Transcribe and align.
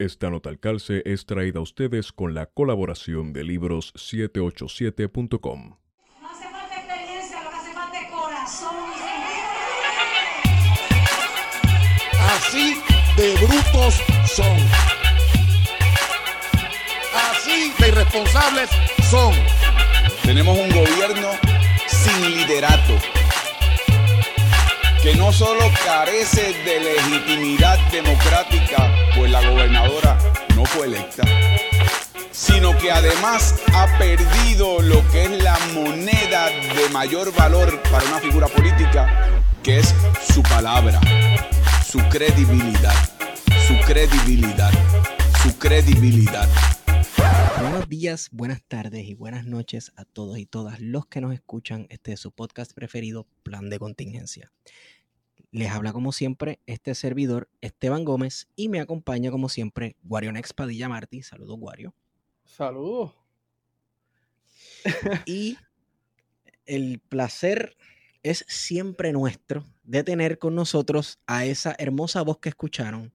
Esta 0.00 0.28
nota 0.28 0.50
al 0.50 0.58
calce 0.58 1.02
es 1.04 1.24
traída 1.24 1.60
a 1.60 1.62
ustedes 1.62 2.10
con 2.10 2.34
la 2.34 2.46
colaboración 2.46 3.32
de 3.32 3.44
libros787.com. 3.44 5.68
No 5.68 5.76
hace 6.28 6.48
falta 6.48 6.80
experiencia, 6.80 7.44
lo 7.44 7.50
que 7.50 7.56
hace 7.56 7.72
falta 7.72 8.00
es 8.00 8.10
corazón. 8.10 8.74
Así 12.18 12.74
de 13.16 13.36
brutos 13.36 14.02
son. 14.26 14.58
Así 17.30 17.72
de 17.78 17.88
irresponsables 17.88 18.70
son. 19.08 19.32
Tenemos 20.24 20.58
un 20.58 20.70
gobierno 20.70 21.28
sin 21.86 22.34
liderato, 22.34 22.98
que 25.04 25.14
no 25.16 25.34
solo 25.34 25.60
carece 25.84 26.54
de 26.64 26.80
legitimidad 26.80 27.78
democrática, 27.92 28.90
pues 29.14 29.30
la 29.30 29.46
gobernadora 29.46 30.18
no 30.56 30.64
fue 30.64 30.86
electa, 30.86 31.24
sino 32.30 32.74
que 32.78 32.90
además 32.90 33.54
ha 33.74 33.98
perdido 33.98 34.80
lo 34.80 35.06
que 35.10 35.24
es 35.24 35.42
la 35.42 35.58
moneda 35.74 36.46
de 36.48 36.88
mayor 36.90 37.34
valor 37.34 37.82
para 37.90 38.02
una 38.06 38.18
figura 38.18 38.46
política, 38.46 39.42
que 39.62 39.80
es 39.80 39.94
su 40.32 40.42
palabra, 40.42 40.98
su 41.86 41.98
credibilidad, 42.08 42.94
su 43.68 43.78
credibilidad, 43.84 44.72
su 45.42 45.58
credibilidad. 45.58 46.48
Buenos 47.60 47.88
días, 47.88 48.28
buenas 48.32 48.62
tardes 48.66 49.04
y 49.06 49.14
buenas 49.14 49.44
noches 49.44 49.92
a 49.96 50.04
todos 50.04 50.38
y 50.38 50.46
todas 50.46 50.80
los 50.80 51.06
que 51.06 51.20
nos 51.20 51.34
escuchan. 51.34 51.86
Este 51.90 52.12
es 52.12 52.20
su 52.20 52.32
podcast 52.32 52.72
preferido, 52.72 53.26
Plan 53.42 53.68
de 53.68 53.78
Contingencia. 53.78 54.50
Les 55.54 55.70
habla 55.70 55.92
como 55.92 56.10
siempre 56.10 56.58
este 56.66 56.96
servidor 56.96 57.48
Esteban 57.60 58.04
Gómez 58.04 58.48
y 58.56 58.68
me 58.68 58.80
acompaña 58.80 59.30
como 59.30 59.48
siempre 59.48 59.94
Guarionex 60.02 60.52
Padilla 60.52 60.88
Martí. 60.88 61.22
Saludos, 61.22 61.60
Guario. 61.60 61.94
Saludos. 62.44 63.14
Y 65.26 65.56
el 66.66 66.98
placer 66.98 67.76
es 68.24 68.44
siempre 68.48 69.12
nuestro 69.12 69.64
de 69.84 70.02
tener 70.02 70.40
con 70.40 70.56
nosotros 70.56 71.20
a 71.28 71.44
esa 71.44 71.76
hermosa 71.78 72.22
voz 72.22 72.38
que 72.38 72.48
escucharon, 72.48 73.12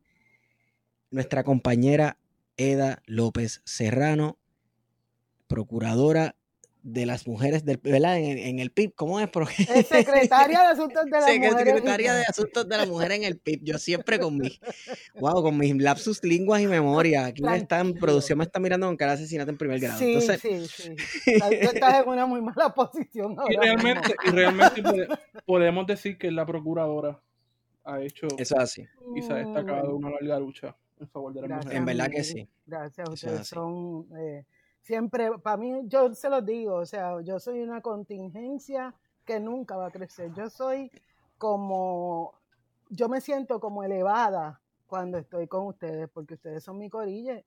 nuestra 1.12 1.44
compañera 1.44 2.18
Eda 2.56 3.04
López 3.06 3.62
Serrano, 3.66 4.38
procuradora 5.48 6.38
de 6.82 7.06
las 7.06 7.28
mujeres 7.28 7.66
del 7.66 7.78
¿verdad? 7.78 8.18
En, 8.18 8.38
en 8.38 8.60
el 8.60 8.72
PIB, 8.72 8.94
¿cómo 8.96 9.20
es? 9.20 9.28
Porque- 9.30 9.64
Es 9.76 9.88
secretaria 9.88 10.60
de 10.62 10.66
Asuntos 10.68 11.04
de 11.06 11.12
la 11.12 11.20
Mujer. 11.28 11.54
Secretaria 11.66 12.14
de 12.14 12.24
Asuntos 12.24 12.70
de 12.70 12.78
la 12.78 12.86
Mujer 12.86 13.12
en 13.12 13.24
el 13.26 13.38
PIB. 13.38 13.60
Yo 13.64 13.78
siempre 13.78 14.18
con 14.20 14.38
mi, 14.38 14.60
wow, 15.20 15.42
con 15.44 15.58
mis 15.58 15.76
lapsus 15.76 16.24
lenguas 16.24 16.62
y 16.62 16.68
memoria. 16.68 17.26
Aquí 17.26 17.42
me 17.44 17.58
están, 17.58 17.94
producción 17.94 18.38
me 18.38 18.46
está 18.46 18.60
mirando 18.60 18.88
con 18.88 18.96
cara 18.96 19.12
de 19.12 19.24
asesinato 19.24 19.52
en 19.52 19.58
primer 19.58 19.80
grado. 19.80 20.00
Sí, 20.00 20.14
Entonces, 20.14 20.42
sí, 20.42 20.68
sí. 20.68 20.96
Tú 21.26 21.70
estás 21.74 22.02
en 22.04 22.10
una 22.10 22.26
muy 22.26 22.42
mala 22.42 22.74
posición 22.74 23.34
Y 23.50 23.56
ahora 23.56 23.62
realmente, 23.62 24.16
y 24.26 24.30
realmente 24.30 24.82
pode- 24.84 25.20
podemos 25.46 25.86
decir 25.86 26.18
que 26.18 26.32
la 26.32 26.46
procuradora 26.46 27.20
ha 27.84 28.02
hecho 28.02 28.28
eso 28.38 28.56
es 28.56 28.62
así. 28.62 28.86
y 29.16 29.22
se 29.22 29.34
ha 29.34 29.38
destacado 29.38 29.96
una 29.96 30.12
larga 30.12 30.40
lucha 30.40 30.76
en 31.00 31.10
favor 31.10 31.34
de 31.34 31.42
la 31.42 31.48
Gracias, 31.48 31.66
mujer. 31.66 31.78
En 31.78 31.86
verdad 31.86 32.10
que 32.10 32.24
sí. 32.24 32.48
Gracias, 32.66 33.10
ustedes 33.10 33.48
son 33.48 34.08
eh, 34.18 34.46
siempre, 34.82 35.38
para 35.40 35.58
mí, 35.58 35.82
yo 35.86 36.14
se 36.14 36.30
los 36.30 36.46
digo, 36.46 36.76
o 36.76 36.86
sea, 36.86 37.22
yo 37.22 37.40
soy 37.40 37.62
una 37.62 37.82
contingencia 37.82 38.94
que 39.26 39.40
nunca 39.40 39.76
va 39.78 39.88
a 39.88 39.92
crecer. 39.92 40.32
Yo 40.36 40.50
soy 40.50 40.92
como, 41.38 42.34
yo 42.90 43.08
me 43.10 43.22
siento 43.22 43.60
como 43.60 43.84
elevada 43.84 44.62
cuando 44.88 45.18
estoy 45.20 45.48
con 45.48 45.68
ustedes, 45.68 46.10
porque 46.12 46.34
ustedes 46.34 46.64
son 46.64 46.78
mi 46.78 46.90
corille. 46.90 47.46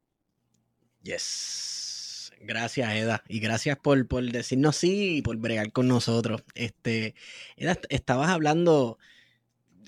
Yes. 1.02 2.32
Gracias, 2.40 2.92
Eda. 2.94 3.22
Y 3.28 3.40
gracias 3.40 3.78
por, 3.78 4.06
por 4.08 4.24
decirnos 4.24 4.76
sí 4.76 5.18
y 5.18 5.22
por 5.22 5.36
bregar 5.36 5.72
con 5.72 5.88
nosotros. 5.88 6.42
Este, 6.54 7.14
Eda, 7.56 7.72
est- 7.72 7.86
estabas 7.88 8.30
hablando, 8.30 8.98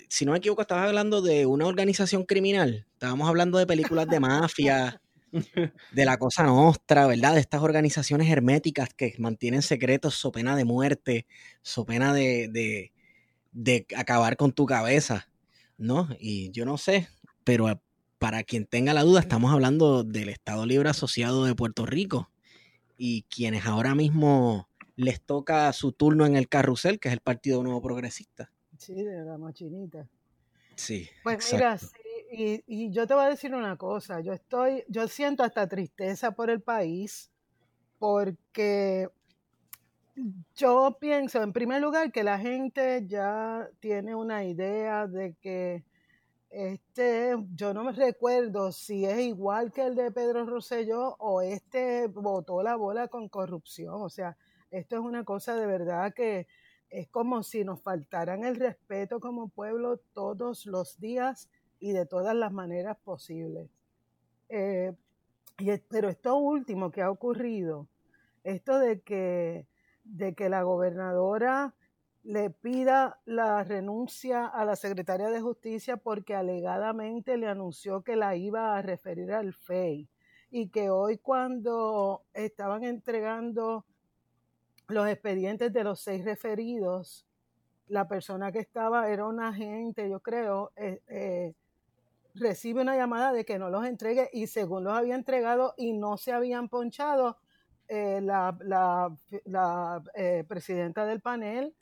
si 0.08 0.24
no 0.24 0.32
me 0.32 0.38
equivoco, 0.38 0.62
estabas 0.62 0.86
hablando 0.88 1.22
de 1.22 1.46
una 1.46 1.66
organización 1.66 2.24
criminal. 2.24 2.86
Estábamos 2.92 3.28
hablando 3.28 3.58
de 3.58 3.66
películas 3.66 4.08
de 4.08 4.20
mafia, 4.20 5.00
de 5.92 6.04
la 6.04 6.16
cosa 6.18 6.44
nostra, 6.44 7.06
¿verdad? 7.06 7.34
De 7.34 7.40
estas 7.40 7.62
organizaciones 7.62 8.30
herméticas 8.30 8.94
que 8.94 9.14
mantienen 9.18 9.62
secretos 9.62 10.14
so 10.14 10.32
pena 10.32 10.56
de 10.56 10.64
muerte, 10.64 11.26
so 11.62 11.84
pena 11.84 12.12
de, 12.14 12.48
de, 12.48 12.92
de 13.52 13.86
acabar 13.96 14.36
con 14.36 14.52
tu 14.52 14.66
cabeza, 14.66 15.28
¿no? 15.78 16.08
Y 16.18 16.50
yo 16.52 16.64
no 16.64 16.78
sé, 16.78 17.08
pero 17.44 17.68
a- 17.68 17.80
para 18.18 18.42
quien 18.44 18.66
tenga 18.66 18.94
la 18.94 19.02
duda, 19.02 19.20
estamos 19.20 19.52
hablando 19.52 20.02
del 20.04 20.28
Estado 20.30 20.64
Libre 20.66 20.88
Asociado 20.88 21.44
de 21.44 21.54
Puerto 21.54 21.84
Rico 21.84 22.30
y 22.96 23.22
quienes 23.24 23.66
ahora 23.66 23.94
mismo 23.94 24.68
les 24.96 25.20
toca 25.20 25.72
su 25.72 25.92
turno 25.92 26.24
en 26.26 26.36
el 26.36 26.48
carrusel, 26.48 27.00
que 27.00 27.08
es 27.08 27.14
el 27.14 27.20
Partido 27.20 27.62
Nuevo 27.62 27.82
Progresista. 27.82 28.52
Sí, 28.78 28.94
de 28.94 29.24
la 29.24 29.36
machinita. 29.38 30.08
Sí. 30.76 31.08
Pues 31.22 31.36
exacto. 31.36 31.56
mira, 31.56 31.78
sí, 31.78 31.86
y, 32.30 32.90
yo 32.90 33.06
te 33.06 33.14
voy 33.14 33.24
a 33.24 33.28
decir 33.30 33.54
una 33.54 33.76
cosa, 33.76 34.20
yo 34.20 34.32
estoy, 34.32 34.84
yo 34.88 35.08
siento 35.08 35.42
hasta 35.42 35.68
tristeza 35.68 36.32
por 36.32 36.50
el 36.50 36.60
país, 36.60 37.30
porque 37.98 39.08
yo 40.54 40.96
pienso, 41.00 41.42
en 41.42 41.52
primer 41.52 41.82
lugar, 41.82 42.12
que 42.12 42.24
la 42.24 42.38
gente 42.38 43.04
ya 43.06 43.68
tiene 43.80 44.14
una 44.14 44.44
idea 44.44 45.06
de 45.06 45.34
que 45.40 45.84
este, 46.50 47.34
yo 47.54 47.74
no 47.74 47.82
me 47.82 47.92
recuerdo 47.92 48.70
si 48.70 49.04
es 49.04 49.18
igual 49.18 49.72
que 49.72 49.84
el 49.86 49.96
de 49.96 50.12
Pedro 50.12 50.46
Rosselló 50.46 51.16
o 51.18 51.42
este 51.42 52.06
botó 52.06 52.62
la 52.62 52.76
bola 52.76 53.08
con 53.08 53.28
corrupción. 53.28 54.02
O 54.02 54.08
sea, 54.08 54.36
esto 54.70 54.96
es 54.96 55.02
una 55.02 55.24
cosa 55.24 55.56
de 55.56 55.66
verdad 55.66 56.14
que 56.14 56.46
es 56.90 57.08
como 57.08 57.42
si 57.42 57.64
nos 57.64 57.82
faltaran 57.82 58.44
el 58.44 58.54
respeto 58.54 59.18
como 59.18 59.48
pueblo 59.48 59.98
todos 60.12 60.66
los 60.66 61.00
días 61.00 61.48
y 61.84 61.92
de 61.92 62.06
todas 62.06 62.34
las 62.34 62.50
maneras 62.50 62.96
posibles. 63.04 63.68
Eh, 64.48 64.94
y 65.58 65.70
pero 65.90 66.08
esto 66.08 66.34
último 66.36 66.90
que 66.90 67.02
ha 67.02 67.10
ocurrido, 67.10 67.88
esto 68.42 68.78
de 68.78 69.02
que, 69.02 69.66
de 70.04 70.34
que 70.34 70.48
la 70.48 70.62
gobernadora 70.62 71.74
le 72.22 72.48
pida 72.48 73.20
la 73.26 73.62
renuncia 73.64 74.46
a 74.46 74.64
la 74.64 74.76
secretaria 74.76 75.28
de 75.28 75.42
justicia 75.42 75.98
porque 75.98 76.34
alegadamente 76.34 77.36
le 77.36 77.48
anunció 77.48 78.00
que 78.00 78.16
la 78.16 78.34
iba 78.34 78.78
a 78.78 78.80
referir 78.80 79.30
al 79.34 79.52
FEI 79.52 80.08
y 80.50 80.70
que 80.70 80.88
hoy 80.88 81.18
cuando 81.18 82.22
estaban 82.32 82.84
entregando 82.84 83.84
los 84.88 85.06
expedientes 85.06 85.70
de 85.70 85.84
los 85.84 86.00
seis 86.00 86.24
referidos, 86.24 87.26
la 87.88 88.08
persona 88.08 88.52
que 88.52 88.60
estaba 88.60 89.10
era 89.10 89.26
un 89.26 89.38
agente, 89.38 90.08
yo 90.08 90.20
creo, 90.20 90.72
eh, 90.76 91.02
eh, 91.08 91.52
recibe 92.34 92.82
una 92.82 92.96
llamada 92.96 93.32
de 93.32 93.44
que 93.44 93.58
no 93.58 93.70
los 93.70 93.86
entregue 93.86 94.28
y 94.32 94.46
según 94.48 94.84
los 94.84 94.94
había 94.94 95.14
entregado 95.14 95.74
y 95.76 95.92
no 95.92 96.16
se 96.16 96.32
habían 96.32 96.68
ponchado, 96.68 97.38
eh, 97.88 98.20
la, 98.22 98.56
la- 98.62 99.14
la, 99.44 100.02
eh, 100.14 100.44
presidenta 100.48 101.04
del 101.06 101.20
panel 101.20 101.74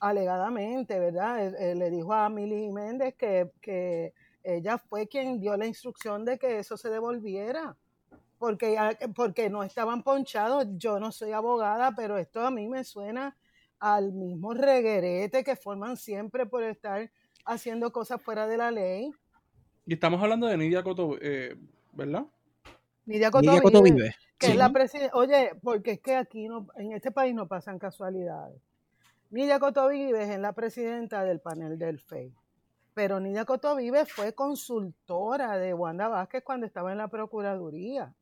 alegadamente, 0.00 0.98
¿verdad? 0.98 1.46
Eh, 1.46 1.72
eh, 1.72 1.74
le 1.74 1.90
dijo 1.90 2.12
a 2.12 2.28
Mili 2.28 2.70
Méndez 2.70 3.14
que, 3.16 3.50
que 3.60 4.14
ella 4.42 4.78
fue 4.78 5.08
quien 5.08 5.40
dio 5.40 5.56
la 5.56 5.66
instrucción 5.66 6.24
de 6.24 6.38
que 6.38 6.58
eso 6.58 6.76
se 6.76 6.90
devolviera, 6.90 7.76
porque, 8.38 8.74
ya- 8.74 8.98
porque 9.14 9.50
no 9.50 9.62
estaban 9.64 10.02
ponchados. 10.02 10.66
Yo 10.76 11.00
no 11.00 11.12
soy 11.12 11.32
abogada, 11.32 11.92
pero 11.96 12.18
esto 12.18 12.40
a 12.42 12.50
mí 12.50 12.68
me 12.68 12.84
suena 12.84 13.36
al 13.80 14.12
mismo 14.12 14.54
reguerete 14.54 15.44
que 15.44 15.56
forman 15.56 15.96
siempre 15.96 16.46
por 16.46 16.62
estar 16.64 17.10
haciendo 17.44 17.92
cosas 17.92 18.22
fuera 18.22 18.46
de 18.46 18.56
la 18.58 18.70
ley. 18.70 19.12
Y 19.86 19.94
estamos 19.94 20.20
hablando 20.22 20.46
de 20.48 20.56
Nidia 20.56 20.82
Coto, 20.82 21.16
eh, 21.20 21.56
¿verdad? 21.92 22.26
Nidia 23.06 23.30
Coto 23.30 23.46
Nidia 23.46 23.60
Coto 23.62 23.82
Vive, 23.82 23.96
vive. 23.96 24.14
que 24.38 24.46
Sí. 24.46 24.52
es 24.52 24.58
la. 24.58 24.72
Oye, 25.14 25.52
porque 25.62 25.92
es 25.92 26.00
que 26.00 26.16
aquí 26.16 26.48
no, 26.48 26.66
en 26.76 26.92
este 26.92 27.12
país 27.12 27.34
no 27.34 27.46
pasan 27.46 27.78
casualidades. 27.78 28.60
Nidia 29.30 29.58
Coto 29.60 29.88
Vives 29.88 30.28
es 30.28 30.38
la 30.38 30.52
presidenta 30.52 31.24
del 31.24 31.40
panel 31.40 31.78
del 31.78 32.00
FEI. 32.00 32.34
Pero 32.94 33.20
Nidia 33.20 33.44
Coto 33.44 33.76
Vives 33.76 34.10
fue 34.12 34.34
consultora 34.34 35.56
de 35.58 35.72
Wanda 35.74 36.08
Vázquez 36.08 36.42
cuando 36.42 36.66
estaba 36.66 36.92
en 36.92 36.98
la 36.98 37.08
Procuraduría. 37.08 38.12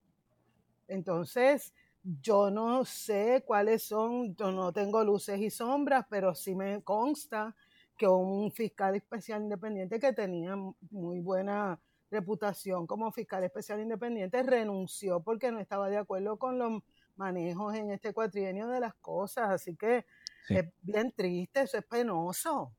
Entonces, 0.88 1.72
yo 2.20 2.50
no 2.50 2.84
sé 2.84 3.42
cuáles 3.46 3.84
son, 3.84 4.34
yo 4.36 4.50
no 4.52 4.72
tengo 4.72 5.02
luces 5.04 5.40
y 5.40 5.48
sombras, 5.50 6.04
pero 6.10 6.34
sí 6.34 6.54
me 6.54 6.82
consta 6.82 7.54
que 7.96 8.06
un 8.06 8.50
fiscal 8.52 8.94
especial 8.96 9.42
independiente 9.42 9.98
que 10.00 10.12
tenía 10.12 10.56
muy 10.90 11.20
buena 11.20 11.80
reputación 12.10 12.86
como 12.86 13.10
fiscal 13.12 13.42
especial 13.44 13.80
independiente 13.80 14.42
renunció 14.42 15.22
porque 15.22 15.50
no 15.50 15.58
estaba 15.60 15.88
de 15.90 15.96
acuerdo 15.98 16.38
con 16.38 16.58
los 16.58 16.82
manejos 17.16 17.74
en 17.74 17.90
este 17.90 18.12
cuatrienio 18.12 18.68
de 18.68 18.80
las 18.80 18.94
cosas. 18.94 19.50
Así 19.50 19.76
que 19.76 20.04
Sí. 20.46 20.54
es 20.56 20.66
bien 20.82 21.12
triste, 21.16 21.62
eso 21.62 21.78
es 21.78 21.84
penoso. 21.86 22.74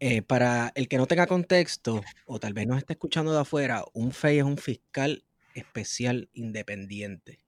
Eh, 0.00 0.22
para 0.22 0.70
el 0.76 0.86
que 0.88 0.96
no 0.96 1.06
tenga 1.06 1.26
contexto, 1.26 2.02
o 2.26 2.38
tal 2.38 2.52
vez 2.54 2.66
nos 2.66 2.78
esté 2.78 2.92
escuchando 2.92 3.32
de 3.32 3.40
afuera, 3.40 3.84
un 3.94 4.12
FEI 4.12 4.38
es 4.38 4.44
un 4.44 4.56
fiscal 4.56 5.24
especial 5.54 6.28
independiente. 6.34 7.40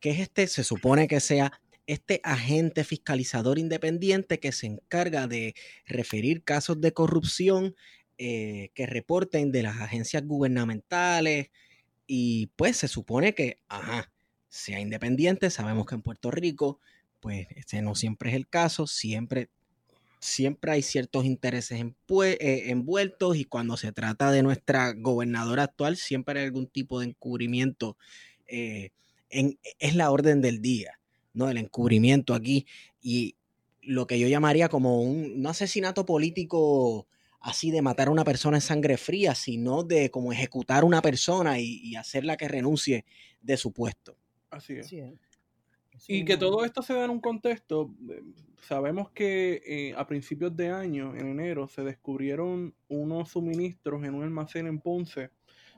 ¿Qué 0.00 0.10
es 0.10 0.20
este? 0.20 0.46
Se 0.46 0.64
supone 0.64 1.06
que 1.08 1.20
sea 1.20 1.52
este 1.86 2.20
agente 2.24 2.84
fiscalizador 2.84 3.58
independiente 3.58 4.40
que 4.40 4.52
se 4.52 4.66
encarga 4.66 5.26
de 5.26 5.54
referir 5.86 6.42
casos 6.42 6.80
de 6.80 6.92
corrupción 6.92 7.76
eh, 8.18 8.70
que 8.74 8.86
reporten 8.86 9.52
de 9.52 9.62
las 9.62 9.80
agencias 9.80 10.24
gubernamentales 10.26 11.50
y 12.06 12.48
pues 12.56 12.78
se 12.78 12.88
supone 12.88 13.34
que, 13.34 13.58
ajá, 13.68 14.10
sea 14.48 14.80
independiente, 14.80 15.50
sabemos 15.50 15.86
que 15.86 15.96
en 15.96 16.02
Puerto 16.02 16.30
Rico, 16.30 16.80
pues 17.20 17.46
ese 17.56 17.82
no 17.82 17.94
siempre 17.94 18.30
es 18.30 18.36
el 18.36 18.48
caso, 18.48 18.86
siempre, 18.86 19.50
siempre 20.18 20.72
hay 20.72 20.82
ciertos 20.82 21.24
intereses 21.24 21.80
eh, 21.80 22.62
envueltos 22.70 23.36
y 23.36 23.44
cuando 23.44 23.76
se 23.76 23.92
trata 23.92 24.30
de 24.30 24.42
nuestra 24.42 24.92
gobernadora 24.92 25.64
actual, 25.64 25.96
siempre 25.96 26.40
hay 26.40 26.46
algún 26.46 26.68
tipo 26.68 27.00
de 27.00 27.06
encubrimiento, 27.08 27.96
eh, 28.46 28.90
es 29.28 29.94
la 29.94 30.10
orden 30.10 30.40
del 30.40 30.62
día. 30.62 30.95
¿No? 31.36 31.48
El 31.48 31.58
encubrimiento 31.58 32.34
aquí 32.34 32.66
y 33.00 33.36
lo 33.82 34.06
que 34.06 34.18
yo 34.18 34.26
llamaría 34.26 34.68
como 34.68 35.02
un, 35.02 35.46
asesinato 35.46 36.04
político 36.04 37.06
así 37.40 37.70
de 37.70 37.82
matar 37.82 38.08
a 38.08 38.10
una 38.10 38.24
persona 38.24 38.56
en 38.56 38.62
sangre 38.62 38.96
fría, 38.96 39.36
sino 39.36 39.84
de 39.84 40.10
como 40.10 40.32
ejecutar 40.32 40.82
a 40.82 40.86
una 40.86 41.02
persona 41.02 41.60
y, 41.60 41.94
hacerla 41.94 42.36
que 42.36 42.48
renuncie 42.48 43.04
de 43.40 43.56
su 43.56 43.72
puesto. 43.72 44.16
Así 44.50 44.74
es. 44.74 44.92
y 46.08 46.24
que 46.24 46.36
todo 46.36 46.64
esto 46.64 46.82
se 46.82 46.94
da 46.94 47.04
en 47.04 47.10
un 47.10 47.20
contexto, 47.20 47.94
eh, 48.10 48.22
sabemos 48.66 49.10
que 49.10 49.62
eh, 49.64 49.94
a 49.96 50.06
principios 50.06 50.56
de 50.56 50.70
año, 50.70 51.14
en 51.14 51.28
enero, 51.28 51.68
se 51.68 51.82
descubrieron 51.82 52.74
unos 52.88 53.30
suministros 53.30 54.02
en 54.04 54.14
un 54.14 54.24
almacén 54.24 54.66
en 54.66 54.80
Ponce, 54.80 55.30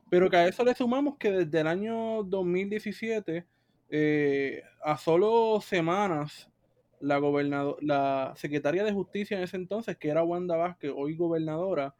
pero 0.09 0.31
que 0.31 0.37
a 0.37 0.49
eso 0.49 0.65
le 0.65 0.75
sumamos 0.75 1.17
que 1.19 1.31
desde 1.31 1.61
el 1.61 1.67
año 1.67 2.23
2017 2.23 3.47
eh, 3.91 4.63
a 4.83 4.97
solo 4.97 5.61
semanas, 5.61 6.51
la, 7.01 7.21
la 7.81 8.35
secretaria 8.37 8.85
de 8.85 8.93
Justicia 8.93 9.37
en 9.37 9.45
ese 9.45 9.57
entonces, 9.57 9.97
que 9.97 10.09
era 10.09 10.23
Wanda 10.23 10.57
Vázquez, 10.57 10.93
hoy 10.95 11.17
gobernadora, 11.17 11.95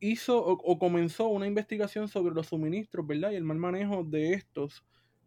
hizo 0.00 0.44
o, 0.44 0.78
comenzó 0.78 1.28
una 1.28 1.46
investigación 1.46 2.08
sobre 2.08 2.34
los 2.34 2.48
suministros, 2.48 3.06
¿verdad? 3.06 3.32
Y 3.32 3.36
el 3.36 3.44
mal 3.44 3.58
manejo 3.58 4.04
de 4.04 4.32
estos 4.34 4.84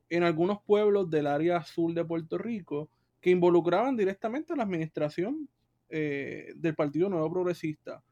en 0.10 0.24
algunos 0.24 0.62
pueblos 0.62 1.10
del 1.10 1.28
área 1.28 1.64
sur 1.64 1.94
de 1.94 2.06
Puerto 2.06 2.38
Rico 2.38 2.90
que 3.22 3.32
involucraban 3.32 3.96
directamente 3.96 4.54
a 4.54 4.56
la 4.56 4.64
administración 4.64 5.50
eh, 5.90 6.54
del 6.56 6.76
Partido 6.76 7.10
Nuevo 7.10 7.32
Progresista 7.32 8.04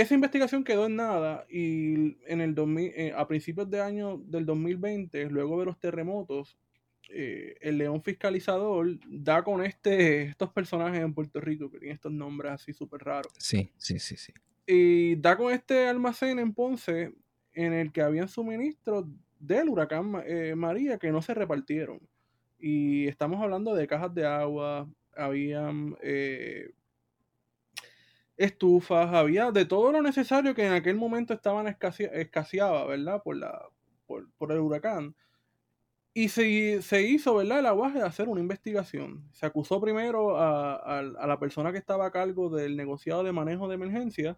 esa 0.00 0.14
investigación 0.14 0.64
quedó 0.64 0.86
en 0.86 0.96
nada 0.96 1.44
y 1.50 2.16
en 2.30 2.40
el 2.40 2.54
eh, 2.78 3.12
a 3.16 3.26
principios 3.26 3.68
de 3.68 3.80
año 3.80 4.18
del 4.18 4.46
2020, 4.46 5.28
luego 5.30 5.58
de 5.58 5.66
los 5.66 5.80
terremotos, 5.80 6.56
eh, 7.08 7.56
el 7.60 7.78
león 7.78 8.02
fiscalizador 8.02 8.98
da 9.08 9.42
con 9.42 9.64
este, 9.64 10.22
estos 10.22 10.50
personajes 10.52 11.00
en 11.00 11.14
Puerto 11.14 11.40
Rico 11.40 11.70
que 11.70 11.78
tienen 11.78 11.94
estos 11.94 12.12
nombres 12.12 12.52
así 12.52 12.72
súper 12.72 13.02
raros. 13.02 13.32
Sí, 13.38 13.70
sí, 13.76 13.98
sí, 13.98 14.16
sí. 14.16 14.32
Y 14.66 15.16
da 15.16 15.36
con 15.36 15.52
este 15.52 15.88
almacén 15.88 16.38
en 16.38 16.52
Ponce 16.52 17.14
en 17.52 17.72
el 17.72 17.92
que 17.92 18.02
habían 18.02 18.28
suministros 18.28 19.06
del 19.38 19.68
huracán 19.68 20.22
eh, 20.26 20.54
María 20.54 20.98
que 20.98 21.10
no 21.10 21.22
se 21.22 21.34
repartieron. 21.34 22.00
Y 22.58 23.06
estamos 23.06 23.42
hablando 23.42 23.74
de 23.74 23.86
cajas 23.86 24.14
de 24.14 24.26
agua, 24.26 24.88
habían 25.16 25.96
estufas, 28.38 29.12
había 29.12 29.50
de 29.50 29.66
todo 29.66 29.92
lo 29.92 30.00
necesario 30.00 30.54
que 30.54 30.64
en 30.64 30.72
aquel 30.72 30.96
momento 30.96 31.34
estaban 31.34 31.66
escaseaba, 31.66 32.86
¿verdad? 32.86 33.20
Por, 33.22 33.36
la, 33.36 33.68
por, 34.06 34.52
el 34.52 34.60
huracán. 34.60 35.14
Y 36.18 36.30
se, 36.30 36.82
se, 36.82 37.02
hizo, 37.02 37.36
¿verdad? 37.36 37.60
El 37.60 37.66
aguaje 37.66 37.98
de 37.98 38.04
hacer 38.04 38.28
una 38.28 38.40
investigación. 38.40 39.22
Se 39.30 39.46
acusó 39.46 39.80
primero 39.80 40.36
a, 40.36 41.00
la 41.00 41.38
persona 41.38 41.70
que 41.70 41.78
estaba 41.78 42.06
a 42.06 42.10
cargo 42.10 42.50
del 42.50 42.76
negociado 42.76 43.22
de 43.22 43.30
manejo 43.30 43.68
de 43.68 43.76
emergencia 43.76 44.36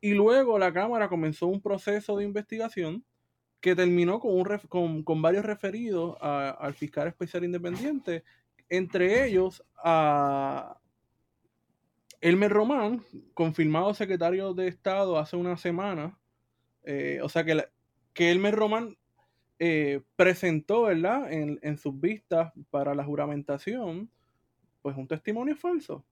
y 0.00 0.14
luego 0.14 0.58
la 0.58 0.72
Cámara 0.72 1.10
comenzó 1.10 1.46
un 1.46 1.60
proceso 1.60 2.16
de 2.16 2.24
investigación 2.24 3.04
que 3.60 3.76
terminó 3.76 4.18
con, 4.18 4.32
un 4.70 5.02
con, 5.02 5.20
varios 5.20 5.44
referidos 5.44 6.16
al 6.22 6.72
fiscal 6.72 7.06
especial 7.06 7.44
independiente, 7.44 8.24
entre 8.70 9.26
ellos 9.26 9.62
a, 9.76 10.80
Elmer 12.22 12.50
Román, 12.50 13.04
confirmado 13.34 13.92
secretario 13.92 14.54
de 14.54 14.68
Estado 14.68 15.18
hace 15.18 15.36
una 15.36 15.58
semana, 15.58 16.18
eh, 16.82 17.20
o 17.22 17.28
sea 17.28 17.44
que, 17.44 17.62
que 18.14 18.30
Elmer 18.30 18.54
Román 18.54 18.96
eh, 19.58 20.02
presentó, 20.16 20.82
¿verdad?, 20.82 21.32
en, 21.32 21.78
sus 21.78 21.98
vistas 22.00 22.52
para 22.70 22.94
la 22.94 23.04
juramentación, 23.04 24.10
pues 24.82 24.96
un 24.96 25.06
testimonio 25.06 25.56
falso. 25.56 26.04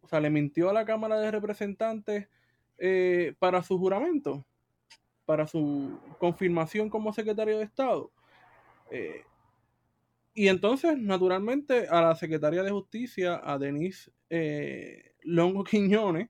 O 0.00 0.08
sea, 0.08 0.20
le 0.20 0.30
mintió 0.30 0.70
a 0.70 0.72
la 0.72 0.84
Cámara 0.84 1.20
de 1.20 1.30
Representantes 1.30 2.28
eh, 2.78 3.34
para 3.38 3.62
su 3.62 3.78
juramento, 3.78 4.44
para 5.24 5.46
su 5.46 5.98
confirmación 6.18 6.88
como 6.88 7.12
secretario 7.12 7.58
de 7.58 7.64
Estado. 7.64 8.10
y 10.34 10.48
entonces, 10.48 10.96
naturalmente, 10.96 11.88
a 11.88 12.00
la 12.00 12.14
secretaria 12.14 12.62
de 12.62 12.70
Justicia, 12.70 13.40
a 13.44 13.58
Denise 13.58 14.12
Longo 15.22 15.64
Quiñones, 15.64 16.28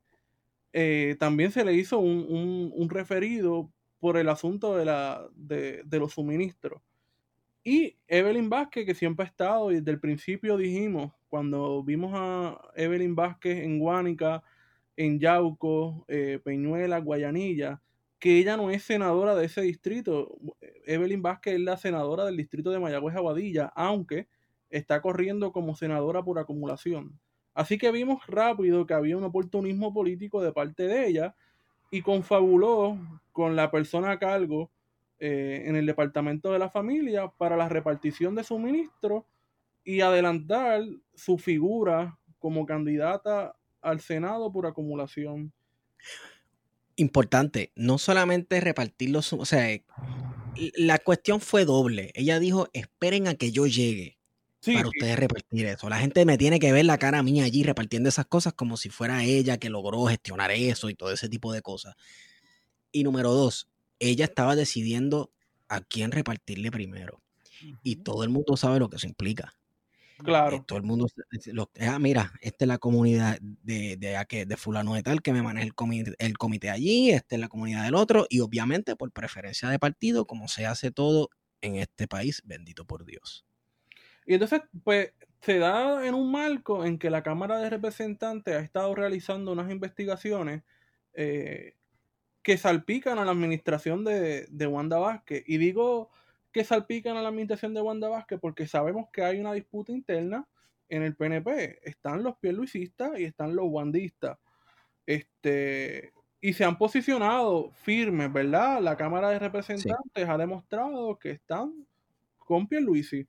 eh, 0.73 1.17
también 1.19 1.51
se 1.51 1.65
le 1.65 1.75
hizo 1.75 1.99
un, 1.99 2.89
referido 2.91 3.73
por 3.99 4.17
el 4.17 4.29
asunto 4.29 4.77
de, 4.77 4.85
la, 4.85 5.29
de, 5.35 5.85
los 5.93 6.13
suministros. 6.13 6.83
Y 7.65 7.97
Evelyn 8.07 8.49
Vázquez, 8.49 8.87
que 8.87 8.95
siempre 8.95 9.25
ha 9.25 9.29
estado, 9.29 9.71
y 9.71 9.77
desde 9.77 9.91
el 9.91 10.01
principio 10.01 10.57
dijimos, 10.57 11.13
cuando 11.29 11.83
vimos 11.83 12.13
a 12.15 12.61
Evelyn 12.75 13.15
Vázquez 13.15 13.65
en 13.65 13.79
Guánica, 13.79 14.43
en 14.97 15.19
Yauco, 15.21 16.05
eh, 16.09 16.41
Peñuela, 16.43 16.99
Guayanilla, 16.99 17.83
que 18.19 18.39
ella 18.39 18.57
no 18.57 18.71
es 18.71 18.83
senadora 18.83 19.35
de 19.35 19.47
ese 19.47 19.63
distrito. 19.63 20.37
Evelyn 20.87 21.23
Vázquez 21.23 21.55
es 21.55 21.61
la 21.61 21.77
senadora 21.77 22.25
del 22.25 22.37
distrito 22.37 22.71
de 22.71 22.81
Mayagüez 22.81 23.15
Aguadilla, 23.15 23.67
aunque 23.77 24.29
está 24.71 25.01
corriendo 25.01 25.53
como 25.53 25.77
senadora 25.77 26.23
por 26.23 26.39
acumulación. 26.39 27.19
Así 27.55 27.79
que 27.79 27.91
vimos 27.91 28.27
rápido 28.27 28.87
que 28.87 28.95
había 28.95 29.17
un 29.17 29.25
oportunismo 29.25 29.93
político 29.93 30.43
de 30.43 30.53
parte 30.53 30.85
de 30.85 31.07
ella 31.09 31.35
y 31.91 32.03
confabuló 32.03 32.99
con 33.33 33.57
la 33.57 33.71
persona 33.71 34.13
a 34.13 34.19
cargo 34.19 34.71
eh, 35.19 35.65
en 35.67 35.77
el 35.77 35.87
departamento 35.87 36.53
de 36.53 36.59
la 36.59 36.71
familia 36.71 37.29
para 37.29 37.57
la 37.57 37.69
repartición 37.69 38.35
de 38.35 38.45
suministros 38.45 39.25
y 39.85 40.01
adelantar 40.01 40.83
su 41.15 41.39
figura 41.39 42.19
como 42.39 42.67
candidata 42.67 43.57
al 43.81 44.01
Senado 44.01 44.53
por 44.53 44.67
acumulación. 44.67 45.53
Importante, 46.97 47.73
no 47.75 47.99
solamente 47.99 48.61
repartir 48.61 49.11
los, 49.11 49.33
o 49.33 49.45
sea, 49.45 49.67
la 50.77 50.99
cuestión 50.99 51.41
fue 51.41 51.65
doble. 51.65 52.13
Ella 52.15 52.39
dijo, 52.39 52.69
esperen 52.73 53.29
a 53.29 53.35
que 53.35 53.53
yo 53.53 53.67
llegue 53.67 54.18
para 54.65 54.89
ustedes 54.89 55.19
repartir 55.19 55.67
eso. 55.67 55.89
La 55.89 55.99
gente 55.99 56.25
me 56.25 56.39
tiene 56.39 56.59
que 56.59 56.73
ver 56.73 56.85
la 56.85 56.99
cara 56.99 57.23
mía 57.23 57.45
allí 57.45 57.63
repartiendo 57.63 58.09
esas 58.09 58.27
cosas 58.27 58.53
como 58.55 58.77
si 58.77 58.91
fuera 58.91 59.25
ella 59.25 59.59
que 59.59 59.71
logró 59.71 60.05
gestionar 60.07 60.51
eso 60.51 60.91
y 60.91 60.95
todo 60.95 61.13
ese 61.13 61.29
tipo 61.29 61.53
de 61.53 61.63
cosas. 61.63 61.95
Y 62.93 63.05
número 63.05 63.33
dos, 63.33 63.69
ella 63.99 64.25
estaba 64.25 64.57
decidiendo 64.57 65.31
a 65.69 65.81
quién 65.81 66.13
repartirle 66.13 66.71
primero. 66.71 67.21
Y 67.83 67.97
todo 67.97 68.23
el 68.23 68.31
mundo 68.31 68.57
sabe 68.57 68.79
lo 68.79 68.89
que 68.89 68.97
eso 68.97 69.07
implica. 69.07 69.55
Claro. 70.19 70.57
Eh, 70.57 70.63
todo 70.67 70.79
el 70.79 70.85
mundo, 70.85 71.07
ah, 71.81 71.99
mira, 71.99 72.33
esta 72.41 72.65
es 72.65 72.69
la 72.69 72.79
comunidad 72.79 73.39
de, 73.41 73.97
de, 73.97 74.47
de 74.47 74.57
fulano 74.57 74.95
de 74.95 75.03
tal 75.03 75.23
que 75.23 75.33
me 75.33 75.43
maneja 75.43 75.65
el 75.65 75.75
comité, 75.75 76.15
el 76.19 76.37
comité 76.37 76.71
allí, 76.71 77.11
esta 77.11 77.37
es 77.37 77.41
la 77.41 77.49
comunidad 77.49 77.85
del 77.85 77.95
otro, 77.95 78.27
y 78.29 78.41
obviamente 78.41 78.97
por 78.97 79.13
preferencia 79.13 79.69
de 79.69 79.79
partido, 79.79 80.27
como 80.27 80.49
se 80.49 80.67
hace 80.67 80.91
todo 80.91 81.31
en 81.61 81.77
este 81.77 82.09
país, 82.09 82.43
bendito 82.45 82.85
por 82.85 83.05
Dios. 83.05 83.45
Y 84.29 84.35
entonces, 84.35 84.61
pues, 84.85 85.15
se 85.41 85.59
da 85.59 86.07
en 86.07 86.15
un 86.15 86.31
marco 86.31 86.85
en 86.85 86.99
que 86.99 87.09
la 87.09 87.23
Cámara 87.23 87.59
de 87.59 87.71
Representantes 87.71 88.55
ha 88.55 88.61
estado 88.61 88.95
realizando 88.95 89.53
unas 89.53 89.71
investigaciones 89.71 90.65
eh, 91.15 91.77
que 92.43 92.59
salpican 92.59 93.19
a 93.19 93.25
la 93.25 93.33
administración 93.33 94.05
de, 94.05 94.47
de 94.51 94.67
Wanda 94.67 94.99
Vázquez. 94.99 95.45
Y 95.47 95.57
digo 95.57 96.11
que 96.53 96.63
salpican 96.63 97.17
a 97.17 97.23
la 97.23 97.31
administración 97.31 97.73
de 97.73 97.81
Wanda 97.81 98.09
Vázquez 98.11 98.39
porque 98.39 98.67
sabemos 98.67 99.07
que 99.15 99.23
hay 99.23 99.41
una 99.41 99.55
disputa 99.55 99.93
interna 99.93 100.47
en 100.91 101.05
el 101.05 101.17
PNP. 101.17 101.79
Están 101.89 102.23
los 102.23 102.37
pierluisistas 102.37 103.19
y 103.19 103.25
están 103.25 103.57
los 103.57 103.65
wandistas. 103.71 104.37
Este, 105.07 106.13
y 106.43 106.53
se 106.53 106.67
han 106.67 106.77
posicionado 106.77 107.71
firmes, 107.71 108.31
¿verdad? 108.31 108.83
La 108.83 108.95
Cámara 108.95 109.31
de 109.31 109.39
Representantes 109.39 110.29
ha 110.29 110.37
demostrado 110.37 111.19
que 111.19 111.31
están 111.31 111.87
con 112.37 112.69
Pierluisi 112.69 113.27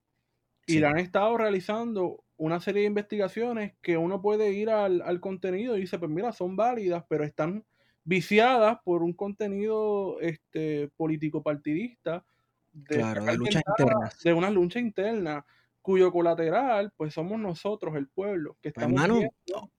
y 0.75 0.79
le 0.79 0.87
han 0.87 0.97
estado 0.99 1.37
realizando 1.37 2.23
una 2.37 2.59
serie 2.61 2.81
de 2.83 2.87
investigaciones 2.87 3.73
que 3.81 3.97
uno 3.97 4.21
puede 4.21 4.51
ir 4.53 4.69
al, 4.69 5.01
al 5.01 5.19
contenido 5.19 5.77
y 5.77 5.81
dice, 5.81 5.99
pues 5.99 6.09
mira, 6.11 6.31
son 6.31 6.55
válidas, 6.55 7.03
pero 7.09 7.23
están 7.25 7.65
viciadas 8.03 8.77
por 8.83 9.03
un 9.03 9.13
contenido 9.13 10.19
este, 10.21 10.89
político 10.95 11.43
partidista 11.43 12.23
de, 12.71 12.95
Claro, 12.95 13.25
de 13.25 13.33
internas. 13.33 14.19
de 14.23 14.33
una 14.33 14.49
lucha 14.49 14.79
interna 14.79 15.45
cuyo 15.81 16.11
colateral 16.11 16.91
pues 16.95 17.13
somos 17.13 17.39
nosotros 17.39 17.95
el 17.95 18.07
pueblo 18.07 18.53
que 18.61 18.71
Pues, 18.71 18.83
estamos 18.85 19.01
hermano, 19.03 19.15
viendo- 19.47 19.71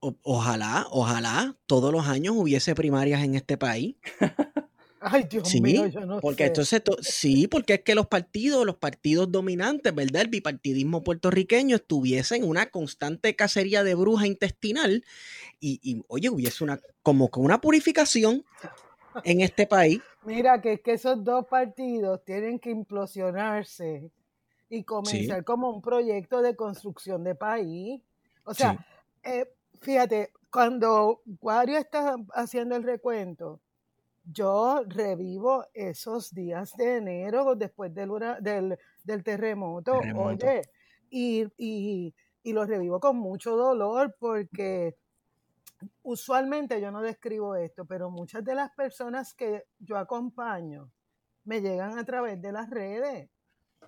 o- 0.00 0.16
ojalá, 0.22 0.86
ojalá 0.90 1.56
todos 1.66 1.92
los 1.92 2.06
años 2.06 2.34
hubiese 2.36 2.74
primarias 2.74 3.22
en 3.22 3.34
este 3.34 3.58
país. 3.58 3.96
Ay, 5.00 5.24
Dios 5.30 5.48
Sí, 5.48 5.60
mío, 5.62 5.86
yo 5.86 6.00
no 6.04 6.20
porque 6.20 6.44
sé. 6.44 6.48
entonces, 6.48 6.84
to- 6.84 6.98
sí, 7.00 7.48
porque 7.48 7.74
es 7.74 7.80
que 7.82 7.94
los 7.94 8.06
partidos, 8.06 8.66
los 8.66 8.76
partidos 8.76 9.32
dominantes, 9.32 9.94
¿verdad? 9.94 10.22
El 10.22 10.28
bipartidismo 10.28 11.02
puertorriqueño 11.02 11.76
estuviese 11.76 12.36
en 12.36 12.44
una 12.44 12.66
constante 12.66 13.34
cacería 13.34 13.82
de 13.82 13.94
bruja 13.94 14.26
intestinal 14.26 15.02
y, 15.58 15.80
y, 15.82 16.02
oye, 16.08 16.28
hubiese 16.28 16.64
una, 16.64 16.80
como 17.02 17.30
que 17.30 17.40
una 17.40 17.60
purificación 17.60 18.44
en 19.24 19.40
este 19.40 19.66
país. 19.66 20.00
Mira, 20.26 20.60
que 20.60 20.74
es 20.74 20.80
que 20.82 20.92
esos 20.92 21.24
dos 21.24 21.46
partidos 21.46 22.22
tienen 22.24 22.58
que 22.58 22.70
implosionarse 22.70 24.10
y 24.68 24.84
comenzar 24.84 25.44
como 25.44 25.70
un 25.70 25.80
proyecto 25.80 26.42
de 26.42 26.54
construcción 26.56 27.24
de 27.24 27.34
país. 27.34 28.02
O 28.44 28.52
sea, 28.54 28.72
Sí. 28.72 29.30
eh, 29.30 29.50
fíjate, 29.80 30.30
cuando 30.50 31.22
Wario 31.40 31.78
está 31.78 32.16
haciendo 32.34 32.76
el 32.76 32.82
recuento, 32.82 33.60
yo 34.24 34.82
revivo 34.86 35.64
esos 35.74 36.32
días 36.32 36.76
de 36.76 36.96
enero 36.98 37.54
después 37.54 37.92
del, 37.94 38.10
del, 38.40 38.78
del 39.04 39.22
terremoto, 39.24 39.98
Terremoto. 40.00 40.46
oye, 40.46 40.62
y, 41.10 41.44
y, 41.56 42.14
y 42.42 42.52
lo 42.52 42.64
revivo 42.64 43.00
con 43.00 43.16
mucho 43.16 43.56
dolor 43.56 44.14
porque 44.18 44.96
usualmente 46.02 46.80
yo 46.80 46.90
no 46.90 47.00
describo 47.02 47.54
esto, 47.56 47.84
pero 47.84 48.10
muchas 48.10 48.44
de 48.44 48.54
las 48.54 48.70
personas 48.72 49.34
que 49.34 49.64
yo 49.78 49.96
acompaño 49.96 50.90
me 51.44 51.60
llegan 51.60 51.98
a 51.98 52.04
través 52.04 52.40
de 52.40 52.52
las 52.52 52.68
redes 52.70 53.30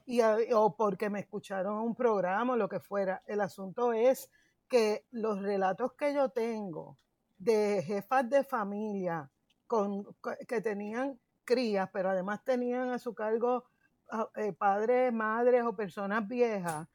y 0.07 0.21
a- 0.21 0.37
o 0.55 0.75
porque 0.75 1.11
me 1.11 1.21
escucharon 1.21 1.77
un 1.79 1.95
programa 1.95 2.55
o 2.55 2.57
lo 2.57 2.69
que 2.69 2.81
fuera. 2.81 3.23
El 3.27 3.41
asunto 3.41 3.93
es 3.93 4.31
que 4.69 5.05
los 5.11 5.43
relatos 5.43 5.93
que 5.93 6.15
yo 6.15 6.31
tengo 6.31 6.97
de 7.39 7.83
jefas 7.83 8.29
de 8.31 8.43
familia 8.43 9.31
que 10.47 10.61
tenían 10.61 11.19
crías, 11.45 11.89
pero 11.93 12.11
además 12.11 12.45
tenían 12.45 12.91
a 12.91 12.99
su 12.99 13.15
cargo 13.15 13.65
eh, 14.37 14.53
padres, 14.53 15.13
madres 15.13 15.65
o 15.65 15.75
personas 15.75 16.27
viejas, 16.29 16.87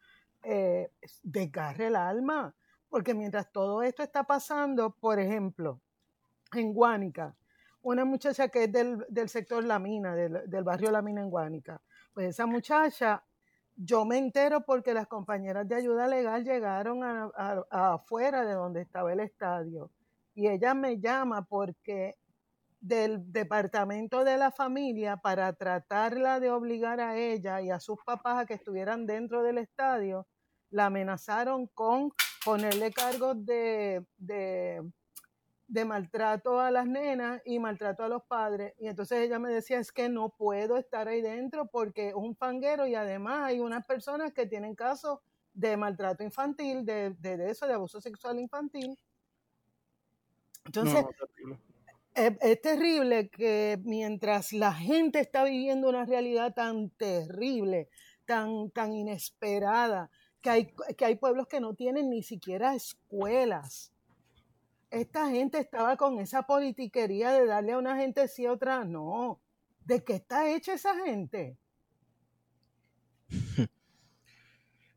eh, 0.43 0.91
desgarre 1.24 1.88
el 1.88 1.96
alma. 1.96 2.53
Porque 2.89 3.13
mientras 3.13 3.51
todo 3.51 3.84
esto 3.84 4.03
está 4.03 4.24
pasando, 4.24 4.91
por 4.91 5.19
ejemplo, 5.19 5.81
en 6.53 6.74
Guánica, 6.74 7.36
una 7.81 8.05
muchacha 8.05 8.48
que 8.48 8.65
es 8.65 8.72
del, 8.72 9.05
del 9.10 9.29
sector 9.29 9.63
La 9.63 9.79
Mina, 9.79 10.15
del, 10.15 10.50
del 10.50 10.63
barrio 10.63 10.91
La 10.91 11.01
Mina 11.01 11.22
en 11.22 11.29
Guánica, 11.29 11.81
pues 12.13 12.29
esa 12.29 12.46
muchacha, 12.46 13.24
yo 13.75 14.05
me 14.05 14.17
entero 14.17 14.62
porque 14.62 14.93
las 14.93 15.07
compañeras 15.07 15.67
de 15.67 15.75
ayuda 15.75 16.07
legal 16.07 16.43
llegaron 16.43 17.03
a 17.03 17.93
afuera 17.93 18.46
de 18.46 18.53
donde 18.53 18.81
estaba 18.81 19.12
el 19.12 19.19
estadio. 19.19 19.91
Y 20.34 20.48
ella 20.48 20.74
me 20.74 21.00
llama 21.00 21.43
porque 21.46 22.17
del 22.79 23.31
departamento 23.31 24.24
de 24.24 24.38
la 24.38 24.51
familia 24.51 25.17
para 25.17 25.51
tratarla 25.53 26.39
de 26.39 26.51
obligar 26.51 27.00
a 27.00 27.17
ella 27.17 27.62
y 27.62 27.72
a 27.72 27.79
sus 27.79 27.98
papás 28.05 28.39
a 28.39 28.46
que 28.46 28.53
estuvieran 28.53 29.05
dentro 29.05 29.43
del 29.43 29.57
estadio, 29.57 30.27
la 30.69 30.88
amenazaron 30.88 31.67
con 31.67 32.12
ponerle 32.46 32.91
cargos 32.91 33.46
de, 33.46 34.05
de, 34.17 34.81
de 35.67 35.86
maltrato 35.86 36.60
a 36.60 36.72
las 36.72 36.88
nenas 36.88 37.41
y 37.46 37.60
maltrato 37.60 38.03
a 38.03 38.10
los 38.10 38.24
padres. 38.24 38.74
Y 38.79 38.88
entonces 38.88 39.19
ella 39.19 39.39
me 39.39 39.51
decía, 39.51 39.79
es 39.79 39.91
que 39.91 40.07
no 40.10 40.29
puedo 40.29 40.77
estar 40.77 41.07
ahí 41.07 41.22
dentro 41.22 41.67
porque 41.67 42.10
es 42.10 42.15
un 42.15 42.36
fanguero 42.36 42.88
y 42.88 42.96
además 42.96 43.46
hay 43.46 43.60
unas 43.60 43.86
personas 43.86 44.34
que 44.34 44.46
tienen 44.46 44.75
casos 44.75 45.19
de 45.53 45.75
maltrato 45.75 46.24
infantil, 46.24 46.86
de, 46.86 47.15
de, 47.19 47.50
eso, 47.50 47.65
de 47.65 47.74
abuso 47.74 48.00
sexual 48.00 48.39
infantil. 48.39 48.98
Entonces, 50.65 50.96
No, 50.96 51.01
no, 51.01 51.10
terrible. 51.10 51.60
Es, 52.17 52.62
terrible 52.62 53.29
que 53.29 53.79
mientras 53.83 54.51
la 54.51 54.74
gente 54.74 55.19
está 55.19 55.43
viviendo 55.43 55.88
una 55.88 56.05
realidad 56.05 56.53
tan 56.53 56.89
terrible, 56.91 57.89
tan, 58.25 58.71
tan 58.71 58.93
inesperada, 58.93 60.09
que 60.41 60.50
hay, 60.50 60.74
que 60.97 61.05
hay 61.05 61.15
pueblos 61.15 61.47
que 61.47 61.59
no 61.59 61.75
tienen 61.75 62.09
ni 62.09 62.24
siquiera 62.24 62.74
escuelas. 62.75 63.93
Esta 64.89 65.29
gente 65.29 65.59
estaba 65.59 65.97
con 65.97 66.19
esa 66.19 66.43
politiquería 66.43 67.31
de 67.31 67.45
darle 67.45 67.74
a 67.74 67.77
una 67.77 67.97
gente 67.97 68.27
sí 68.27 68.45
a 68.45 68.53
otra 68.53 68.83
no. 68.83 69.39
¿De 69.86 70.03
qué 70.03 70.15
está 70.15 70.50
hecha 70.53 70.74
esa 70.74 70.95
gente? 71.05 71.57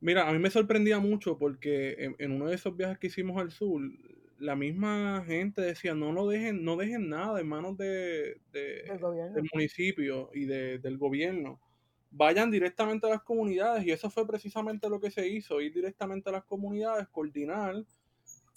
Mira, 0.00 0.28
a 0.28 0.32
mí 0.32 0.38
me 0.38 0.50
sorprendía 0.50 0.98
mucho 0.98 1.36
porque 1.38 2.14
en 2.18 2.32
uno 2.32 2.46
de 2.46 2.54
esos 2.54 2.74
viajes 2.76 2.98
que 2.98 3.08
hicimos 3.08 3.38
al 3.40 3.50
sur, 3.50 3.82
la 4.40 4.56
misma 4.56 5.22
gente 5.26 5.60
decía, 5.62 5.94
no 5.94 6.12
lo 6.12 6.26
dejen, 6.28 6.64
no 6.64 6.76
dejen 6.76 7.08
nada 7.08 7.40
en 7.40 7.48
manos 7.48 7.76
de, 7.76 8.40
de- 8.52 8.84
Del 9.34 9.48
municipio 9.54 10.30
y 10.34 10.46
de- 10.46 10.78
del 10.78 10.98
gobierno. 10.98 11.60
Vayan 12.10 12.50
directamente 12.50 13.06
a 13.06 13.10
las 13.10 13.22
comunidades 13.22 13.86
y 13.86 13.92
eso 13.92 14.10
fue 14.10 14.26
precisamente 14.26 14.88
lo 14.88 15.00
que 15.00 15.10
se 15.12 15.28
hizo, 15.28 15.60
ir 15.60 15.72
directamente 15.72 16.28
a 16.30 16.32
las 16.32 16.44
comunidades, 16.44 17.06
coordinar 17.08 17.84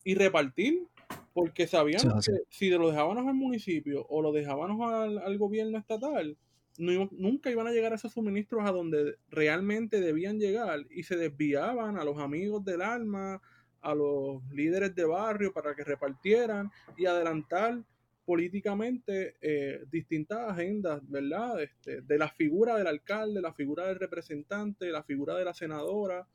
y 0.03 0.15
repartir, 0.15 0.87
porque 1.33 1.67
sabíamos 1.67 2.25
Sí, 2.25 2.31
que 2.31 2.37
si 2.49 2.69
lo 2.69 2.89
dejábamos 2.89 3.27
al 3.27 3.35
municipio 3.35 4.05
o 4.09 4.21
lo 4.21 4.31
dejábamos 4.31 4.91
al, 4.91 5.17
al 5.19 5.37
gobierno 5.37 5.77
estatal, 5.77 6.37
no 6.77 7.07
nunca 7.11 7.51
iban 7.51 7.67
a 7.67 7.71
llegar 7.71 7.93
esos 7.93 8.13
suministros 8.13 8.63
a 8.67 8.71
donde 8.71 9.17
realmente 9.29 10.01
debían 10.01 10.39
llegar 10.39 10.85
y 10.89 11.03
se 11.03 11.15
desviaban 11.15 11.97
a 11.97 12.03
los 12.03 12.17
amigos 12.17 12.65
del 12.65 12.81
alma, 12.81 13.41
a 13.83 13.93
los 13.93 14.41
líderes 14.51 14.95
de 14.95 15.05
barrio 15.05 15.53
para 15.53 15.75
que 15.75 15.83
repartieran 15.83 16.71
y 16.97 17.05
adelantar 17.05 17.83
políticamente 18.25 19.35
eh, 19.41 19.83
distintas 19.91 20.49
agendas, 20.49 21.01
¿verdad? 21.09 21.61
Este, 21.61 22.01
de 22.01 22.17
la 22.17 22.29
figura 22.29 22.77
del 22.77 22.87
alcalde, 22.87 23.41
la 23.41 23.53
figura 23.53 23.87
del 23.87 23.99
representante, 23.99 24.89
la 24.89 25.03
figura 25.03 25.35
de 25.35 25.45
la 25.45 25.53
senadora, 25.53 26.25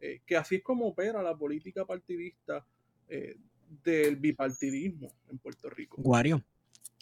eh, 0.00 0.20
que 0.26 0.36
así 0.36 0.56
es 0.56 0.62
como 0.62 0.86
opera 0.86 1.22
la 1.22 1.36
política 1.36 1.84
partidista 1.86 2.64
eh, 3.08 3.36
del 3.82 4.16
bipartidismo 4.16 5.10
en 5.30 5.38
Puerto 5.38 5.70
Rico. 5.70 6.00
Guario, 6.02 6.44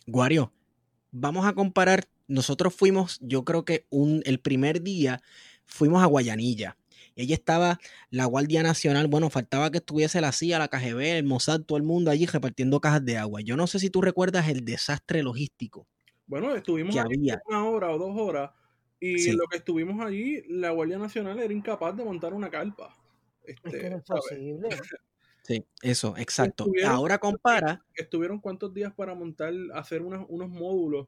Guario, 0.07 0.53
vamos 1.11 1.47
a 1.47 1.53
comparar. 1.53 2.05
Nosotros 2.29 2.75
fuimos, 2.75 3.19
yo 3.21 3.45
creo 3.45 3.65
que 3.65 3.87
un, 3.91 4.23
el 4.25 4.41
primer 4.41 4.83
día 4.83 5.21
fuimos 5.65 6.03
a 6.03 6.07
Guayanilla. 6.07 6.77
Y 7.17 7.23
allí 7.23 7.33
estaba 7.33 7.81
la 8.11 8.27
Guardia 8.27 8.63
Nacional. 8.63 9.09
Bueno, 9.09 9.31
faltaba 9.31 9.71
que 9.71 9.79
estuviese 9.79 10.21
la 10.21 10.33
CIA, 10.33 10.59
la 10.59 10.69
KGB, 10.69 11.17
el 11.19 11.25
Mossad, 11.25 11.63
todo 11.63 11.79
el 11.79 11.83
mundo 11.85 12.11
allí 12.11 12.27
repartiendo 12.27 12.79
cajas 12.81 13.05
de 13.05 13.17
agua. 13.17 13.41
Yo 13.41 13.57
no 13.57 13.67
sé 13.67 13.79
si 13.79 13.89
tú 13.89 14.03
recuerdas 14.03 14.49
el 14.49 14.65
desastre 14.67 15.23
logístico. 15.23 15.87
Bueno, 16.27 16.55
estuvimos 16.55 16.95
que 16.95 17.01
allí 17.01 17.31
había. 17.31 17.43
una 17.47 17.65
hora 17.69 17.91
o 17.91 17.99
dos 17.99 18.13
horas 18.19 18.51
y 19.01 19.19
Sí. 19.19 19.33
lo 19.33 19.47
que 19.47 19.57
estuvimos 19.57 20.05
allí, 20.05 20.43
la 20.49 20.71
Guardia 20.71 20.99
Nacional 20.99 21.39
era 21.39 21.53
incapaz 21.55 21.97
de 21.97 22.05
montar 22.05 22.35
una 22.35 22.51
carpa. 22.51 22.95
Es 23.45 23.57
Este, 23.65 23.81
que 23.81 23.91
no 23.91 24.69
es. 24.69 24.81
Sí, 25.43 25.65
eso, 25.81 26.17
exacto. 26.19 26.65
Estuvieron- 26.65 26.93
Ahora 26.93 27.19
compara. 27.19 27.83
estuvieron 27.95 28.41
cuántos 28.41 28.75
días 28.75 28.93
para 28.93 29.15
montar, 29.15 29.55
hacer 29.75 30.03
unos, 30.03 30.27
unos 30.29 30.51
módulos 30.51 31.07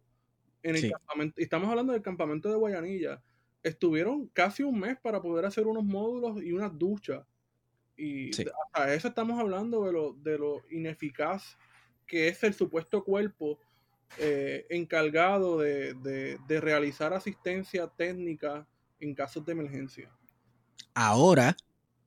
en 0.62 0.77
el 0.77 0.81
Sí. 0.83 0.91
campamento. 0.91 1.41
y 1.41 1.45
Estamos 1.45 1.69
hablando 1.69 1.93
del 1.93 2.00
campamento 2.03 2.49
de 2.49 2.55
Guayanilla. 2.57 3.21
Estuvieron 3.62 4.29
casi 4.29 4.62
un 4.62 4.79
mes 4.79 4.97
para 5.03 5.21
poder 5.21 5.45
hacer 5.45 5.67
unos 5.67 5.85
módulos 5.85 6.43
y 6.43 6.53
unas 6.53 6.77
duchas. 6.79 7.25
Y 7.97 8.33
Sí. 8.33 8.45
hasta 8.67 8.95
eso 8.95 9.09
estamos 9.09 9.38
hablando 9.41 9.85
de 9.85 9.93
lo, 9.93 10.12
de 10.12 10.38
lo 10.38 10.62
ineficaz 10.71 11.57
que 12.07 12.29
es 12.29 12.43
el 12.45 12.55
supuesto 12.55 13.05
cuerpo 13.05 13.59
eh, 14.19 14.67
encargado 14.71 15.59
de, 15.59 15.93
de- 15.95 16.38
de 16.49 16.61
realizar 16.61 17.12
asistencia 17.12 17.87
técnica 17.88 18.67
en 19.00 19.15
casos 19.15 19.45
de 19.45 19.53
emergencia. 19.53 20.11
Ahora 20.95 21.57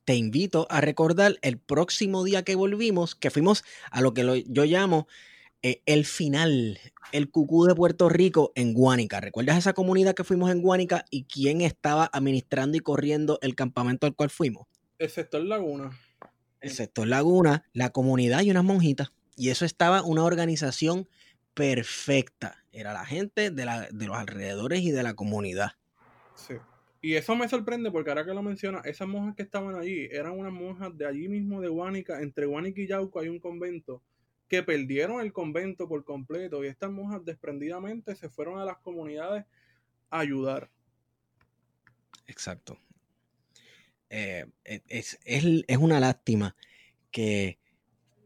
te 0.05 0.15
invito 0.15 0.65
a 0.71 0.81
recordar 0.81 1.37
el 1.43 1.59
próximo 1.59 2.23
día 2.23 2.43
que 2.43 2.55
volvimos, 2.55 3.13
que 3.15 3.29
fuimos 3.29 3.63
a 3.91 4.01
lo 4.01 4.13
que 4.15 4.23
lo- 4.23 4.35
yo 4.35 4.65
llamo 4.65 5.07
eh, 5.63 5.81
el 5.85 6.05
final, 6.05 6.79
el 7.11 7.29
cucú 7.29 7.65
de 7.65 7.75
Puerto 7.75 8.09
Rico 8.09 8.51
en 8.55 8.73
Guánica. 8.73 9.19
¿Recuerdas 9.19 9.57
esa 9.57 9.73
comunidad 9.73 10.15
que 10.15 10.23
fuimos 10.23 10.51
en 10.51 10.61
Guánica 10.61 11.05
y 11.11 11.23
quién 11.25 11.61
estaba 11.61 12.09
administrando 12.11 12.77
y 12.77 12.79
corriendo 12.79 13.37
el 13.41 13.55
campamento 13.55 14.07
al 14.07 14.15
cual 14.15 14.29
fuimos? 14.29 14.67
El 14.97 15.09
sector 15.09 15.43
Laguna. 15.43 15.91
El 16.61 16.69
sector 16.71 17.07
Laguna, 17.07 17.63
la 17.73 17.89
comunidad 17.89 18.41
y 18.41 18.51
unas 18.51 18.63
monjitas. 18.63 19.11
Y 19.35 19.49
eso 19.49 19.65
estaba 19.65 20.03
una 20.03 20.23
organización 20.23 21.07
perfecta. 21.53 22.63
Era 22.71 22.93
la 22.93 23.05
gente 23.05 23.51
de, 23.51 23.65
la- 23.65 23.87
de 23.91 24.07
los 24.07 24.17
alrededores 24.17 24.81
y 24.81 24.91
de 24.91 25.03
la 25.03 25.13
comunidad. 25.13 25.71
Sí. 26.35 26.55
Y 27.01 27.15
eso 27.15 27.35
me 27.35 27.49
sorprende 27.49 27.89
porque 27.91 28.11
ahora 28.11 28.25
que 28.25 28.33
lo 28.33 28.43
menciona, 28.43 28.81
esas 28.85 29.07
monjas 29.07 29.35
que 29.35 29.41
estaban 29.43 29.75
allí 29.75 30.07
eran 30.11 30.37
unas 30.37 30.53
monjas 30.53 30.95
de 30.97 31.07
allí 31.07 31.27
mismo 31.27 31.59
de 31.61 31.67
Guánica, 31.67 32.21
entre 32.21 32.45
Guánica 32.45 32.79
y 32.81 32.87
Yauco 32.87 33.19
hay 33.19 33.29
un 33.29 33.39
convento 33.39 34.03
que 34.51 34.63
perdieron 34.63 35.21
el 35.21 35.31
convento 35.31 35.87
por 35.87 36.03
completo 36.03 36.61
y 36.61 36.67
estas 36.67 36.91
monjas 36.91 37.23
desprendidamente 37.23 38.17
se 38.17 38.27
fueron 38.27 38.59
a 38.59 38.65
las 38.65 38.79
comunidades 38.79 39.45
a 40.09 40.19
ayudar. 40.19 40.69
Exacto. 42.27 42.77
Eh, 44.09 44.45
e, 44.65 44.81
es, 44.89 45.17
es, 45.23 45.77
una 45.77 46.01
lástima 46.01 46.57
que, 47.11 47.59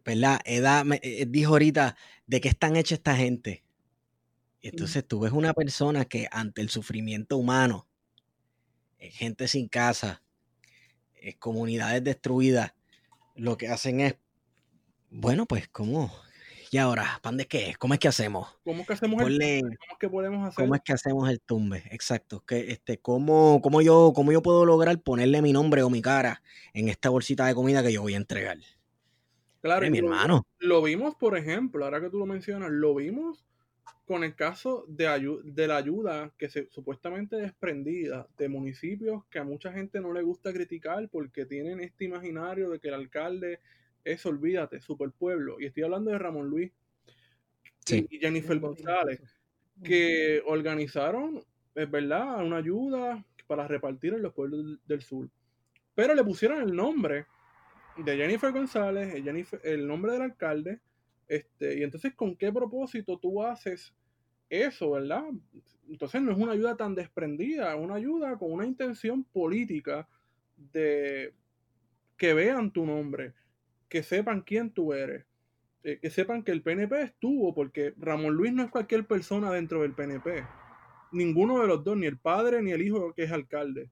¿verdad? 0.04 0.40
Edad 0.46 0.84
me, 0.84 1.00
eh, 1.04 1.28
dijo 1.30 1.52
ahorita 1.52 1.96
de 2.26 2.42
qué 2.42 2.48
están 2.48 2.76
hechas 2.76 2.98
esta 2.98 3.16
gente. 3.16 3.64
Y 4.62 4.70
entonces 4.70 5.08
tú 5.08 5.20
ves 5.20 5.32
una 5.32 5.54
persona 5.54 6.06
que 6.06 6.28
ante 6.32 6.62
el 6.62 6.70
sufrimiento 6.70 7.38
humano, 7.38 7.88
gente 8.98 9.48
sin 9.48 9.68
casa, 9.68 10.24
comunidades 11.38 12.04
destruidas, 12.04 12.74
lo 13.36 13.58
que 13.58 13.68
hacen 13.68 14.00
es, 14.00 14.16
bueno, 15.18 15.46
pues, 15.46 15.68
¿cómo? 15.70 16.12
¿Y 16.72 16.78
ahora? 16.78 17.20
¿Pan 17.22 17.38
de 17.38 17.46
qué? 17.46 17.74
¿Cómo 17.80 17.94
es 17.94 18.00
que 18.02 18.10
hacemos? 18.10 18.50
¿Cómo 18.66 18.82
es 18.82 18.88
que 18.88 18.94
hacemos 18.94 19.22
el 19.22 19.40
tumbe? 19.40 19.62
¿Cómo 19.62 19.92
es 19.92 19.98
que 19.98 20.10
podemos 20.10 20.48
hacer? 20.48 20.64
¿Cómo 20.66 20.76
es 20.76 20.82
que 20.82 20.94
hacemos 20.94 21.30
el 21.30 21.40
tumbe? 21.40 21.84
Exacto. 21.92 22.44
Que, 22.46 22.72
este, 22.72 22.98
¿cómo, 22.98 23.62
cómo, 23.62 23.82
yo, 23.82 24.12
¿Cómo 24.14 24.34
yo 24.34 24.42
puedo 24.42 24.66
lograr 24.66 25.02
ponerle 25.02 25.42
mi 25.42 25.54
nombre 25.54 25.84
o 25.84 25.90
mi 25.90 26.02
cara 26.02 26.42
en 26.74 26.90
esta 26.90 27.10
bolsita 27.10 27.46
de 27.46 27.56
comida 27.56 27.82
que 27.82 27.94
yo 27.94 28.02
voy 28.02 28.16
a 28.16 28.18
entregar? 28.18 28.58
Claro, 29.62 29.90
mi 29.90 30.00
hermano. 30.00 30.46
Lo 30.60 30.82
vimos, 30.82 31.16
por 31.16 31.38
ejemplo, 31.38 31.86
ahora 31.86 32.02
que 32.02 32.10
tú 32.10 32.20
lo 32.20 32.26
mencionas, 32.26 32.70
lo 32.72 32.94
vimos 32.94 33.46
con 34.06 34.24
el 34.24 34.36
caso 34.36 34.86
de, 34.90 35.40
de 35.46 35.68
la 35.68 35.78
ayuda 35.78 36.34
que 36.38 36.50
se 36.50 36.70
supuestamente 36.72 37.38
desprendida 37.38 38.28
de 38.38 38.50
municipios 38.50 39.24
que 39.32 39.40
a 39.40 39.44
mucha 39.44 39.72
gente 39.72 40.02
no 40.02 40.14
le 40.14 40.22
gusta 40.22 40.52
criticar 40.52 41.08
porque 41.10 41.46
tienen 41.46 41.80
este 41.80 42.06
imaginario 42.06 42.70
de 42.70 42.80
que 42.80 42.90
el 42.90 42.94
alcalde 42.96 43.60
es, 44.06 44.26
olvídate, 44.26 44.80
superpueblo. 44.80 45.60
Y 45.60 45.66
estoy 45.66 45.84
hablando 45.84 46.12
de 46.12 46.20
Ramón 46.20 46.48
Luis 46.48 46.72
y 47.90 48.18
Jennifer 48.18 48.58
González, 48.60 49.22
que 49.84 50.42
organizaron, 50.46 51.44
es 51.76 51.92
verdad, 51.92 52.46
una 52.46 52.58
ayuda 52.58 53.26
para 53.48 53.68
repartir 53.68 54.14
en 54.14 54.22
los 54.22 54.34
pueblos 54.34 54.80
del 54.88 55.02
sur. 55.02 55.30
Pero 55.94 56.16
le 56.16 56.24
pusieron 56.24 56.62
el 56.62 56.76
nombre 56.76 57.26
de 57.98 58.18
Jennifer 58.18 58.52
González, 58.52 59.14
el 59.64 59.88
nombre 59.88 60.14
del 60.14 60.22
alcalde, 60.22 60.80
este, 61.28 61.80
y 61.80 61.84
entonces, 61.84 62.14
¿con 62.14 62.36
qué 62.36 62.52
propósito 62.52 63.18
tú 63.18 63.44
haces 63.44 63.94
eso, 64.50 64.92
verdad? 64.92 65.26
Entonces 65.90 66.22
no 66.22 66.32
es 66.32 66.38
una 66.38 66.52
ayuda 66.52 66.76
tan 66.76 66.94
desprendida, 66.94 67.74
es 67.74 67.80
una 67.80 67.96
ayuda 67.96 68.38
con 68.38 68.52
una 68.52 68.66
intención 68.66 69.24
política 69.24 70.08
de 70.56 71.34
que 72.18 72.34
vean 72.34 72.72
tu 72.72 72.86
nombre, 72.86 73.34
que 73.90 74.04
sepan 74.04 74.42
quién 74.42 74.72
tú 74.72 74.94
eres, 74.94 75.26
eh, 75.84 76.00
que 76.02 76.10
sepan 76.10 76.44
que 76.44 76.52
el 76.52 76.62
PNP 76.62 77.02
estuvo, 77.02 77.54
porque 77.54 77.94
Ramón 77.98 78.34
Luis 78.34 78.54
no 78.54 78.64
es 78.64 78.72
cualquier 78.72 79.06
persona 79.06 79.52
dentro 79.52 79.82
del 79.82 79.94
PNP. 79.94 80.46
Ninguno 81.12 81.62
de 81.62 81.68
los 81.68 81.84
dos, 81.84 81.96
ni 81.98 82.08
el 82.08 82.18
padre 82.18 82.62
ni 82.62 82.72
el 82.72 82.82
hijo 82.82 83.14
que 83.14 83.24
es 83.24 83.32
alcalde. 83.32 83.90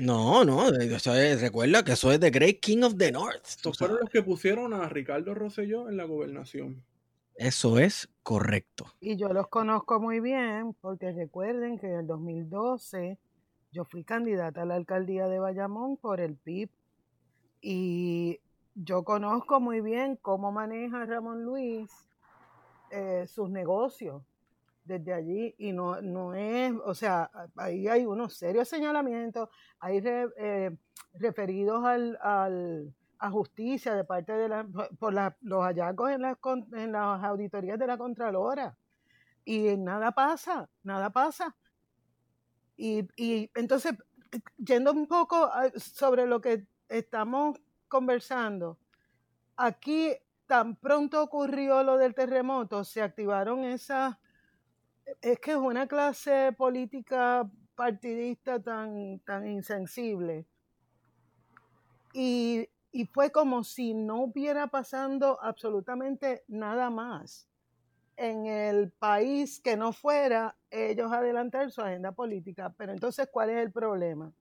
No, 0.00 0.44
no, 0.44 0.68
eso 0.68 1.12
recuerda 1.40 1.84
que 1.84 1.92
eso 1.92 2.10
es 2.10 2.18
The 2.18 2.30
Great 2.30 2.58
King 2.60 2.82
of 2.82 2.96
the 2.96 3.12
North. 3.12 3.46
Estos 3.46 3.78
fueron 3.78 3.98
los 4.00 4.10
que 4.10 4.22
pusieron 4.22 4.74
a 4.74 4.88
Ricardo 4.88 5.32
Rosselló 5.32 5.88
en 5.88 5.96
la 5.96 6.04
gobernación. 6.04 6.82
Eso 7.36 7.78
es 7.78 8.08
correcto. 8.22 8.86
Y 8.98 9.16
yo 9.16 9.28
los 9.28 9.46
conozco 9.48 10.00
muy 10.00 10.20
bien 10.20 10.74
porque 10.80 11.12
recuerden 11.12 11.78
que 11.78 11.86
en 11.86 12.00
el 12.00 12.06
2012 12.06 13.18
yo 13.72 13.84
fui 13.84 14.04
candidata 14.04 14.62
a 14.62 14.64
la 14.64 14.74
alcaldía 14.74 15.28
de 15.28 15.38
Bayamón 15.38 15.98
por 15.98 16.20
el 16.20 16.34
PIB 16.34 16.70
y 17.60 18.40
yo 18.76 19.04
conozco 19.04 19.58
muy 19.58 19.80
bien 19.80 20.16
cómo 20.16 20.52
maneja 20.52 21.06
Ramón 21.06 21.44
Luis 21.44 21.90
eh, 22.90 23.26
sus 23.26 23.48
negocios 23.48 24.22
desde 24.84 25.14
allí 25.14 25.54
y 25.58 25.72
no, 25.72 26.00
no 26.02 26.34
es, 26.34 26.72
o 26.84 26.94
sea, 26.94 27.30
ahí 27.56 27.88
hay 27.88 28.04
unos 28.04 28.34
serios 28.34 28.68
señalamientos, 28.68 29.48
hay 29.80 30.00
eh, 30.04 30.76
referidos 31.14 31.84
al, 31.84 32.18
al, 32.20 32.94
a 33.18 33.30
justicia 33.30 33.94
de 33.94 34.04
parte 34.04 34.32
de 34.34 34.48
la, 34.48 34.64
por 34.98 35.14
los 35.40 35.64
hallazgos 35.64 36.10
en 36.10 36.22
las, 36.22 36.36
en 36.72 36.92
las 36.92 37.24
auditorías 37.24 37.78
de 37.78 37.86
la 37.86 37.96
Contralora 37.96 38.76
y 39.44 39.76
nada 39.76 40.12
pasa, 40.12 40.68
nada 40.82 41.10
pasa. 41.10 41.56
Y, 42.76 43.08
y 43.16 43.50
entonces, 43.54 43.94
yendo 44.58 44.92
un 44.92 45.06
poco 45.06 45.50
sobre 45.76 46.26
lo 46.26 46.40
que 46.40 46.66
estamos 46.88 47.56
conversando, 47.88 48.78
aquí 49.56 50.14
tan 50.46 50.76
pronto 50.76 51.22
ocurrió 51.22 51.82
lo 51.82 51.96
del 51.96 52.14
terremoto, 52.14 52.84
se 52.84 53.02
activaron 53.02 53.64
esas 53.64 54.16
es 55.20 55.38
que 55.38 55.52
es 55.52 55.56
una 55.56 55.86
clase 55.86 56.52
política 56.52 57.48
partidista 57.74 58.60
tan, 58.60 59.20
tan 59.20 59.46
insensible. 59.46 60.46
Y, 62.12 62.68
fue 63.12 63.30
como 63.30 63.62
si 63.62 63.92
no 63.92 64.22
hubiera 64.22 64.68
pasando 64.68 65.38
absolutamente 65.42 66.44
nada 66.48 66.88
más 66.88 67.46
en 68.16 68.46
el 68.46 68.90
país 68.90 69.60
que 69.60 69.76
no 69.76 69.92
fuera 69.92 70.56
ellos 70.70 71.12
adelantar 71.12 71.70
su 71.70 71.82
agenda 71.82 72.12
política. 72.12 72.72
Pero 72.78 72.92
entonces, 72.92 73.28
¿cuál 73.30 73.50
es 73.50 73.58
el 73.58 73.70
problema? 73.70 74.32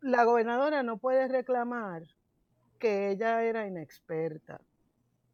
La 0.00 0.22
gobernadora 0.22 0.84
no 0.84 0.98
puede 0.98 1.26
reclamar 1.26 2.04
que 2.82 3.10
ella 3.10 3.44
era 3.44 3.66
inexperta, 3.66 4.60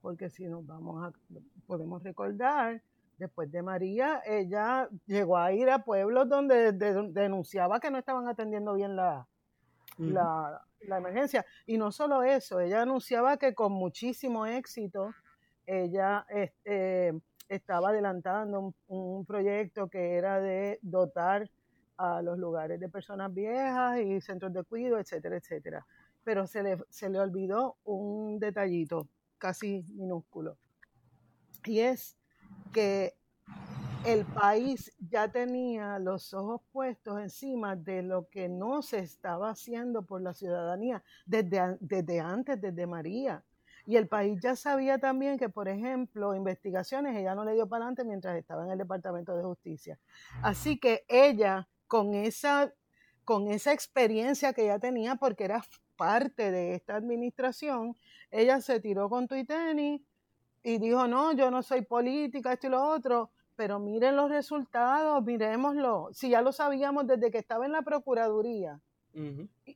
porque 0.03 0.29
si 0.29 0.47
nos 0.47 0.67
vamos 0.67 0.95
a, 1.03 1.13
podemos 1.67 2.03
recordar 2.03 2.83
Después 3.19 3.51
de 3.51 3.63
María, 3.63 4.23
ella 4.25 4.89
llegó 5.07 5.39
a 5.39 5.53
ir 5.53 5.69
a 5.71 5.85
pueblos 5.85 6.29
donde 6.29 6.71
denunciaba 6.73 7.81
que 7.81 7.91
no 7.91 7.99
estaban 7.99 8.29
atendiendo 8.29 8.75
bien 8.75 8.95
la, 8.95 9.27
la, 9.99 10.63
emergencia. 10.97 11.45
Y 11.67 11.79
no 11.79 11.91
solo 11.91 12.23
eso, 12.23 12.61
ella 12.61 12.83
anunciaba 12.83 13.37
que 13.37 13.57
con 13.57 13.73
muchísimo 13.73 14.47
éxito 14.47 15.11
ella 15.67 16.25
este, 16.29 17.13
estaba 17.49 17.89
adelantando 17.89 18.73
un, 18.87 19.27
proyecto 19.27 19.89
que 19.89 20.15
era 20.15 20.41
de 20.41 20.79
dotar 20.81 21.51
a 21.97 22.23
los 22.23 22.39
lugares 22.39 22.79
de 22.79 22.89
personas 22.89 23.35
viejas 23.35 23.99
y 23.99 24.21
centros 24.21 24.53
de 24.53 24.63
cuidado, 24.63 25.01
etcétera, 25.01 25.39
etcétera. 25.39 25.85
Pero 26.29 26.47
se 26.47 26.63
le, 26.63 26.77
se 26.91 27.09
le 27.09 27.19
olvidó 27.19 27.79
un 27.85 28.39
detallito 28.39 29.09
casi 29.39 29.83
minúsculo. 29.95 30.59
Y 31.65 31.79
es 31.79 32.19
que 32.71 33.15
el 34.05 34.27
país 34.27 34.93
ya 34.99 35.33
tenía 35.33 35.99
los 35.99 36.35
ojos 36.35 36.61
puestos 36.71 37.19
encima 37.19 37.77
de 37.77 38.03
lo 38.03 38.29
que 38.29 38.51
no 38.51 38.83
se 38.83 38.99
estaba 38.99 39.49
haciendo 39.49 40.03
por 40.03 40.21
la 40.21 40.35
ciudadanía 40.35 41.03
desde, 41.25 41.79
desde 41.81 42.21
antes, 42.21 42.61
desde 42.61 42.87
María. 42.87 43.43
Y 43.87 43.97
el 43.97 44.07
país 44.07 44.39
ya 44.43 44.55
sabía 44.55 44.99
también 44.99 45.39
que, 45.39 45.49
por 45.49 45.67
ejemplo, 45.67 46.35
investigaciones 46.35 47.17
ella 47.17 47.35
no 47.35 47.47
le 47.47 47.55
dio 47.55 47.67
para 47.67 47.87
adelante 47.87 48.05
mientras 48.05 48.37
estaba 48.37 48.67
en 48.67 48.73
el 48.73 48.77
Departamento 48.77 49.35
de 49.35 49.45
Justicia. 49.45 49.99
Así 50.43 50.79
que 50.79 51.07
ella, 51.09 51.71
con 51.87 52.13
esa, 52.13 52.75
con 53.25 53.49
esa 53.49 53.73
experiencia 53.73 54.53
que 54.53 54.65
ella 54.65 54.79
tenía, 54.79 55.15
porque 55.15 55.45
era 55.45 55.65
parte 55.99 56.51
de 56.51 56.75
esta 56.75 56.97
administración, 56.97 57.97
ella 58.31 58.63
se 58.63 58.81
tiró 58.81 59.11
con 59.11 59.29
Twitter 59.29 59.77
y 60.63 60.79
dijo, 60.79 61.07
no, 61.07 61.33
yo 61.33 61.51
no 61.51 61.63
soy 61.63 61.83
política, 61.83 62.55
esto 62.55 62.69
y 62.69 62.71
lo 62.71 62.83
otro, 62.83 63.31
pero 63.57 63.81
miren 63.81 64.17
los 64.17 64.31
resultados, 64.31 65.23
miremoslo. 65.25 66.09
Si 66.13 66.31
ya 66.31 66.41
lo 66.41 66.53
sabíamos 66.53 67.07
desde 67.07 67.31
que 67.31 67.39
estaba 67.39 67.67
en 67.67 67.73
la 67.73 67.83
Procuraduría 67.83 68.81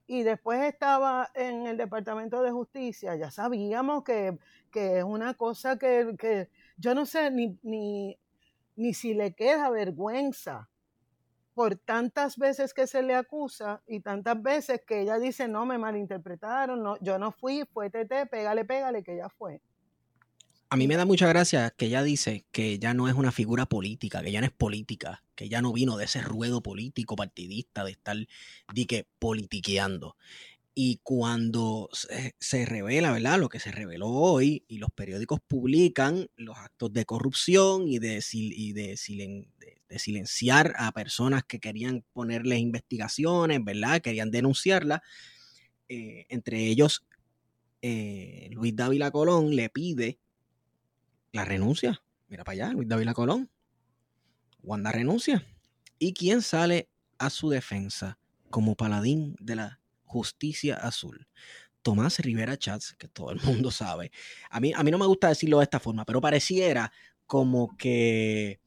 y, 0.07 0.23
después 0.23 0.63
estaba 0.63 1.33
en 1.35 1.67
el 1.67 1.77
Departamento 1.77 2.43
de 2.43 2.53
Justicia, 2.53 3.17
ya 3.17 3.33
sabíamos 3.33 4.05
que, 4.05 4.39
es 4.73 5.03
una 5.05 5.35
cosa 5.35 5.79
que, 5.79 6.15
que, 6.17 6.49
yo 6.77 6.95
no 6.95 7.05
sé 7.07 7.33
ni, 7.33 7.59
ni, 7.63 8.17
ni 8.77 8.95
si 8.95 9.15
le 9.15 9.35
queda 9.35 9.69
vergüenza 9.71 10.69
por 11.55 11.77
tantas 11.77 12.37
veces 12.37 12.75
que 12.75 12.87
se 12.87 13.03
le 13.03 13.15
acusa 13.15 13.83
y 13.87 14.01
tantas 14.01 14.43
veces 14.43 14.81
que 14.87 15.01
ella 15.03 15.19
dice, 15.19 15.49
no, 15.49 15.67
me 15.67 15.79
malinterpretaron, 15.79 16.83
no, 16.83 16.97
yo 17.01 17.19
no 17.19 17.33
fui, 17.33 17.65
fue 17.73 17.91
TT, 17.91 18.29
pégale, 18.31 18.65
pégale, 18.65 19.03
que 19.03 19.15
ella 19.15 19.29
fue 19.29 19.61
a 20.73 20.77
mí 20.77 20.89
me 20.89 20.97
da 20.97 21.05
mucha 21.05 21.29
gracia 21.29 21.69
que 21.77 21.85
ella 21.85 22.03
dice 22.03 22.47
que 22.51 22.79
ya 22.79 22.95
no 22.95 23.07
es 23.07 23.13
una 23.13 23.31
figura 23.31 23.67
política, 23.67 24.23
que 24.23 24.33
ya 24.33 24.41
no 24.41 24.47
es 24.47 24.53
política, 24.53 25.23
que 25.35 25.51
ya 25.51 25.61
no 25.61 25.71
vino 25.71 25.99
de 25.99 26.07
ese 26.07 26.23
ruedo 26.23 26.63
político 26.63 27.15
partidista 27.15 27.85
de 27.85 27.91
estar 27.91 28.17
que 28.89 29.07
politiqueando. 29.19 30.17
Y 30.75 31.01
cuando 31.03 31.91
se, 31.93 32.65
revela, 32.65 33.13
¿verdad? 33.13 33.39
Lo 33.39 33.51
que 33.51 33.61
se 33.61 33.71
reveló 33.73 34.09
hoy 34.09 34.65
y 34.69 34.79
los 34.79 34.91
periódicos 34.91 35.41
publican 35.47 36.29
los 36.37 36.57
actos 36.57 36.93
de 36.95 37.05
corrupción 37.05 37.89
y 37.89 37.99
de, 37.99 38.25
y 38.33 38.73
de, 38.73 38.97
silenciar 39.99 40.73
a 40.79 40.93
personas 40.93 41.45
que 41.45 41.61
querían 41.61 42.05
ponerles 42.15 42.61
investigaciones, 42.61 43.63
¿verdad? 43.63 44.01
Querían 44.01 44.31
denunciarla. 44.31 45.03
Eh, 45.89 46.25
entre 46.31 46.67
ellos, 46.67 47.05
eh, 47.83 48.49
Luis 48.53 48.75
Dávila 48.75 49.11
Colón 49.11 49.55
le 49.55 49.69
pide 49.69 50.19
la 51.33 51.45
renuncia. 51.45 52.03
Mira 52.29 52.45
para 52.45 52.65
allá, 52.65 52.73
Luis 52.73 52.89
Dávila 52.89 53.13
Colón. 53.13 53.51
Wanda 54.63 54.91
renuncia. 54.91 55.47
¿Y 55.99 56.15
quién 56.15 56.41
sale 56.41 56.89
a 57.19 57.29
su 57.29 57.51
defensa 57.51 58.19
como 58.49 58.75
paladín 58.75 59.37
de 59.39 59.57
la 59.57 59.82
justicia 60.13 60.77
azul? 60.77 61.27
Tomás 61.83 62.19
Rivera 62.21 62.57
Chats, 62.57 62.95
que 62.97 63.09
todo 63.09 63.31
el 63.33 63.41
mundo 63.43 63.71
sabe. 63.71 64.13
A 64.51 64.61
mí, 64.61 64.73
a 64.75 64.83
mí 64.83 64.91
no 64.91 64.99
me 64.99 65.07
gusta 65.07 65.29
decirlo 65.29 65.59
de 65.59 65.65
esta 65.65 65.81
forma, 65.81 66.05
pero 66.05 66.21
pareciera 66.21 66.93
como 67.27 67.77
que 67.77 68.61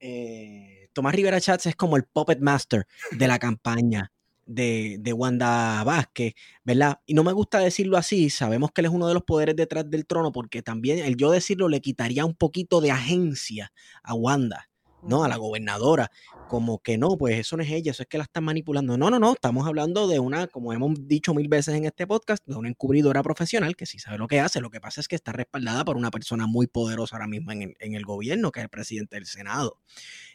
eh, 0.00 0.88
Tomás 0.92 1.14
Rivera 1.14 1.40
Chats 1.40 1.66
es 1.66 1.76
como 1.76 1.96
el 1.96 2.04
puppet 2.04 2.40
master 2.40 2.86
de 3.12 3.28
la 3.28 3.38
campaña 3.38 4.10
de, 4.46 4.96
de, 5.00 5.12
Wanda 5.12 5.84
Vázquez, 5.84 6.34
¿verdad? 6.64 7.00
Y 7.06 7.14
no 7.14 7.22
me 7.22 7.32
gusta 7.32 7.58
decirlo 7.58 7.96
así, 7.96 8.30
sabemos 8.30 8.70
que 8.72 8.80
él 8.80 8.86
es 8.86 8.92
uno 8.92 9.06
de 9.06 9.14
los 9.14 9.22
poderes 9.22 9.54
detrás 9.54 9.88
del 9.88 10.06
trono, 10.06 10.32
porque 10.32 10.62
también 10.62 10.98
el 11.00 11.16
yo 11.16 11.30
decirlo 11.30 11.68
le 11.68 11.80
quitaría 11.80 12.24
un 12.24 12.34
poquito 12.34 12.80
de 12.80 12.90
agencia 12.90 13.72
a 14.02 14.14
Wanda. 14.14 14.70
¿No? 15.02 15.24
A 15.24 15.28
la 15.28 15.36
gobernadora, 15.36 16.10
como 16.48 16.78
que 16.78 16.98
no, 16.98 17.16
pues 17.16 17.38
eso 17.38 17.56
no 17.56 17.62
es 17.62 17.70
ella, 17.70 17.92
eso 17.92 18.02
es 18.02 18.08
que 18.08 18.18
la 18.18 18.24
están 18.24 18.44
manipulando. 18.44 18.96
No, 18.96 19.10
no, 19.10 19.18
no, 19.18 19.32
estamos 19.32 19.66
hablando 19.66 20.08
de 20.08 20.18
una, 20.18 20.46
como 20.46 20.72
hemos 20.72 21.06
dicho 21.06 21.34
mil 21.34 21.48
veces 21.48 21.74
en 21.74 21.84
este 21.84 22.06
podcast, 22.06 22.44
de 22.46 22.54
una 22.54 22.68
encubridora 22.68 23.22
profesional 23.22 23.76
que 23.76 23.86
sí 23.86 23.98
sabe 23.98 24.18
lo 24.18 24.28
que 24.28 24.40
hace, 24.40 24.60
lo 24.60 24.70
que 24.70 24.80
pasa 24.80 25.00
es 25.00 25.08
que 25.08 25.16
está 25.16 25.32
respaldada 25.32 25.84
por 25.84 25.96
una 25.96 26.10
persona 26.10 26.46
muy 26.46 26.66
poderosa 26.66 27.16
ahora 27.16 27.28
mismo 27.28 27.52
en 27.52 27.62
el, 27.62 27.76
en 27.80 27.94
el 27.94 28.04
gobierno, 28.04 28.52
que 28.52 28.60
es 28.60 28.64
el 28.64 28.70
presidente 28.70 29.16
del 29.16 29.26
Senado. 29.26 29.78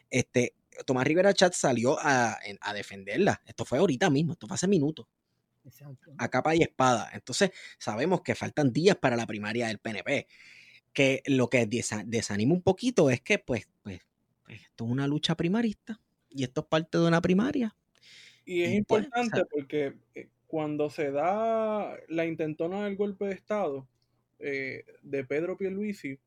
Este, 0.09 0.55
Tomás 0.85 1.05
Rivera 1.05 1.33
Chat 1.33 1.53
salió 1.53 1.99
a, 1.99 2.37
a, 2.61 2.73
defenderla. 2.73 3.41
Esto 3.45 3.65
fue 3.65 3.79
ahorita 3.79 4.09
mismo, 4.09 4.33
esto 4.33 4.47
fue 4.47 4.55
hace 4.55 4.67
minutos. 4.67 5.07
A 6.17 6.27
capa 6.27 6.55
y 6.55 6.61
espada. 6.61 7.09
Entonces, 7.13 7.51
sabemos 7.77 8.21
que 8.21 8.35
faltan 8.35 8.73
días 8.73 8.97
para 8.97 9.15
la 9.15 9.25
primaria 9.25 9.67
del 9.67 9.79
PNP. 9.79 10.27
Que 10.91 11.23
lo 11.25 11.49
que 11.49 11.65
desanima 12.05 12.53
un 12.53 12.61
poquito 12.61 13.09
es 13.09 13.21
que, 13.21 13.39
pues, 13.39 13.67
pues 13.81 14.01
esto 14.47 14.85
es 14.85 14.91
una 14.91 15.07
lucha 15.07 15.35
primarista 15.35 15.99
y 16.29 16.43
esto 16.43 16.61
es 16.61 16.67
parte 16.67 16.97
de 16.97 17.07
una 17.07 17.21
primaria. 17.21 17.75
Y 18.45 18.63
es 18.63 18.85
pues, 18.85 19.03
importante 19.05 19.45
porque 19.49 19.93
eh, 20.15 20.29
cuando 20.47 20.89
se 20.89 21.11
da 21.11 21.97
la 22.09 22.25
intentona 22.25 22.83
del 22.83 22.95
golpe 22.95 23.25
de 23.25 23.33
Estado 23.33 23.87
eh, 24.39 24.85
de 25.01 25.23
Pedro 25.23 25.57
Pierluisi, 25.57 26.19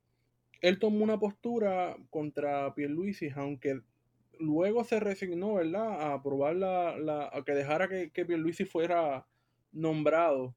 él 0.60 0.78
tomó 0.78 1.04
una 1.04 1.18
postura 1.18 1.96
contra 2.10 2.74
Pierluisi, 2.74 3.28
aunque 3.34 3.80
luego 4.38 4.84
se 4.84 5.00
resignó, 5.00 5.54
¿verdad?, 5.54 6.00
a 6.00 6.14
aprobar 6.14 6.56
la, 6.56 7.30
a 7.32 7.44
que 7.44 7.52
dejara 7.52 7.88
que, 7.88 8.10
que 8.10 8.24
Pierluisi 8.24 8.64
fuera 8.64 9.26
nombrado 9.72 10.54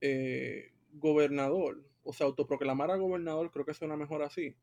eh, 0.00 0.72
gobernador, 0.92 1.84
o 2.02 2.12
sea, 2.12 2.26
autoproclamara 2.26 2.96
gobernador, 2.96 3.50
creo 3.50 3.64
que 3.64 3.74
suena 3.74 3.96
mejor 3.96 4.22
así. 4.22 4.56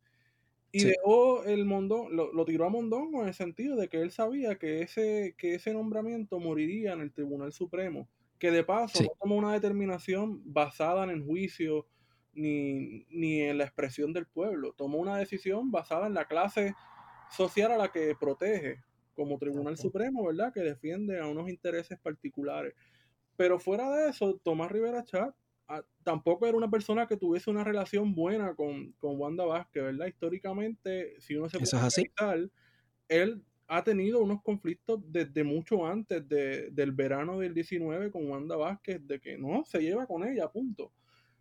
Y 0.76 0.86
dejó 0.86 1.44
el 1.44 1.66
Mondón, 1.66 2.16
lo, 2.16 2.46
tiró 2.46 2.66
a 2.66 2.70
Mondongo 2.70 3.22
en 3.22 3.28
el 3.28 3.36
sentido 3.36 3.76
de 3.76 3.90
que 3.90 4.02
él 4.02 4.10
sabía 4.10 4.58
que 4.58 4.82
ese, 4.82 5.36
que 5.38 5.54
ese 5.54 5.72
nombramiento 5.72 6.40
moriría 6.40 6.94
en 6.94 7.02
el 7.02 7.14
Tribunal 7.14 7.54
Supremo. 7.54 8.10
Que 8.40 8.50
de 8.50 8.64
paso 8.64 9.04
no 9.04 9.10
tomó 9.22 9.36
una 9.36 9.54
determinación 9.54 10.42
basada 10.52 11.04
en 11.04 11.12
el 11.12 11.24
juicio 11.24 11.86
ni, 12.34 13.06
ni 13.12 13.42
en 13.42 13.60
la 13.60 13.66
expresión 13.66 14.14
del 14.14 14.26
pueblo. 14.26 14.74
Tomó 14.74 14.98
una 14.98 15.16
decisión 15.18 15.70
basada 15.70 16.08
en 16.08 16.16
la 16.16 16.26
clase 16.26 16.74
social 17.30 17.72
a 17.72 17.78
la 17.78 17.92
que 17.92 18.16
protege, 18.20 18.82
como 19.14 19.38
Tribunal 19.38 19.78
Supremo, 19.78 20.26
¿verdad? 20.26 20.52
Que 20.52 20.62
defiende 20.62 21.20
a 21.20 21.28
unos 21.28 21.50
intereses 21.50 22.00
particulares. 22.00 22.74
Pero 23.36 23.60
fuera 23.60 23.92
de 23.92 24.10
eso, 24.10 24.40
Tomás 24.44 24.72
Rivera 24.72 25.04
Chat 25.04 25.36
Tampoco 26.04 26.46
era 26.46 26.58
una 26.58 26.70
persona 26.70 27.08
que 27.08 27.18
tuviese 27.18 27.50
una 27.50 27.64
relación 27.64 28.14
buena 28.14 28.56
con, 28.56 28.92
con 28.94 29.20
Wanda 29.20 29.46
Vázquez, 29.46 29.84
¿verdad? 29.84 30.08
Históricamente, 30.08 31.20
si 31.20 31.36
uno 31.36 31.50
se 31.50 31.60
puede 31.60 31.86
así? 31.86 32.06
él 33.08 33.44
ha 33.68 33.84
tenido 33.84 34.22
unos 34.22 34.42
conflictos 34.42 35.00
desde 35.06 35.44
mucho 35.44 35.86
antes 35.86 36.28
del 36.28 36.92
verano 36.92 37.40
del 37.40 37.54
19 37.54 38.12
con 38.12 38.30
Wanda 38.30 38.56
Vázquez, 38.56 39.06
de 39.08 39.20
que 39.20 39.38
no 39.38 39.64
se 39.66 39.82
lleva 39.82 40.06
con 40.06 40.28
ella, 40.28 40.52
punto. 40.52 40.92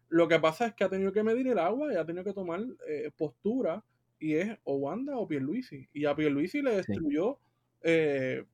Lo 0.08 0.28
que 0.28 0.38
pasa 0.38 0.66
es 0.66 0.74
que 0.74 0.84
ha 0.84 0.88
tenido 0.88 1.12
que 1.12 1.22
medir 1.22 1.48
el 1.48 1.58
agua 1.58 1.92
y 1.92 1.96
ha 1.96 2.04
tenido 2.04 2.24
que 2.24 2.32
tomar 2.32 2.60
eh, 2.86 3.10
postura 3.16 3.84
y 4.18 4.34
es 4.34 4.56
o 4.64 4.76
Wanda 4.76 5.16
o 5.16 5.26
Pierluisi. 5.26 5.88
Y 5.92 6.04
a 6.04 6.14
Pierluisi 6.14 6.62
le 6.62 6.76
destruyó 6.76 7.38
eh, 7.82 8.44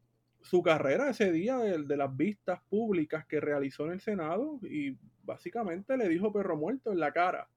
su 0.49 0.63
carrera 0.63 1.11
ese 1.11 1.31
día 1.31 1.59
de, 1.59 1.83
de, 1.85 1.97
las 1.97 2.17
vistas 2.17 2.61
públicas 2.71 3.27
que 3.27 3.39
realizó 3.39 3.85
en 3.85 3.93
el 3.93 4.01
Senado 4.01 4.59
y 4.63 4.97
básicamente 5.23 5.97
le 5.97 6.09
dijo 6.09 6.33
perro 6.33 6.57
muerto 6.57 6.91
en 6.91 7.01
la 7.01 7.13
cara 7.13 7.49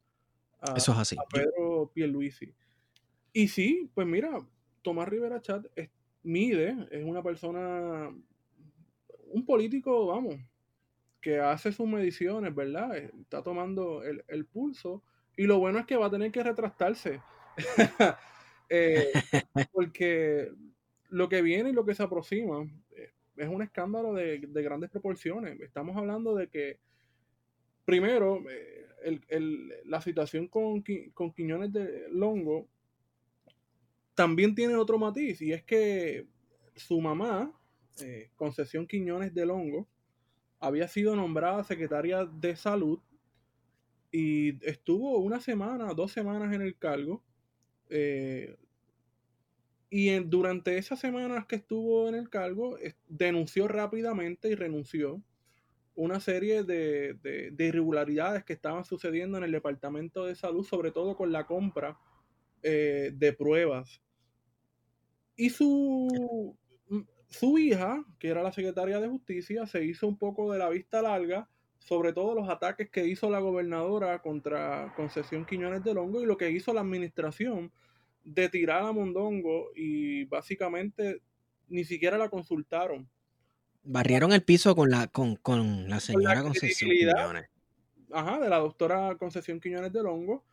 a, 0.59 0.73
Eso 0.75 0.91
es 0.91 0.97
así. 0.97 1.15
Pedro 1.31 1.89
Pierluisi. 1.93 2.53
Y 3.33 3.47
sí, 3.47 3.89
pues 3.93 4.05
mira, 4.05 4.45
Tomás 4.81 5.07
Rivera 5.07 5.41
Chat 5.41 5.65
mide, 6.23 6.87
es 6.91 7.03
una 7.03 7.23
persona, 7.23 8.13
un 9.27 9.45
político, 9.45 10.07
vamos, 10.07 10.35
que 11.21 11.39
hace 11.39 11.71
sus 11.71 11.87
mediciones, 11.87 12.53
¿verdad? 12.53 12.95
Está 12.97 13.41
tomando 13.41 14.03
el, 14.03 14.45
pulso 14.45 15.01
y 15.37 15.43
lo 15.43 15.59
bueno 15.59 15.79
es 15.79 15.85
que 15.85 15.95
va 15.95 16.07
a 16.07 16.11
tener 16.11 16.31
que 16.31 16.43
retractarse. 16.43 17.21
Eh, 18.73 19.11
porque 19.73 20.49
lo 21.11 21.29
que 21.29 21.41
viene 21.41 21.69
y 21.69 21.73
lo 21.73 21.85
que 21.85 21.93
se 21.93 22.03
aproxima 22.03 22.63
eh, 22.97 23.11
es 23.37 23.47
un 23.47 23.61
escándalo 23.61 24.13
de, 24.13 24.39
de, 24.39 24.63
grandes 24.63 24.89
proporciones. 24.89 25.59
Estamos 25.61 25.95
hablando 25.95 26.35
de 26.35 26.47
que 26.47 26.79
primero, 27.85 28.43
eh, 28.49 29.81
la 29.85 30.01
situación 30.01 30.47
con, 30.47 30.83
Quiñones 30.83 31.73
de 31.73 32.07
Longo 32.09 32.67
también 34.15 34.55
tiene 34.55 34.75
otro 34.75 34.97
matiz, 34.97 35.41
y 35.41 35.51
es 35.51 35.63
que 35.63 36.27
su 36.75 37.01
mamá, 37.01 37.51
eh, 38.01 38.29
Concesión 38.35 38.87
Quiñones 38.87 39.33
de 39.33 39.45
Longo, 39.45 39.87
había 40.59 40.87
sido 40.87 41.15
nombrada 41.15 41.63
secretaria 41.63 42.25
de 42.25 42.55
salud 42.55 42.99
y 44.11 44.63
estuvo 44.65 45.17
una 45.17 45.39
semana, 45.39 45.93
dos 45.93 46.11
semanas 46.11 46.53
en 46.53 46.61
el 46.61 46.77
cargo. 46.77 47.23
Eh, 47.89 48.55
y 49.93 50.17
durante 50.19 50.77
esas 50.77 51.01
semanas 51.01 51.45
que 51.45 51.57
estuvo 51.57 52.07
en 52.07 52.15
el 52.15 52.29
cargo, 52.29 52.77
denunció 53.09 53.67
rápidamente 53.67 54.47
y 54.47 54.55
renunció 54.55 55.21
una 55.95 56.21
serie 56.21 56.63
de, 56.63 57.53
irregularidades 57.59 58.45
que 58.45 58.53
estaban 58.53 58.85
sucediendo 58.85 59.37
en 59.37 59.43
el 59.43 59.51
Departamento 59.51 60.25
de 60.25 60.35
Salud, 60.35 60.63
sobre 60.63 60.91
todo 60.91 61.17
con 61.17 61.33
la 61.33 61.45
compra 61.45 61.99
eh, 62.63 63.11
de 63.13 63.33
pruebas. 63.33 64.01
Y 65.35 65.49
su, 65.49 66.57
su 67.27 67.57
hija, 67.57 68.05
que 68.17 68.29
era 68.29 68.43
la 68.43 68.53
secretaria 68.53 69.01
de 69.01 69.09
Justicia, 69.09 69.67
se 69.67 69.83
hizo 69.83 70.07
un 70.07 70.17
poco 70.17 70.53
de 70.53 70.59
la 70.59 70.69
vista 70.69 71.01
larga 71.01 71.49
sobre 71.79 72.13
todo 72.13 72.33
los 72.35 72.47
ataques 72.47 72.89
que 72.89 73.07
hizo 73.07 73.29
la 73.29 73.39
gobernadora 73.39 74.21
contra 74.21 74.93
Concesión 74.95 75.45
Quiñones 75.45 75.83
de 75.83 75.95
Longo 75.95 76.21
y 76.21 76.25
lo 76.25 76.37
que 76.37 76.51
hizo 76.51 76.73
la 76.73 76.81
administración 76.81 77.73
de 78.23 78.49
tirar 78.49 78.83
a 78.83 78.91
Mondongo 78.91 79.71
y 79.75 80.25
básicamente 80.25 81.21
ni 81.67 81.83
siquiera 81.83 82.17
la 82.17 82.29
consultaron 82.29 83.09
Barrieron 83.83 84.31
el 84.31 84.43
piso 84.43 84.75
con 84.75 84.89
la, 84.89 85.07
con, 85.07 85.35
con 85.37 85.89
la 85.89 85.99
señora 85.99 86.43
Concesión 86.43 86.91
Quiñones. 86.91 87.49
Ajá, 88.11 88.39
de 88.39 88.49
la 88.49 88.57
doctora 88.57 89.15
Concesión 89.17 89.59
Quiñones 89.59 89.91
de 89.91 90.03
Longo. 90.03 90.43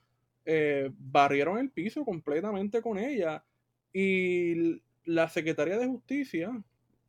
Eh, 0.46 0.90
barrieron 0.96 1.58
el 1.58 1.70
piso 1.70 2.04
completamente 2.04 2.80
con 2.80 2.98
ella. 2.98 3.44
Y 3.92 4.80
la 5.04 5.28
Secretaría 5.28 5.76
de 5.76 5.86
Justicia 5.86 6.62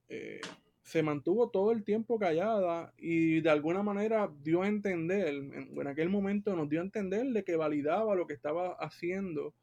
eh, 0.10 0.41
se 0.82 1.04
mantuvo 1.04 1.50
todo 1.50 1.72
el 1.72 1.84
tiempo 1.84 2.19
callada 2.19 2.93
y 2.98 3.39
de 3.39 3.50
alguna 3.50 3.82
manera 3.82 4.30
dio 4.43 4.63
a 4.63 4.67
entender, 4.67 5.28
en, 5.28 5.88
aquel 5.88 6.10
momento 6.10 6.56
nos 6.56 6.67
dio 6.67 6.82
a 6.82 6.84
entender 6.84 7.28
de 7.28 7.43
que 7.45 7.56
validaba 7.56 8.15
lo 8.15 8.28
que 8.28 8.34
estaba 8.34 8.74
haciendo 8.74 9.54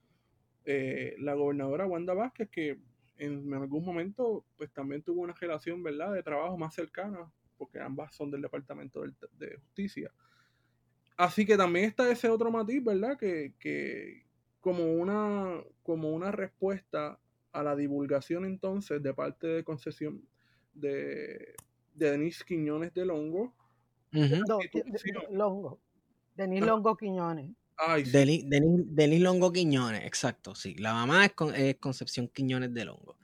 eh, 0.69 1.15
la 1.21 1.35
gobernadora 1.35 1.87
Wanda 1.87 2.13
Vázquez, 2.13 2.51
que 2.51 2.79
en, 3.19 3.55
algún 3.55 3.85
momento 3.85 4.45
pues 4.57 4.73
también 4.73 5.01
tuvo 5.01 5.23
una 5.23 5.33
relación, 5.33 5.81
¿verdad?, 5.81 6.13
de 6.13 6.25
trabajo 6.25 6.59
más 6.59 6.75
cercana, 6.75 7.31
porque 7.57 7.79
ambas 7.81 8.15
son 8.17 8.33
del 8.33 8.43
Departamento 8.43 9.03
de, 9.03 9.57
Justicia. 9.59 10.11
Así 11.17 11.47
que 11.47 11.57
también 11.57 11.87
está 11.87 12.11
ese 12.11 12.29
otro 12.29 12.51
matiz, 12.51 12.83
¿verdad?, 12.83 13.17
que, 13.17 13.55
que 13.61 14.27
como, 14.61 14.93
una, 14.93 15.63
como 15.85 16.11
una 16.11 16.33
respuesta 16.33 17.21
a 17.53 17.63
la 17.63 17.77
divulgación 17.77 18.45
entonces 18.45 19.01
de 19.01 19.15
parte 19.15 19.47
de 19.47 19.65
concesión 19.65 20.21
de, 20.75 21.55
de 21.95 22.11
Denis 22.11 22.45
Quiñones 22.45 22.93
de 22.93 23.07
Longo. 23.07 23.55
Longo. 25.31 25.81
Ah. 27.79 27.97
Longo 27.99 28.05
Quiñones. 28.05 28.97
Denis, 28.97 29.21
Longo 29.21 29.53
Quiñones, 29.53 30.05
exacto, 30.05 30.55
sí. 30.55 30.75
La 30.77 30.93
mamá 30.93 31.27
es, 31.27 31.77
Concepción 31.79 32.29
Quiñones 32.29 32.73
de 32.73 32.85
Longo. 32.85 33.17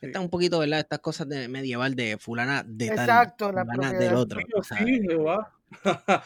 Está 0.00 0.20
un 0.20 0.30
poquito, 0.30 0.60
¿verdad? 0.60 0.80
Estas 0.80 1.00
cosas 1.00 1.28
de 1.28 1.48
medieval 1.48 1.94
de 1.96 2.18
fulana 2.18 2.62
de 2.64 2.86
tal, 2.88 2.98
Exacto, 3.00 3.50
la 3.52 3.64
fulana 3.64 3.90
propiedad. 3.90 4.10
del 4.10 4.14
otro. 4.14 4.40
Sí, 4.62 5.00
sí. 5.00 5.08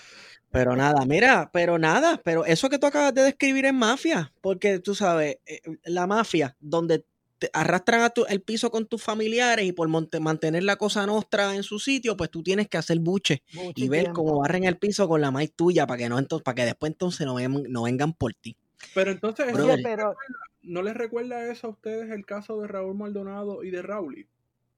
Pero 0.52 0.76
nada, 0.76 1.06
mira, 1.06 1.48
pero 1.50 1.78
nada, 1.78 2.20
pero 2.22 2.44
eso 2.44 2.68
que 2.68 2.78
tú 2.78 2.86
acabas 2.86 3.14
de 3.14 3.22
describir 3.22 3.64
es 3.64 3.72
mafia, 3.72 4.30
porque 4.42 4.80
tú 4.80 4.94
sabes, 4.94 5.38
eh, 5.46 5.62
la 5.84 6.06
mafia, 6.06 6.54
donde 6.60 7.06
te 7.42 7.50
arrastran 7.52 8.02
a 8.02 8.10
tu- 8.10 8.24
el 8.28 8.40
piso 8.40 8.70
con 8.70 8.86
tus 8.86 9.02
familiares 9.02 9.64
y 9.66 9.72
por 9.72 9.88
monte- 9.88 10.20
mantener 10.20 10.62
la 10.62 10.76
cosa 10.76 11.04
nostra 11.06 11.56
en 11.56 11.64
su 11.64 11.80
sitio, 11.80 12.16
pues 12.16 12.30
tú 12.30 12.40
tienes 12.40 12.68
que 12.68 12.78
hacer 12.78 13.00
buche 13.00 13.42
Mucho 13.52 13.72
y 13.74 13.88
ver 13.88 14.02
tiempo. 14.04 14.22
cómo 14.24 14.40
barren 14.40 14.62
el 14.62 14.78
piso 14.78 15.08
con 15.08 15.20
la 15.20 15.32
maíz 15.32 15.52
tuya 15.56 15.84
para 15.84 15.98
que 15.98 16.08
no 16.08 16.20
entonces, 16.20 16.44
para 16.44 16.54
que 16.54 16.64
después 16.66 16.92
entonces 16.92 17.26
no, 17.26 17.34
ven- 17.34 17.64
no 17.68 17.82
vengan 17.82 18.12
por 18.12 18.32
ti. 18.34 18.56
Pero 18.94 19.10
entonces, 19.10 19.46
¿eso 19.48 19.54
Brother. 19.56 19.74
Oye, 19.74 19.82
pero 19.82 20.14
¿no 20.62 20.82
les 20.82 20.94
recuerda 20.94 21.44
eso 21.50 21.66
a 21.66 21.70
ustedes 21.70 22.10
el 22.12 22.24
caso 22.24 22.60
de 22.60 22.68
Raúl 22.68 22.94
Maldonado 22.96 23.64
y 23.64 23.70
de 23.70 23.82
Rauli? 23.82 24.28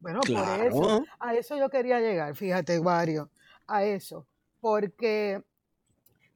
bueno, 0.00 0.20
por 0.20 0.30
eso, 0.30 0.80
Claro. 0.80 1.04
a 1.20 1.34
eso 1.34 1.56
yo 1.58 1.68
quería 1.68 2.00
llegar, 2.00 2.34
fíjate, 2.34 2.78
Wario, 2.78 3.30
a 3.66 3.84
eso, 3.84 4.26
porque 4.60 5.42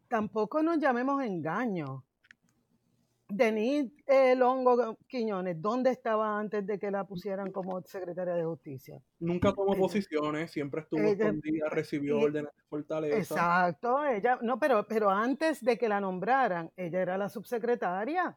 tampoco 0.09 0.63
nos 0.63 0.79
llamemos 0.79 1.23
engaño. 1.23 2.05
Denis 3.29 3.93
eh, 4.07 4.35
Longo 4.35 4.97
Quiñones, 5.07 5.61
¿dónde 5.61 5.91
estaba 5.91 6.39
antes 6.39 6.67
de 6.67 6.79
que 6.79 6.91
la 6.91 7.05
pusieran 7.05 7.53
como 7.53 7.83
secretaria 7.83 8.35
de 8.35 8.45
justicia? 8.45 9.03
Nunca 9.21 9.53
tomó 9.53 9.77
posiciones, 9.77 10.51
siempre 10.51 10.81
estuvo 10.81 11.01
ella- 11.01 11.27
escondida, 11.27 11.69
recibió 11.69 12.19
órdenes 12.19 12.57
de 12.57 12.63
fortaleza. 12.65 13.19
Exacto, 13.19 14.03
ella, 14.03 14.39
no, 14.41 14.59
pero, 14.59 14.87
pero 14.89 15.11
antes 15.11 15.63
de 15.63 15.77
que 15.77 15.89
la 15.91 16.01
nombraran, 16.01 16.71
ella 16.75 17.03
era 17.03 17.19
la 17.19 17.29
subsecretaria. 17.29 18.35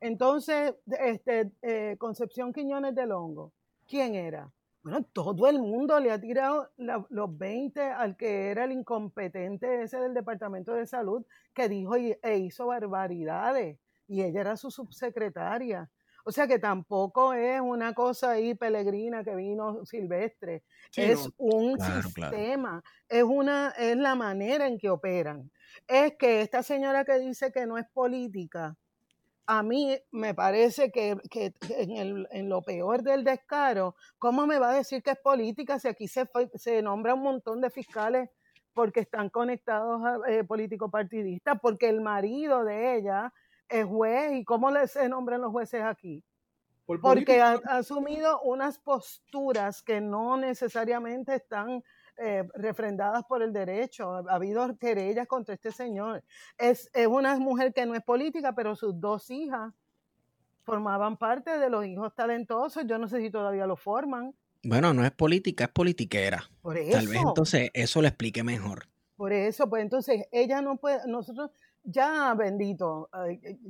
Entonces, 0.00 0.74
este, 1.00 1.50
eh, 1.62 1.96
Concepción 1.98 2.52
Quiñones 2.52 2.94
de 2.94 3.06
Longo, 3.06 3.52
¿quién 3.88 4.14
era? 4.14 4.52
Bueno, 4.82 5.02
todo 5.12 5.48
el 5.48 5.58
mundo 5.58 5.98
le 5.98 6.12
ha 6.12 6.20
tirado 6.20 6.70
la- 6.76 7.04
los 7.10 7.36
20 7.36 7.82
al 7.82 8.16
que 8.16 8.50
era 8.50 8.64
el 8.64 8.72
incompetente 8.72 9.82
ese 9.82 9.98
del 9.98 10.14
Departamento 10.14 10.72
de 10.72 10.86
Salud 10.86 11.24
que 11.52 11.68
dijo 11.68 11.96
y- 11.96 12.16
e 12.22 12.38
hizo 12.38 12.66
barbaridades 12.66 13.78
y 14.06 14.22
ella 14.22 14.40
era 14.40 14.56
su 14.56 14.70
subsecretaria. 14.70 15.90
O 16.24 16.30
sea 16.32 16.46
que 16.46 16.58
tampoco 16.58 17.32
es 17.34 17.60
una 17.60 17.92
cosa 17.94 18.32
ahí 18.32 18.54
peregrina 18.54 19.24
que 19.24 19.34
vino 19.34 19.84
silvestre, 19.84 20.64
Sí, 20.90 21.06
es 21.06 21.08
no. 21.08 21.32
un 21.38 21.78
Claro, 21.78 22.12
claro. 22.12 22.44
sistema, 22.44 22.82
es 23.08 23.22
una 23.24 23.70
es 23.78 23.96
la 23.96 24.14
manera 24.14 24.66
en 24.68 24.78
que 24.78 24.90
operan. 24.90 25.50
Es 25.86 26.16
que 26.18 26.42
esta 26.42 26.62
señora 26.62 27.04
que 27.04 27.18
dice 27.18 27.50
que 27.52 27.66
no 27.66 27.78
es 27.78 27.86
política, 27.92 28.76
a 29.48 29.62
mí 29.62 29.98
me 30.12 30.34
parece 30.34 30.92
que, 30.92 31.16
que 31.30 31.54
en, 31.70 31.92
el- 31.92 32.28
en 32.30 32.48
lo 32.50 32.62
peor 32.62 33.02
del 33.02 33.24
descaro, 33.24 33.96
¿cómo 34.18 34.46
me 34.46 34.58
va 34.58 34.70
a 34.70 34.74
decir 34.74 35.02
que 35.02 35.12
es 35.12 35.18
política 35.18 35.78
si 35.78 35.88
aquí 35.88 36.06
se, 36.08 36.28
se 36.54 36.82
nombra 36.82 37.14
un 37.14 37.22
montón 37.22 37.60
de 37.62 37.70
fiscales 37.70 38.30
porque 38.74 39.00
están 39.00 39.30
conectados 39.30 40.02
a 40.04 40.30
eh, 40.30 40.44
políticos 40.44 40.90
partidistas? 40.90 41.58
Porque 41.62 41.88
el 41.88 42.00
marido 42.02 42.64
de 42.64 42.96
ella 42.96 43.32
es 43.68 43.86
juez 43.86 44.32
y 44.34 44.44
¿cómo 44.44 44.70
le, 44.70 44.86
se 44.86 45.08
nombran 45.08 45.40
los 45.40 45.50
jueces 45.52 45.82
aquí? 45.82 46.24
Por 46.86 47.00
Porque 47.00 47.40
ha, 47.42 47.52
política, 47.52 47.62
ha 47.64 47.78
asumido 47.78 48.40
unas 48.42 48.78
posturas 48.78 49.82
que 49.82 50.00
no 50.00 50.36
necesariamente 50.36 51.34
están 51.34 51.82
eh, 52.18 52.46
refrendadas 52.54 53.24
por 53.24 53.42
el 53.42 53.52
derecho. 53.52 54.12
Ha, 54.12 54.18
ha 54.30 54.34
habido 54.34 54.76
querellas 54.78 55.26
contra 55.26 55.54
este 55.54 55.72
señor. 55.72 56.22
Es, 56.56 56.90
es 56.92 57.06
una 57.06 57.36
mujer 57.38 57.72
que 57.72 57.86
no 57.86 57.94
es 57.94 58.02
política, 58.02 58.54
pero 58.54 58.74
sus 58.76 58.98
dos 59.00 59.30
hijas 59.30 59.72
formaban 60.64 61.16
parte 61.16 61.58
de 61.58 61.70
los 61.70 61.86
hijos 61.86 62.14
talentosos. 62.14 62.84
Yo 62.86 62.98
no 62.98 63.08
sé 63.08 63.20
si 63.20 63.30
todavía 63.30 63.66
lo 63.66 63.76
forman. 63.76 64.34
Bueno, 64.62 64.92
no 64.92 65.04
es 65.04 65.10
política, 65.12 65.64
es 65.64 65.70
politiquera. 65.70 66.42
Por 66.62 66.76
eso. 66.76 66.92
Tal 66.98 67.06
vez 67.08 67.20
entonces 67.22 67.70
eso 67.72 68.02
lo 68.02 68.08
explique 68.08 68.42
mejor. 68.42 68.84
Por 69.16 69.32
eso, 69.32 69.68
pues 69.68 69.82
entonces 69.82 70.26
ella 70.30 70.60
no 70.62 70.76
puede, 70.76 71.00
nosotros 71.08 71.50
ya 71.82 72.34
bendito, 72.34 73.08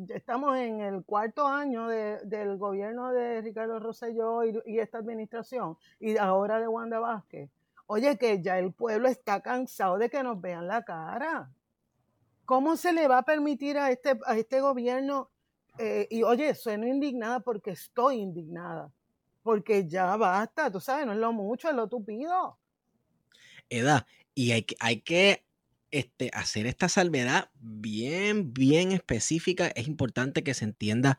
estamos 0.09 0.59
en 0.59 0.81
el 0.81 1.05
cuarto 1.05 1.47
año 1.47 1.87
de- 1.89 2.19
del 2.25 2.57
gobierno 2.59 3.13
de 3.13 3.41
Ricardo 3.41 3.79
Rosselló 3.79 4.45
y, 4.45 4.59
y 4.67 4.79
esta 4.81 4.99
administración 4.99 5.77
y 6.01 6.17
ahora 6.19 6.59
de 6.61 6.69
Wanda 6.69 6.99
Vázquez. 6.99 7.49
Oye, 7.89 8.17
que 8.17 8.41
ya 8.41 8.59
el 8.59 8.73
pueblo 8.73 9.09
está 9.09 9.41
cansado 9.43 9.99
de 9.99 10.09
que 10.09 10.23
nos 10.23 10.41
vean 10.41 10.69
la 10.69 10.85
cara. 10.85 11.51
¿Cómo 12.45 12.77
se 12.77 12.93
le 12.93 13.09
va 13.09 13.19
a 13.19 13.25
permitir 13.25 13.77
a 13.79 13.91
este, 13.91 14.19
a 14.25 14.39
este 14.39 14.61
gobierno? 14.61 15.31
eh, 15.79 16.09
y 16.11 16.23
oye, 16.25 16.55
sueno 16.55 16.87
indignada 16.87 17.41
porque 17.41 17.71
estoy 17.71 18.17
indignada, 18.17 18.93
porque 19.43 19.87
ya 19.89 20.17
basta, 20.17 20.71
tú 20.71 20.81
sabes, 20.81 21.07
no 21.07 21.13
es 21.13 21.19
lo 21.19 21.33
mucho, 21.33 21.69
es 21.69 21.75
lo 21.75 21.89
tupido. 21.89 22.59
edad. 23.71 24.07
Y 24.35 24.53
hay 24.53 24.63
que, 24.63 24.77
hay 24.81 25.01
que 25.01 25.45
este, 25.91 26.31
hacer 26.33 26.67
esta 26.67 26.89
salvedad 26.89 27.51
bien, 27.61 28.53
bien 28.53 28.93
específica. 28.93 29.69
Es 29.69 29.89
importante 29.89 30.43
que 30.43 30.55
se 30.55 30.65
entienda 30.65 31.19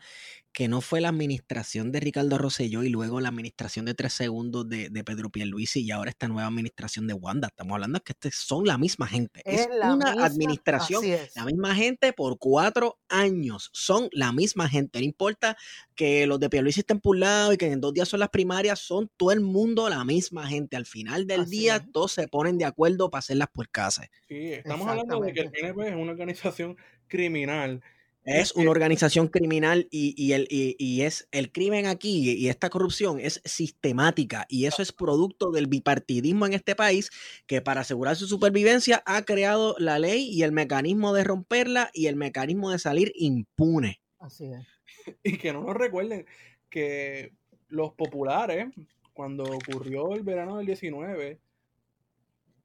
que 0.52 0.68
no 0.68 0.82
fue 0.82 1.00
la 1.00 1.10
administración 1.10 1.92
de 1.92 2.00
Ricardo 2.00 2.38
Rosselló 2.38 2.84
y 2.84 2.90
luego 2.90 3.22
la 3.22 3.30
administración 3.30 3.86
de 3.86 3.94
tres 3.94 4.14
segundos 4.14 4.68
de, 4.68 4.90
de 4.90 5.04
Pedro 5.04 5.30
Pierluisi 5.30 5.82
y 5.82 5.92
ahora 5.92 6.10
esta 6.10 6.28
nueva 6.28 6.48
administración 6.48 7.08
de 7.08 7.14
Wanda. 7.14 7.48
Estamos 7.50 7.74
hablando 7.76 8.00
de 8.00 8.04
que 8.04 8.12
este 8.14 8.32
son 8.32 8.66
la 8.66 8.78
misma 8.78 9.08
gente. 9.08 9.42
Es, 9.46 9.62
Es 9.62 9.68
la 9.80 9.94
una 9.94 10.08
misma- 10.12 10.26
administración 10.26 11.06
es. 11.06 11.36
la 11.36 11.46
misma 11.46 11.76
gente 11.76 12.14
por 12.14 12.38
cuatro 12.40 12.98
años. 13.10 13.70
Son 13.74 14.10
la 14.12 14.34
misma 14.34 14.68
gente. 14.68 15.00
No 15.00 15.06
importa 15.06 15.56
que 15.96 16.26
los 16.26 16.40
de 16.40 16.50
Pierluisi 16.50 16.80
estén 16.82 17.00
por 17.00 17.16
un 17.16 17.22
lado 17.22 17.54
y 17.54 17.58
que 17.58 17.68
en 17.72 17.80
dos 17.80 17.94
días 17.94 18.10
son 18.10 18.20
las 18.20 18.30
primarias, 18.30 18.80
son 18.80 19.10
todo 19.18 19.32
el 19.32 19.42
mundo 19.42 19.88
la 19.88 20.04
misma 20.04 20.48
gente. 20.48 20.76
Al 20.76 20.86
final 20.88 21.28
del 21.28 21.42
Así 21.42 21.52
día, 21.60 21.76
es. 21.78 21.92
todos 21.92 22.12
se 22.14 22.28
ponen 22.28 22.58
de 22.58 22.66
acuerdo 22.66 23.10
para 23.12 23.20
hacerlas 23.20 23.50
por 23.54 23.70
casa. 23.70 24.10
Sí, 24.28 24.52
estamos 24.54 24.88
hablando 24.88 25.20
de 25.22 25.32
que 25.32 25.42
el. 25.42 25.52
PNP 25.52 25.90
es 25.90 25.96
una 25.96 26.12
organización 26.12 26.76
criminal. 27.08 27.82
Es 28.30 28.52
una 28.54 28.70
organización 28.70 29.28
criminal 29.28 29.88
y, 29.89 30.13
y 30.15 30.34
el, 30.34 30.48
y, 30.52 30.76
y 30.78 31.02
es 31.02 31.28
el 31.32 31.52
crimen 31.52 31.88
aquí 31.88 32.32
y 32.32 32.48
esta 32.48 32.70
corrupción 32.70 33.20
es 33.20 33.42
sistemática 33.44 34.46
y 34.50 34.65
eso 34.65 34.84
es 34.84 34.92
producto 34.92 35.50
del 35.50 35.65
bipartidismo 35.65 36.46
en 36.46 36.54
este 36.54 36.76
país 36.76 37.10
que 37.48 37.62
para 37.62 37.82
asegurar 37.82 38.15
su 38.15 38.28
supervivencia 38.28 39.02
ha 39.08 39.24
creado 39.24 39.76
la 39.80 39.98
ley 39.98 40.30
y 40.30 40.44
el 40.44 40.52
mecanismo 40.52 41.13
de 41.13 41.24
romperla 41.24 41.89
y 41.94 42.06
el 42.06 42.15
mecanismo 42.15 42.70
de 42.70 42.78
salir 42.78 43.12
impune. 43.15 44.00
Así 44.20 44.46
es. 44.46 44.68
Y 45.24 45.38
que 45.38 45.52
no 45.52 45.63
nos 45.63 45.76
recuerden 45.76 46.26
que 46.70 47.34
los 47.68 47.94
populares, 47.94 48.68
cuando 49.13 49.44
ocurrió 49.44 50.13
el 50.13 50.22
verano 50.22 50.58
del 50.58 50.68
19, 50.68 51.39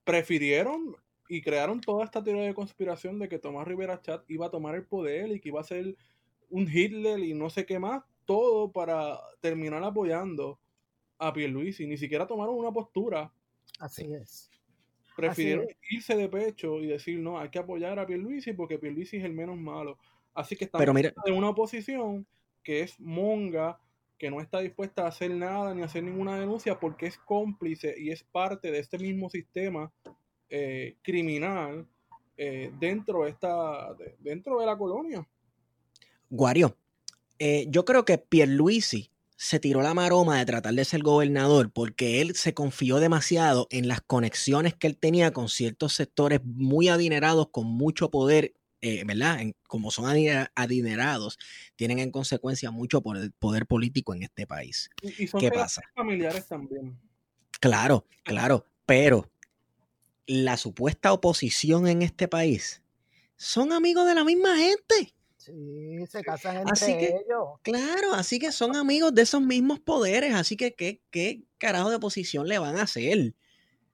prefirieron 0.05 0.97
y 1.35 1.43
crearon 1.43 1.81
toda 1.81 2.05
esta 2.05 2.23
teoría 2.23 2.45
de 2.45 2.55
conspiración 2.55 3.19
de 3.19 3.29
que 3.29 3.41
Tomás 3.41 3.67
Rivera 3.67 4.01
Chat 4.01 4.23
iba 4.31 4.47
a 4.47 4.51
tomar 4.51 4.77
el 4.77 4.85
poder 4.85 5.33
y 5.33 5.41
que 5.41 5.49
iba 5.49 5.61
a 5.61 5.65
ser 5.65 5.97
un 6.49 6.69
Hitler 6.73 7.19
y 7.19 7.35
no 7.35 7.51
sé 7.51 7.67
qué 7.67 7.81
más, 7.81 8.05
todo 8.25 8.71
para 8.71 9.19
terminar 9.41 9.83
apoyando 9.83 10.61
a 11.19 11.33
Pierluisi. 11.33 11.89
Ni 11.89 11.97
siquiera 11.97 12.29
tomaron 12.29 12.55
una 12.55 12.71
postura. 12.71 13.33
Así 13.81 14.15
es. 14.15 14.49
Prefirieron 15.17 15.67
es. 15.69 15.77
irse 15.91 16.15
de 16.15 16.29
pecho 16.29 16.79
y 16.81 16.87
decir, 16.87 17.19
no, 17.19 17.41
hay 17.41 17.49
que 17.49 17.59
apoyar 17.59 17.99
a 17.99 18.07
Pierluisi 18.07 18.53
porque 18.53 18.79
Pierluisi 18.79 19.17
es 19.17 19.25
el 19.25 19.33
menos 19.33 19.59
malo. 19.59 19.99
Así 20.35 20.55
que 20.55 20.67
estamos 20.67 20.95
mira, 20.95 21.13
de 21.25 21.33
una 21.33 21.49
oposición 21.49 22.29
que 22.63 22.83
es 22.83 23.01
monga, 23.01 23.81
que 24.19 24.31
no 24.31 24.41
está 24.41 24.61
dispuesta 24.61 25.03
a 25.03 25.09
hacer 25.09 25.33
nada 25.33 25.75
ni 25.75 25.83
a 25.83 25.87
hacer 25.87 26.05
ninguna 26.05 26.39
denuncia 26.39 26.79
porque 26.79 27.07
es 27.07 27.19
cómplice 27.19 27.97
y 27.99 28.11
es 28.11 28.23
parte 28.23 28.71
de 28.71 28.79
este 28.79 28.99
mismo 28.99 29.29
sistema 29.31 29.93
eh, 30.51 30.97
criminal 31.03 31.87
eh, 32.37 32.73
dentro, 32.79 33.25
de 33.25 33.31
esta, 33.31 33.95
de- 33.95 34.17
dentro 34.21 34.59
de 34.61 34.67
la 34.67 34.77
colonia. 34.77 35.27
Guario, 36.31 36.77
eh, 37.39 37.67
yo 37.69 37.85
creo 37.85 38.05
que 38.05 38.19
Pierluisi 38.19 39.11
se 39.37 39.59
tiró 39.61 39.83
la 39.83 39.95
maroma 39.95 40.39
de 40.39 40.47
tratar 40.47 40.75
de 40.75 40.85
ser 40.85 41.03
gobernador 41.03 41.71
porque 41.73 42.21
él 42.21 42.35
se 42.35 42.55
confió 42.55 42.99
demasiado 42.99 43.67
en 43.71 43.89
las 43.89 44.01
conexiones 44.01 44.75
que 44.75 44.87
él 44.87 44.97
tenía 44.97 45.33
con 45.33 45.49
ciertos 45.49 45.93
sectores 45.95 46.41
muy 46.45 46.89
adinerados, 46.89 47.49
con 47.51 47.67
mucho 47.67 48.11
poder, 48.11 48.55
eh, 48.81 49.05
¿verdad? 49.05 49.41
En- 49.41 49.55
como 49.69 49.91
son 49.91 50.07
adine- 50.07 50.49
adinerados, 50.55 51.39
tienen 51.77 51.99
en 51.99 52.11
consecuencia 52.11 52.71
mucho 52.71 53.01
poder, 53.03 53.33
poder 53.39 53.67
político 53.67 54.15
en 54.15 54.23
este 54.23 54.47
país. 54.47 54.89
Y, 55.03 55.25
y 55.25 55.27
son 55.27 55.41
¿Qué 55.41 55.51
pasa? 55.51 55.83
familiares 55.95 56.47
también. 56.47 56.99
Claro, 57.61 58.07
claro, 58.23 58.65
pero 58.87 59.31
la 60.27 60.57
supuesta 60.57 61.13
oposición 61.13 61.87
en 61.87 62.03
este 62.03 62.29
país 62.29 62.83
son 63.37 63.73
amigos 63.73 64.07
de 64.07 64.15
la 64.15 64.25
misma 64.25 64.57
gente. 64.57 65.15
Sí, 65.37 66.07
se 66.09 66.23
casan 66.23 66.57
entre 66.57 66.73
Así 66.73 66.97
que- 66.97 67.09
ellos. 67.09 67.61
Claro, 67.63 68.15
así 68.15 68.39
que 68.39 68.51
son 68.53 68.77
amigos 68.77 69.15
de 69.15 69.23
esos 69.23 69.43
mismos 69.43 69.79
poderes, 69.81 70.35
así 70.35 70.57
que 70.57 70.75
qué, 70.75 71.03
qué 71.11 71.43
carajo 71.59 71.91
de 71.91 71.97
oposición 71.97 72.49
le 72.49 72.59
van 72.59 72.77
a 72.79 72.83
hacer. 72.83 73.35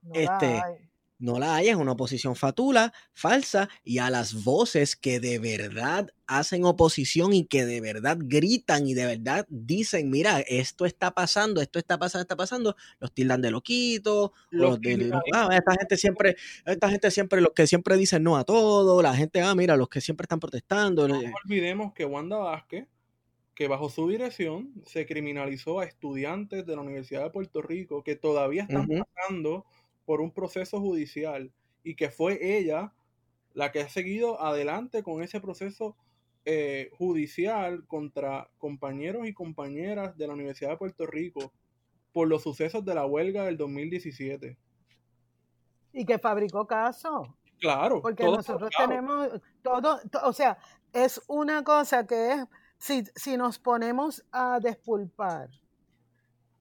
No 0.02 0.14
este, 0.14 0.46
hay. 0.46 0.89
No 1.20 1.38
la 1.38 1.56
hay, 1.56 1.68
es 1.68 1.76
una 1.76 1.92
oposición 1.92 2.34
fatula, 2.34 2.92
falsa, 3.12 3.68
y 3.84 3.98
a 3.98 4.10
las 4.10 4.42
voces 4.42 4.96
que 4.96 5.20
de 5.20 5.38
verdad 5.38 6.08
hacen 6.26 6.64
oposición 6.64 7.32
y 7.32 7.44
que 7.44 7.66
de 7.66 7.80
verdad 7.80 8.16
gritan 8.20 8.86
y 8.86 8.94
de 8.94 9.04
verdad 9.04 9.46
dicen, 9.48 10.10
mira, 10.10 10.40
esto 10.40 10.86
está 10.86 11.10
pasando, 11.12 11.60
esto 11.60 11.78
está 11.78 11.98
pasando, 11.98 12.22
está 12.22 12.36
pasando, 12.36 12.76
los 13.00 13.12
tildan 13.12 13.42
de 13.42 13.50
loquitos, 13.50 14.30
Los 14.50 14.70
los 14.70 14.80
de, 14.80 15.12
ah, 15.34 15.48
esta 15.52 15.72
gente 15.72 15.96
siempre, 15.96 16.36
esta 16.64 16.88
gente 16.88 17.10
siempre, 17.10 17.40
los 17.40 17.52
que 17.52 17.66
siempre 17.66 17.96
dicen 17.96 18.22
no 18.22 18.36
a 18.36 18.44
todo, 18.44 19.02
la 19.02 19.14
gente, 19.14 19.42
ah, 19.42 19.54
mira, 19.54 19.76
los 19.76 19.88
que 19.88 20.00
siempre 20.00 20.24
están 20.24 20.40
protestando. 20.40 21.06
No 21.06 21.20
eh, 21.20 21.32
olvidemos 21.44 21.92
que 21.92 22.04
Wanda 22.04 22.38
Vázquez, 22.38 22.86
que 23.54 23.68
bajo 23.68 23.90
su 23.90 24.08
dirección 24.08 24.72
se 24.86 25.04
criminalizó 25.04 25.80
a 25.80 25.84
estudiantes 25.84 26.64
de 26.64 26.76
la 26.76 26.80
Universidad 26.80 27.24
de 27.24 27.30
Puerto 27.30 27.60
Rico 27.60 28.02
que 28.02 28.16
todavía 28.16 28.62
están 28.62 28.88
pasando 28.88 29.66
por 30.10 30.20
un 30.20 30.32
proceso 30.32 30.80
judicial 30.80 31.52
y 31.84 31.94
que 31.94 32.10
fue 32.10 32.58
ella 32.58 32.92
la 33.54 33.70
que 33.70 33.80
ha 33.80 33.88
seguido 33.88 34.42
adelante 34.42 35.04
con 35.04 35.22
ese 35.22 35.40
proceso 35.40 35.96
eh, 36.44 36.90
judicial 36.98 37.86
contra 37.86 38.50
compañeros 38.58 39.28
y 39.28 39.32
compañeras 39.32 40.16
de 40.18 40.26
la 40.26 40.32
Universidad 40.34 40.70
de 40.70 40.78
Puerto 40.78 41.06
Rico 41.06 41.52
por 42.10 42.26
los 42.26 42.42
sucesos 42.42 42.84
de 42.84 42.92
la 42.96 43.06
huelga 43.06 43.44
del 43.44 43.56
2017. 43.56 44.58
Y 45.92 46.04
que 46.04 46.18
fabricó 46.18 46.66
caso. 46.66 47.36
Claro, 47.60 48.02
Porque 48.02 48.24
nosotros 48.24 48.68
fabricado. 48.76 48.88
tenemos 48.88 49.40
todo, 49.62 50.00
to- 50.10 50.22
o 50.26 50.32
sea, 50.32 50.58
es 50.92 51.22
una 51.28 51.62
cosa 51.62 52.04
que 52.04 52.32
es, 52.32 52.44
si, 52.78 53.04
si 53.14 53.36
nos 53.36 53.60
ponemos 53.60 54.24
a 54.32 54.58
despulpar 54.58 55.50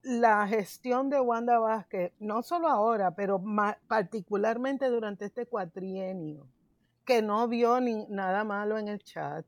la 0.02 0.48
gestión 0.48 1.10
de 1.10 1.20
Wanda 1.20 1.60
Vázquez, 1.60 2.14
no 2.20 2.42
solo 2.42 2.68
ahora, 2.70 3.12
pero 3.12 3.42
particularmente 3.88 4.88
durante 4.90 5.26
este 5.26 5.46
cuatrienio, 5.46 6.48
que 7.06 7.22
no 7.22 7.48
vio 7.48 7.80
ni 7.82 8.06
nada 8.08 8.44
malo 8.44 8.78
en 8.78 8.88
el 8.88 9.00
chat, 9.04 9.46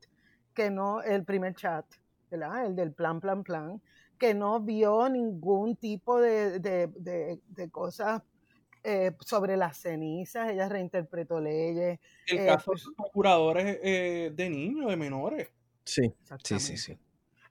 que 0.54 0.70
no, 0.70 1.00
el 1.02 1.24
primer 1.24 1.54
chat, 1.54 1.86
¿verdad? 2.30 2.66
El 2.66 2.76
del 2.76 2.92
plan, 2.92 3.20
plan, 3.20 3.42
plan, 3.42 3.80
que 4.18 4.34
no 4.34 4.60
vio 4.60 5.08
ningún 5.08 5.76
tipo 5.76 6.20
de, 6.20 6.58
de, 6.60 6.88
de- 6.96 7.40
de 7.48 7.70
cosas 7.70 8.22
eh, 8.84 9.12
sobre 9.20 9.56
las 9.56 9.76
cenizas, 9.78 10.50
ella 10.50 10.68
reinterpretó 10.68 11.40
leyes. 11.40 11.98
El 12.26 12.38
eh, 12.38 12.46
caso 12.46 12.72
pues- 12.72 12.82
de 12.82 12.86
los 12.88 12.94
procuradores 12.96 13.78
eh, 13.82 14.32
de 14.34 14.50
niños, 14.50 14.90
de 14.90 14.96
menores. 14.96 15.48
sí, 15.84 16.02
sí, 16.02 16.08
sí, 16.08 16.14
Exactamente. 16.22 16.76
sí. 16.76 16.98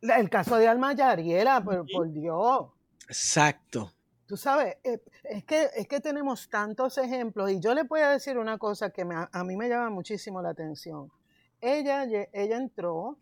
El 0.01 0.29
caso 0.29 0.57
de 0.57 0.67
Alma 0.67 0.93
Yariela, 0.93 1.63
por, 1.63 1.85
por 1.91 2.11
Dios. 2.11 2.69
Exacto. 3.11 3.91
Tú 4.25 4.37
sabes, 4.37 4.77
eh, 4.85 5.01
es, 5.25 5.43
que, 5.43 5.67
es 5.75 5.85
que 5.85 5.99
tenemos 5.99 6.49
tantos 6.49 6.97
ejemplos 6.97 7.51
y 7.51 7.59
yo 7.59 7.73
le 7.73 7.83
voy 7.83 7.99
a 7.99 8.09
decir 8.09 8.37
una 8.37 8.57
cosa 8.57 8.89
que 8.89 9.01
a 9.01 9.43
mí 9.43 9.57
me 9.57 9.67
llama 9.67 9.89
muchísimo 9.89 10.41
la 10.41 10.51
atención. 10.51 11.11
Ella, 11.59 12.05
ella 12.05 12.55
entró 12.55 13.17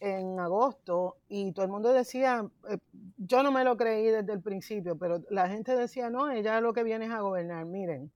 en 0.00 0.40
agosto 0.40 1.18
y 1.28 1.52
todo 1.52 1.66
el 1.66 1.70
mundo 1.70 1.92
decía, 1.92 2.44
eh, 2.68 2.78
yo 3.16 3.44
no 3.44 3.52
me 3.52 3.62
lo 3.62 3.76
creí 3.76 4.06
desde 4.06 4.32
el 4.32 4.42
principio, 4.42 4.98
pero 4.98 5.22
la 5.30 5.48
gente 5.48 5.76
decía, 5.76 6.10
no, 6.10 6.28
ella 6.32 6.60
lo 6.60 6.72
que 6.72 6.82
viene 6.82 7.04
es 7.04 7.12
a 7.12 7.20
gobernar. 7.20 7.64
Miren, 7.64 8.10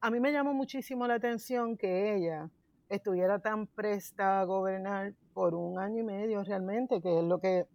a 0.00 0.10
mí 0.10 0.18
me 0.18 0.32
llamó 0.32 0.54
muchísimo 0.54 1.06
la 1.06 1.14
atención 1.14 1.76
que 1.76 2.16
ella 2.16 2.50
estuviera 2.88 3.38
tan 3.38 3.68
presta 3.68 4.40
a 4.40 4.44
gobernar 4.44 5.14
por 5.34 5.54
un 5.54 5.78
año 5.78 6.00
y 6.00 6.04
medio 6.04 6.42
realmente, 6.42 7.00
que 7.00 7.20
es 7.20 7.24
lo 7.24 7.38
que 7.38 7.68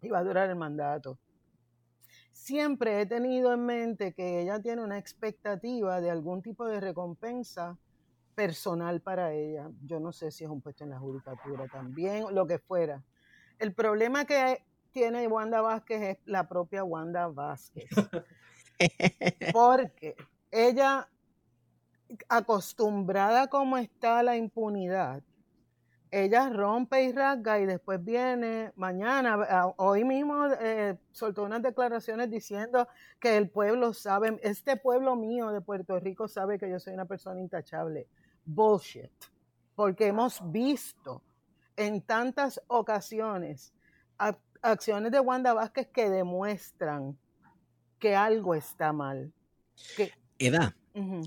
iba 0.00 0.18
a 0.18 0.24
durar 0.24 0.48
el 0.48 0.56
mandato 0.56 1.18
siempre 2.36 3.00
he 3.00 3.06
tenido 3.06 3.52
en 3.54 3.64
mente 3.64 4.12
que 4.12 4.42
ella 4.42 4.60
tiene 4.60 4.82
una 4.82 4.98
expectativa 4.98 6.00
de 6.00 6.10
algún 6.10 6.42
tipo 6.42 6.66
de 6.66 6.80
recompensa 6.80 7.78
personal 8.34 9.00
para 9.00 9.32
ella. 9.32 9.70
Yo 9.82 9.98
no 9.98 10.12
sé 10.12 10.30
si 10.30 10.44
es 10.44 10.50
un 10.50 10.60
puesto 10.60 10.84
en 10.84 10.90
la 10.90 10.98
judicatura 10.98 11.66
también, 11.66 12.26
lo 12.34 12.46
que 12.46 12.58
fuera. 12.58 13.02
El 13.58 13.72
problema 13.72 14.26
que 14.26 14.62
tiene 14.92 15.26
Wanda 15.26 15.62
Vázquez 15.62 16.02
es 16.02 16.18
la 16.26 16.46
propia 16.46 16.84
Wanda 16.84 17.26
Vázquez. 17.28 17.88
Porque 19.52 20.14
ella, 20.50 21.08
acostumbrada 22.28 23.48
como 23.48 23.78
está 23.78 24.18
a 24.18 24.22
la 24.22 24.36
impunidad, 24.36 25.22
ella 26.10 26.48
rompe 26.48 27.02
y 27.04 27.12
rasga 27.12 27.58
y 27.58 27.66
después 27.66 28.02
viene 28.04 28.72
mañana, 28.76 29.72
hoy 29.76 30.04
mismo 30.04 30.46
eh, 30.60 30.96
soltó 31.10 31.42
unas 31.42 31.62
declaraciones 31.62 32.30
diciendo 32.30 32.88
que 33.18 33.36
el 33.36 33.48
pueblo 33.50 33.92
sabe, 33.92 34.38
este 34.42 34.76
pueblo 34.76 35.16
mío 35.16 35.50
de 35.50 35.60
Puerto 35.60 35.98
Rico 35.98 36.28
sabe 36.28 36.58
que 36.58 36.70
yo 36.70 36.78
soy 36.78 36.94
una 36.94 37.06
persona 37.06 37.40
intachable. 37.40 38.06
Bullshit. 38.44 39.10
Porque 39.74 40.06
hemos 40.06 40.40
visto 40.50 41.22
en 41.76 42.00
tantas 42.00 42.62
ocasiones 42.68 43.74
ac- 44.18 44.38
acciones 44.62 45.12
de 45.12 45.20
Wanda 45.20 45.52
Vázquez 45.52 45.88
que 45.88 46.08
demuestran 46.08 47.18
que 47.98 48.14
algo 48.14 48.54
está 48.54 48.92
mal. 48.92 49.32
Que, 49.96 50.12
Edad, 50.38 50.74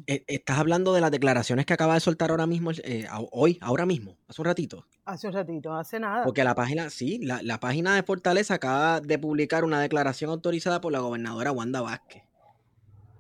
eh, 0.07 0.23
estás 0.27 0.57
hablando 0.57 0.93
de 0.93 1.01
las 1.01 1.11
declaraciones 1.11 1.65
que 1.65 1.73
acaba 1.73 1.93
de 1.93 1.99
soltar 1.99 2.31
ahora 2.31 2.47
mismo, 2.47 2.71
eh, 2.83 3.07
hoy, 3.31 3.57
ahora 3.61 3.85
mismo, 3.85 4.17
hace 4.27 4.41
un 4.41 4.45
ratito. 4.45 4.85
Hace 5.05 5.27
un 5.27 5.33
ratito, 5.33 5.73
hace 5.73 5.99
nada. 5.99 6.23
Porque 6.23 6.43
la 6.43 6.55
página, 6.55 6.89
sí, 6.89 7.19
la, 7.21 7.41
la 7.43 7.59
página 7.59 7.95
de 7.95 8.03
Fortaleza 8.03 8.55
acaba 8.55 8.99
de 9.01 9.19
publicar 9.19 9.63
una 9.63 9.79
declaración 9.79 10.31
autorizada 10.31 10.81
por 10.81 10.91
la 10.91 10.99
gobernadora 10.99 11.51
Wanda 11.51 11.81
Vázquez. 11.81 12.23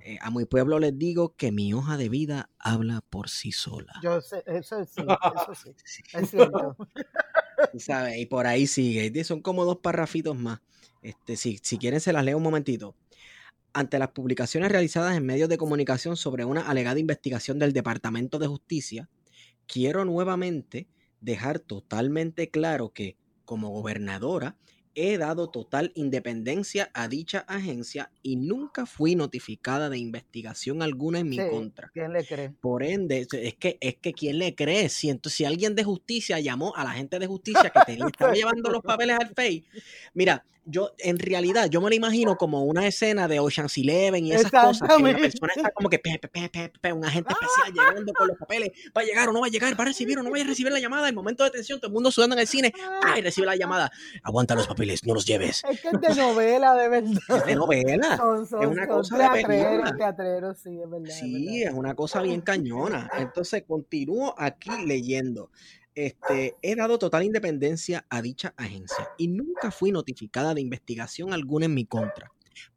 Eh, 0.01 0.17
a 0.21 0.31
mi 0.31 0.45
pueblo 0.45 0.79
les 0.79 0.97
digo 0.97 1.35
que 1.35 1.51
mi 1.51 1.71
hoja 1.73 1.95
de 1.95 2.09
vida 2.09 2.49
habla 2.57 3.01
por 3.09 3.29
sí 3.29 3.51
sola. 3.51 3.93
Yo 4.01 4.21
sé, 4.21 4.43
eso 4.47 4.83
sí, 4.85 5.01
eso 5.35 5.53
sí, 5.53 6.01
es 6.13 6.29
cierto. 6.31 6.75
Tú 7.71 7.79
¿sabes? 7.79 8.17
Y 8.17 8.25
por 8.25 8.47
ahí 8.47 8.65
sigue. 8.65 9.23
Son 9.23 9.41
como 9.41 9.65
dos 9.65 9.77
parrafitos 9.77 10.35
más. 10.35 10.61
Este, 11.03 11.37
si, 11.37 11.59
si 11.61 11.77
quieren, 11.77 11.99
se 11.99 12.11
las 12.11 12.23
leo 12.23 12.37
un 12.37 12.43
momentito. 12.43 12.95
Ante 13.73 13.99
las 13.99 14.09
publicaciones 14.09 14.71
realizadas 14.71 15.15
en 15.15 15.25
medios 15.25 15.47
de 15.49 15.57
comunicación 15.57 16.17
sobre 16.17 16.43
una 16.45 16.61
alegada 16.69 16.99
investigación 16.99 17.59
del 17.59 17.71
Departamento 17.73 18.39
de 18.39 18.47
Justicia, 18.47 19.09
quiero 19.67 20.05
nuevamente 20.05 20.87
dejar 21.21 21.59
totalmente 21.59 22.49
claro 22.49 22.89
que, 22.89 23.15
como 23.45 23.69
gobernadora, 23.69 24.55
he 24.95 25.17
dado 25.19 25.49
total 25.49 25.91
independencia 25.95 26.89
a 26.93 27.07
dicha 27.07 27.39
agencia 27.47 28.11
y 28.23 28.35
nunca 28.37 28.85
fui 28.87 29.15
notificada 29.15 29.89
de 29.89 29.99
investigación 29.99 30.81
alguna 30.81 31.19
en 31.19 31.29
mi 31.29 31.37
Sí, 31.37 31.43
contra. 31.49 31.89
¿Quién 31.93 32.11
le 32.11 32.25
cree? 32.25 32.49
Por 32.59 32.83
ende, 32.83 33.27
es 33.31 33.55
que, 33.55 33.77
es 33.79 33.95
que 33.97 34.13
¿quién 34.13 34.39
le 34.39 34.55
cree? 34.55 34.89
Si, 34.89 35.09
ento- 35.09 35.29
si 35.29 35.45
alguien 35.45 35.75
de 35.75 35.83
justicia 35.83 36.39
llamó 36.39 36.75
a 36.75 36.83
la 36.83 36.91
gente 36.91 37.19
de 37.19 37.27
justicia 37.27 37.69
que 37.69 37.79
tenía, 37.85 38.07
estaba 38.07 38.33
llevando 38.33 38.71
los 38.71 38.81
papeles 38.81 39.17
al 39.19 39.29
FEI, 39.33 39.63
mira, 40.15 40.43
yo 40.69 40.93
en 40.99 41.19
realidad 41.19 41.69
yo 41.69 41.81
me 41.81 41.89
lo 41.89 41.95
imagino 41.95 42.37
como 42.37 42.63
una 42.63 42.85
escena 42.87 43.27
de 43.27 43.39
Ocean's 43.39 43.77
Eleven 43.77 44.25
y 44.25 44.33
esas 44.33 44.51
cosas, 44.51 44.87
que 44.95 45.03
la 45.03 45.17
persona 45.17 45.53
está 45.55 45.71
como 45.71 45.89
que 45.89 45.99
pe, 45.99 46.19
pe, 46.19 46.71
pe, 46.81 46.93
un 46.93 47.05
agente 47.05 47.33
especial 47.33 47.73
llegando 47.73 48.13
con 48.13 48.27
los 48.27 48.37
papeles, 48.37 48.71
va 48.95 49.01
a 49.01 49.03
llegar 49.05 49.29
o 49.29 49.33
no 49.33 49.41
va 49.41 49.47
a 49.47 49.49
llegar, 49.49 49.77
va 49.79 49.83
a 49.83 49.87
recibir 49.87 50.19
o 50.19 50.23
no 50.23 50.31
va 50.31 50.39
a 50.39 50.43
recibir 50.43 50.71
la 50.71 50.79
llamada, 50.79 51.07
el 51.09 51.15
momento 51.15 51.43
de 51.43 51.51
tensión, 51.51 51.79
todo 51.79 51.87
el 51.87 51.93
mundo 51.93 52.11
sudando 52.11 52.35
en 52.35 52.41
el 52.41 52.47
cine, 52.47 52.73
¡ay! 53.03 53.21
recibe 53.21 53.47
la 53.47 53.55
llamada, 53.55 53.91
aguanta 54.23 54.55
los 54.55 54.67
papeles, 54.67 55.05
no 55.05 55.13
los 55.13 55.25
lleves. 55.25 55.63
Es 55.69 55.81
que 55.81 55.89
es 55.89 56.01
de 56.01 56.21
novela, 56.21 56.75
de 56.75 56.89
verdad. 56.89 57.19
Es 57.39 57.45
de 57.45 57.55
novela. 57.55 58.17
Son, 58.17 58.47
son, 58.47 58.63
es 58.63 58.67
una 58.67 58.85
son 58.85 58.95
cosa 58.97 59.17
de 59.17 59.39
sí, 60.55 60.79
es 60.81 60.89
verdad. 60.89 61.09
es 61.09 61.15
Sí, 61.15 61.33
verdad. 61.33 61.71
es 61.71 61.73
una 61.73 61.95
cosa 61.95 62.21
bien 62.21 62.41
cañona. 62.41 63.09
Entonces, 63.17 63.63
continúo 63.67 64.35
aquí 64.37 64.69
leyendo. 64.85 65.49
Este, 65.99 66.55
he 66.61 66.75
dado 66.77 66.97
total 66.97 67.23
independencia 67.23 68.05
a 68.09 68.21
dicha 68.21 68.53
agencia 68.55 69.09
y 69.17 69.27
nunca 69.27 69.69
fui 69.69 69.91
notificada 69.91 70.53
de 70.53 70.61
investigación 70.61 71.33
alguna 71.33 71.65
en 71.65 71.73
mi 71.73 71.85
contra. 71.85 72.31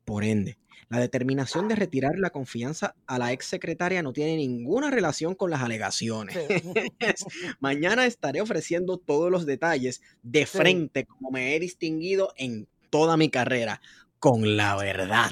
Por 0.04 0.24
ende, 0.24 0.58
la 0.88 0.98
determinación 0.98 1.68
de 1.68 1.76
retirar 1.76 2.18
la 2.18 2.30
confianza 2.30 2.96
a 3.06 3.20
la 3.20 3.30
ex 3.30 3.46
secretaria 3.46 4.02
no 4.02 4.12
tiene 4.12 4.34
ninguna 4.36 4.90
relación 4.90 5.36
con 5.36 5.50
las 5.52 5.62
alegaciones. 5.62 6.36
Sí. 6.36 6.72
Mañana 7.60 8.06
estaré 8.06 8.40
ofreciendo 8.40 8.98
todos 8.98 9.30
los 9.30 9.46
detalles 9.46 10.02
de 10.24 10.44
Sí. 10.44 10.58
frente, 10.58 11.06
como 11.06 11.30
me 11.30 11.54
he 11.54 11.60
distinguido 11.60 12.32
en 12.36 12.66
toda 12.90 13.16
mi 13.16 13.30
carrera, 13.30 13.80
con 14.18 14.56
la 14.56 14.74
verdad. 14.74 15.30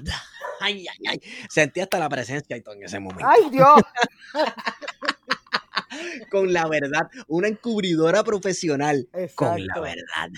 Ay, 0.60 0.86
ay, 0.86 1.06
ay. 1.08 1.20
Sentí 1.48 1.80
hasta 1.80 1.98
la 1.98 2.08
presencia 2.08 2.54
en 2.54 2.84
ese 2.84 3.00
momento. 3.00 3.26
¡Ay, 3.28 3.50
Dios! 3.50 3.80
Con 6.30 6.52
la 6.52 6.66
verdad, 6.68 7.08
una 7.28 7.48
encubridora 7.48 8.22
profesional. 8.24 9.08
Con 9.34 9.66
la 9.66 9.80
verdad. 9.80 10.30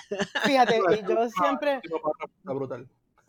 Fíjate, 0.45 0.79
y 0.79 1.09
yo 1.09 1.29
siempre, 1.31 1.81
Está 1.83 2.53
brutal. 2.53 2.89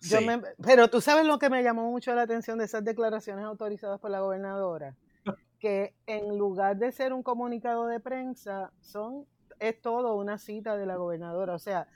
yo 0.00 0.18
Sí. 0.18 0.24
me- 0.24 0.40
pero 0.64 0.88
tú 0.88 1.00
sabes 1.00 1.26
lo 1.26 1.38
que 1.38 1.50
me 1.50 1.62
llamó 1.62 1.90
mucho 1.90 2.14
la 2.14 2.22
atención 2.22 2.58
de 2.58 2.64
esas 2.64 2.84
declaraciones 2.84 3.44
autorizadas 3.44 4.00
por 4.00 4.10
la 4.10 4.20
gobernadora, 4.20 4.94
que 5.60 5.94
en 6.06 6.38
lugar 6.38 6.76
de 6.76 6.92
ser 6.92 7.12
un 7.12 7.22
comunicado 7.22 7.86
de 7.86 8.00
prensa, 8.00 8.70
son 8.80 9.26
es 9.60 9.80
todo 9.80 10.16
una 10.16 10.36
cita 10.36 10.76
de 10.76 10.84
la 10.84 10.96
gobernadora, 10.96 11.54
o 11.54 11.58
sea, 11.60 11.86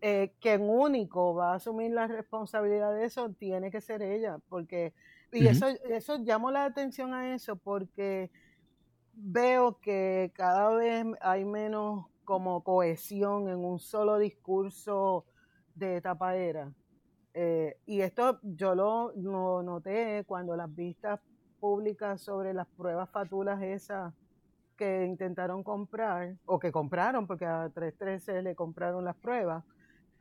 eh, 0.00 0.32
quien 0.40 0.62
único 0.68 1.34
va 1.34 1.52
a 1.52 1.56
asumir 1.56 1.90
la 1.90 2.06
responsabilidad 2.06 2.94
de 2.94 3.04
eso 3.06 3.30
tiene 3.30 3.70
que 3.72 3.80
ser 3.80 4.02
ella, 4.02 4.38
porque 4.48 4.92
Y 5.32 5.46
eso, 5.48 5.66
eso 5.90 6.22
llamó 6.22 6.50
la 6.50 6.64
atención 6.64 7.12
a 7.12 7.34
eso 7.34 7.56
porque 7.56 8.30
veo 9.20 9.78
que 9.80 10.32
cada 10.34 10.70
vez 10.70 11.04
hay 11.20 11.44
menos 11.44 12.06
como 12.24 12.62
cohesión 12.62 13.48
en 13.48 13.58
un 13.58 13.78
solo 13.78 14.18
discurso 14.18 15.24
de 15.74 16.00
tapadera. 16.00 16.72
Eh, 17.34 17.78
y 17.86 18.00
esto 18.00 18.38
yo 18.42 18.74
lo, 18.74 19.12
lo, 19.16 19.62
noté 19.62 20.24
cuando 20.26 20.56
las 20.56 20.72
vistas 20.74 21.20
públicas 21.60 22.20
sobre 22.20 22.54
las 22.54 22.66
pruebas 22.68 23.10
fatulas 23.10 23.62
esas 23.62 24.14
que 24.76 25.04
intentaron 25.04 25.64
comprar, 25.64 26.36
o 26.46 26.58
que 26.58 26.70
compraron, 26.70 27.26
porque 27.26 27.44
a 27.46 27.68
313 27.68 28.42
le 28.42 28.54
compraron 28.54 29.04
las 29.04 29.16
pruebas, 29.16 29.64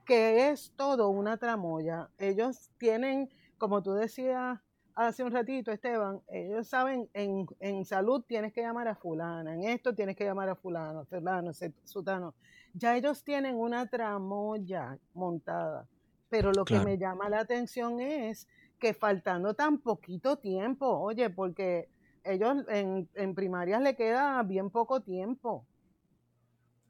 que 0.03 0.49
es 0.49 0.73
todo 0.75 1.09
una 1.09 1.37
tramoya. 1.37 2.09
Ellos 2.17 2.71
tienen, 2.79 3.29
como 3.59 3.83
tú 3.83 3.93
decías 3.93 4.59
hace 4.97 5.23
un 5.23 5.31
ratito, 5.31 5.71
Esteban, 5.71 6.21
ellos 6.27 6.67
saben, 6.67 7.07
en, 7.13 7.45
en 7.59 7.85
salud 7.85 8.23
tienes 8.27 8.51
que 8.51 8.61
llamar 8.61 8.87
a 8.87 8.95
fulana, 8.95 9.53
en 9.53 9.63
esto 9.63 9.93
tienes 9.93 10.15
que 10.15 10.25
llamar 10.25 10.49
a 10.49 10.55
fulano, 10.55 11.05
fulano, 11.05 11.51
sutano. 11.83 12.33
Ya 12.73 12.97
ellos 12.97 13.23
tienen 13.23 13.55
una 13.55 13.85
tramoya 13.87 14.97
montada. 15.13 15.87
Pero 16.29 16.51
lo 16.51 16.65
que 16.65 16.79
me 16.79 16.97
llama 16.97 17.29
la 17.29 17.39
atención 17.39 18.01
es 18.01 18.47
que 18.79 18.93
faltando 18.93 19.53
tan 19.53 19.77
poquito 19.77 20.37
tiempo, 20.37 20.87
oye, 20.87 21.29
porque 21.29 21.89
ellos 22.23 22.65
en, 22.67 23.07
en 23.13 23.35
primarias 23.35 23.81
le 23.81 23.95
queda 23.95 24.41
bien 24.43 24.69
poco 24.71 25.01
tiempo. 25.01 25.65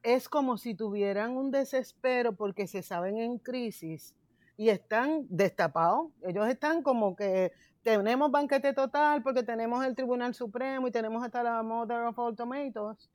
Es 0.01 0.29
como 0.29 0.57
si 0.57 0.73
tuvieran 0.73 1.37
un 1.37 1.51
desespero 1.51 2.35
porque 2.35 2.67
se 2.67 2.81
saben 2.81 3.17
en 3.17 3.37
crisis 3.37 4.15
y 4.57 4.69
están 4.69 5.27
destapados. 5.29 6.09
Ellos 6.23 6.47
están 6.47 6.81
como 6.81 7.15
que 7.15 7.51
tenemos 7.87 8.29
banquete 8.29 8.73
total 8.73 9.23
porque 9.23 9.43
tenemos 9.43 9.85
el 9.85 9.95
Tribunal 9.95 10.33
Supremo 10.35 10.89
y 10.89 10.91
tenemos 10.91 11.23
hasta 11.23 11.41
la 11.41 11.63
Mother 11.63 12.01
of 12.01 12.19
All 12.19 12.35
Tomatoes. 12.35 13.09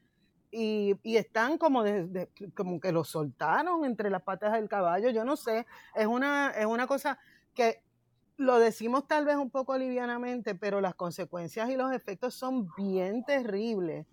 Y, 0.51 0.95
y 1.03 1.19
están 1.19 1.59
como, 1.59 1.83
de, 1.83 2.31
como 2.55 2.81
que 2.81 2.91
lo 2.91 3.05
soltaron 3.05 3.85
entre 3.85 4.09
las 4.09 4.23
patas 4.23 4.55
del 4.55 4.71
caballo. 4.71 5.11
Yo 5.11 5.25
no 5.25 5.37
sé, 5.37 5.67
es 5.95 6.07
una, 6.07 6.53
es 6.53 6.65
una 6.65 6.87
cosa 6.87 7.19
que 7.55 7.83
lo 8.39 8.59
decimos 8.59 9.07
tal 9.07 9.27
vez 9.27 9.37
un 9.37 9.51
poco 9.51 9.77
livianamente, 9.77 10.55
pero 10.55 10.81
las 10.81 10.95
consecuencias 10.95 11.69
y 11.69 11.77
los 11.77 11.93
efectos 11.93 12.35
son 12.35 12.69
bien 12.75 13.25
terribles. 13.25 14.07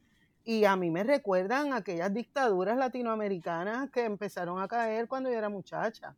Y 0.44 0.66
a 0.66 0.76
mí 0.76 0.92
me 0.92 1.06
recuerdan 1.06 1.72
aquellas 1.72 2.14
dictaduras 2.14 2.78
latinoamericanas 2.78 3.90
que 3.92 4.04
empezaron 4.04 4.62
a 4.62 4.68
caer 4.68 5.08
cuando 5.08 5.30
yo 5.30 5.38
era 5.38 5.48
muchacha. 5.48 6.16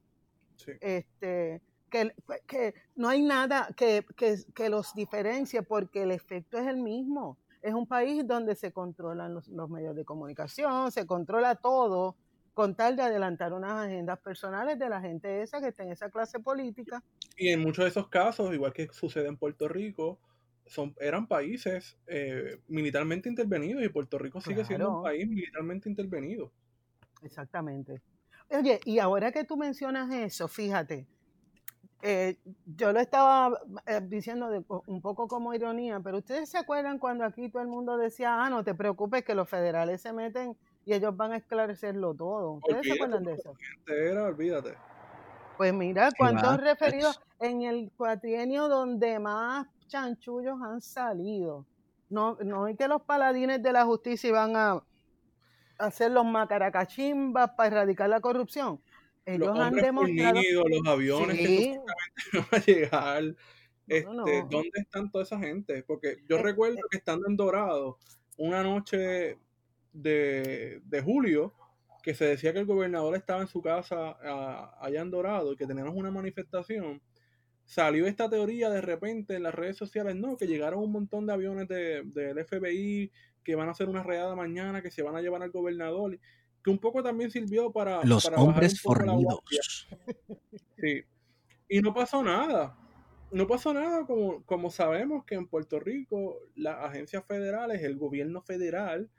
Este, 0.80 1.62
que, 1.92 2.14
que, 2.48 2.74
no 2.96 3.10
hay 3.10 3.22
nada 3.22 3.70
que, 3.78 4.04
que, 4.16 4.38
que, 4.56 4.70
los 4.70 4.96
diferencie 4.96 5.62
porque 5.62 6.04
el 6.04 6.12
efecto 6.12 6.58
es 6.58 6.66
el 6.66 6.78
mismo. 6.78 7.38
Es 7.62 7.76
un 7.76 7.86
país 7.86 8.26
donde 8.26 8.56
se 8.56 8.72
controlan 8.72 9.36
los, 9.36 9.48
los 9.50 9.70
medios 9.70 9.96
de 9.96 10.04
comunicación, 10.04 10.92
se 10.92 11.06
controla 11.06 11.56
todo 11.56 12.16
con 12.54 12.76
tal 12.76 12.96
de 12.96 13.04
adelantar 13.04 13.54
unas 13.54 13.86
agendas 13.86 14.20
personales 14.20 14.80
de 14.80 14.90
la 14.90 15.02
gente 15.02 15.42
esa 15.42 15.62
que 15.62 15.68
está 15.68 15.84
en 15.84 15.92
esa 15.92 16.10
clase 16.10 16.40
política. 16.40 17.04
Y 17.38 17.50
en 17.50 17.62
muchos 17.62 17.86
de 17.86 17.90
esos 17.90 18.08
casos, 18.08 18.54
igual 18.54 18.74
que 18.74 18.88
sucede 18.92 19.28
en 19.28 19.38
Puerto 19.38 19.68
Rico, 19.68 20.20
son, 20.66 20.96
eran 21.00 21.28
países 21.28 21.98
eh, 22.08 22.60
militarmente 22.68 23.30
intervenidos 23.30 23.84
y 23.84 23.90
Puerto 23.90 24.18
Rico 24.18 24.42
sigue 24.42 24.66
siendo 24.66 24.98
un 24.98 25.04
país 25.04 25.28
militarmente 25.28 25.90
intervenido. 25.90 26.52
Exactamente. 27.22 28.02
Oye, 28.50 28.80
y 28.86 29.00
ahora 29.00 29.32
que 29.32 29.44
tú 29.44 29.56
mencionas 29.56 30.14
eso, 30.14 30.48
fíjate, 30.48 31.08
eh, 32.02 32.38
yo 32.66 32.92
lo 32.92 33.00
estaba 33.00 33.60
eh, 33.86 34.02
diciendo 34.04 34.50
de, 34.50 34.64
un 34.88 35.02
poco 35.02 35.28
como 35.28 35.54
ironía, 35.54 36.00
pero 36.00 36.18
ustedes 36.18 36.50
se 36.50 36.58
acuerdan 36.58 37.00
cuando 37.00 37.24
aquí 37.24 37.50
todo 37.50 37.62
el 37.62 37.68
mundo 37.68 37.98
decía, 37.98 38.44
ah, 38.44 38.50
no 38.50 38.64
te 38.64 38.74
preocupes 38.74 39.24
que 39.24 39.36
los 39.36 39.48
federales 39.48 40.02
se 40.02 40.12
meten 40.12 40.58
y 40.86 40.94
ellos 40.94 41.16
van 41.16 41.34
a 41.34 41.38
esclarecerlo 41.38 42.14
todo. 42.14 42.54
¿Ustedes 42.54 42.88
se 42.88 42.94
acuerdan 42.94 43.24
de 43.24 43.34
eso? 43.34 43.54
Era, 43.88 44.24
olvídate. 44.24 44.76
Pues 45.58 45.74
mira, 45.74 46.10
¿cuántos 46.18 46.60
referidos 46.60 47.22
en 47.40 47.62
el 47.62 47.92
cuatrienio 47.96 48.68
donde 48.68 49.20
más 49.20 49.68
chanchullos 49.88 50.60
han 50.62 50.82
salido? 50.82 51.66
No, 52.10 52.36
no 52.44 52.68
es 52.68 52.78
que 52.78 52.88
los 52.88 53.04
paladines 53.04 53.62
de 53.62 53.72
la 53.72 53.86
justicia 53.86 54.32
van 54.32 54.56
a 54.56 54.84
hacer 55.78 56.12
los 56.12 56.26
macaracachimbas 56.26 57.52
para 57.52 57.68
erradicar 57.68 58.10
la 58.10 58.22
corrupción. 58.22 58.82
Ellos 59.26 59.60
han 59.60 59.76
demostrado. 59.76 60.42
los 60.68 60.88
aviones 60.88 61.38
que 61.38 61.80
van 62.34 62.46
a 62.52 62.66
llegar. 62.66 63.36
Este, 63.88 64.44
¿Dónde 64.50 64.72
están 64.76 65.12
toda 65.12 65.24
esa 65.24 65.40
gente? 65.40 65.84
Porque 65.84 66.18
yo 66.28 66.38
eh, 66.38 66.44
recuerdo 66.44 66.78
eh. 66.78 66.84
que 66.90 66.98
estando 66.98 67.28
en 67.28 67.36
Dorado, 67.36 67.98
una 68.38 68.64
noche 68.64 69.38
de, 69.92 70.82
de, 70.84 71.02
julio, 71.02 71.54
que 72.02 72.16
se 72.16 72.26
decía 72.26 72.54
que 72.54 72.60
el 72.60 72.66
gobernador 72.66 73.16
estaba 73.16 73.42
en 73.42 73.48
su 73.48 73.62
casa 73.62 74.18
allá 74.80 75.02
en 75.02 75.12
Dorado 75.12 75.54
y 75.54 75.58
que 75.58 75.68
teníamos 75.68 75.94
una 75.96 76.10
manifestación, 76.10 77.02
salió 77.66 78.08
esta 78.08 78.30
teoría 78.30 78.70
de 78.70 78.82
repente 78.82 79.36
en 79.36 79.44
las 79.44 79.54
redes 79.54 79.78
sociales, 79.78 80.16
no, 80.16 80.38
que 80.38 80.48
llegaron 80.48 80.84
un 80.84 80.92
montón 80.92 81.26
de 81.26 81.34
aviones 81.34 81.68
del 81.68 82.12
de, 82.14 82.46
FBI 82.46 83.12
que 83.44 83.56
van 83.56 83.68
a 83.68 83.72
hacer 83.72 83.90
una 83.90 84.04
redada 84.04 84.36
mañana, 84.36 84.82
que 84.82 84.92
se 84.92 85.04
van 85.04 85.16
a 85.16 85.22
llevar 85.22 85.42
al 85.44 85.52
gobernador, 85.52 86.20
que 86.64 86.70
un 86.70 86.78
poco 86.78 87.02
también 87.02 87.32
sirvió 87.32 87.72
para... 87.72 88.04
Los 88.04 88.26
hombres 88.26 88.82
fornidos. 88.82 89.88
Sí. 90.78 91.04
Y 91.70 91.80
no 91.80 91.94
pasó 91.94 92.24
nada. 92.24 92.76
No 93.32 93.46
pasó 93.46 93.72
nada 93.72 94.04
como, 94.08 94.44
como 94.46 94.72
sabemos 94.72 95.26
que 95.26 95.36
en 95.36 95.46
Puerto 95.46 95.80
Rico 95.80 96.40
las 96.56 96.84
agencias 96.84 97.24
federales, 97.28 97.84
el 97.84 97.98
gobierno 97.98 98.42
federal, 98.42 99.12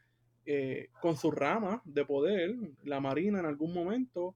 eh, 0.45 0.88
con 1.01 1.16
su 1.16 1.30
rama 1.30 1.80
de 1.84 2.05
poder, 2.05 2.57
la 2.82 2.99
Marina 2.99 3.38
en 3.38 3.47
algún 3.47 3.72
momento, 3.72 4.34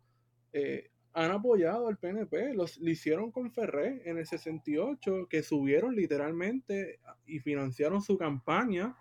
eh, 0.52 0.90
han 1.12 1.32
apoyado 1.32 1.88
al 1.88 1.98
PNP. 1.98 2.54
Los, 2.54 2.78
lo 2.78 2.90
hicieron 2.90 3.32
con 3.32 3.50
Ferré 3.50 4.02
en 4.04 4.18
el 4.18 4.26
68, 4.26 5.26
que 5.28 5.42
subieron 5.42 5.96
literalmente 5.96 7.00
y 7.26 7.40
financiaron 7.40 8.02
su 8.02 8.16
campaña 8.16 8.94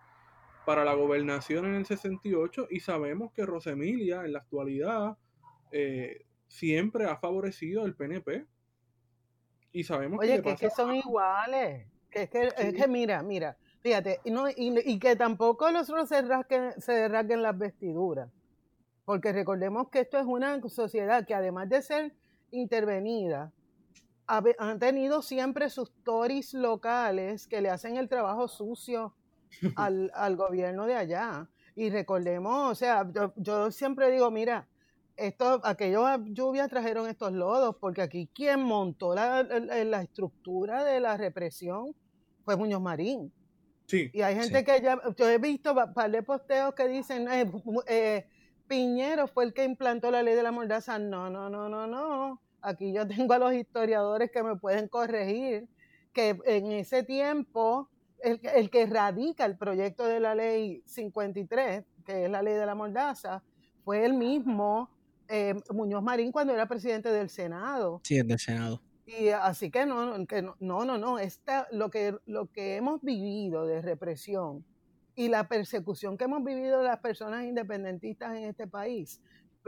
para 0.65 0.83
la 0.83 0.93
gobernación 0.93 1.65
en 1.65 1.75
el 1.75 1.85
68 1.85 2.67
y 2.69 2.79
sabemos 2.79 3.31
que 3.31 3.45
Rosemilia 3.45 4.25
en 4.25 4.33
la 4.33 4.39
actualidad 4.39 5.17
eh, 5.71 6.25
siempre 6.47 7.05
ha 7.05 7.17
favorecido 7.17 7.83
al 7.83 7.95
PNP. 7.95 8.45
Y 9.71 9.83
sabemos 9.83 10.19
Oye, 10.19 10.41
que, 10.41 10.51
es 10.51 10.59
que 10.59 10.69
son 10.69 10.95
iguales. 10.95 11.87
Que 12.09 12.23
es 12.23 12.29
que, 12.29 12.49
es 12.57 12.73
que 12.73 12.87
mira, 12.87 13.21
mira, 13.23 13.57
Fíjate, 13.85 14.19
y, 14.23 14.31
no, 14.31 14.45
y, 14.49 14.97
que 14.97 15.15
tampoco 15.15 15.69
los 15.69 15.87
otros 15.91 16.09
se 16.09 16.19
rasquen, 16.23 16.71
se 16.81 17.07
rasguen 17.07 17.43
las 17.43 17.55
vestiduras. 17.55 18.31
Porque 19.05 19.31
recordemos 19.31 19.89
que 19.89 19.99
esto 19.99 20.17
es 20.17 20.25
una 20.25 20.59
sociedad 20.69 21.23
que 21.27 21.35
además 21.35 21.69
de 21.69 21.83
ser 21.83 22.15
intervenida, 22.49 23.53
han 24.25 24.79
tenido 24.79 25.21
siempre 25.21 25.69
sus 25.69 25.91
tories 26.03 26.55
locales 26.55 27.47
que 27.47 27.61
le 27.61 27.69
hacen 27.69 27.97
el 27.97 28.09
trabajo 28.09 28.47
sucio 28.47 29.13
al, 29.75 30.11
al 30.13 30.35
gobierno 30.35 30.85
de 30.85 30.95
allá. 30.95 31.47
Y 31.75 31.89
recordemos, 31.89 32.71
o 32.71 32.75
sea, 32.75 33.09
yo, 33.35 33.71
siempre 33.71 34.09
digo, 34.09 34.31
mira, 34.31 34.67
esto, 35.17 35.61
aquellos 35.63 36.05
lluvias 36.25 36.69
trajeron 36.69 37.07
estos 37.09 37.33
lodos, 37.33 37.75
porque 37.79 38.01
aquí 38.01 38.29
quien 38.33 38.61
montó 38.61 39.13
la, 39.13 39.43
la 39.43 40.01
estructura 40.01 40.83
de 40.83 40.99
la 40.99 41.17
represión 41.17 41.95
fue 42.43 42.55
Muñoz 42.55 42.81
Marín. 42.81 43.31
Y 43.91 44.21
hay 44.21 44.35
gente 44.35 44.63
que 44.63 44.81
ya, 44.81 44.99
yo 45.15 45.29
he 45.29 45.37
visto 45.37 45.75
par 45.93 46.09
de 46.09 46.23
posteos 46.23 46.73
que 46.73 46.87
dicen, 46.87 47.27
eh, 47.29 47.51
eh, 47.87 48.25
Piñero 48.67 49.27
fue 49.27 49.43
el 49.43 49.53
que 49.53 49.63
implantó 49.63 50.09
la 50.09 50.23
ley 50.23 50.35
de 50.35 50.43
la 50.43 50.51
mordaza. 50.51 50.97
No, 50.97 51.29
no, 51.29 51.49
no, 51.49 51.69
no, 51.69 51.85
no. 51.85 52.41
Aquí 52.61 52.93
yo 52.93 53.07
tengo 53.07 53.33
a 53.33 53.39
los 53.39 53.53
historiadores 53.53 54.31
que 54.31 54.41
me 54.41 54.55
pueden 54.55 54.87
corregir 54.87 55.67
que 56.13 56.39
en 56.45 56.71
ese 56.71 57.03
tiempo 57.03 57.89
el, 58.25 58.39
el 58.43 58.69
que 58.69 58.85
radica 58.85 59.45
el 59.45 59.57
proyecto 59.57 60.05
de 60.05 60.19
la 60.19 60.35
ley 60.35 60.81
53, 60.85 61.83
que 62.05 62.25
es 62.25 62.29
la 62.29 62.41
ley 62.41 62.55
de 62.55 62.65
la 62.65 62.75
mordaza, 62.75 63.43
fue 63.83 64.03
el 64.03 64.13
mismo 64.13 64.89
eh, 65.27 65.55
Muñoz 65.71 66.03
Marín 66.03 66.31
cuando 66.31 66.53
era 66.53 66.67
presidente 66.67 67.11
del 67.11 67.29
Senado. 67.29 68.01
Sí, 68.03 68.21
del 68.21 68.39
Senado. 68.39 68.81
Y 69.05 69.29
así 69.29 69.69
que 69.69 69.85
no, 69.85 70.25
que 70.25 70.41
no, 70.41 70.55
no, 70.59 70.83
no, 70.83 70.97
no, 70.97 71.17
lo, 71.71 71.89
que, 71.91 72.17
lo 72.25 72.51
que 72.51 72.75
hemos 72.75 73.01
vivido 73.03 73.67
de 73.67 73.81
represión 73.81 74.65
y 75.15 75.27
la 75.29 75.47
persecución 75.47 76.17
que 76.17 76.25
hemos 76.25 76.43
vivido 76.43 76.81
las 76.81 76.99
personas 76.99 77.43
independentistas 77.45 78.35
en 78.35 78.45
este 78.45 78.67
país, 78.67 79.21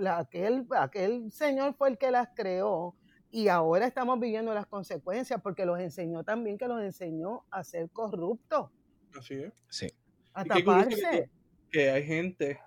aquel, 0.10 0.66
aquel 0.76 1.32
señor 1.32 1.76
fue 1.76 1.90
el 1.90 1.98
que 2.00 2.10
las 2.10 2.30
creó 2.36 2.96
y 3.38 3.50
ahora 3.50 3.86
estamos 3.86 4.20
viviendo 4.20 4.52
las 4.52 4.66
consecuencias 4.66 5.40
porque 5.44 5.64
los 5.64 5.80
enseñó 5.80 6.24
también 6.24 6.58
que 6.58 6.68
los 6.68 6.82
enseñó 6.82 7.46
a 7.52 7.64
ser 7.64 7.88
corruptos. 7.92 8.72
Así 9.16 9.36
es. 9.36 9.54
Sí. 9.70 9.94
A 10.34 10.44
taparse. 10.44 11.30
que 11.70 11.92
hay 11.92 12.04
gente 12.04 12.60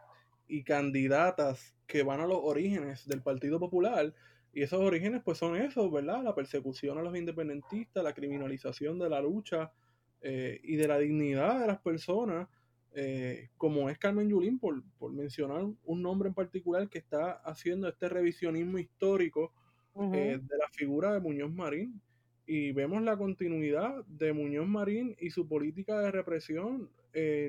y 0.47 0.62
candidatas 0.62 1.75
que 1.89 2.05
van 2.05 2.21
a 2.21 2.27
los 2.29 2.39
orígenes 2.41 3.05
del 3.09 3.21
Partido 3.21 3.59
Popular 3.59 4.14
Y 4.53 4.62
esos 4.62 4.81
orígenes 4.81 5.23
pues 5.25 5.39
son 5.39 5.57
esos, 5.57 5.91
¿verdad? 5.91 6.23
La 6.23 6.37
persecución 6.37 6.99
a 6.99 7.03
los 7.03 7.16
independentistas, 7.16 8.05
la 8.05 8.14
criminalización 8.14 9.01
de 9.01 9.11
la 9.11 9.21
lucha 9.21 9.73
eh, 10.21 10.61
y 10.62 10.77
de 10.77 10.87
la 10.87 10.99
dignidad 10.99 11.59
de 11.59 11.66
las 11.66 11.81
personas, 11.81 12.49
eh, 12.95 13.49
como 13.57 13.91
es 13.91 13.99
Carmen 13.99 14.29
Yulín, 14.29 14.61
por, 14.61 14.85
por, 15.01 15.12
mencionar 15.12 15.64
un 15.83 16.01
nombre 16.01 16.29
en 16.29 16.35
particular 16.35 16.89
que 16.89 16.99
está 16.99 17.33
haciendo 17.45 17.89
este 17.89 18.09
revisionismo 18.09 18.79
histórico 18.79 19.53
eh, 19.97 20.38
de 20.41 20.59
la 20.59 20.68
figura 20.72 21.12
de 21.12 21.20
Muñoz 21.20 21.53
Marín. 21.53 22.01
Y 22.47 22.72
vemos 22.72 23.03
la 23.03 23.16
continuidad 23.16 24.05
de 24.07 24.32
Muñoz 24.32 24.66
Marín 24.66 25.16
y 25.20 25.30
su 25.30 25.47
política 25.47 26.01
de 26.01 26.11
represión, 26.11 26.91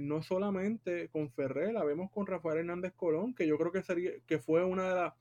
no 0.02 0.22
solamente 0.22 1.08
con 1.10 1.32
Ferrer, 1.32 1.74
la 1.74 1.84
vemos 1.84 2.12
con 2.12 2.28
Rafael 2.28 2.60
Hernández 2.60 2.94
Colón, 2.96 3.34
que 3.34 3.48
yo 3.48 3.58
creo 3.58 3.72
que, 3.72 3.82
sería, 3.82 4.12
que 4.28 4.38
fue 4.38 4.64
una 4.64 4.90
de 4.90 4.96
las 4.96 5.14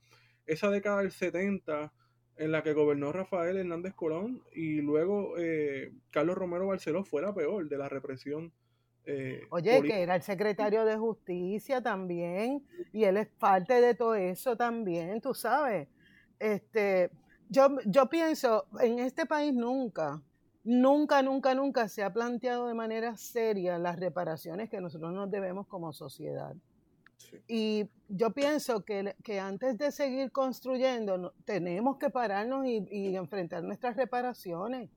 esa 0.45 0.69
década 0.69 1.01
del 1.01 1.11
70 1.11 1.91
en 2.37 2.51
la 2.51 2.63
que 2.63 2.73
gobernó 2.73 3.11
Rafael 3.11 3.57
Hernández 3.57 3.93
Colón 3.93 4.41
y 4.53 4.81
luego 4.81 5.35
eh, 5.37 5.93
Carlos 6.09 6.37
Romero 6.37 6.67
Barceló 6.67 7.03
fue 7.03 7.21
la 7.21 7.33
peor 7.33 7.67
de 7.67 7.77
la 7.77 7.89
represión. 7.89 8.51
Eh, 9.05 9.41
Oye, 9.49 9.81
que 9.81 10.01
era 10.01 10.15
el 10.15 10.21
secretario 10.21 10.85
de 10.85 10.95
justicia 10.95 11.81
también 11.81 12.63
y 12.93 13.03
él 13.03 13.17
es 13.17 13.27
parte 13.27 13.81
de 13.81 13.95
todo 13.95 14.15
eso 14.15 14.55
también, 14.55 15.21
tú 15.21 15.33
sabes. 15.33 15.87
Este, 16.41 17.11
yo, 17.49 17.67
yo 17.85 18.09
pienso, 18.09 18.65
en 18.79 18.97
este 18.97 19.27
país 19.27 19.53
nunca, 19.53 20.19
nunca, 20.63 21.21
nunca, 21.21 21.53
nunca 21.53 21.87
se 21.87 22.01
ha 22.01 22.11
planteado 22.11 22.67
de 22.67 22.73
manera 22.73 23.15
seria 23.15 23.77
las 23.77 23.99
reparaciones 23.99 24.67
que 24.67 24.81
nosotros 24.81 25.13
nos 25.13 25.29
debemos 25.29 25.67
como 25.67 25.93
sociedad. 25.93 26.55
Y 27.47 27.87
yo 28.09 28.31
pienso 28.31 28.83
que, 28.83 29.15
que, 29.23 29.39
antes 29.39 29.77
de 29.77 29.91
seguir 29.91 30.31
construyendo, 30.31 31.31
tenemos 31.45 31.97
que 31.97 32.09
pararnos 32.09 32.65
y, 32.65 32.87
y 32.89 33.15
enfrentar 33.15 33.63
nuestras 33.63 33.95
reparaciones. 33.95 34.89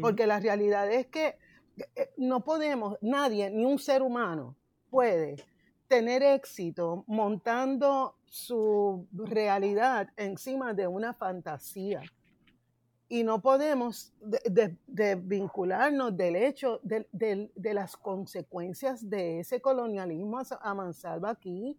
Porque 0.00 0.26
la 0.26 0.40
realidad 0.40 0.90
es 0.90 1.06
que 1.06 1.36
eh, 1.76 2.10
no 2.16 2.42
podemos, 2.42 2.98
nadie, 3.00 3.48
ni 3.48 3.64
un 3.64 3.78
ser 3.78 4.02
humano 4.02 4.56
puede 4.90 5.36
tener 5.88 6.22
éxito 6.22 7.04
montando 7.06 8.16
su 8.26 9.06
realidad 9.12 10.08
encima 10.16 10.74
de 10.74 10.86
una 10.86 11.14
fantasía 11.14 12.02
y 13.08 13.22
no 13.22 13.40
podemos 13.40 14.12
desvincularnos 14.86 16.16
del 16.16 16.36
hecho 16.36 16.80
de, 16.82 17.50
las 17.74 17.96
consecuencias 17.96 19.08
de 19.08 19.40
ese 19.40 19.60
colonialismo 19.60 20.40
a, 20.60 20.74
mansalva 20.74 21.30
aquí. 21.30 21.78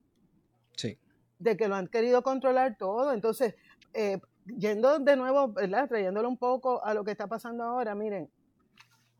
Sí. 0.78 0.98
De 1.40 1.58
que 1.58 1.68
lo 1.68 1.76
han 1.76 1.88
querido 1.88 2.22
controlar 2.22 2.78
todo. 2.78 3.12
Entonces, 3.12 3.56
eh, 3.94 4.20
yendo 4.46 5.00
de 5.00 5.16
nuevo, 5.16 5.50
¿verdad? 5.50 5.90
Trayéndolo 5.90 6.30
un 6.30 6.38
poco 6.38 6.84
a 6.86 6.94
lo 6.94 7.04
que 7.04 7.12
está 7.12 7.28
pasando 7.28 7.64
ahora, 7.64 7.96
miren, 7.96 8.30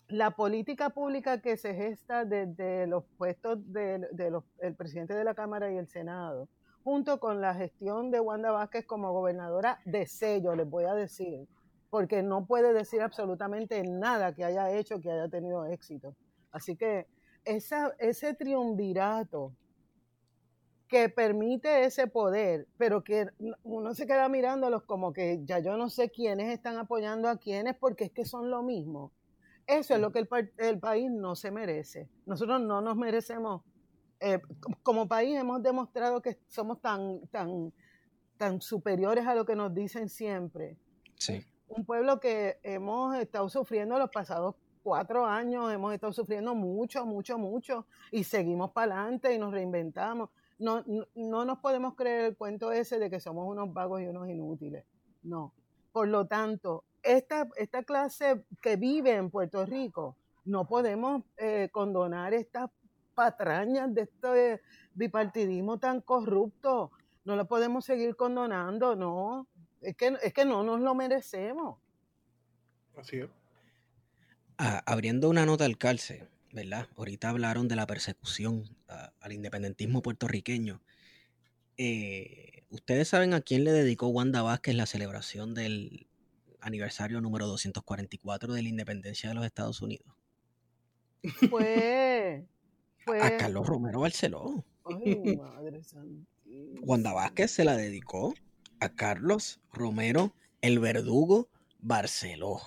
la 0.08 0.32
política 0.32 0.92
pública 0.92 1.42
que 1.42 1.58
se 1.58 1.74
gesta 1.74 2.26
desde 2.26 2.88
los 2.88 3.04
puestos 3.18 3.60
del 3.72 4.08
de, 4.12 4.42
presidente 4.78 5.14
de 5.14 5.24
la 5.24 5.34
Cámara 5.34 5.72
y 5.72 5.78
el 5.78 5.88
Senado, 5.88 6.48
junto 6.84 7.20
con 7.20 7.42
la 7.42 7.56
gestión 7.56 8.12
de 8.12 8.20
Wanda 8.20 8.52
Vázquez 8.52 8.86
como 8.86 9.12
gobernadora 9.12 9.80
de 9.86 10.06
sello, 10.06 10.56
les 10.56 10.70
voy 10.70 10.84
a 10.84 10.94
decir, 10.94 11.48
porque 11.90 12.22
no 12.22 12.46
puede 12.46 12.74
decir 12.74 13.02
absolutamente 13.02 13.82
nada 13.84 14.36
que 14.36 14.44
haya 14.44 14.72
hecho 14.72 15.00
que 15.00 15.12
haya 15.12 15.28
tenido 15.28 15.66
éxito. 15.66 16.16
Así 16.52 16.76
que 16.76 17.08
ese 17.44 18.34
triunvirato 18.36 19.54
que 20.88 21.10
permite 21.10 21.86
ese 21.86 22.06
poder, 22.06 22.68
pero 22.78 23.04
que 23.04 23.28
uno 23.64 23.96
se 23.96 24.06
queda 24.06 24.30
mirándolos 24.30 24.84
como 24.84 25.14
que 25.14 25.42
ya 25.44 25.60
yo 25.60 25.78
no 25.78 25.90
sé 25.90 26.12
quiénes 26.12 26.54
están 26.54 26.78
apoyando 26.78 27.28
a 27.28 27.38
quiénes 27.38 27.76
porque 27.76 28.06
es 28.06 28.12
que 28.12 28.26
son 28.26 28.52
lo 28.52 28.62
mismo. 28.62 29.12
Eso 29.68 29.96
es 29.96 30.02
lo 30.02 30.12
que 30.12 30.20
el, 30.20 30.30
el 30.58 30.80
país 30.80 31.10
no 31.12 31.36
se 31.36 31.52
merece. 31.52 32.10
Nosotros 32.26 32.62
no 32.62 32.82
nos 32.82 32.96
merecemos, 32.96 33.64
eh, 34.20 34.40
como 34.84 35.08
país 35.08 35.38
hemos 35.38 35.64
demostrado 35.64 36.22
que 36.22 36.40
somos 36.48 36.82
tan, 36.82 37.28
tan, 37.28 37.74
tan 38.38 38.62
superiores 38.62 39.26
a 39.26 39.36
lo 39.36 39.46
que 39.46 39.56
nos 39.56 39.74
dicen 39.74 40.10
siempre. 40.10 40.78
Sí 41.16 41.46
un 41.68 41.86
pueblo 41.86 42.20
que 42.20 42.60
hemos 42.64 43.16
estado 43.18 43.50
sufriendo 43.50 43.98
los 43.98 44.10
pasados 44.10 44.56
cuatro 44.84 45.26
años, 45.26 45.72
hemos 45.72 45.94
estado 45.94 46.14
sufriendo 46.14 46.54
mucho, 46.54 47.06
mucho, 47.06 47.38
mucho, 47.38 47.88
y 48.12 48.24
seguimos 48.24 48.72
para 48.72 49.02
adelante 49.02 49.34
y 49.34 49.40
nos 49.40 49.52
reinventamos. 49.52 50.30
No, 50.60 50.84
no, 51.16 51.44
nos 51.44 51.60
podemos 51.60 51.96
creer 51.96 52.26
el 52.26 52.38
cuento 52.38 52.72
ese 52.72 53.00
de 53.00 53.10
que 53.10 53.20
somos 53.20 53.48
unos 53.48 53.74
vagos 53.74 54.02
y 54.02 54.06
unos 54.06 54.30
inútiles. 54.30 54.86
No. 55.24 55.54
Por 55.92 56.08
lo 56.08 56.28
tanto, 56.28 56.84
esta, 57.06 57.48
esta 57.56 57.84
clase 57.84 58.44
que 58.62 58.76
vive 58.76 59.16
en 59.16 59.30
Puerto 59.30 59.66
Rico, 59.66 60.18
no 60.44 60.68
podemos 60.68 61.24
eh, 61.38 61.70
condonar 61.72 62.34
estas 62.34 62.70
patrañas 63.14 63.94
de 63.94 64.02
este 64.02 64.62
bipartidismo 64.94 65.80
tan 65.80 66.02
corrupto. 66.02 66.92
No 67.24 67.36
lo 67.36 67.48
podemos 67.48 67.86
seguir 67.86 68.16
condonando, 68.16 68.96
no. 68.96 69.48
Es 69.82 69.96
que, 69.96 70.16
es 70.22 70.34
que 70.34 70.46
no 70.46 70.64
nos 70.64 70.82
lo 70.82 70.94
merecemos. 70.94 71.80
Así 72.98 73.18
es. 73.18 73.30
Ah, 74.58 74.84
abriendo 74.86 75.30
una 75.30 75.46
nota 75.46 75.66
al 75.66 75.78
calce, 75.78 76.28
¿verdad? 76.52 76.88
Ahorita 76.98 77.30
hablaron 77.30 77.68
de 77.68 77.76
la 77.76 77.88
persecución 77.88 78.64
al 79.20 79.32
independentismo 79.32 80.02
puertorriqueño. 80.02 80.82
Eh, 81.78 82.64
¿Ustedes 82.70 83.10
saben 83.10 83.34
a 83.34 83.42
quién 83.42 83.64
le 83.64 83.72
dedicó 83.72 84.08
Wanda 84.08 84.42
Vázquez 84.42 84.76
la 84.76 84.86
celebración 84.86 85.54
del 85.54 86.08
aniversario 86.66 87.22
número 87.22 87.46
244 87.48 88.54
de 88.54 88.64
la 88.64 88.70
independencia 88.70 89.30
de 89.30 89.36
los 89.36 89.46
Estados 89.46 89.82
Unidos? 89.82 90.08
Fue. 91.50 92.46
fue... 92.98 93.22
A 93.22 93.38
Carlos 93.38 93.68
Romero 93.68 94.02
Barceló. 94.02 94.66
Ay, 94.84 95.38
madre 95.38 95.82
Wanda 96.82 97.14
Vázquez 97.14 97.52
se 97.52 97.64
la 97.64 97.76
dedicó 97.76 98.34
a 98.80 98.90
Carlos 98.90 99.60
Romero, 99.72 100.34
el 100.62 100.80
verdugo 100.80 101.50
Barceló. 101.80 102.62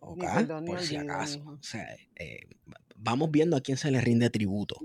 por 0.00 0.80
si 0.80 0.96
acaso. 0.96 1.58
Eh, 2.16 2.40
vamos 2.96 3.30
viendo 3.30 3.56
a 3.56 3.60
quién 3.60 3.76
se 3.76 3.90
le 3.90 4.00
rinde 4.00 4.30
tributo. 4.30 4.76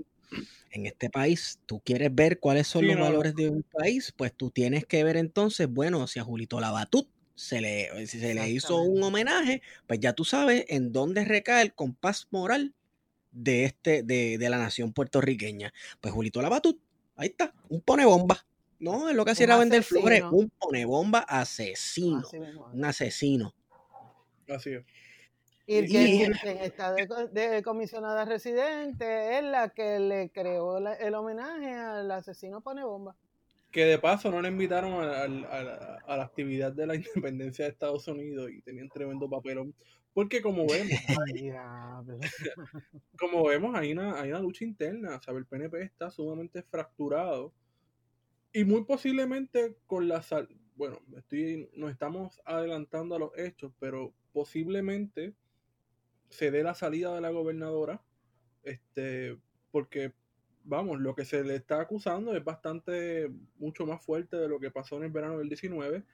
En 0.70 0.84
este 0.84 1.08
país, 1.08 1.58
tú 1.64 1.80
quieres 1.80 2.14
ver 2.14 2.38
cuáles 2.38 2.66
son 2.66 2.86
los 2.86 2.98
valores 2.98 3.34
de 3.34 3.48
un 3.48 3.62
país, 3.62 4.12
pues 4.14 4.34
tú 4.34 4.50
tienes 4.50 4.84
que 4.84 5.02
ver 5.02 5.16
entonces, 5.16 5.66
bueno, 5.68 6.06
si 6.06 6.18
a 6.20 6.24
Julito 6.24 6.60
Labatut 6.60 7.08
se 7.38 7.60
le, 7.60 8.06
se 8.06 8.34
le 8.34 8.50
hizo 8.50 8.82
un 8.82 9.00
homenaje, 9.00 9.62
pues 9.86 10.00
ya 10.00 10.12
tú 10.12 10.24
sabes 10.24 10.64
en 10.68 10.92
dónde 10.92 11.24
recae 11.24 11.62
el 11.62 11.72
compás 11.72 12.26
moral 12.30 12.74
de, 13.30 13.64
este, 13.64 14.02
de, 14.02 14.38
de 14.38 14.50
la 14.50 14.58
nación 14.58 14.92
puertorriqueña. 14.92 15.72
Pues 16.00 16.12
Julito 16.12 16.42
Labatut, 16.42 16.80
ahí 17.16 17.28
está, 17.28 17.54
un 17.68 17.80
pone 17.80 18.04
bomba. 18.04 18.44
No, 18.80 19.08
es 19.08 19.16
lo 19.16 19.24
que 19.24 19.32
hacía 19.32 19.44
era 19.44 19.56
vender 19.56 19.82
flores. 19.82 20.22
Un 20.30 20.50
ponebomba 20.50 21.20
asesino. 21.20 22.22
Un 22.72 22.84
asesino. 22.84 23.54
Así 24.48 24.70
es. 24.70 24.84
Y 25.66 25.86
quien, 25.86 26.32
está 26.44 26.92
de, 26.94 27.62
comisionada 27.62 28.24
residente 28.24 29.38
es 29.38 29.44
la 29.44 29.68
que 29.68 29.98
le 30.00 30.30
creó 30.30 30.78
el 30.78 31.14
homenaje 31.14 31.74
al 31.74 32.10
asesino 32.10 32.62
ponebomba. 32.62 33.16
Que 33.70 33.84
de 33.84 33.98
paso 33.98 34.30
no 34.30 34.40
le 34.40 34.48
invitaron 34.48 35.04
a, 35.04 35.28
la 35.28 36.22
actividad 36.22 36.72
de 36.72 36.86
la 36.86 36.94
independencia 37.30 37.64
de 37.64 37.70
Estados 37.70 38.08
Unidos 38.08 38.50
y 38.50 38.62
tenían 38.62 38.88
tremendo 38.88 39.28
papelón. 39.28 39.74
Porque 40.14 40.40
como 40.42 40.66
vemos, 40.68 40.98
como 43.18 43.44
vemos, 43.44 43.74
hay 43.74 43.92
una, 43.92 44.20
hay 44.20 44.30
una 44.30 44.40
lucha 44.40 44.64
interna. 44.64 45.20
O 45.26 45.38
el 45.38 45.46
PNP 45.46 45.82
está 45.82 46.10
sumamente 46.10 46.62
fracturado 46.62 47.52
y 48.52 48.64
muy 48.64 48.84
posiblemente 48.84 49.76
con 49.86 50.08
la 50.08 50.22
sal, 50.22 50.48
bueno, 50.74 51.00
estoy, 51.16 51.68
nos 51.74 51.90
estamos 51.90 52.40
adelantando 52.44 53.14
a 53.14 53.18
los 53.18 53.36
hechos, 53.36 53.72
pero 53.78 54.14
posiblemente 54.32 55.34
se 56.30 56.50
dé 56.50 56.62
la 56.62 56.74
salida 56.74 57.14
de 57.14 57.20
la 57.20 57.30
gobernadora, 57.30 58.02
este, 58.62 59.38
porque 59.70 60.12
vamos, 60.68 61.00
lo 61.00 61.14
que 61.14 61.24
se 61.24 61.42
le 61.42 61.56
está 61.56 61.80
acusando 61.80 62.36
es 62.36 62.44
bastante, 62.44 63.30
mucho 63.58 63.86
más 63.86 64.04
fuerte 64.04 64.36
de 64.36 64.48
lo 64.48 64.60
que 64.60 64.70
pasó 64.70 64.98
en 64.98 65.04
el 65.04 65.10
verano 65.10 65.38
del 65.38 65.48
19 65.48 66.04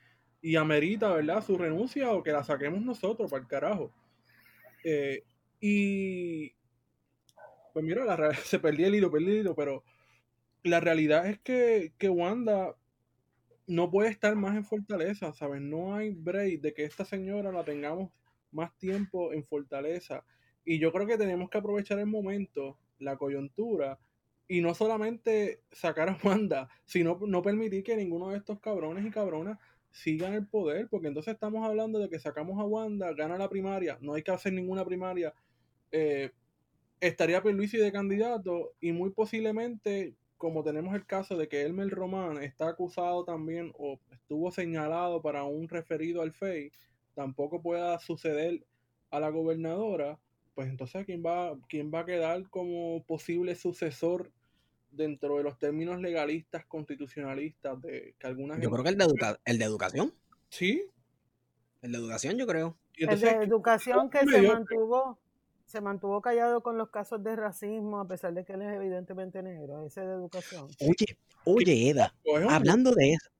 y 0.40 0.56
amerita, 0.56 1.12
¿verdad?, 1.12 1.44
su 1.44 1.58
renuncia 1.58 2.12
o 2.12 2.22
que 2.22 2.32
la 2.32 2.44
saquemos 2.44 2.80
nosotros 2.80 3.30
para 3.30 3.42
el 3.42 3.48
carajo. 3.48 3.92
Eh, 4.84 5.24
y 5.60 6.52
pues 7.72 7.84
mira, 7.84 8.04
la, 8.04 8.34
se 8.44 8.58
perdió 8.58 8.86
el 8.86 8.94
hilo, 8.94 9.10
perdí 9.10 9.26
el 9.26 9.38
hilo, 9.38 9.54
pero 9.56 9.82
la 10.62 10.80
realidad 10.80 11.26
es 11.26 11.40
que, 11.40 11.92
que 11.98 12.08
Wanda 12.08 12.76
no 13.66 13.90
puede 13.90 14.10
estar 14.10 14.36
más 14.36 14.54
en 14.54 14.64
Fortaleza, 14.64 15.32
¿sabes? 15.32 15.60
No 15.60 15.94
hay 15.94 16.10
break 16.10 16.60
de 16.60 16.74
que 16.74 16.84
esta 16.84 17.04
señora 17.04 17.50
la 17.50 17.64
tengamos 17.64 18.10
más 18.52 18.76
tiempo 18.78 19.32
en 19.32 19.44
Fortaleza. 19.44 20.24
Y 20.64 20.78
yo 20.78 20.92
creo 20.92 21.06
que 21.06 21.18
tenemos 21.18 21.50
que 21.50 21.58
aprovechar 21.58 21.98
el 21.98 22.06
momento, 22.06 22.78
la 22.98 23.16
coyuntura, 23.16 23.98
y 24.48 24.60
no 24.60 24.74
solamente 24.74 25.62
sacar 25.72 26.08
a 26.08 26.18
Wanda, 26.22 26.68
sino 26.84 27.18
no 27.26 27.42
permitir 27.42 27.82
que 27.82 27.96
ninguno 27.96 28.30
de 28.30 28.38
estos 28.38 28.60
cabrones 28.60 29.06
y 29.06 29.10
cabronas 29.10 29.58
siga 29.90 30.28
en 30.28 30.34
el 30.34 30.46
poder, 30.46 30.88
porque 30.88 31.08
entonces 31.08 31.34
estamos 31.34 31.64
hablando 31.64 31.98
de 31.98 32.08
que 32.08 32.18
sacamos 32.18 32.60
a 32.60 32.64
Wanda, 32.64 33.12
gana 33.14 33.38
la 33.38 33.48
primaria, 33.48 33.96
no 34.00 34.14
hay 34.14 34.22
que 34.22 34.32
hacer 34.32 34.52
ninguna 34.52 34.84
primaria, 34.84 35.32
eh, 35.92 36.32
estaría 37.00 37.42
Pierluisi 37.42 37.78
de 37.78 37.92
candidato 37.92 38.74
y 38.80 38.92
muy 38.92 39.10
posiblemente, 39.10 40.14
como 40.36 40.64
tenemos 40.64 40.94
el 40.94 41.06
caso 41.06 41.36
de 41.36 41.48
que 41.48 41.62
Elmer 41.62 41.88
Román 41.90 42.42
está 42.42 42.68
acusado 42.68 43.24
también 43.24 43.72
o 43.78 44.00
estuvo 44.10 44.50
señalado 44.50 45.22
para 45.22 45.44
un 45.44 45.68
referido 45.68 46.22
al 46.22 46.32
FEI, 46.32 46.72
tampoco 47.14 47.62
pueda 47.62 47.98
suceder 48.00 48.66
a 49.10 49.20
la 49.20 49.28
gobernadora, 49.28 50.18
pues 50.54 50.68
entonces 50.68 51.04
¿quién 51.04 51.22
va, 51.24 51.56
quién 51.68 51.90
va 51.92 52.00
a 52.00 52.06
quedar 52.06 52.48
como 52.50 53.02
posible 53.04 53.54
sucesor 53.54 54.30
dentro 54.90 55.38
de 55.38 55.42
los 55.42 55.58
términos 55.58 56.00
legalistas, 56.00 56.64
constitucionalistas 56.66 57.80
de 57.82 58.14
que 58.18 58.26
algunas... 58.26 58.60
Yo 58.60 58.70
creo 58.70 58.84
que 58.84 58.90
el 58.90 58.98
de, 58.98 59.06
el 59.44 59.58
de 59.58 59.64
educación. 59.64 60.14
Sí. 60.48 60.84
El 61.82 61.92
de 61.92 61.98
educación, 61.98 62.38
yo 62.38 62.46
creo. 62.46 62.78
el 62.96 63.20
de 63.20 63.30
educación 63.30 64.08
que 64.08 64.20
se 64.20 64.42
mantuvo, 64.42 65.18
se 65.66 65.80
mantuvo 65.80 66.20
callado 66.20 66.62
con 66.62 66.78
los 66.78 66.90
casos 66.90 67.22
de 67.22 67.36
racismo, 67.36 68.00
a 68.00 68.06
pesar 68.06 68.32
de 68.34 68.44
que 68.44 68.52
él 68.52 68.62
es 68.62 68.74
evidentemente 68.74 69.42
negro, 69.42 69.84
ese 69.84 70.02
de 70.02 70.14
educación. 70.14 70.68
Oye, 70.80 71.18
oye, 71.44 71.90
Eda, 71.90 72.14
hablando 72.48 72.92
de 72.92 73.14
eso. 73.14 73.30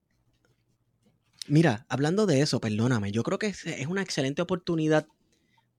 Mira, 1.46 1.84
hablando 1.88 2.26
de 2.26 2.40
eso, 2.40 2.60
perdóname, 2.60 3.12
yo 3.12 3.22
creo 3.22 3.38
que 3.38 3.48
es, 3.48 3.86
una 3.86 4.02
excelente 4.02 4.42
oportunidad 4.42 5.06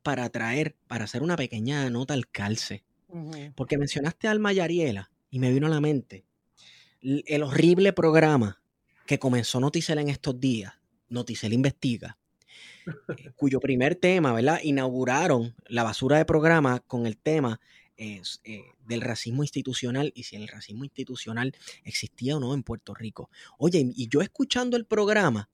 para 0.05 0.29
traer, 0.29 0.75
para 0.85 1.05
hacer 1.05 1.23
una 1.23 1.35
pequeña 1.35 1.89
nota 1.89 2.13
al 2.13 2.29
calce. 2.29 2.83
Porque 3.55 3.79
mencionaste 3.79 4.27
a 4.27 4.31
Alma 4.31 4.53
Yariela 4.53 5.09
y 5.31 5.39
me 5.39 5.51
vino 5.51 5.65
a 5.65 5.69
la 5.71 5.81
mente 5.81 6.25
el 7.01 7.41
horrible 7.41 7.91
programa 7.91 8.61
que 9.07 9.17
comenzó 9.17 9.59
Noticel 9.59 9.97
en 9.97 10.09
estos 10.09 10.39
días, 10.39 10.73
Noticel 11.09 11.53
Investiga, 11.53 12.19
eh, 12.85 13.31
cuyo 13.35 13.59
primer 13.59 13.95
tema, 13.95 14.31
¿verdad? 14.31 14.59
Inauguraron 14.61 15.55
la 15.67 15.81
basura 15.81 16.17
de 16.17 16.25
programa 16.25 16.81
con 16.81 17.07
el 17.07 17.17
tema 17.17 17.59
eh, 17.97 18.21
del 18.85 19.01
racismo 19.01 19.43
institucional 19.43 20.11
y 20.15 20.23
si 20.23 20.35
el 20.35 20.47
racismo 20.47 20.83
institucional 20.83 21.55
existía 21.83 22.37
o 22.37 22.39
no 22.39 22.53
en 22.53 22.61
Puerto 22.61 22.93
Rico. 22.93 23.31
Oye, 23.57 23.91
y 23.95 24.07
yo 24.07 24.21
escuchando 24.21 24.77
el 24.77 24.85
programa, 24.85 25.49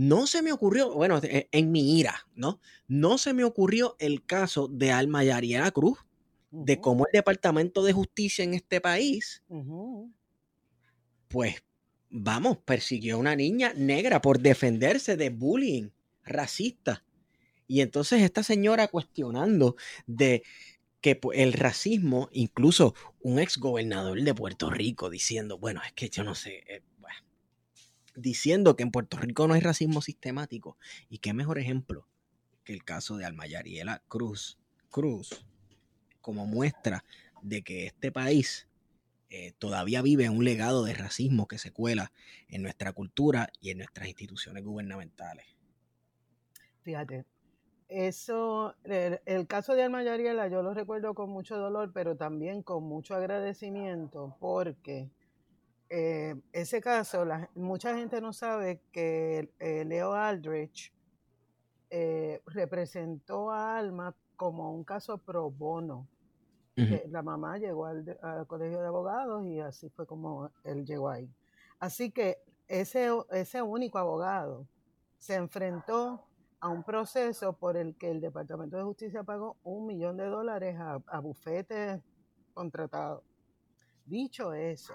no 0.00 0.26
se 0.26 0.40
me 0.40 0.50
ocurrió, 0.50 0.94
bueno, 0.94 1.20
e, 1.22 1.50
en 1.52 1.70
mi 1.70 1.98
ira, 2.00 2.26
¿no? 2.34 2.58
No 2.88 3.18
se 3.18 3.34
me 3.34 3.44
ocurrió 3.44 3.96
el 3.98 4.24
caso 4.24 4.66
de 4.66 4.92
Alma 4.92 5.22
Yariela 5.24 5.70
Cruz, 5.72 5.98
de 6.50 6.80
cómo 6.80 7.04
el 7.04 7.12
Departamento 7.12 7.82
de 7.82 7.92
Justicia 7.92 8.42
en 8.42 8.54
este 8.54 8.80
país, 8.80 9.42
pues, 11.28 11.62
vamos, 12.08 12.56
persiguió 12.64 13.16
a 13.16 13.18
una 13.18 13.36
niña 13.36 13.74
negra 13.76 14.22
por 14.22 14.40
defenderse 14.40 15.18
de 15.18 15.28
bullying 15.28 15.90
racista. 16.24 17.04
Y 17.66 17.82
entonces 17.82 18.22
esta 18.22 18.42
señora 18.42 18.88
cuestionando 18.88 19.76
de 20.06 20.42
que 21.02 21.20
el 21.34 21.52
racismo, 21.52 22.30
incluso 22.32 22.94
un 23.20 23.38
ex 23.38 23.58
gobernador 23.58 24.22
de 24.22 24.34
Puerto 24.34 24.70
Rico 24.70 25.10
diciendo, 25.10 25.58
bueno, 25.58 25.82
es 25.84 25.92
que 25.92 26.08
yo 26.08 26.24
no 26.24 26.34
sé, 26.34 26.64
eh, 26.66 26.82
diciendo 28.14 28.76
que 28.76 28.82
en 28.82 28.90
Puerto 28.90 29.16
Rico 29.16 29.46
no 29.46 29.54
hay 29.54 29.60
racismo 29.60 30.02
sistemático. 30.02 30.76
Y 31.08 31.18
qué 31.18 31.32
mejor 31.32 31.58
ejemplo 31.58 32.06
que 32.64 32.72
el 32.72 32.84
caso 32.84 33.16
de 33.16 33.24
Almayariela 33.24 34.02
Cruz, 34.08 34.58
Cruz, 34.90 35.44
como 36.20 36.46
muestra 36.46 37.04
de 37.42 37.62
que 37.62 37.86
este 37.86 38.12
país 38.12 38.68
eh, 39.30 39.52
todavía 39.58 40.02
vive 40.02 40.28
un 40.28 40.44
legado 40.44 40.84
de 40.84 40.94
racismo 40.94 41.46
que 41.46 41.58
se 41.58 41.70
cuela 41.70 42.12
en 42.48 42.62
nuestra 42.62 42.92
cultura 42.92 43.50
y 43.60 43.70
en 43.70 43.78
nuestras 43.78 44.08
instituciones 44.08 44.64
gubernamentales. 44.64 45.46
Fíjate, 46.82 47.24
eso, 47.90 48.74
el, 48.84 49.46
caso 49.46 49.74
de 49.74 49.82
Alma 49.82 50.02
Yariela 50.02 50.48
yo 50.48 50.62
lo 50.62 50.74
recuerdo 50.74 51.14
con 51.14 51.30
mucho 51.30 51.56
dolor, 51.56 51.92
pero 51.92 52.16
también 52.16 52.62
con 52.62 52.84
mucho 52.84 53.14
agradecimiento, 53.14 54.36
porque 54.40 55.10
eh, 55.90 56.36
ese 56.52 56.80
caso, 56.80 57.24
mucha 57.54 57.96
gente 57.96 58.20
no 58.20 58.32
sabe 58.32 58.80
que 58.92 59.52
eh, 59.58 59.84
Leo 59.84 60.12
Aldrich 60.12 60.92
eh, 61.90 62.40
representó 62.46 63.50
a 63.50 63.76
Alma 63.76 64.14
como 64.36 64.72
un 64.72 64.84
caso 64.84 65.18
pro 65.18 65.50
bono. 65.50 66.08
La 67.10 67.20
mamá 67.20 67.58
llegó 67.58 67.84
al, 67.84 68.18
al, 68.22 68.46
colegio 68.46 68.80
de 68.80 68.86
abogados 68.86 69.44
y 69.44 69.60
así 69.60 69.90
fue 69.90 70.06
como 70.06 70.50
él 70.64 70.86
llegó 70.86 71.10
ahí. 71.10 71.28
Así 71.78 72.10
que 72.10 72.38
ese, 72.68 73.10
ese 73.32 73.60
único 73.60 73.98
abogado 73.98 74.66
se 75.18 75.34
enfrentó 75.34 76.24
a 76.60 76.68
un 76.68 76.82
proceso 76.82 77.54
por 77.54 77.76
el 77.76 77.96
que 77.96 78.10
el 78.10 78.20
Departamento 78.20 78.76
de 78.76 78.84
Justicia 78.84 79.24
pagó 79.24 79.56
un 79.64 79.86
millón 79.86 80.16
de 80.16 80.26
dólares 80.26 80.76
a, 80.78 81.18
bufetes 81.20 82.00
contratados. 82.54 83.24
Dicho 84.04 84.52
eso, 84.52 84.94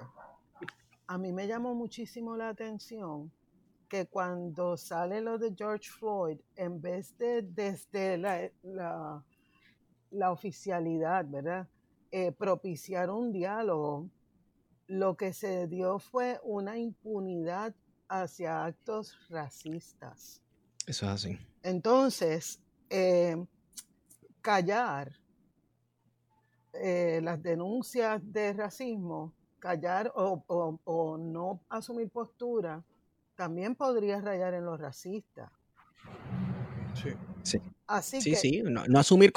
a 1.08 1.18
mí 1.18 1.32
me 1.32 1.48
llamó 1.48 1.76
muchísimo 1.76 2.36
la 2.36 2.50
atención 2.50 3.32
que 3.88 4.08
cuando 4.08 4.78
sale 4.78 5.22
lo 5.22 5.38
de 5.38 5.54
George 5.56 5.90
Floyd, 5.90 6.40
en 6.56 6.82
vez 6.82 7.18
de 7.18 7.44
desde 7.44 8.18
la, 8.18 8.52
la, 10.12 10.32
oficialidad, 10.32 11.26
¿verdad? 11.28 11.68
Eh, 12.12 12.32
propiciar 12.32 13.10
un 13.10 13.32
diálogo, 13.32 14.10
lo 14.88 15.16
que 15.16 15.34
se 15.34 15.68
dio 15.68 16.00
fue 16.00 16.40
una 16.44 16.78
impunidad 16.78 17.74
hacia 18.08 18.66
actos 18.66 19.16
racistas. 19.30 20.42
Eso 20.88 21.06
es 21.06 21.12
así. 21.12 21.40
Entonces, 21.64 22.60
eh, 22.90 23.36
callar 24.42 25.12
eh, 26.74 27.20
las 27.24 27.42
denuncias 27.42 28.22
de 28.32 28.54
racismo, 28.54 29.34
callar 29.60 30.12
o, 30.16 31.18
no 31.20 31.62
asumir 31.70 32.10
postura, 32.10 32.84
también 33.36 33.76
podría 33.76 34.22
rayar 34.22 34.54
en 34.54 34.66
los 34.66 34.80
racistas. 34.80 35.52
Sí. 36.94 37.10
Sí. 37.44 37.62
Así 37.88 38.20
sí, 38.22 38.36
sí. 38.36 38.64
No, 38.64 38.82
asumir 39.00 39.32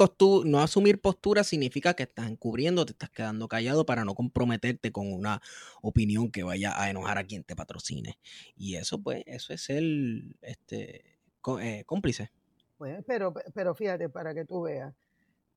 no 0.45 0.61
asumir 0.61 1.01
postura 1.01 1.45
significa 1.45 1.93
que 1.95 2.05
estás 2.05 2.31
encubriendo, 2.31 2.87
te 2.87 2.93
estás 2.93 3.11
quedando 3.11 3.47
callado 3.49 3.85
para 3.85 4.05
no 4.05 4.15
comprometerte 4.15 4.91
con 4.91 5.13
una 5.13 5.43
opinión 5.83 6.31
que 6.31 6.43
vaya 6.43 6.81
a 6.81 6.89
enojar 6.89 7.19
a 7.19 7.25
quien 7.25 7.45
te 7.45 7.55
patrocine. 7.55 8.19
Y 8.57 8.77
eso, 8.77 9.03
pues, 9.03 9.23
eso 9.27 9.53
es 9.53 9.69
el, 9.69 10.37
este, 10.41 11.19
eh, 11.61 11.85
cómplice. 11.85 12.31
Pues, 12.79 13.05
pero, 13.07 13.35
pero 13.53 13.75
fíjate, 13.75 14.09
para 14.09 14.33
que 14.33 14.47
tú 14.47 14.63
veas, 14.63 14.95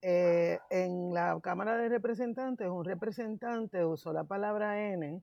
eh, 0.01 0.59
en 0.69 1.13
la 1.13 1.39
Cámara 1.41 1.77
de 1.77 1.89
Representantes, 1.89 2.67
un 2.67 2.83
representante 2.83 3.85
usó 3.85 4.11
la 4.13 4.23
palabra 4.23 4.91
N 4.91 5.21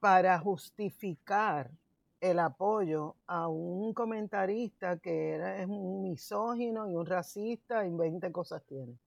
para 0.00 0.38
justificar 0.38 1.70
el 2.20 2.38
apoyo 2.38 3.16
a 3.26 3.48
un 3.48 3.92
comentarista 3.92 4.98
que 4.98 5.30
era, 5.30 5.60
es 5.60 5.66
un 5.68 6.02
misógino 6.02 6.88
y 6.88 6.94
un 6.94 7.04
racista 7.04 7.86
y 7.86 7.94
20 7.94 8.32
cosas 8.32 8.62
tiene. 8.64 8.98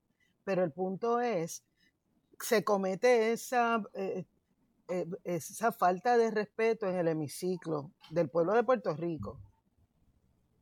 Pero 0.43 0.63
el 0.63 0.71
punto 0.71 1.19
es, 1.19 1.63
se 2.39 2.63
comete 2.63 3.31
esa, 3.31 3.81
eh, 3.93 4.25
esa 5.23 5.71
falta 5.71 6.17
de 6.17 6.29
respeto 6.29 6.87
en 6.87 6.97
el 6.97 7.07
hemiciclo 7.07 7.91
del 8.11 8.29
pueblo 8.29 8.53
de 8.53 8.63
Puerto 8.63 8.95
Rico 8.95 9.39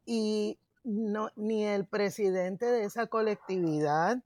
y 0.05 0.57
no, 0.84 1.29
ni 1.36 1.65
el 1.65 1.86
presidente 1.86 2.65
de 2.65 2.84
esa 2.84 3.07
colectividad, 3.07 4.21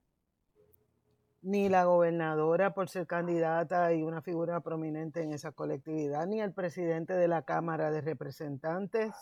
ni 1.42 1.70
la 1.70 1.86
gobernadora 1.86 2.74
por 2.74 2.90
ser 2.90 3.08
candidata 3.08 3.94
y 3.94 4.02
una 4.02 4.22
figura 4.22 4.60
prominente 4.60 5.22
en 5.22 5.34
esa 5.34 5.52
colectividad, 5.52 6.26
ni 6.26 6.42
el 6.42 6.52
presidente 6.52 7.14
de 7.14 7.28
la 7.28 7.44
Cámara 7.44 7.92
de 7.92 8.02
Representantes 8.02 9.14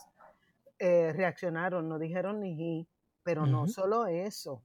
eh, 0.80 1.14
reaccionaron, 1.14 1.88
no 1.88 2.00
dijeron 2.00 2.40
ni 2.40 2.88
pero 3.24 3.46
no 3.46 3.68
solo 3.68 4.06
eso. 4.06 4.62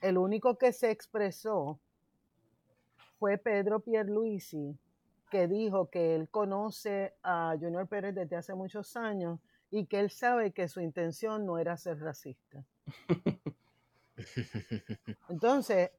El 0.00 0.16
único 0.16 0.56
que 0.56 0.72
se 0.72 0.90
expresó 0.90 1.78
fue 3.18 3.36
Pedro 3.36 3.80
Pierluisi, 3.80 4.78
que 5.30 5.46
dijo 5.46 5.90
que 5.90 6.14
él 6.14 6.28
conoce 6.30 7.14
a 7.22 7.54
Junior 7.60 7.86
Pérez 7.86 8.14
desde 8.14 8.36
hace 8.36 8.54
muchos 8.54 8.96
años 8.96 9.38
y 9.70 9.86
que 9.86 10.00
él 10.00 10.10
sabe 10.10 10.52
que 10.52 10.68
su 10.68 10.80
intención 10.80 11.46
no 11.46 11.58
era 11.58 11.76
ser 11.76 11.98
racista. 12.00 12.64
Entonces, 15.28 15.90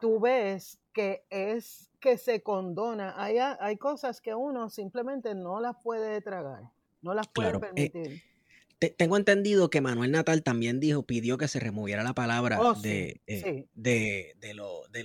tú 0.00 0.20
ves 0.20 0.78
que 0.92 1.24
es 1.30 1.90
que 2.00 2.16
se 2.18 2.42
condona. 2.42 3.14
Hay, 3.16 3.36
hay 3.38 3.76
cosas 3.76 4.20
que 4.20 4.34
uno 4.34 4.70
simplemente 4.70 5.34
no 5.34 5.60
las 5.60 5.76
puede 5.82 6.20
tragar, 6.20 6.62
no 7.02 7.14
las 7.14 7.28
puede 7.28 7.50
eh, 7.50 7.58
permitir. 7.58 8.22
tengo 8.96 9.16
entendido 9.16 9.70
que 9.70 9.80
Manuel 9.80 10.12
Natal 10.12 10.42
también 10.42 10.80
dijo, 10.80 11.02
pidió 11.02 11.36
que 11.36 11.48
se 11.48 11.60
removiera 11.60 12.02
la 12.02 12.14
palabra 12.14 12.60
oh, 12.60 12.74
de, 12.74 13.20
eh, 13.26 13.66
de, 13.74 14.34
de, 14.40 14.54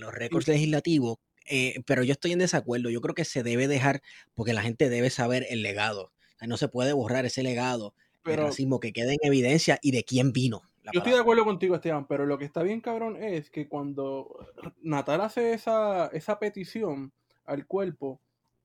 los 0.00 0.14
récords 0.14 0.48
legislativos, 0.48 1.18
eh, 1.44 1.82
pero 1.86 2.02
yo 2.02 2.12
estoy 2.12 2.32
en 2.32 2.38
desacuerdo. 2.38 2.88
Yo 2.88 3.00
creo 3.00 3.14
que 3.14 3.24
se 3.24 3.42
debe 3.42 3.68
dejar, 3.68 4.00
porque 4.34 4.54
la 4.54 4.62
gente 4.62 4.88
debe 4.88 5.10
saber 5.10 5.46
el 5.50 5.62
legado 5.62 6.12
No 6.46 6.56
se 6.56 6.68
puede 6.68 6.92
borrar 6.92 7.24
ese 7.24 7.42
legado 7.42 7.94
Pero- 8.22 8.42
de 8.42 8.48
racismo 8.48 8.80
que 8.80 8.92
quede 8.92 9.12
en 9.14 9.18
evidencia 9.22 9.78
y 9.82 9.90
de 9.92 10.04
quién 10.04 10.32
vino. 10.32 10.62
la 10.82 10.92
Yo 10.92 11.00
estoy 11.00 11.12
de 11.14 11.18
acuerdo 11.20 11.44
contigo, 11.44 11.74
Esteban, 11.74 12.06
pero 12.06 12.26
lo 12.26 12.38
que 12.38 12.44
está 12.44 12.62
bien 12.62 12.80
cabrón 12.80 13.16
es 13.22 13.50
que 13.50 13.68
cuando 13.68 14.46
Natal 14.82 15.20
hace 15.20 15.52
esa, 15.52 16.06
esa 16.08 16.38
petición 16.38 17.12
al 17.44 17.66
cuerpo, 17.66 18.20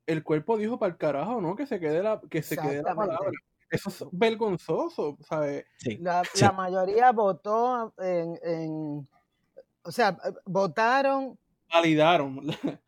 el 0.06 0.24
cuerpo 0.24 0.58
dijo 0.58 0.78
para 0.78 0.92
el 0.92 0.98
carajo, 0.98 1.42
¿no? 1.42 1.56
Que 1.56 1.66
se 1.66 1.80
quede 1.80 2.04
la, 2.04 2.20
que 2.30 2.42
se 2.44 2.58
quede 2.58 2.82
la 2.84 2.94
palabra. 2.96 3.32
Eso 3.70 3.90
es 3.90 4.04
vergonzoso, 4.12 5.18
¿sabes? 5.28 5.66
Sí. 5.78 5.98
La, 6.02 6.24
Sí. 6.34 6.42
la 6.44 6.52
mayoría 6.52 7.12
votó 7.12 7.94
en, 8.00 8.38
en- 8.44 9.08
o 9.84 9.92
sea, 9.92 10.18
votaron, 10.46 11.38
Validaron. 11.74 12.42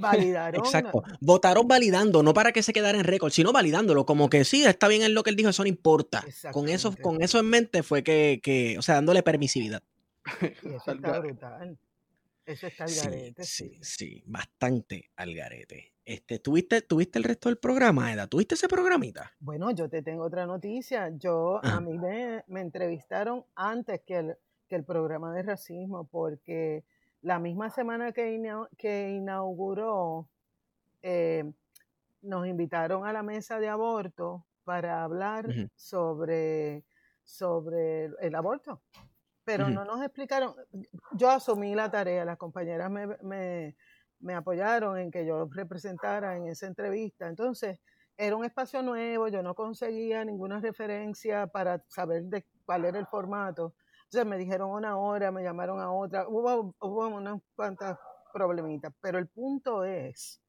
validaron. 0.40 0.64
Exacto. 0.64 1.02
Votaron 1.20 1.66
validando, 1.68 2.22
no 2.22 2.34
para 2.34 2.52
que 2.52 2.62
se 2.62 2.72
quedara 2.72 2.98
en 2.98 3.04
récord, 3.04 3.32
sino 3.32 3.52
validándolo. 3.52 4.06
Como 4.06 4.28
que 4.28 4.44
sí, 4.44 4.64
está 4.64 4.88
bien 4.88 5.02
en 5.02 5.14
lo 5.14 5.22
que 5.22 5.30
él 5.30 5.36
dijo, 5.36 5.50
eso 5.50 5.62
no 5.62 5.68
importa. 5.68 6.24
Con 6.52 6.68
eso, 6.68 6.94
con 7.00 7.22
eso 7.22 7.38
en 7.38 7.46
mente 7.46 7.82
fue 7.82 8.02
que, 8.02 8.40
que, 8.42 8.78
o 8.78 8.82
sea, 8.82 8.96
dándole 8.96 9.22
permisividad. 9.22 9.82
Y 10.62 10.74
eso 10.74 10.92
está 10.92 11.18
brutal. 11.18 11.78
Eso 12.44 12.66
está 12.66 12.84
al 12.84 12.90
Sí, 12.90 13.06
garete, 13.06 13.44
sí, 13.44 13.78
sí. 13.80 14.06
sí, 14.08 14.22
bastante 14.26 15.10
al 15.16 15.34
garete. 15.34 15.92
Este, 16.04 16.40
¿tuviste, 16.40 16.82
¿Tuviste 16.82 17.18
el 17.18 17.24
resto 17.24 17.48
del 17.48 17.58
programa, 17.58 18.12
Eda? 18.12 18.26
¿Tuviste 18.26 18.56
ese 18.56 18.66
programita? 18.66 19.32
Bueno, 19.38 19.70
yo 19.70 19.88
te 19.88 20.02
tengo 20.02 20.24
otra 20.24 20.46
noticia. 20.46 21.10
Yo, 21.16 21.60
a 21.62 21.80
mí 21.80 21.96
me, 21.98 22.42
me 22.48 22.60
entrevistaron 22.60 23.44
antes 23.54 24.00
que 24.04 24.16
el, 24.16 24.36
que 24.66 24.74
el 24.74 24.84
programa 24.84 25.32
de 25.32 25.42
racismo, 25.42 26.08
porque 26.08 26.84
la 27.22 27.38
misma 27.38 27.70
semana 27.70 28.12
que, 28.12 28.32
ina- 28.32 28.68
que 28.76 29.10
inauguró, 29.10 30.28
eh, 31.02 31.50
nos 32.22 32.46
invitaron 32.46 33.06
a 33.06 33.12
la 33.12 33.22
mesa 33.22 33.58
de 33.58 33.68
aborto 33.68 34.44
para 34.64 35.02
hablar 35.02 35.46
sobre, 35.74 36.84
sobre 37.24 38.06
el 38.20 38.34
aborto. 38.34 38.82
Pero 39.44 39.68
no 39.74 39.84
nos 39.84 40.02
explicaron, 40.02 40.54
yo 41.12 41.30
asumí 41.30 41.74
la 41.74 41.90
tarea, 41.90 42.24
las 42.24 42.36
compañeras 42.36 42.90
me, 42.90 43.06
me- 43.22 43.74
me 44.20 44.34
apoyaron 44.34 44.98
en 44.98 45.10
que 45.10 45.24
yo 45.26 45.46
representara 45.50 46.36
en 46.36 46.46
esa 46.46 46.66
entrevista. 46.66 47.26
Entonces, 47.26 47.80
era 48.18 48.36
un 48.36 48.44
espacio 48.44 48.82
nuevo, 48.82 49.28
yo 49.28 49.42
no 49.42 49.54
conseguía 49.54 50.22
ninguna 50.26 50.60
referencia 50.60 51.46
para 51.46 51.82
saber 51.88 52.24
de 52.24 52.44
cuál 52.66 52.84
era 52.84 52.98
el 52.98 53.06
formato. 53.06 53.72
Entonces 54.10 54.28
me 54.28 54.38
dijeron 54.38 54.72
una 54.72 54.98
hora, 54.98 55.30
me 55.30 55.44
llamaron 55.44 55.78
a 55.78 55.92
otra, 55.92 56.26
hubo, 56.26 56.74
unas 56.80 57.40
cuantas 57.54 57.96
problemitas, 58.32 58.92
pero 59.00 59.20
el 59.20 59.28
punto 59.28 59.84
es 59.84 60.42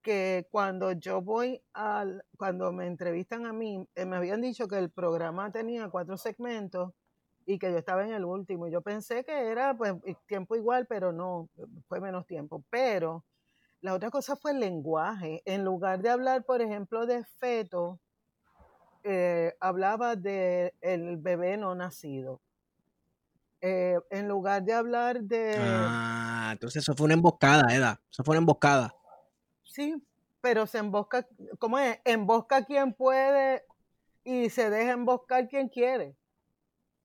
que 0.00 0.48
cuando 0.50 0.92
yo 0.92 1.20
voy 1.20 1.62
al, 1.74 2.24
cuando 2.38 2.72
me 2.72 2.86
entrevistan 2.86 3.44
a 3.44 3.52
mí, 3.52 3.86
eh, 3.94 4.06
me 4.06 4.16
habían 4.16 4.40
dicho 4.40 4.66
que 4.66 4.78
el 4.78 4.88
programa 4.88 5.52
tenía 5.52 5.90
cuatro 5.90 6.16
segmentos 6.16 6.94
y 7.44 7.58
que 7.58 7.70
yo 7.70 7.76
estaba 7.76 8.02
en 8.02 8.14
el 8.14 8.24
último. 8.24 8.66
Yo 8.66 8.80
pensé 8.80 9.24
que 9.24 9.50
era 9.50 9.76
pues 9.76 9.96
tiempo 10.26 10.56
igual, 10.56 10.86
pero 10.86 11.12
no, 11.12 11.50
fue 11.86 12.00
menos 12.00 12.26
tiempo. 12.26 12.64
Pero 12.70 13.26
la 13.82 13.92
otra 13.92 14.08
cosa 14.08 14.36
fue 14.36 14.52
el 14.52 14.60
lenguaje. 14.60 15.42
En 15.44 15.64
lugar 15.66 16.00
de 16.00 16.08
hablar, 16.08 16.44
por 16.44 16.62
ejemplo, 16.62 17.04
de 17.04 17.24
feto, 17.24 18.00
eh, 19.02 19.54
hablaba 19.60 20.16
de 20.16 20.72
el 20.80 21.18
bebé 21.18 21.58
no 21.58 21.74
nacido. 21.74 22.40
Eh, 23.62 23.98
en 24.10 24.26
lugar 24.28 24.62
de 24.64 24.72
hablar 24.72 25.20
de... 25.22 25.54
Ah, 25.58 26.50
entonces 26.52 26.82
eso 26.82 26.94
fue 26.94 27.04
una 27.06 27.14
emboscada, 27.14 27.74
Eda. 27.74 28.00
Eso 28.10 28.24
fue 28.24 28.32
una 28.32 28.40
emboscada. 28.40 28.94
Sí, 29.64 30.02
pero 30.40 30.66
se 30.66 30.78
embosca, 30.78 31.26
¿cómo 31.58 31.78
es? 31.78 31.98
Embosca 32.04 32.64
quien 32.64 32.94
puede 32.94 33.62
y 34.24 34.48
se 34.50 34.70
deja 34.70 34.92
emboscar 34.92 35.46
quien 35.48 35.68
quiere. 35.68 36.16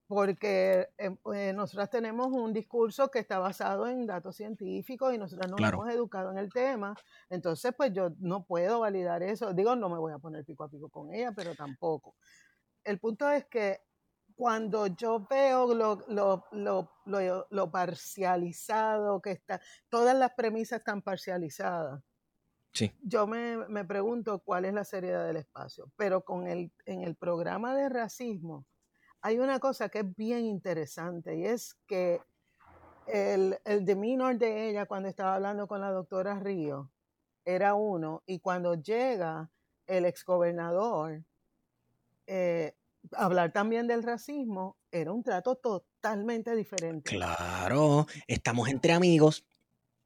Porque 0.08 0.88
eh, 0.98 1.16
eh, 1.34 1.52
nosotras 1.52 1.90
tenemos 1.90 2.28
un 2.28 2.52
discurso 2.52 3.10
que 3.10 3.18
está 3.18 3.38
basado 3.40 3.88
en 3.88 4.06
datos 4.06 4.36
científicos 4.36 5.12
y 5.12 5.18
nosotras 5.18 5.50
nos 5.50 5.58
Claro. 5.58 5.78
hemos 5.82 5.92
educado 5.92 6.30
en 6.30 6.38
el 6.38 6.52
tema. 6.52 6.94
Entonces, 7.28 7.74
pues 7.76 7.92
yo 7.92 8.10
no 8.20 8.44
puedo 8.44 8.80
validar 8.80 9.22
eso. 9.24 9.52
Digo, 9.52 9.74
no 9.74 9.88
me 9.88 9.98
voy 9.98 10.12
a 10.12 10.18
poner 10.18 10.44
pico 10.44 10.62
a 10.62 10.68
pico 10.68 10.88
con 10.88 11.12
ella, 11.12 11.32
pero 11.34 11.54
tampoco. 11.56 12.14
El 12.84 13.00
punto 13.00 13.28
es 13.28 13.46
que 13.46 13.80
cuando 14.36 14.86
yo 14.86 15.26
veo 15.28 15.74
lo, 15.74 16.04
lo, 16.08 16.44
lo, 16.52 17.46
lo, 17.50 17.70
parcializado 17.70 19.20
que 19.22 19.32
está, 19.32 19.60
todas 19.88 20.16
las 20.16 20.34
premisas 20.34 20.78
están 20.80 21.02
parcializadas 21.02 22.02
Sí. 22.72 22.92
yo 23.00 23.26
me, 23.26 23.66
me 23.68 23.86
pregunto 23.86 24.38
cuál 24.40 24.66
es 24.66 24.74
la 24.74 24.84
seriedad 24.84 25.26
del 25.26 25.38
espacio. 25.38 25.90
Pero 25.96 26.26
con 26.26 26.46
el, 26.46 26.70
en 26.84 27.04
el 27.04 27.16
programa 27.16 27.74
de 27.74 27.88
racismo 27.88 28.66
hay 29.22 29.38
una 29.38 29.58
cosa 29.58 29.88
que 29.88 30.00
es 30.00 30.16
bien 30.16 30.44
interesante 30.44 31.36
y 31.36 31.46
es 31.46 31.74
que 31.86 32.20
el, 33.06 33.58
el 33.64 33.86
demeanor 33.86 34.36
de 34.36 34.68
ella 34.68 34.84
cuando 34.84 35.08
estaba 35.08 35.36
hablando 35.36 35.66
con 35.66 35.80
la 35.80 35.90
doctora 35.90 36.38
Río 36.38 36.90
era 37.46 37.74
uno 37.74 38.22
y 38.26 38.40
cuando 38.40 38.74
llega 38.74 39.50
el 39.86 40.04
exgobernador 40.04 41.24
eh, 42.26 42.74
hablar 43.12 43.52
también 43.52 43.86
del 43.86 44.02
racismo 44.02 44.76
era 44.90 45.12
un 45.12 45.22
trato 45.22 45.56
totalmente 45.56 46.54
diferente. 46.56 47.10
Claro, 47.10 48.06
estamos 48.26 48.68
entre 48.68 48.92
amigos. 48.92 49.44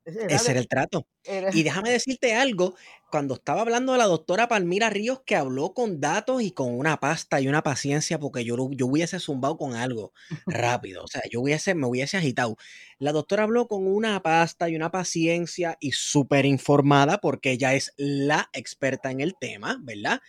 Era 0.05 0.34
Ese 0.34 0.44
de- 0.46 0.51
era 0.53 0.61
el 0.61 0.68
trato. 0.68 1.07
era- 1.22 1.51
Y 1.53 1.62
déjame 1.62 1.90
decirte 1.90 2.34
algo, 2.34 2.74
cuando 3.11 3.34
estaba 3.34 3.61
hablando 3.61 3.92
de 3.92 3.98
la 3.98 4.07
doctora 4.07 4.48
Palmira 4.48 4.88
Ríos, 4.88 5.20
que 5.26 5.36
habló 5.36 5.74
con 5.74 6.01
datos 6.01 6.42
y 6.42 6.53
con 6.53 6.72
una 6.76 6.98
pasta 6.98 7.40
y 7.40 7.48
una 7.48 7.62
paciencia, 7.62 8.18
porque 8.18 8.42
yo, 8.44 8.57
yo 8.72 8.86
hubiese 8.86 9.20
zumbado 9.20 9.59
con 9.59 9.74
algo 9.74 10.12
rápido, 10.46 11.05
o 11.05 11.07
sea, 11.07 11.22
yo 11.30 11.42
hubiese, 11.42 11.74
me 11.74 11.86
hubiese 11.86 12.16
agitado. 12.16 12.57
La 12.98 13.12
doctora 13.12 13.42
habló 13.44 13.68
con 13.68 13.86
una 13.86 14.20
pasta 14.22 14.68
y 14.70 14.74
una 14.74 14.90
paciencia 14.90 15.76
y 15.80 15.92
súper 15.92 16.46
informada, 16.46 17.18
porque 17.18 17.53
ella 17.53 17.74
es 17.74 17.92
la 17.98 18.48
experta 18.55 19.11
en 19.11 19.20
el 19.20 19.34
tema, 19.38 19.78
¿verdad? 19.82 20.20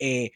Eh, 0.00 0.32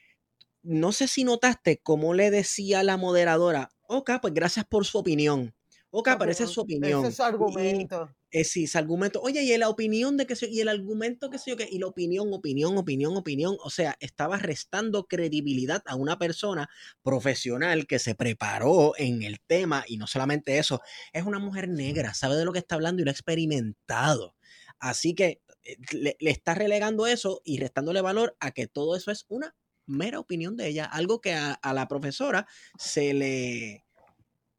no 0.64 0.92
sé 0.92 1.06
si 1.08 1.24
notaste 1.24 1.78
cómo 1.82 2.14
le 2.14 2.30
decía 2.30 2.82
la 2.82 2.96
moderadora, 2.96 3.70
ok, 3.86 4.12
pues 4.20 4.34
gracias 4.34 4.64
por 4.66 4.84
su 4.86 4.98
opinión. 4.98 5.54
Ok, 5.96 6.08
pero 6.18 6.32
es 6.32 6.38
su 6.38 6.62
opinión. 6.62 7.00
Ese 7.04 7.08
es 7.10 7.14
su 7.16 7.22
Y- 7.22 7.24
argumento. 7.26 8.10
eh, 8.32 8.42
sí, 8.42 8.64
ese 8.64 8.78
argumento. 8.78 9.20
Oye, 9.22 9.44
y 9.44 9.56
la 9.56 9.68
opinión 9.68 10.16
de 10.16 10.26
que 10.26 10.34
se, 10.34 10.50
y 10.50 10.58
el 10.58 10.68
argumento 10.68 11.30
que 11.30 11.38
sé 11.38 11.50
yo 11.52 11.56
qué, 11.56 11.68
y 11.70 11.78
la 11.78 11.86
opinión, 11.86 12.32
opinión, 12.34 12.76
opinión, 12.76 13.16
opinión. 13.16 13.56
O 13.62 13.70
sea, 13.70 13.96
estaba 14.00 14.36
restando 14.38 15.04
credibilidad 15.06 15.82
a 15.86 15.94
una 15.94 16.18
persona 16.18 16.68
profesional 17.04 17.86
que 17.86 18.00
se 18.00 18.16
preparó 18.16 18.94
en 18.96 19.22
el 19.22 19.38
tema 19.40 19.84
y 19.86 19.96
no 19.98 20.08
solamente 20.08 20.58
eso, 20.58 20.80
es 21.12 21.22
una 21.24 21.38
mujer 21.38 21.68
negra, 21.68 22.12
sabe 22.12 22.34
de 22.34 22.44
lo 22.44 22.52
que 22.52 22.58
está 22.58 22.74
hablando 22.74 23.00
y 23.00 23.04
lo 23.04 23.10
ha 23.10 23.12
experimentado. 23.12 24.34
Así 24.80 25.14
que 25.14 25.40
eh, 25.62 25.76
le, 25.92 26.16
le 26.18 26.30
está 26.32 26.56
relegando 26.56 27.06
eso 27.06 27.40
y 27.44 27.58
restándole 27.60 28.00
valor 28.00 28.36
a 28.40 28.50
que 28.50 28.66
todo 28.66 28.96
eso 28.96 29.12
es 29.12 29.26
una 29.28 29.54
mera 29.86 30.20
opinión 30.20 30.56
de 30.56 30.68
ella, 30.68 30.84
algo 30.84 31.20
que 31.20 31.34
a, 31.34 31.58
la 31.72 31.88
profesora 31.88 32.46
se 32.78 33.14
le, 33.14 33.84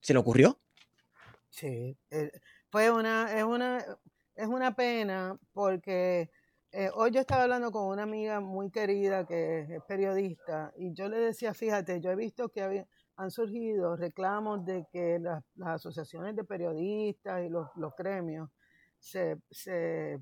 se 0.02 0.14
le 0.14 0.20
ocurrió. 0.20 0.60
Sí, 1.50 1.98
eh, 2.12 2.32
fue 2.70 2.92
una, 2.92 3.38
es 3.38 3.44
una, 3.44 3.86
es 4.36 4.48
una 4.48 4.76
pena 4.76 5.40
porque 5.54 6.30
eh, 6.72 6.90
hoy 6.94 7.12
yo 7.12 7.22
estaba 7.22 7.44
hablando 7.44 7.72
con 7.72 7.88
una 7.88 8.04
amiga 8.04 8.40
muy 8.42 8.70
querida 8.70 9.26
que 9.26 9.62
es 9.62 9.84
periodista 9.88 10.74
y 10.78 10.94
yo 10.94 11.08
le 11.08 11.18
decía, 11.18 11.54
fíjate, 11.54 12.02
yo 12.02 12.12
he 12.12 12.16
visto 12.16 12.50
que 12.50 12.62
había- 12.62 12.88
han 13.18 13.32
surgido 13.32 13.96
reclamos 13.96 14.66
de 14.66 14.86
que 14.92 15.20
las, 15.20 15.42
las 15.56 15.70
asociaciones 15.76 16.36
de 16.36 16.44
periodistas 16.44 17.46
y 17.46 17.50
los, 17.50 17.70
los 17.78 17.94
gremios 17.96 18.50
se, 19.00 19.38
se, 19.50 20.20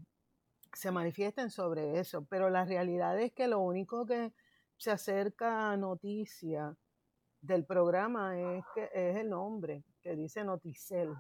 se 0.73 0.91
manifiesten 0.91 1.49
sobre 1.49 1.99
eso, 1.99 2.25
pero 2.25 2.49
la 2.51 2.65
realidad 2.65 3.19
es 3.19 3.31
que 3.33 3.47
lo 3.47 3.59
único 3.59 4.05
que 4.05 4.33
se 4.77 4.91
acerca 4.91 5.71
a 5.71 5.77
noticia 5.77 6.75
del 7.41 7.65
programa 7.65 8.39
es 8.39 8.63
que 8.73 8.89
es 8.93 9.17
el 9.17 9.29
nombre 9.29 9.83
que 10.01 10.15
dice 10.15 10.43
Noticel, 10.43 11.13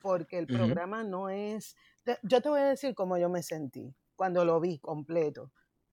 porque 0.00 0.38
el 0.38 0.46
programa 0.46 1.04
no 1.04 1.28
es. 1.28 1.76
Yo 2.22 2.40
te 2.40 2.48
voy 2.48 2.60
a 2.60 2.68
decir 2.68 2.94
cómo 2.94 3.16
yo 3.18 3.28
me 3.28 3.42
sentí 3.42 3.94
cuando 4.16 4.44
lo 4.44 4.60
vi 4.60 4.78
completo, 4.78 5.50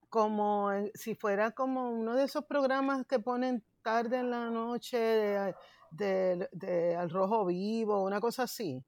como 0.10 0.70
si 0.94 1.16
fuera 1.16 1.52
como 1.52 1.92
uno 1.92 2.16
de 2.16 2.24
esos 2.24 2.46
programas 2.46 3.06
que 3.06 3.20
ponen 3.20 3.64
tarde 3.82 4.18
en 4.20 4.32
la 4.32 4.50
noche 4.50 4.98
de, 4.98 5.56
de- 5.92 6.50
de 6.52 6.96
Al 6.96 7.10
Rojo 7.10 7.46
Vivo, 7.46 8.04
una 8.04 8.20
cosa 8.20 8.44
así 8.44 8.84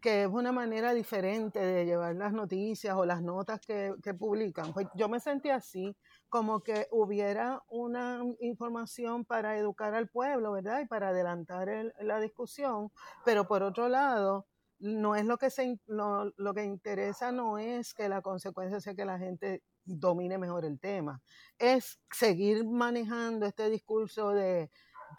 Que 0.00 0.22
es 0.24 0.28
una 0.28 0.52
manera 0.52 0.92
diferente 0.94 1.58
de 1.58 1.84
llevar 1.84 2.14
las 2.16 2.32
noticias 2.32 2.94
o 2.96 3.04
las 3.06 3.22
notas 3.22 3.60
que, 3.60 3.94
que 4.02 4.14
publican. 4.14 4.72
Pues 4.72 4.86
yo 4.94 5.08
me 5.08 5.18
sentí 5.20 5.48
así, 5.50 5.96
como 6.28 6.62
que 6.62 6.86
hubiera 6.92 7.62
una 7.68 8.22
información 8.40 9.24
para 9.24 9.56
educar 9.58 9.94
al 9.94 10.08
pueblo, 10.08 10.52
¿verdad? 10.52 10.80
Y 10.82 10.86
para 10.86 11.08
adelantar 11.08 11.68
el- 11.68 11.92
la 12.00 12.20
discusión, 12.20 12.92
pero 13.24 13.46
por 13.48 13.62
otro 13.64 13.88
lado, 13.88 14.46
no 14.78 15.16
es 15.16 15.24
lo 15.24 15.38
que 15.38 15.50
se 15.50 15.80
lo, 15.86 16.30
lo 16.36 16.54
que 16.54 16.62
interesa 16.64 17.32
no 17.32 17.56
es 17.58 17.94
que 17.94 18.08
la 18.10 18.20
consecuencia 18.22 18.78
sea 18.80 18.94
que 18.94 19.06
la 19.06 19.18
gente 19.18 19.62
domine 19.84 20.36
mejor 20.38 20.64
el 20.66 20.78
tema, 20.78 21.22
es 21.58 21.98
seguir 22.12 22.64
manejando 22.66 23.46
este 23.46 23.70
discurso 23.70 24.30
de 24.30 24.70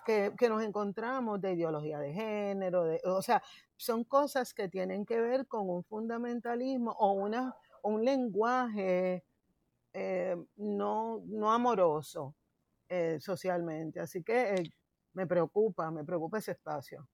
que, 0.06 0.34
que 0.38 0.50
nos 0.50 0.64
encontramos 0.64 1.42
de 1.42 1.54
ideología 1.54 2.00
de 2.00 2.14
género, 2.14 2.84
de, 2.86 3.02
o 3.06 3.22
sea, 3.22 3.42
son 3.78 4.04
cosas 4.04 4.54
que 4.54 4.70
tienen 4.70 5.06
que 5.06 5.22
ver 5.22 5.48
con 5.48 5.70
un 5.70 5.84
fundamentalismo 5.84 6.92
o 7.00 7.14
una, 7.14 7.56
un 7.84 8.04
lenguaje 8.04 9.24
eh, 9.94 10.36
no, 10.58 11.24
no 11.26 11.52
amoroso 11.52 12.36
eh, 12.90 13.20
socialmente. 13.20 14.00
Así 14.00 14.24
que 14.24 14.54
eh, 14.56 14.74
me 15.14 15.28
preocupa, 15.28 15.92
me 15.92 16.04
preocupa 16.04 16.40
ese 16.40 16.52
espacio. 16.52 17.08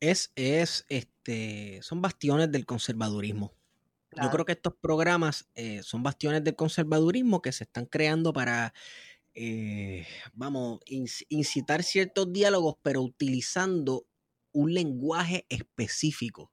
Es, 0.00 0.30
es, 0.34 0.84
este, 0.88 1.80
son 1.82 2.02
bastiones 2.02 2.52
del 2.52 2.66
conservadurismo. 2.66 3.54
Yo 4.22 4.30
creo 4.30 4.44
que 4.46 4.52
estos 4.52 4.74
programas 4.74 5.50
son 5.82 6.02
bastiones 6.02 6.42
del 6.42 6.56
conservadurismo 6.56 7.42
que 7.42 7.52
se 7.52 7.64
están 7.64 7.84
creando 7.86 8.32
para, 8.32 8.72
eh, 9.34 10.06
vamos, 10.32 10.80
inc- 10.86 11.26
incitar 11.28 11.82
ciertos 11.82 12.32
diálogos, 12.32 12.76
pero 12.82 13.02
utilizando 13.02 14.06
un 14.56 14.74
lenguaje 14.74 15.46
específico 15.48 16.52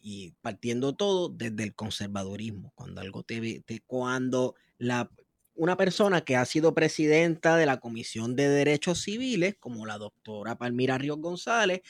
y 0.00 0.32
partiendo 0.40 0.94
todo 0.94 1.28
desde 1.28 1.62
el 1.64 1.74
conservadurismo. 1.74 2.72
Cuando 2.74 3.00
algo 3.00 3.22
te, 3.22 3.60
te- 3.60 3.80
cuando 3.86 4.54
la 4.78 5.10
una 5.54 5.76
persona 5.76 6.22
que 6.22 6.36
ha 6.36 6.46
sido 6.46 6.74
presidenta 6.74 7.56
de 7.56 7.66
la 7.66 7.80
Comisión 7.80 8.34
de 8.34 8.48
Derechos 8.48 9.02
Civiles, 9.02 9.56
como 9.60 9.84
la 9.84 9.98
doctora 9.98 10.56
Palmira 10.56 10.96
Ríos 10.96 11.18
González, 11.18 11.82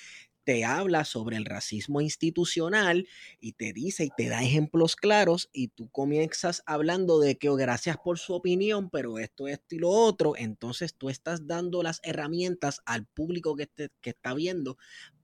te 0.45 0.65
habla 0.65 1.05
sobre 1.05 1.37
el 1.37 1.45
racismo 1.45 2.01
institucional 2.01 3.07
y 3.39 3.53
te 3.53 3.73
dice 3.73 4.05
y 4.07 4.11
te 4.17 4.29
da 4.29 4.43
ejemplos 4.43 4.97
claros 4.97 5.51
y 5.53 5.69
tú 5.69 5.89
comienzas 5.91 6.63
hablando 6.67 7.21
de 7.21 7.37
que 7.37 7.51
oh, 7.51 7.57
gracias 7.57 7.99
por 8.03 8.19
su 8.19 8.35
opinión, 8.35 8.91
pero 8.91 9.19
esto, 9.19 9.47
esto 9.47 9.75
y 9.77 9.79
lo 9.79 9.91
otro, 9.91 10.35
entonces 10.37 10.95
tú 10.97 11.11
estás 11.11 11.47
dando 11.47 11.83
las 11.83 12.01
herramientas 12.03 12.81
al 12.87 13.07
público 13.07 13.55
que, 13.55 13.67
te- 13.67 13.91
que 14.01 14.11
está 14.11 14.35
viendo 14.35 14.79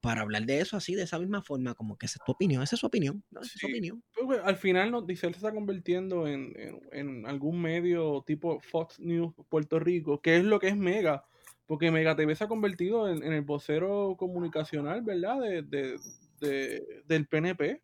para 0.07 0.21
hablar 0.21 0.45
de 0.45 0.59
eso 0.61 0.77
así, 0.77 0.95
de 0.95 1.03
esa 1.03 1.19
misma 1.19 1.41
forma, 1.41 1.73
como 1.75 1.97
que 1.97 2.05
esa 2.05 2.17
es 2.19 2.25
tu 2.25 2.31
opinión, 2.31 2.63
esa 2.63 2.75
es 2.75 2.79
su 2.79 2.87
opinión, 2.87 3.23
¿no? 3.31 3.41
Esa 3.41 3.51
es 3.55 3.59
su 3.59 3.67
opinión. 3.67 4.03
Pues, 4.25 4.39
al 4.43 4.55
final 4.57 4.91
Noticel 4.91 5.33
se 5.33 5.37
está 5.37 5.51
convirtiendo 5.53 6.27
en, 6.27 6.53
en- 6.57 6.79
en 6.91 7.25
algún 7.27 7.61
medio 7.61 8.23
tipo 8.25 8.59
Fox 8.59 8.99
News 8.99 9.33
Puerto 9.49 9.79
Rico, 9.79 10.21
que 10.21 10.37
es 10.37 10.43
lo 10.43 10.59
que 10.59 10.69
es 10.69 10.77
Mega, 10.77 11.25
porque 11.65 11.91
Mega 11.91 12.15
TV 12.15 12.35
se 12.35 12.45
ha 12.45 12.47
convertido 12.47 13.09
en, 13.09 13.23
en 13.23 13.33
el 13.33 13.41
vocero 13.41 14.15
comunicacional, 14.17 15.01
¿verdad? 15.01 15.39
De, 15.41 15.61
de- 15.63 15.99
de- 16.39 17.03
del 17.05 17.27
PNP, 17.27 17.81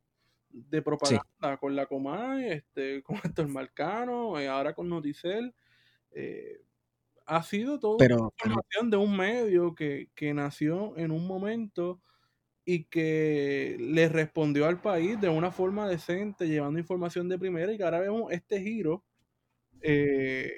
de 0.50 0.82
propaganda, 0.82 1.58
con 1.60 1.76
la 1.76 1.86
Comay, 1.88 2.46
este, 2.52 3.02
con 3.04 3.18
Héctor 3.24 3.48
Marcano, 3.48 4.40
eh, 4.40 4.48
ahora 4.48 4.74
con 4.74 4.88
Noticel. 4.88 5.54
eh, 6.12 6.62
ha 7.26 7.42
sido 7.42 7.80
todo 7.80 7.96
Pero, 7.98 8.18
una 8.18 8.28
información 8.38 8.90
de 8.92 8.98
un 8.98 9.16
medio 9.16 9.74
que, 9.76 10.10
que 10.14 10.34
nació 10.34 10.96
en 10.98 11.10
un 11.12 11.26
momento 11.26 12.02
y 12.66 12.86
que 12.86 13.76
le 13.80 14.08
respondió 14.10 14.66
al 14.68 14.82
país 14.82 15.20
de 15.20 15.30
una 15.30 15.52
forma 15.52 15.88
decente, 15.88 16.48
llevando 16.48 16.80
información 16.80 17.28
de 17.28 17.38
primera, 17.38 17.72
y 17.72 17.78
que 17.78 17.84
ahora 17.84 18.00
vemos 18.00 18.32
este 18.32 18.62
giro 18.62 19.04
eh, 19.82 20.52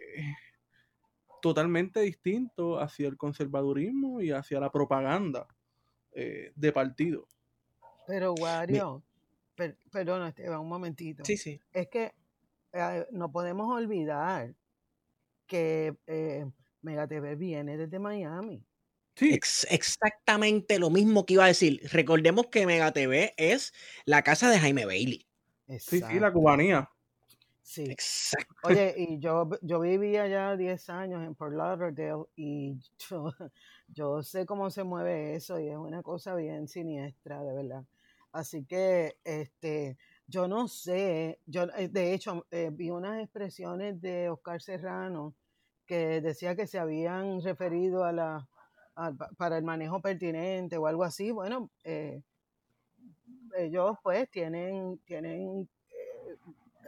totalmente 1.41 2.01
distinto 2.01 2.79
hacia 2.79 3.07
el 3.07 3.17
conservadurismo 3.17 4.21
y 4.21 4.31
hacia 4.31 4.59
la 4.59 4.71
propaganda 4.71 5.47
eh, 6.11 6.51
de 6.55 6.71
partido. 6.71 7.27
Pero, 8.07 8.33
Wario, 8.33 9.03
per- 9.55 9.77
perdona, 9.91 10.29
Esteban, 10.29 10.59
un 10.59 10.69
momentito. 10.69 11.25
sí, 11.25 11.37
sí. 11.37 11.59
Es 11.73 11.87
que 11.87 12.13
eh, 12.73 13.05
no 13.11 13.31
podemos 13.31 13.73
olvidar 13.75 14.53
que 15.47 15.95
eh, 16.07 16.45
Mega 16.81 17.07
TV 17.07 17.35
viene 17.35 17.77
desde 17.77 17.97
Miami. 17.99 18.63
Sí, 19.15 19.33
Ex- 19.33 19.65
exactamente 19.69 20.77
lo 20.79 20.89
mismo 20.89 21.25
que 21.25 21.35
iba 21.35 21.45
a 21.45 21.47
decir. 21.47 21.81
Recordemos 21.91 22.47
que 22.47 22.65
Mega 22.65 22.91
TV 22.91 23.33
es 23.37 23.73
la 24.05 24.23
casa 24.23 24.49
de 24.49 24.59
Jaime 24.59 24.85
Bailey. 24.85 25.27
sí, 25.79 26.01
sí, 26.01 26.19
la 26.19 26.31
cubanía. 26.31 26.89
Sí. 27.61 27.83
Exacto. 27.91 28.55
Oye, 28.63 28.93
y 28.97 29.19
yo, 29.19 29.49
yo 29.61 29.79
viví 29.79 30.17
allá 30.17 30.55
10 30.57 30.89
años 30.89 31.23
en 31.23 31.35
Fort 31.35 31.53
Lauderdale 31.55 32.25
y 32.35 32.79
yo, 33.09 33.31
yo 33.87 34.23
sé 34.23 34.45
cómo 34.45 34.69
se 34.69 34.83
mueve 34.83 35.35
eso 35.35 35.59
y 35.59 35.69
es 35.69 35.77
una 35.77 36.01
cosa 36.03 36.35
bien 36.35 36.67
siniestra, 36.67 37.43
de 37.43 37.53
verdad. 37.53 37.85
Así 38.31 38.65
que, 38.65 39.17
este, 39.23 39.97
yo 40.27 40.47
no 40.47 40.67
sé, 40.67 41.39
yo 41.45 41.63
eh, 41.77 41.87
de 41.89 42.13
hecho 42.13 42.47
eh, 42.51 42.69
vi 42.73 42.89
unas 42.89 43.21
expresiones 43.23 44.01
de 44.01 44.29
Oscar 44.29 44.61
Serrano 44.61 45.35
que 45.85 46.21
decía 46.21 46.55
que 46.55 46.67
se 46.67 46.79
habían 46.79 47.41
referido 47.41 48.03
a 48.03 48.11
la, 48.11 48.35
al- 48.35 48.47
pa- 48.47 48.54
para 49.37 49.57
el 49.57 49.63
manejo 49.63 50.01
pertinente 50.01 50.77
o 50.77 50.87
algo 50.87 51.03
así. 51.03 51.31
Bueno, 51.31 51.69
eh, 51.83 52.21
ellos 53.57 53.97
pues 54.03 54.29
tienen, 54.29 54.99
tienen 55.05 55.69
eh, 55.89 56.37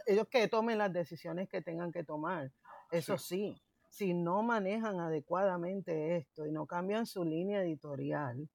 ellos 0.06 0.26
que 0.28 0.48
tomen 0.48 0.78
las 0.78 0.92
decisiones 0.92 1.48
que 1.48 1.62
tengan 1.62 1.92
que 1.92 2.04
tomar. 2.04 2.50
Eso 2.90 3.18
sí, 3.18 3.60
si 3.90 4.14
no 4.14 4.42
manejan 4.42 5.00
adecuadamente 5.00 6.16
esto 6.16 6.46
y 6.46 6.52
no 6.52 6.66
cambian 6.66 7.06
su 7.06 7.24
línea 7.24 7.62
editorial, 7.62 8.48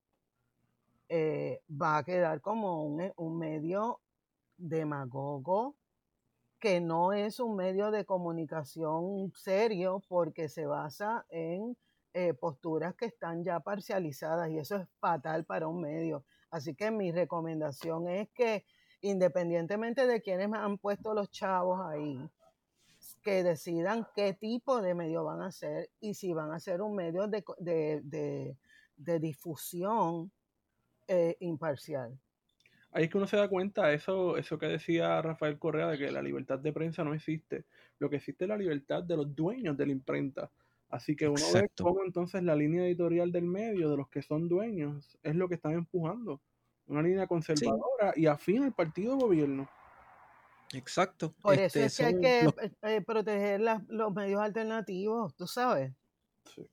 eh, 1.10 1.62
va 1.70 1.98
a 1.98 2.04
quedar 2.04 2.42
como 2.42 2.84
un, 2.84 3.12
un 3.18 3.38
medio 3.38 4.00
demagogo 4.58 5.76
que 6.60 6.80
no 6.80 7.12
es 7.12 7.40
un 7.40 7.56
medio 7.58 7.92
de 7.92 8.06
comunicación 8.06 9.32
serio 9.36 10.02
porque 10.08 10.48
se 10.48 10.66
basa 10.66 11.26
en 11.30 11.76
eh, 12.14 12.34
posturas 12.34 12.96
que 12.96 13.06
están 13.06 13.44
ya 13.44 13.60
parcializadas 13.60 14.50
y 14.50 14.60
eso 14.60 14.78
es 14.78 14.88
fatal 15.00 15.46
para 15.46 15.68
un 15.68 15.82
medio. 15.82 16.26
Así 16.52 16.76
que 16.76 16.92
mi 16.92 17.12
recomendación 17.12 18.08
es 18.08 18.30
que 18.34 18.66
independientemente 19.02 20.08
de 20.08 20.22
quienes 20.22 20.52
han 20.54 20.78
puesto 20.78 21.14
los 21.14 21.30
chavos 21.32 21.80
ahí, 21.82 22.30
que 23.22 23.44
decidan 23.44 24.08
qué 24.16 24.34
tipo 24.34 24.82
de 24.82 24.96
medio 24.96 25.24
van 25.24 25.42
a 25.42 25.48
hacer 25.48 25.90
y 26.00 26.14
si 26.14 26.34
van 26.34 26.52
a 26.52 26.60
ser 26.60 26.82
un 26.82 26.96
medio 26.96 27.28
de, 27.28 27.44
de- 27.58 28.02
de- 28.04 28.58
de 28.96 29.20
difusión 29.20 30.32
eh, 31.08 31.36
imparcial. 31.40 32.18
Ahí 32.92 33.06
es 33.06 33.10
que 33.10 33.18
uno 33.18 33.28
se 33.28 33.38
da 33.38 33.50
cuenta, 33.50 33.92
eso, 33.92 34.38
eso 34.38 34.58
que 34.60 34.68
decía 34.68 35.22
Rafael 35.22 35.58
Correa, 35.58 35.88
de 35.88 35.98
que 35.98 36.12
la 36.12 36.22
libertad 36.22 36.60
de 36.60 36.72
prensa 36.72 37.04
no 37.04 37.14
existe. 37.14 37.66
Lo 37.98 38.10
que 38.10 38.18
existe 38.18 38.46
es 38.46 38.50
la 38.50 38.58
libertad 38.58 39.04
de 39.04 39.18
los 39.18 39.36
dueños 39.36 39.76
de 39.76 39.86
la 39.88 39.92
imprenta. 39.92 40.52
Así 40.94 41.16
que 41.16 41.28
uno 41.28 41.42
ve 41.56 41.72
cómo 41.82 42.04
entonces 42.06 42.44
la 42.44 42.56
línea 42.56 42.86
editorial 42.86 43.32
del 43.32 43.46
medio, 43.46 43.90
de 43.90 43.98
los 43.98 44.08
que 44.10 44.22
son 44.22 44.48
dueños, 44.48 45.18
es 45.24 45.34
lo 45.36 45.50
que 45.50 45.56
están 45.56 45.72
empujando. 45.74 46.40
Una 46.86 47.02
línea 47.02 47.26
conservadora 47.26 48.14
y 48.16 48.28
afín 48.28 48.62
al 48.62 48.74
partido 48.74 49.16
de 49.18 49.24
gobierno. 49.24 49.68
Exacto. 50.72 51.34
Por 51.42 51.56
eso 51.56 51.64
Este, 51.80 51.86
es 51.86 51.98
que 51.98 52.06
hay 52.06 52.20
que 52.22 52.44
los- 52.44 52.58
eh, 52.60 52.72
eh, 52.84 53.02
proteger 53.02 53.62
las- 53.62 53.82
los 53.88 54.14
medios 54.14 54.40
alternativos, 54.40 55.34
tú 55.36 55.48
sabes. 55.48 55.92
Sí. 56.54 56.70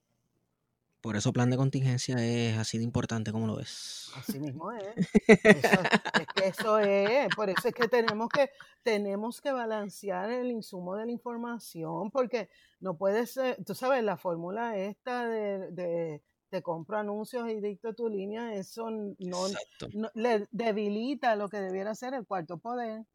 Por 1.01 1.15
eso 1.15 1.33
plan 1.33 1.49
de 1.49 1.57
contingencia 1.57 2.15
es 2.23 2.57
así 2.57 2.77
de 2.77 2.83
importante 2.83 3.31
como 3.31 3.47
lo 3.47 3.55
ves. 3.55 4.11
Así 4.15 4.39
mismo 4.39 4.71
es. 4.71 4.85
Eso- 5.27 5.81
es 6.21 6.27
que 6.35 6.47
eso 6.47 6.77
es, 6.79 7.27
por 7.35 7.49
eso 7.49 7.67
es 7.67 7.73
que 7.73 7.87
tenemos 7.87 8.29
que 8.29 8.49
tenemos 8.83 9.41
que 9.41 9.51
balancear 9.51 10.29
el 10.31 10.51
insumo 10.51 10.95
de 10.95 11.05
la 11.07 11.11
información, 11.11 12.11
porque 12.11 12.49
no 12.79 12.97
puede 12.97 13.25
ser, 13.27 13.57
tú 13.65 13.73
sabes, 13.75 14.03
la 14.03 14.17
fórmula 14.17 14.77
esta 14.77 15.27
de, 15.27 15.71
de 15.71 16.21
te 16.49 16.61
compro 16.61 16.97
anuncios 16.97 17.49
y 17.49 17.61
dicto 17.61 17.93
tu 17.93 18.09
línea, 18.09 18.53
eso 18.55 18.89
no, 18.91 19.47
no- 19.93 20.11
le 20.13 20.47
debilita 20.51 21.35
lo 21.35 21.47
que 21.49 21.57
debiera 21.61 21.95
ser 21.95 22.13
el 22.13 22.25
cuarto 22.25 22.57
poder. 22.57 23.05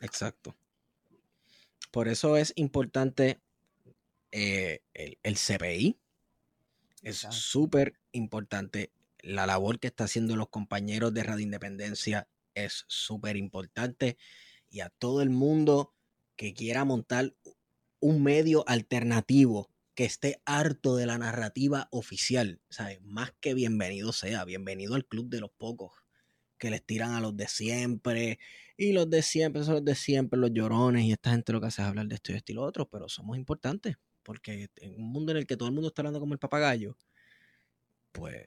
Exacto. 0.00 0.54
Por 1.90 2.08
eso 2.08 2.36
es 2.36 2.52
importante 2.56 3.40
eh, 4.32 4.80
el, 4.92 5.18
el 5.22 5.36
CPI. 5.36 5.96
Es 7.06 7.24
súper 7.30 8.00
importante. 8.10 8.92
La 9.20 9.46
labor 9.46 9.78
que 9.78 9.86
está 9.86 10.02
haciendo 10.02 10.34
los 10.34 10.48
compañeros 10.48 11.14
de 11.14 11.22
Radio 11.22 11.44
Independencia 11.44 12.28
es 12.52 12.84
súper 12.88 13.36
importante. 13.36 14.18
Y 14.68 14.80
a 14.80 14.90
todo 14.90 15.22
el 15.22 15.30
mundo 15.30 15.94
que 16.34 16.52
quiera 16.52 16.84
montar 16.84 17.32
un 18.00 18.24
medio 18.24 18.68
alternativo 18.68 19.70
que 19.94 20.04
esté 20.04 20.42
harto 20.46 20.96
de 20.96 21.06
la 21.06 21.16
narrativa 21.16 21.86
oficial, 21.92 22.60
¿sabes? 22.70 23.00
Más 23.02 23.32
que 23.38 23.54
bienvenido 23.54 24.12
sea, 24.12 24.44
bienvenido 24.44 24.96
al 24.96 25.06
club 25.06 25.28
de 25.28 25.38
los 25.38 25.50
pocos 25.52 25.92
que 26.58 26.70
les 26.70 26.84
tiran 26.84 27.12
a 27.12 27.20
los 27.20 27.36
de 27.36 27.46
siempre, 27.46 28.40
y 28.76 28.92
los 28.92 29.08
de 29.08 29.22
siempre 29.22 29.62
son 29.62 29.74
los 29.74 29.84
de 29.84 29.94
siempre, 29.94 30.40
los 30.40 30.52
llorones, 30.52 31.04
y 31.04 31.12
esta 31.12 31.30
gente 31.30 31.52
lo 31.52 31.60
que 31.60 31.68
hace 31.68 31.82
es 31.82 31.88
hablar 31.88 32.08
de 32.08 32.16
esto 32.16 32.32
y 32.32 32.34
esto 32.34 32.50
y 32.50 32.56
lo 32.56 32.64
otro, 32.64 32.88
pero 32.88 33.08
somos 33.08 33.36
importantes, 33.36 33.96
porque 34.26 34.68
en 34.80 35.00
un 35.00 35.12
mundo 35.12 35.30
en 35.30 35.38
el 35.38 35.46
que 35.46 35.56
todo 35.56 35.68
el 35.68 35.74
mundo 35.74 35.88
está 35.88 36.02
hablando 36.02 36.18
como 36.18 36.34
el 36.34 36.40
papagayo, 36.40 36.96
pues... 38.10 38.44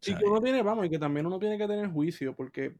Y 0.00 0.06
que 0.06 0.12
¿sabes? 0.12 0.26
uno 0.26 0.40
tiene, 0.40 0.62
vamos, 0.62 0.86
y 0.86 0.88
que 0.88 0.98
también 0.98 1.26
uno 1.26 1.38
tiene 1.38 1.58
que 1.58 1.66
tener 1.66 1.88
juicio, 1.88 2.34
porque 2.34 2.64
eh, 2.64 2.74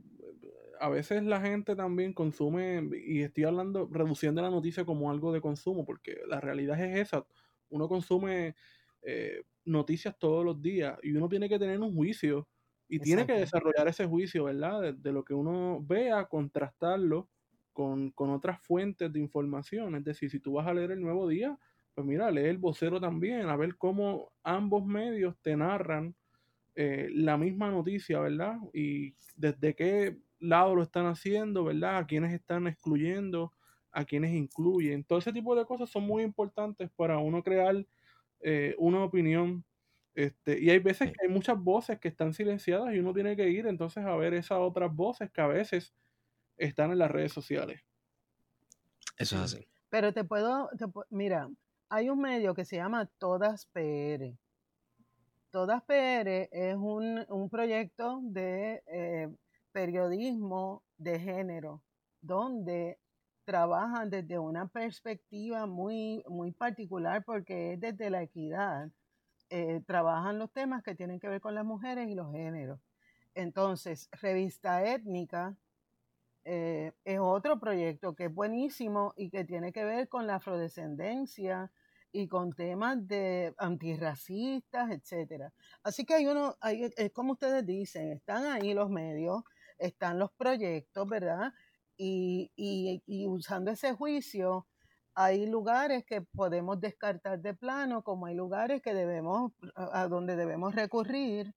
a 0.81 0.89
veces 0.89 1.23
la 1.23 1.43
gente 1.43 1.77
también 1.77 2.15
consume, 2.15 2.89
y 3.07 3.21
estoy 3.21 3.45
hablando, 3.45 3.91
reduciendo 3.93 4.41
la 4.41 4.49
noticia 4.49 4.87
como 4.87 5.11
algo 5.11 5.35
de 5.35 5.43
consumo, 5.43 5.85
porque 5.85 6.23
la 6.27 6.41
realidad 6.41 6.81
es 6.81 7.09
esa. 7.09 7.27
Uno 7.69 7.89
consume 7.89 8.55
eh, 9.03 9.43
noticias 9.67 10.19
todos 10.19 10.43
los 10.43 10.63
días 10.63 10.99
y 11.03 11.13
uno 11.13 11.29
tiene 11.29 11.47
que 11.47 11.59
tener 11.59 11.79
un 11.79 11.95
juicio 11.95 12.49
y 12.89 13.01
tiene 13.01 13.27
que 13.27 13.35
desarrollar 13.35 13.87
ese 13.87 14.07
juicio, 14.07 14.45
¿verdad? 14.45 14.95
De, 14.95 15.13
lo 15.13 15.25
que 15.25 15.35
uno 15.35 15.79
vea, 15.83 16.25
contrastarlo 16.25 17.29
con, 17.75 18.11
con, 18.13 18.31
otras 18.31 18.61
fuentes 18.63 19.13
de 19.13 19.21
información. 19.21 19.95
Es 19.95 20.05
decir, 20.05 20.31
si 20.31 20.41
tú 20.41 20.55
vas 20.55 20.67
a 20.67 20.75
leer 20.75 20.93
el 20.93 21.01
nuevo 21.03 21.29
día, 21.29 21.57
pues 21.95 22.07
mira, 22.07 22.31
lee 22.31 22.47
el 22.47 22.59
vocero 22.59 23.01
también, 23.01 23.49
a 23.49 23.57
ver 23.57 23.77
cómo 23.77 24.33
ambos 24.43 24.85
medios 24.87 25.37
te 25.43 25.57
narran 25.57 26.15
eh, 26.75 27.09
la 27.13 27.37
misma 27.37 27.71
noticia, 27.71 28.21
¿verdad? 28.21 28.57
Y 28.73 29.15
desde 29.37 29.75
qué 29.75 30.19
lado 30.39 30.75
lo 30.75 30.83
están 30.83 31.07
haciendo, 31.07 31.65
¿verdad? 31.65 31.99
A 31.99 32.07
quiénes 32.07 32.33
están 32.33 32.67
excluyendo, 32.67 33.53
a 33.93 34.05
quiénes 34.05 34.33
incluyen. 34.33 35.05
Todo 35.05 35.19
ese 35.19 35.33
tipo 35.33 35.55
de 35.55 35.67
cosas 35.67 35.91
son 35.91 36.05
muy 36.05 36.23
importantes 36.23 36.91
para 36.97 37.19
uno 37.19 37.43
crear 37.43 37.85
eh, 38.41 38.75
una 38.79 39.05
opinión. 39.05 39.65
Este, 40.15 40.61
y 40.61 40.71
hay 40.71 40.79
veces 40.79 41.13
que 41.13 41.27
hay 41.27 41.29
muchas 41.29 41.59
voces 41.59 41.99
que 41.99 42.09
están 42.09 42.35
silenciadas 42.35 42.95
y 42.95 42.99
uno 42.99 43.13
tiene 43.13 43.37
que 43.37 43.49
ir 43.49 43.67
entonces 43.67 44.05
a 44.05 44.17
ver 44.17 44.35
esas 44.35 44.59
otras 44.59 44.95
voces 44.95 45.31
que 45.31 45.41
a 45.41 45.47
veces 45.47 45.95
están 46.57 46.91
en 46.93 46.99
las 46.99 47.11
redes 47.11 47.33
sociales. 47.33 47.83
Eso 49.19 49.37
es 49.37 49.43
así. 49.43 49.69
Pero 49.91 50.13
te 50.13 50.25
puedo, 50.25 50.71
mira, 51.11 51.49
hay 51.91 52.09
un 52.09 52.21
medio 52.21 52.55
que 52.55 52.65
se 52.65 52.77
llama 52.77 53.07
Todas 53.19 53.67
PR. 53.67 54.39
Todas 55.51 55.83
PR 55.83 56.49
es 56.53 56.77
un, 56.77 57.27
un 57.29 57.51
proyecto 57.51 58.21
de 58.23 58.83
eh, 58.87 59.29
periodismo 59.73 60.85
de 60.97 61.19
género, 61.19 61.83
donde 62.21 63.01
trabajan 63.45 64.09
desde 64.09 64.39
una 64.39 64.69
perspectiva 64.69 65.67
muy, 65.67 66.23
muy 66.29 66.53
particular 66.53 67.25
porque 67.25 67.73
es 67.73 67.81
desde 67.81 68.09
la 68.09 68.23
equidad. 68.23 68.89
Eh, 69.51 69.83
trabajan 69.85 70.39
los 70.39 70.53
temas 70.53 70.85
que 70.85 70.95
tienen 70.95 71.19
que 71.19 71.29
ver 71.29 71.41
con 71.41 71.57
las 71.57 71.65
mujeres 71.65 72.09
y 72.09 72.15
los 72.15 72.31
géneros. 72.31 72.79
Entonces, 73.35 74.09
Revista 74.13 74.85
Étnica 74.85 75.57
eh, 76.45 76.93
es 77.05 77.19
otro 77.19 77.59
proyecto 77.59 78.15
que 78.15 78.27
es 78.27 78.35
buenísimo 78.35 79.13
y 79.17 79.31
que 79.31 79.45
tiene 79.45 79.73
que 79.73 79.85
ver 79.85 80.09
con 80.09 80.29
la 80.29 80.37
afrodescendencia 80.37 81.73
y 82.13 82.29
con 82.29 82.53
temas 82.53 83.07
de 83.07 83.55
antirracistas, 83.59 84.91
etcétera. 84.91 85.53
Así 85.83 86.05
que 86.05 86.15
hay 86.15 86.27
uno, 86.27 86.57
hay, 86.61 86.91
es 86.97 87.13
como 87.13 87.33
ustedes 87.33 87.65
dicen, 87.65 88.13
están 88.13 88.47
ahí 88.47 88.75
los 88.75 88.91
medios, 88.91 89.43
están 89.79 90.19
los 90.19 90.31
proyectos, 90.33 91.09
¿verdad? 91.09 91.53
y, 92.03 93.27
usando 93.27 93.71
ese 93.71 93.93
juicio, 93.93 94.67
hay 95.15 95.47
lugares 95.47 96.05
que 96.05 96.23
podemos 96.23 96.81
descartar 96.81 97.41
de 97.41 97.55
plano, 97.55 98.03
como 98.03 98.27
hay 98.27 98.35
lugares 98.35 98.81
que 98.81 98.95
debemos, 98.95 99.53
a 99.75 100.09
donde 100.09 100.37
debemos 100.37 100.75
recurrir 100.75 101.55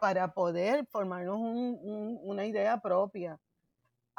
para 0.00 0.34
poder 0.34 0.86
formarnos 0.86 1.38
una 1.40 2.44
idea 2.44 2.80
propia. 2.80 3.38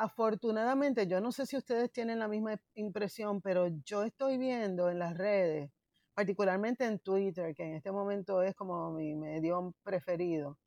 Afortunadamente, 0.02 1.08
yo 1.08 1.20
no 1.20 1.34
sé 1.34 1.46
si 1.46 1.58
ustedes 1.58 1.92
tienen 1.92 2.20
la 2.20 2.30
misma 2.30 2.58
impresión, 2.76 3.42
pero 3.42 3.68
yo 3.84 4.04
estoy 4.04 4.38
viendo 4.38 4.90
en 4.90 4.98
las 4.98 5.18
redes, 5.18 5.70
particularmente 6.14 6.86
en 6.86 7.00
Twitter, 7.00 7.54
que 7.54 7.64
en 7.64 7.76
este 7.76 7.92
momento 7.92 8.42
es 8.42 8.56
como 8.56 8.94
mi 8.94 9.14
medio 9.14 9.76
preferido, 9.84 10.58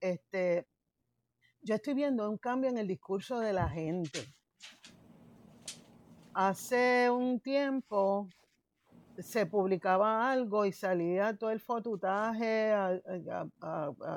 este, 0.00 0.66
yo 1.60 1.74
estoy 1.74 1.92
viendo 1.92 2.30
un 2.30 2.38
cambio 2.38 2.70
en 2.70 2.78
el 2.78 2.88
discurso 2.88 3.38
de 3.40 3.52
la 3.52 3.68
gente. 3.68 4.20
Hace 6.32 7.10
un 7.10 7.40
tiempo 7.40 8.26
se 9.18 9.44
publicaba 9.44 10.30
algo 10.32 10.64
y 10.64 10.72
salía 10.72 11.36
todo 11.36 11.50
el 11.50 11.60
fotutaje 11.60 12.72
a, 12.72 12.98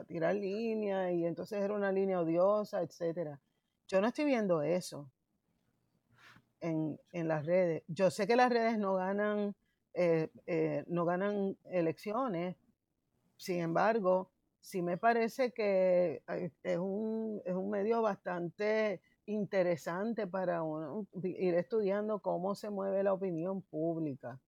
tirar 0.08 0.36
línea 0.36 1.12
y 1.12 1.26
entonces 1.26 1.62
era 1.62 1.74
una 1.74 1.92
línea 1.92 2.22
odiosa, 2.22 2.82
etcétera. 2.82 3.38
Yo 3.92 4.00
no 4.00 4.08
estoy 4.08 4.24
viendo 4.24 4.62
eso 4.62 5.12
en, 6.62 6.98
las 7.12 7.46
redes. 7.46 7.84
Yo 7.90 8.10
sé 8.10 8.26
que 8.26 8.38
las 8.38 8.50
redes 8.50 8.78
no 8.78 8.94
ganan, 8.94 9.54
eh, 9.94 10.30
eh, 10.48 10.86
no 10.88 11.04
ganan 11.04 11.58
elecciones, 11.66 12.56
sin 13.36 13.60
embargo, 13.60 14.32
sí 14.62 14.82
me 14.82 14.98
parece 14.98 15.52
que 15.52 16.24
eh, 16.26 16.52
es 16.64 16.78
un, 16.78 17.42
es 17.44 17.54
un 17.54 17.70
medio 17.70 18.02
bastante 18.02 19.02
interesante 19.26 20.26
para 20.26 20.64
uno 20.64 21.06
ir 21.24 21.56
estudiando 21.56 22.20
cómo 22.20 22.56
se 22.56 22.70
mueve 22.70 23.04
la 23.04 23.12
opinión 23.12 23.62
pública. 23.62 24.40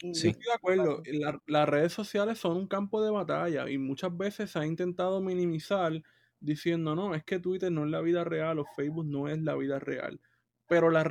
sí. 0.00 0.28
Estoy 0.28 0.32
de 0.32 0.52
acuerdo. 0.52 1.02
las 1.46 1.66
redes 1.66 1.94
sociales 1.94 2.40
son 2.40 2.58
un 2.58 2.66
campo 2.68 3.02
de 3.02 3.10
batalla 3.10 3.70
y 3.70 3.78
muchas 3.78 4.14
veces 4.14 4.50
se 4.50 4.58
ha 4.58 4.66
intentado 4.66 5.22
minimizar 5.22 6.02
diciendo, 6.44 6.94
no, 6.94 7.14
es 7.14 7.24
que 7.24 7.40
Twitter 7.40 7.72
no 7.72 7.84
es 7.84 7.90
la 7.90 8.00
vida 8.00 8.24
real 8.24 8.58
o 8.58 8.66
Facebook 8.76 9.06
no 9.06 9.28
es 9.28 9.40
la 9.40 9.54
vida 9.56 9.78
real. 9.78 10.20
Pero 10.68 10.90
la, 10.90 11.04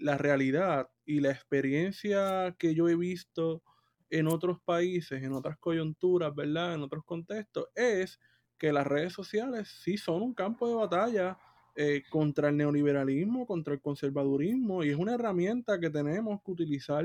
la 0.00 0.18
realidad 0.18 0.88
y 1.04 1.20
la 1.20 1.30
experiencia 1.30 2.54
que 2.58 2.74
yo 2.74 2.88
he 2.88 2.96
visto 2.96 3.62
en 4.10 4.26
otros 4.28 4.58
países, 4.64 5.22
en 5.22 5.32
otras 5.32 5.58
coyunturas, 5.58 6.34
¿verdad? 6.34 6.74
En 6.74 6.82
otros 6.82 7.04
contextos, 7.04 7.66
es 7.74 8.20
que 8.58 8.72
las 8.72 8.86
redes 8.86 9.12
sociales 9.12 9.68
sí 9.82 9.96
son 9.96 10.22
un 10.22 10.34
campo 10.34 10.68
de 10.68 10.74
batalla 10.74 11.38
eh, 11.74 12.02
contra 12.08 12.48
el 12.48 12.56
neoliberalismo, 12.56 13.46
contra 13.46 13.74
el 13.74 13.80
conservadurismo, 13.80 14.82
y 14.84 14.90
es 14.90 14.96
una 14.96 15.14
herramienta 15.14 15.78
que 15.78 15.90
tenemos 15.90 16.40
que 16.42 16.52
utilizar. 16.52 17.04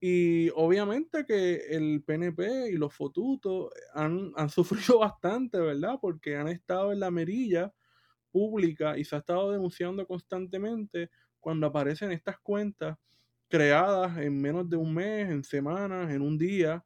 Y 0.00 0.50
obviamente 0.50 1.24
que 1.26 1.56
el 1.70 2.02
PNP 2.04 2.70
y 2.70 2.76
los 2.76 2.94
fotutos 2.94 3.70
han, 3.94 4.32
han 4.36 4.48
sufrido 4.94 5.00
bastante, 5.00 5.58
¿verdad? 5.58 5.98
Porque 6.00 6.36
han 6.36 6.48
estado 6.48 6.92
en 6.92 7.00
la 7.00 7.10
merilla 7.10 7.72
pública 8.30 8.96
y 8.98 9.04
se 9.04 9.16
ha 9.16 9.18
estado 9.20 9.50
denunciando 9.52 10.06
constantemente 10.06 11.10
cuando 11.40 11.66
aparecen 11.66 12.12
estas 12.12 12.38
cuentas 12.40 12.96
creadas 13.48 14.18
en 14.18 14.40
menos 14.40 14.68
de 14.68 14.76
un 14.76 14.94
mes, 14.94 15.30
en 15.30 15.42
semanas, 15.42 16.10
en 16.12 16.22
un 16.22 16.36
día, 16.36 16.84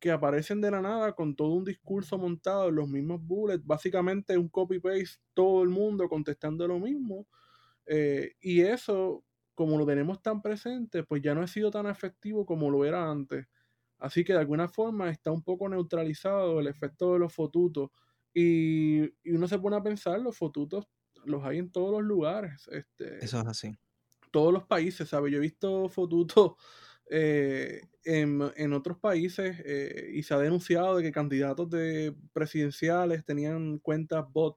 que 0.00 0.10
aparecen 0.10 0.60
de 0.60 0.70
la 0.70 0.80
nada 0.80 1.14
con 1.14 1.36
todo 1.36 1.50
un 1.50 1.64
discurso 1.64 2.18
montado 2.18 2.68
en 2.68 2.74
los 2.76 2.88
mismos 2.88 3.20
bullets, 3.22 3.64
básicamente 3.64 4.36
un 4.36 4.48
copy-paste, 4.48 5.20
todo 5.34 5.62
el 5.62 5.68
mundo 5.68 6.08
contestando 6.08 6.66
lo 6.66 6.78
mismo. 6.78 7.26
Eh, 7.86 8.32
y 8.40 8.62
eso, 8.62 9.24
como 9.60 9.76
lo 9.76 9.84
tenemos 9.84 10.22
tan 10.22 10.40
presente, 10.40 11.02
pues 11.02 11.20
ya 11.20 11.34
no 11.34 11.42
ha 11.42 11.46
sido 11.46 11.70
tan 11.70 11.86
efectivo 11.86 12.46
como 12.46 12.70
lo 12.70 12.86
era 12.86 13.10
antes. 13.10 13.46
Así 13.98 14.24
que 14.24 14.32
de 14.32 14.38
alguna 14.38 14.68
forma 14.68 15.10
está 15.10 15.30
un 15.30 15.42
poco 15.42 15.68
neutralizado 15.68 16.60
el 16.60 16.66
efecto 16.66 17.12
de 17.12 17.18
los 17.18 17.34
fotutos. 17.34 17.90
Y, 18.32 19.02
y 19.22 19.32
uno 19.32 19.46
se 19.46 19.58
pone 19.58 19.76
a 19.76 19.82
pensar, 19.82 20.18
los 20.18 20.34
fotutos 20.34 20.88
los 21.26 21.44
hay 21.44 21.58
en 21.58 21.70
todos 21.70 21.92
los 21.92 22.02
lugares. 22.02 22.66
Este, 22.72 23.22
eso 23.22 23.38
es 23.38 23.46
así. 23.46 23.76
Todos 24.30 24.50
los 24.50 24.64
países, 24.64 25.10
¿sabes? 25.10 25.30
Yo 25.30 25.36
he 25.36 25.42
visto 25.42 25.90
fotutos 25.90 26.52
eh, 27.10 27.82
en, 28.02 28.72
otros 28.72 28.96
países 28.96 29.60
eh, 29.62 30.10
y 30.14 30.22
se 30.22 30.32
ha 30.32 30.38
denunciado 30.38 30.96
de 30.96 31.02
que 31.02 31.12
candidatos 31.12 31.68
de 31.68 32.16
presidenciales 32.32 33.26
tenían 33.26 33.78
cuentas 33.80 34.24
bot 34.32 34.56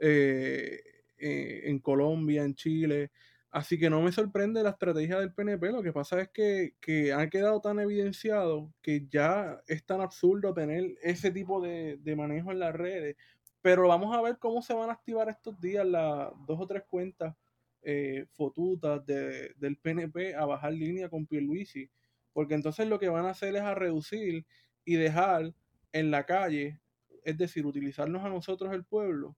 eh, 0.00 0.80
en 1.16 1.78
Colombia, 1.78 2.42
en 2.42 2.56
Chile. 2.56 3.12
Así 3.52 3.78
que 3.78 3.90
no 3.90 4.00
me 4.00 4.12
sorprende 4.12 4.62
la 4.62 4.70
estrategia 4.70 5.20
del 5.20 5.34
PNP. 5.34 5.72
Lo 5.72 5.82
que 5.82 5.92
pasa 5.92 6.20
es 6.22 6.30
que, 6.30 6.74
que 6.80 7.12
ha 7.12 7.28
quedado 7.28 7.60
tan 7.60 7.78
evidenciado 7.80 8.72
que 8.80 9.06
ya 9.08 9.62
es 9.66 9.84
tan 9.84 10.00
absurdo 10.00 10.54
tener 10.54 10.96
ese 11.02 11.30
tipo 11.30 11.60
de, 11.60 11.98
de 11.98 12.16
manejo 12.16 12.50
en 12.50 12.60
las 12.60 12.74
redes. 12.74 13.16
Pero 13.60 13.88
vamos 13.88 14.16
a 14.16 14.22
ver 14.22 14.38
cómo 14.38 14.62
se 14.62 14.72
van 14.72 14.88
a 14.88 14.94
activar 14.94 15.28
estos 15.28 15.60
días 15.60 15.86
las 15.86 16.30
dos 16.46 16.60
o 16.60 16.66
tres 16.66 16.84
cuentas 16.88 17.36
eh, 17.82 18.26
fotutas 18.32 19.04
de, 19.04 19.52
del 19.56 19.76
PNP 19.76 20.34
a 20.34 20.46
bajar 20.46 20.72
línea 20.72 21.08
con 21.08 21.26
Pierluisi, 21.26 21.90
porque 22.32 22.54
entonces 22.54 22.88
lo 22.88 22.98
que 23.00 23.08
van 23.08 23.26
a 23.26 23.30
hacer 23.30 23.56
es 23.56 23.62
a 23.62 23.74
reducir 23.74 24.46
y 24.84 24.94
dejar 24.94 25.52
en 25.92 26.10
la 26.10 26.24
calle, 26.24 26.80
es 27.24 27.36
decir, 27.36 27.66
utilizarnos 27.66 28.24
a 28.24 28.28
nosotros 28.28 28.72
el 28.72 28.84
pueblo 28.84 29.36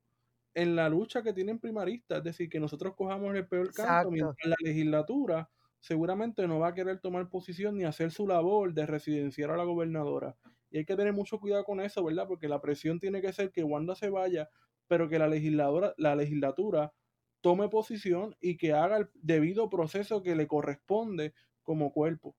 en 0.54 0.76
la 0.76 0.88
lucha 0.88 1.22
que 1.22 1.32
tienen 1.32 1.58
primaristas, 1.58 2.18
es 2.18 2.24
decir, 2.24 2.48
que 2.48 2.60
nosotros 2.60 2.94
cojamos 2.96 3.34
el 3.34 3.46
peor 3.46 3.72
canto, 3.72 4.10
mientras 4.10 4.36
la 4.44 4.56
legislatura 4.60 5.50
seguramente 5.80 6.46
no 6.48 6.58
va 6.58 6.68
a 6.68 6.74
querer 6.74 7.00
tomar 7.00 7.28
posición 7.28 7.76
ni 7.76 7.84
hacer 7.84 8.10
su 8.10 8.26
labor 8.26 8.72
de 8.72 8.86
residenciar 8.86 9.50
a 9.50 9.56
la 9.56 9.64
gobernadora. 9.64 10.36
Y 10.70 10.78
hay 10.78 10.84
que 10.84 10.96
tener 10.96 11.12
mucho 11.12 11.38
cuidado 11.38 11.64
con 11.64 11.80
eso, 11.80 12.02
¿verdad? 12.04 12.26
Porque 12.26 12.48
la 12.48 12.60
presión 12.60 12.98
tiene 12.98 13.20
que 13.20 13.32
ser 13.32 13.52
que 13.52 13.62
Wanda 13.62 13.94
se 13.94 14.08
vaya, 14.08 14.48
pero 14.86 15.08
que 15.08 15.18
la 15.18 15.28
legisladora, 15.28 15.94
la 15.98 16.16
legislatura 16.16 16.92
tome 17.40 17.68
posición 17.68 18.34
y 18.40 18.56
que 18.56 18.72
haga 18.72 18.96
el 18.96 19.10
debido 19.14 19.68
proceso 19.68 20.22
que 20.22 20.34
le 20.34 20.46
corresponde 20.46 21.34
como 21.62 21.92
cuerpo. 21.92 22.36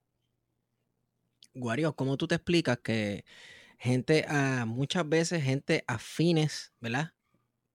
Guario, 1.54 1.96
¿cómo 1.96 2.18
tú 2.18 2.28
te 2.28 2.36
explicas 2.36 2.80
que 2.80 3.24
gente, 3.78 4.26
a, 4.28 4.66
muchas 4.66 5.08
veces 5.08 5.44
gente 5.44 5.84
afines, 5.88 6.74
¿verdad? 6.80 7.15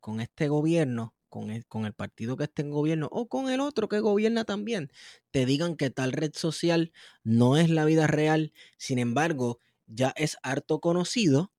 Con 0.00 0.20
este 0.20 0.48
gobierno 0.48 1.14
con 1.30 1.50
el, 1.50 1.94
partido 1.94 2.36
que 2.36 2.44
esté 2.44 2.62
en 2.62 2.70
gobierno 2.70 3.08
o 3.10 3.28
con 3.28 3.48
el 3.50 3.60
otro 3.60 3.88
que 3.88 4.00
gobierna 4.00 4.44
también, 4.44 4.90
te 5.30 5.46
digan 5.46 5.76
que 5.76 5.88
tal 5.88 6.12
red 6.12 6.32
social 6.34 6.92
no 7.22 7.56
es 7.56 7.70
la 7.70 7.84
vida 7.84 8.06
real. 8.08 8.52
Sin 8.76 8.98
embargo, 8.98 9.60
ya 9.86 10.12
es 10.16 10.36
harto 10.42 10.80
conocido 10.80 11.52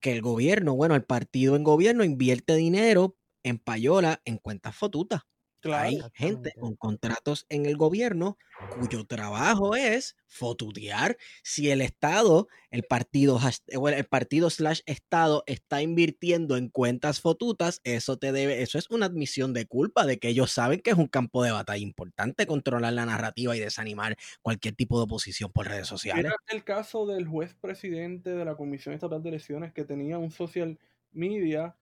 que 0.00 0.12
el 0.12 0.20
gobierno, 0.20 0.74
bueno, 0.74 0.96
el 0.96 1.04
partido 1.04 1.54
en 1.54 1.62
gobierno 1.62 2.02
invierte 2.04 2.56
dinero 2.56 3.16
en 3.44 3.58
payola 3.58 4.20
en 4.24 4.38
cuentas 4.38 4.74
fotutas. 4.74 5.22
Hay 5.64 5.98
gente 6.14 6.52
con 6.58 6.76
contratos 6.76 7.46
en 7.48 7.66
el 7.66 7.76
gobierno 7.76 8.36
cuyo 8.78 9.04
trabajo 9.04 9.74
es 9.74 10.16
fotutear 10.26 11.16
si 11.42 11.70
el 11.70 11.80
Estado, 11.80 12.48
el 12.70 12.84
partido, 12.84 13.38
el 13.68 14.04
partido 14.04 14.50
slash 14.50 14.80
Estado 14.86 15.42
está 15.46 15.82
invirtiendo 15.82 16.56
en 16.56 16.68
cuentas 16.68 17.20
fotutas, 17.20 17.80
eso 17.84 18.18
te 18.18 18.32
debe, 18.32 18.62
eso 18.62 18.78
es 18.78 18.90
una 18.90 19.06
admisión 19.06 19.52
de 19.52 19.66
culpa 19.66 20.06
de 20.06 20.18
que 20.18 20.28
ellos 20.28 20.50
saben 20.50 20.80
que 20.80 20.90
es 20.90 20.96
un 20.96 21.08
campo 21.08 21.42
de 21.42 21.52
batalla 21.52 21.82
importante 21.82 22.46
controlar 22.46 22.92
la 22.92 23.06
narrativa 23.06 23.56
y 23.56 23.60
desanimar 23.60 24.16
cualquier 24.42 24.74
tipo 24.74 24.98
de 24.98 25.04
oposición 25.04 25.52
por 25.52 25.68
redes 25.68 25.86
sociales. 25.86 26.26
Era 26.26 26.36
el 26.48 26.64
caso 26.64 27.06
del 27.06 27.26
juez 27.26 27.54
presidente 27.54 28.30
de 28.30 28.44
la 28.44 28.56
Comisión 28.56 28.94
Estatal 28.94 29.22
de 29.22 29.28
Elecciones 29.30 29.72
que 29.72 29.84
tenía 29.84 30.18
un 30.18 30.30
social 30.30 30.78
media 31.12 31.76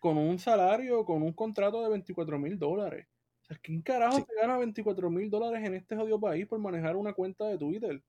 con 0.00 0.18
un 0.18 0.38
salario, 0.38 1.04
con 1.04 1.22
un 1.22 1.32
contrato 1.32 1.82
de 1.82 1.88
24 1.88 2.38
mil 2.38 2.58
dólares. 2.58 3.06
O 3.44 3.46
sea, 3.46 3.58
¿quién 3.62 3.82
carajo 3.82 4.18
se 4.18 4.34
gana 4.40 4.56
24 4.56 5.10
mil 5.10 5.28
dólares 5.28 5.66
en 5.66 5.74
este 5.74 5.94
jodido 5.94 6.18
país 6.18 6.46
por 6.46 6.58
manejar 6.58 6.96
una 6.96 7.12
cuenta 7.12 7.46
de 7.46 7.58
Twitter? 7.58 8.02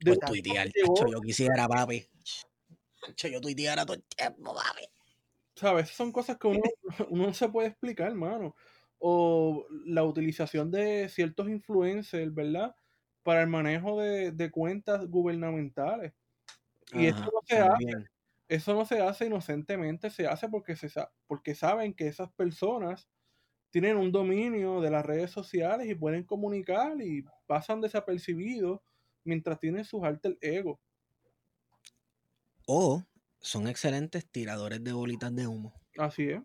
De 0.00 0.14
por 0.14 0.24
tuitear, 0.30 0.68
yo 0.74 1.20
quisiera, 1.20 1.68
papi. 1.68 2.08
Yo 3.16 3.40
tuiteara 3.40 3.84
todo 3.84 3.96
el 3.96 4.02
tiempo, 4.04 4.54
papi. 4.54 4.86
¿Sabes? 5.54 5.90
Son 5.90 6.10
cosas 6.10 6.38
que 6.38 6.46
uno, 6.46 6.62
uno 7.10 7.26
no 7.26 7.34
se 7.34 7.48
puede 7.48 7.68
explicar, 7.68 8.08
hermano. 8.08 8.54
O 8.98 9.66
la 9.84 10.04
utilización 10.04 10.70
de 10.70 11.08
ciertos 11.10 11.48
influencers, 11.48 12.32
¿verdad? 12.34 12.74
Para 13.22 13.42
el 13.42 13.48
manejo 13.48 14.00
de, 14.00 14.32
de 14.32 14.50
cuentas 14.50 15.06
gubernamentales. 15.06 16.14
Y 16.92 17.06
eso 17.06 17.20
no 17.20 17.40
se 17.44 17.58
hace. 17.58 18.08
Eso 18.48 18.72
no 18.72 18.86
se 18.86 19.00
hace 19.02 19.26
inocentemente, 19.26 20.08
se 20.08 20.26
hace 20.26 20.48
porque, 20.48 20.74
se, 20.74 20.88
porque 21.26 21.54
saben 21.54 21.92
que 21.92 22.08
esas 22.08 22.32
personas 22.32 23.06
tienen 23.70 23.96
un 23.96 24.12
dominio 24.12 24.80
de 24.80 24.90
las 24.90 25.04
redes 25.04 25.30
sociales 25.30 25.88
y 25.88 25.94
pueden 25.94 26.24
comunicar 26.24 27.00
y 27.00 27.24
pasan 27.46 27.80
desapercibidos 27.80 28.80
mientras 29.24 29.58
tienen 29.58 29.84
sus 29.84 30.02
alter 30.04 30.38
ego. 30.40 30.80
O 32.66 33.02
son 33.40 33.68
excelentes 33.68 34.28
tiradores 34.30 34.82
de 34.82 34.92
bolitas 34.92 35.34
de 35.34 35.46
humo. 35.46 35.74
Así 35.96 36.30
es, 36.30 36.42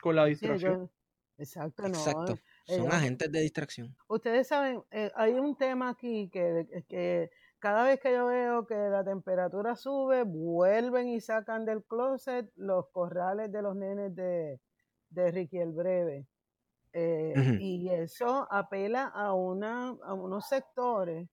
con 0.00 0.16
la 0.16 0.26
distracción. 0.26 0.90
exacto, 1.38 1.82
no. 1.82 1.88
Exacto. 1.88 2.38
Son 2.66 2.90
agentes 2.90 3.30
de 3.30 3.40
distracción. 3.40 3.94
Ustedes 4.08 4.48
saben, 4.48 4.82
eh, 4.90 5.10
hay 5.14 5.32
un 5.34 5.56
tema 5.56 5.90
aquí 5.90 6.30
que, 6.30 6.66
que 6.88 7.30
cada 7.58 7.84
vez 7.84 8.00
que 8.00 8.12
yo 8.12 8.26
veo 8.26 8.66
que 8.66 8.74
la 8.74 9.04
temperatura 9.04 9.76
sube, 9.76 10.22
vuelven 10.22 11.08
y 11.08 11.20
sacan 11.20 11.64
del 11.64 11.84
closet 11.84 12.50
los 12.56 12.90
corrales 12.90 13.52
de 13.52 13.62
los 13.62 13.76
nenes 13.76 14.14
de, 14.14 14.60
de 15.10 15.30
Ricky 15.30 15.58
el 15.58 15.72
Breve. 15.72 16.26
Eh, 16.96 17.58
y 17.60 17.88
eso 17.88 18.46
apela 18.52 19.06
a, 19.06 19.34
una, 19.34 19.96
a 20.04 20.14
unos 20.14 20.46
sectores 20.46 21.28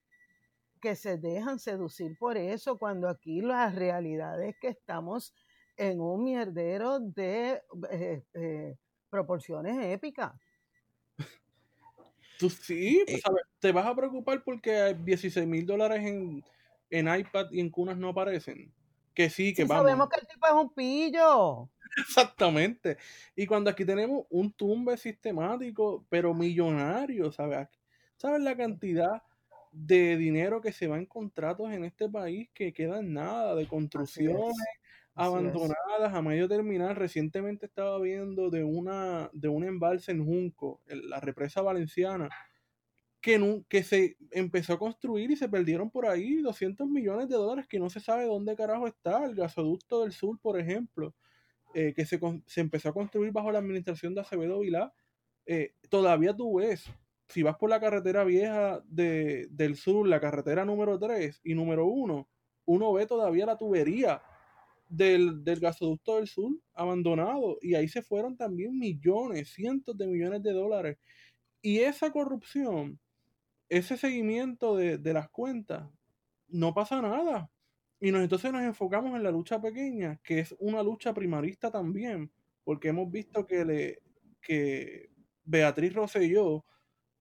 que 0.81 0.95
se 0.95 1.19
dejan 1.19 1.59
seducir 1.59 2.17
por 2.17 2.35
eso, 2.35 2.79
cuando 2.79 3.07
aquí 3.07 3.41
la 3.41 3.69
realidad 3.69 4.41
es 4.41 4.57
que 4.59 4.69
estamos 4.69 5.35
en 5.77 6.01
un 6.01 6.23
mierdero 6.23 6.99
de 6.99 7.61
eh, 7.91 8.23
eh, 8.33 8.75
proporciones 9.11 9.85
épicas. 9.85 10.33
Tú 12.39 12.49
sí, 12.49 13.03
pues, 13.05 13.21
te 13.59 13.71
vas 13.71 13.85
a 13.85 13.95
preocupar 13.95 14.43
porque 14.43 14.97
16 14.99 15.47
mil 15.47 15.63
dólares 15.63 16.03
en, 16.03 16.43
en 16.89 17.19
iPad 17.19 17.51
y 17.51 17.59
en 17.59 17.69
cunas 17.69 17.97
no 17.97 18.09
aparecen. 18.09 18.73
Que 19.13 19.29
sí, 19.29 19.53
que 19.53 19.63
vamos. 19.65 19.83
Sabemos 19.83 20.09
que 20.09 20.19
el 20.21 20.27
tipo 20.27 20.47
es 20.47 20.53
un 20.53 20.73
pillo. 20.73 21.69
Exactamente. 21.97 22.97
Y 23.35 23.45
cuando 23.45 23.69
aquí 23.69 23.85
tenemos 23.85 24.25
un 24.29 24.51
tumbe 24.53 24.97
sistemático, 24.97 26.05
pero 26.09 26.33
millonario, 26.33 27.31
¿sabes? 27.31 27.67
¿Sabes 28.17 28.41
la 28.41 28.55
cantidad 28.55 29.21
de 29.71 30.17
dinero 30.17 30.61
que 30.61 30.71
se 30.73 30.87
va 30.87 30.97
en 30.97 31.05
contratos 31.05 31.71
en 31.71 31.85
este 31.85 32.09
país 32.09 32.49
que 32.53 32.73
quedan 32.73 33.13
nada, 33.13 33.55
de 33.55 33.67
construcciones 33.67 34.53
abandonadas 35.15 36.13
a 36.13 36.21
medio 36.21 36.47
terminar? 36.47 36.97
Recientemente 36.97 37.65
estaba 37.65 37.99
viendo 37.99 38.49
de 38.49 38.63
una 38.63 39.29
de 39.33 39.49
un 39.49 39.63
embalse 39.63 40.11
en 40.11 40.25
Junco, 40.25 40.81
en 40.87 41.09
la 41.09 41.19
represa 41.19 41.61
valenciana, 41.61 42.29
que, 43.21 43.63
que 43.69 43.83
se 43.83 44.17
empezó 44.31 44.73
a 44.73 44.79
construir 44.79 45.31
y 45.31 45.35
se 45.35 45.49
perdieron 45.49 45.89
por 45.91 46.07
ahí 46.07 46.37
200 46.41 46.87
millones 46.87 47.29
de 47.29 47.35
dólares 47.35 47.67
que 47.67 47.79
no 47.79 47.89
se 47.89 47.99
sabe 47.99 48.25
dónde 48.25 48.55
carajo 48.55 48.87
está, 48.87 49.25
el 49.25 49.35
gasoducto 49.35 50.01
del 50.01 50.11
sur, 50.11 50.39
por 50.39 50.59
ejemplo. 50.59 51.13
Eh, 51.73 51.93
que 51.95 52.05
se, 52.05 52.19
se, 52.47 52.61
empezó 52.61 52.89
a 52.89 52.93
construir 52.93 53.31
bajo 53.31 53.51
la 53.51 53.59
administración 53.59 54.13
de 54.13 54.21
Acevedo 54.21 54.59
Vilá, 54.59 54.93
eh, 55.45 55.73
todavía 55.89 56.35
tú 56.35 56.55
ves, 56.55 56.91
si 57.29 57.43
vas 57.43 57.55
por 57.57 57.69
la 57.69 57.79
carretera 57.79 58.23
vieja 58.23 58.81
de, 58.85 59.47
del 59.51 59.75
sur, 59.75 60.07
la 60.07 60.19
carretera 60.19 60.65
número 60.65 60.99
3 60.99 61.39
y 61.43 61.53
número 61.55 61.85
1, 61.87 62.27
uno 62.65 62.93
ve 62.93 63.05
todavía 63.05 63.45
la 63.45 63.57
tubería 63.57 64.21
del, 64.89 65.43
del 65.43 65.59
gasoducto 65.61 66.17
del 66.17 66.27
sur 66.27 66.51
abandonado 66.73 67.57
y 67.61 67.75
ahí 67.75 67.87
se 67.87 68.01
fueron 68.01 68.35
también 68.35 68.77
millones, 68.77 69.53
cientos 69.53 69.97
de 69.97 70.07
millones 70.07 70.43
de 70.43 70.51
dólares. 70.51 70.97
Y 71.61 71.79
esa 71.79 72.11
corrupción, 72.11 72.99
ese 73.69 73.97
seguimiento 73.97 74.75
de, 74.75 74.97
de 74.97 75.13
las 75.13 75.29
cuentas, 75.29 75.89
no 76.49 76.73
pasa 76.73 77.01
nada. 77.01 77.49
Y 78.01 78.09
entonces 78.09 78.51
nos 78.51 78.63
enfocamos 78.63 79.15
en 79.15 79.21
la 79.21 79.29
lucha 79.29 79.61
pequeña, 79.61 80.19
que 80.23 80.39
es 80.39 80.55
una 80.57 80.81
lucha 80.81 81.13
primarista 81.13 81.69
también, 81.69 82.31
porque 82.63 82.87
hemos 82.87 83.11
visto 83.11 83.45
que, 83.45 83.63
le, 83.63 83.99
que 84.41 85.11
Beatriz 85.43 85.93
Rosselló 85.93 86.65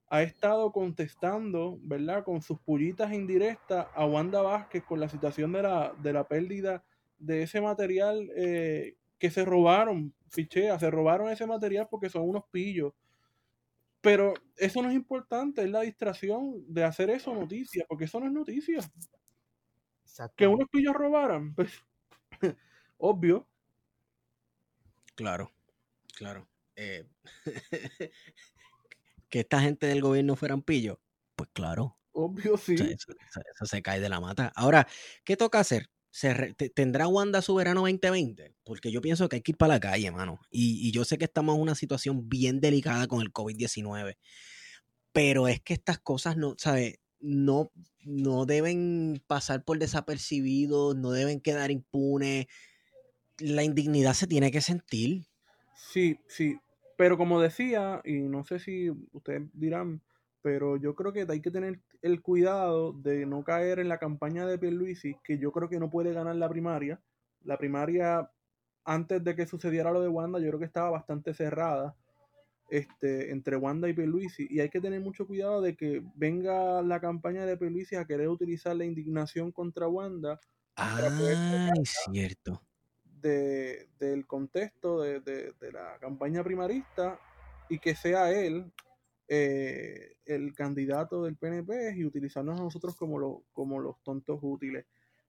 ha 0.09 0.23
estado 0.23 0.73
contestando, 0.73 1.79
¿verdad?, 1.83 2.25
con 2.25 2.41
sus 2.41 2.59
pullitas 2.61 3.13
indirectas 3.13 3.89
a 3.95 4.07
Wanda 4.07 4.41
Vázquez 4.41 4.83
con 4.85 5.01
la 5.01 5.11
situación 5.11 5.53
de 5.53 5.63
la, 5.63 5.95
de 6.03 6.15
la 6.15 6.27
pérdida 6.27 6.83
de 7.19 7.43
ese 7.43 7.61
material 7.61 8.31
eh, 8.35 8.97
que 9.19 9.31
se 9.31 9.45
robaron, 9.45 10.15
fichea, 10.31 10.79
se 10.79 10.91
robaron 10.91 11.29
ese 11.29 11.47
material 11.47 11.89
porque 11.91 12.09
son 12.09 12.23
unos 12.27 12.45
pillos. 12.51 12.95
Pero 14.01 14.33
eso 14.57 14.83
no 14.83 14.89
es 14.89 14.95
importante, 14.97 15.63
es 15.63 15.71
la 15.71 15.83
distracción 15.83 16.65
de 16.67 16.85
hacer 16.85 17.11
eso 17.11 17.35
noticia, 17.35 17.85
porque 17.87 18.05
eso 18.07 18.19
no 18.19 18.27
es 18.27 18.33
noticia. 18.33 18.79
Que 20.37 20.47
unos 20.47 20.69
pillos 20.69 20.95
robaran, 20.95 21.55
pues, 21.55 21.73
obvio. 22.99 23.49
Claro, 25.15 25.53
claro. 26.17 26.49
Eh, 26.77 27.07
que 29.29 29.41
esta 29.41 29.61
gente 29.61 29.87
del 29.87 30.01
gobierno 30.01 30.37
fueran 30.37 30.63
pillos, 30.63 30.99
pues 31.37 31.51
claro. 31.53 31.99
Obvio, 32.13 32.57
sí. 32.57 32.75
eso, 32.75 33.67
se 33.67 33.83
cae 33.83 34.01
de 34.01 34.09
la 34.09 34.21
mata. 34.21 34.53
Ahora, 34.57 34.87
¿qué 35.25 35.37
toca 35.37 35.61
hacer? 35.61 35.91
¿Tendrá 36.75 37.07
Wanda 37.07 37.41
su 37.41 37.55
verano 37.55 37.83
2020? 37.83 38.57
Porque 38.65 38.91
yo 38.91 39.01
pienso 39.01 39.29
que 39.29 39.37
hay 39.37 39.43
que 39.43 39.53
ir 39.53 39.57
para 39.57 39.75
la 39.75 39.81
calle, 39.81 40.11
mano. 40.11 40.41
Y, 40.51 40.89
y 40.89 40.91
yo 40.91 41.05
sé 41.05 41.19
que 41.19 41.27
estamos 41.27 41.55
en 41.55 41.63
una 41.63 41.75
situación 41.77 42.29
bien 42.29 42.61
delicada 42.61 43.07
con 43.07 43.21
el 43.21 43.33
COVID-19. 43.33 44.17
Pero 45.13 45.49
es 45.49 45.61
que 45.61 45.75
estas 45.75 45.99
cosas 45.99 46.37
no, 46.37 46.55
¿sabes? 46.59 46.99
No, 47.21 47.71
no 48.05 48.47
deben 48.47 49.23
pasar 49.27 49.65
por 49.65 49.79
desapercibidos, 49.79 50.97
no 50.97 51.11
deben 51.11 51.41
quedar 51.41 51.71
impunes. 51.71 52.47
La 53.39 53.63
indignidad 53.63 54.15
se 54.15 54.27
tiene 54.27 54.51
que 54.51 54.61
sentir. 54.61 55.27
Sí, 55.75 56.19
sí. 56.29 56.59
Pero 56.97 57.17
como 57.17 57.41
decía, 57.41 58.01
y 58.05 58.15
no 58.15 58.45
sé 58.45 58.59
si 58.59 58.91
ustedes 59.13 59.43
dirán, 59.55 60.03
pero 60.43 60.77
yo 60.77 60.95
creo 60.95 61.13
que 61.13 61.27
hay 61.29 61.41
que 61.41 61.51
tener 61.51 61.81
el 62.03 62.21
cuidado 62.23 62.93
de 62.93 63.27
no 63.27 63.45
caer 63.45 63.79
en 63.79 63.89
la 63.89 63.99
campaña 63.99 64.47
de 64.47 64.59
Pierluisi, 64.59 65.17
que 65.25 65.39
yo 65.39 65.53
creo 65.53 65.69
que 65.69 65.79
no 65.79 65.91
puede 65.91 66.13
ganar 66.13 66.37
la 66.37 66.49
primaria. 66.49 67.01
La 67.43 67.57
primaria, 67.57 68.31
antes 68.85 69.25
de 69.25 69.35
que 69.35 69.47
sucediera 69.47 69.93
lo 69.93 70.03
de 70.03 70.09
Wanda, 70.09 70.39
yo 70.39 70.49
creo 70.49 70.59
que 70.59 70.67
estaba 70.67 70.91
bastante 70.91 71.33
cerrada 71.35 71.97
este, 72.71 73.33
entre 73.33 73.57
Wanda 73.57 73.89
y 73.89 73.93
Peluisi. 73.93 74.47
Y 74.49 74.61
hay 74.61 74.71
que 74.71 74.81
tener 74.81 75.01
mucho 75.01 75.27
cuidado 75.27 75.61
de 75.61 75.77
que 75.77 76.03
venga 76.15 76.81
la 76.83 77.01
campaña 77.01 77.45
de 77.45 77.57
Peluisi 77.57 77.97
a 77.97 78.07
querer 78.07 78.29
utilizar 78.29 78.77
la 78.77 78.85
indignación 78.85 79.53
contra 79.53 79.89
Wanda. 79.89 80.41
Ah, 80.77 81.01
es 81.81 81.95
cierto. 82.11 82.63
De, 83.05 83.89
del 83.99 84.27
contexto 84.27 85.03
de, 85.03 85.21
de, 85.21 85.73
la 85.73 85.99
campaña 86.01 86.43
primarista 86.43 87.21
y 87.69 87.79
que 87.79 87.95
sea 87.95 88.33
él 88.33 88.73
eh, 89.29 90.17
el 90.25 90.55
candidato 90.55 91.25
del 91.25 91.37
PNP 91.37 91.97
y 91.97 92.07
utilizarnos 92.07 92.59
a 92.59 92.63
nosotros 92.63 92.97
como, 92.97 93.19
lo, 93.19 93.45
como 93.53 93.79
los 93.79 94.03
tontos 94.03 94.39
útiles. 94.41 94.87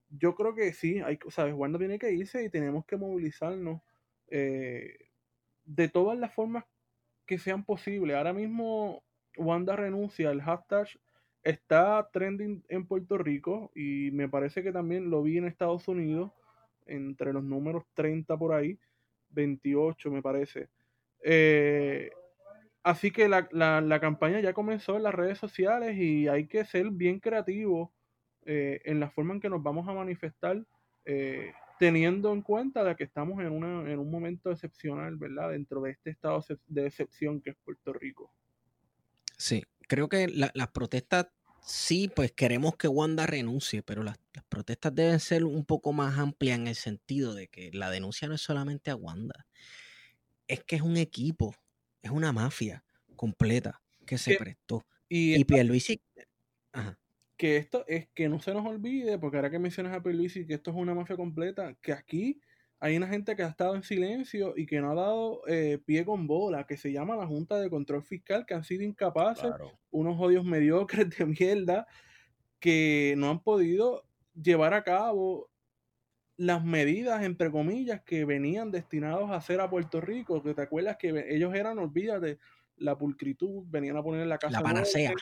Yo 0.10 0.36
creo 0.36 0.54
que 0.54 0.74
sí, 0.74 1.00
hay, 1.00 1.20
¿sabes? 1.30 1.54
Wanda 1.54 1.80
tiene 1.80 2.00
que 2.00 2.14
irse 2.14 2.44
y 2.44 2.50
tenemos 2.50 2.86
que 2.86 2.98
movilizarnos. 2.98 3.82
Eh, 4.28 4.98
de 5.66 5.90
todas 5.90 6.18
las 6.18 6.34
formas 6.34 6.66
que 7.26 7.38
sean 7.38 7.64
posibles. 7.64 8.16
Ahora 8.16 8.34
mismo 8.34 9.04
Wanda 9.38 9.76
renuncia, 9.76 10.32
el 10.32 10.42
hashtag 10.42 10.88
está 11.44 12.08
trending 12.12 12.64
en 12.70 12.86
Puerto 12.86 13.18
Rico 13.18 13.72
y 13.76 14.12
me 14.12 14.30
parece 14.30 14.64
que 14.64 14.72
también 14.72 15.10
lo 15.10 15.24
vi 15.24 15.38
en 15.38 15.46
Estados 15.46 15.88
Unidos, 15.88 16.32
entre 16.86 17.34
los 17.34 17.44
números 17.44 17.84
30 17.94 18.38
por 18.38 18.54
ahí, 18.54 18.78
28 19.30 20.12
me 20.12 20.22
parece. 20.22 20.70
Eh, 21.24 22.12
así 22.84 23.12
que 23.12 23.28
la, 23.28 23.48
la, 23.52 24.00
campaña 24.00 24.40
ya 24.40 24.54
comenzó 24.54 24.98
en 24.98 25.04
las 25.04 25.14
redes 25.14 25.38
sociales 25.38 25.98
y 25.98 26.28
hay 26.28 26.48
que 26.48 26.66
ser 26.66 26.90
bien 26.92 27.20
creativo 27.20 27.94
eh, 28.46 28.82
en 28.86 29.00
la 29.00 29.10
forma 29.10 29.34
en 29.34 29.40
que 29.40 29.50
nos 29.50 29.62
vamos 29.62 29.88
a 29.88 29.94
manifestar, 29.94 30.64
eh, 31.06 31.54
teniendo 31.82 32.32
en 32.32 32.44
cuenta 32.44 32.84
de 32.84 32.96
que 32.96 33.04
estamos 33.04 33.40
en, 33.40 33.52
una, 33.52 33.92
en 33.92 33.98
un 33.98 34.12
momento 34.12 34.52
excepcional, 34.52 35.16
¿verdad? 35.16 35.50
Dentro 35.50 35.82
de 35.82 35.90
este 35.90 36.12
estado 36.12 36.46
de 36.68 36.86
excepción 36.86 37.42
que 37.42 37.50
es 37.50 37.56
Puerto 37.66 37.92
Rico. 37.92 38.32
Sí, 39.36 39.64
creo 39.88 40.08
que 40.08 40.28
las 40.28 40.68
protestas, 40.68 41.30
sí, 41.66 42.08
pues 42.16 42.34
queremos 42.34 42.78
que 42.78 42.88
Wanda 42.88 43.26
renuncie, 43.26 43.82
pero 43.82 44.04
las, 44.04 44.20
protestas 44.48 44.94
deben 44.94 45.20
ser 45.20 45.44
un 45.44 45.66
poco 45.66 45.92
más 45.92 46.20
amplias 46.20 46.60
en 46.60 46.68
el 46.68 46.76
sentido 46.76 47.34
de 47.34 47.48
que 47.48 47.72
la 47.74 47.90
denuncia 47.90 48.28
no 48.28 48.36
es 48.36 48.42
solamente 48.42 48.92
a 48.92 48.96
Wanda, 48.96 49.48
es 50.48 50.64
que 50.64 50.76
es 50.76 50.84
un 50.84 50.98
equipo, 50.98 51.56
es 52.04 52.12
una 52.12 52.32
mafia 52.32 52.84
completa 53.16 53.82
que 54.06 54.20
se 54.20 54.36
prestó. 54.36 54.86
Y, 55.10 55.34
y 55.34 55.46
Pierluisi... 55.46 56.00
Ajá 56.74 57.01
que 57.42 57.58
esto 57.58 57.84
es 57.88 58.08
que 58.14 58.30
no 58.30 58.40
se 58.40 58.54
nos 58.54 58.64
olvide, 58.68 59.18
porque 59.18 59.38
ahora 59.38 59.50
que 59.50 59.58
mencionas 59.58 59.96
a 59.96 60.04
Pierluisi 60.04 60.46
que 60.46 60.54
esto 60.54 60.70
es 60.70 60.78
una 60.78 60.94
mafia 60.94 61.16
completa, 61.16 61.76
que 61.82 61.92
aquí 61.92 62.40
hay 62.80 62.96
una 62.96 63.08
gente 63.08 63.36
que 63.36 63.42
ha 63.42 63.48
estado 63.48 63.74
en 63.74 63.82
silencio 63.82 64.54
y 64.56 64.68
que 64.68 64.80
no 64.80 64.92
ha 64.92 64.94
dado 64.94 65.42
eh, 65.48 65.80
pie 65.84 66.06
con 66.06 66.28
bola, 66.28 66.68
que 66.68 66.78
se 66.78 66.92
llama 66.92 67.16
la 67.16 67.26
Junta 67.26 67.60
de 67.60 67.72
Control 67.72 68.04
Fiscal, 68.04 68.46
que 68.46 68.54
han 68.54 68.64
sido 68.64 68.84
incapaces, 68.84 69.52
unos 69.90 70.22
odios 70.22 70.46
mediocres 70.46 71.10
de 71.18 71.26
mierda, 71.26 71.88
que 72.60 73.16
no 73.18 73.32
han 73.32 73.42
podido 73.42 74.04
llevar 74.40 74.76
a 74.76 74.84
cabo 74.84 75.50
las 76.38 76.64
medidas, 76.64 77.24
entre 77.24 77.50
comillas, 77.50 78.04
que 78.04 78.24
venían 78.24 78.70
destinados 78.70 79.32
a 79.32 79.38
hacer 79.38 79.62
a 79.62 79.70
Puerto 79.72 80.00
Rico, 80.00 80.44
que 80.44 80.54
te 80.54 80.62
acuerdas 80.62 80.98
que 80.98 81.26
ellos 81.28 81.56
eran, 81.56 81.80
olvídate, 81.80 82.38
la 82.78 83.00
pulcritud, 83.00 83.64
venían 83.66 83.98
a 83.98 84.04
poner 84.04 84.22
en 84.22 84.30
la 84.30 84.38
casa. 84.38 84.60
La 84.60 84.64
panacea. 84.64 85.16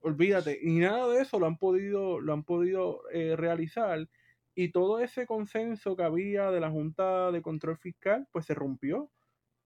Olvídate, 0.00 0.58
y 0.60 0.78
nada 0.78 1.08
de 1.08 1.22
eso 1.22 1.38
lo 1.38 1.46
han 1.46 1.58
podido, 1.58 2.20
lo 2.20 2.32
han 2.32 2.44
podido 2.44 3.02
eh, 3.10 3.36
realizar 3.36 4.08
y 4.54 4.72
todo 4.72 4.98
ese 4.98 5.24
consenso 5.24 5.96
que 5.96 6.02
había 6.02 6.50
de 6.50 6.58
la 6.58 6.68
Junta 6.68 7.30
de 7.30 7.42
Control 7.42 7.78
Fiscal, 7.78 8.26
pues 8.32 8.46
se 8.46 8.54
rompió. 8.54 9.08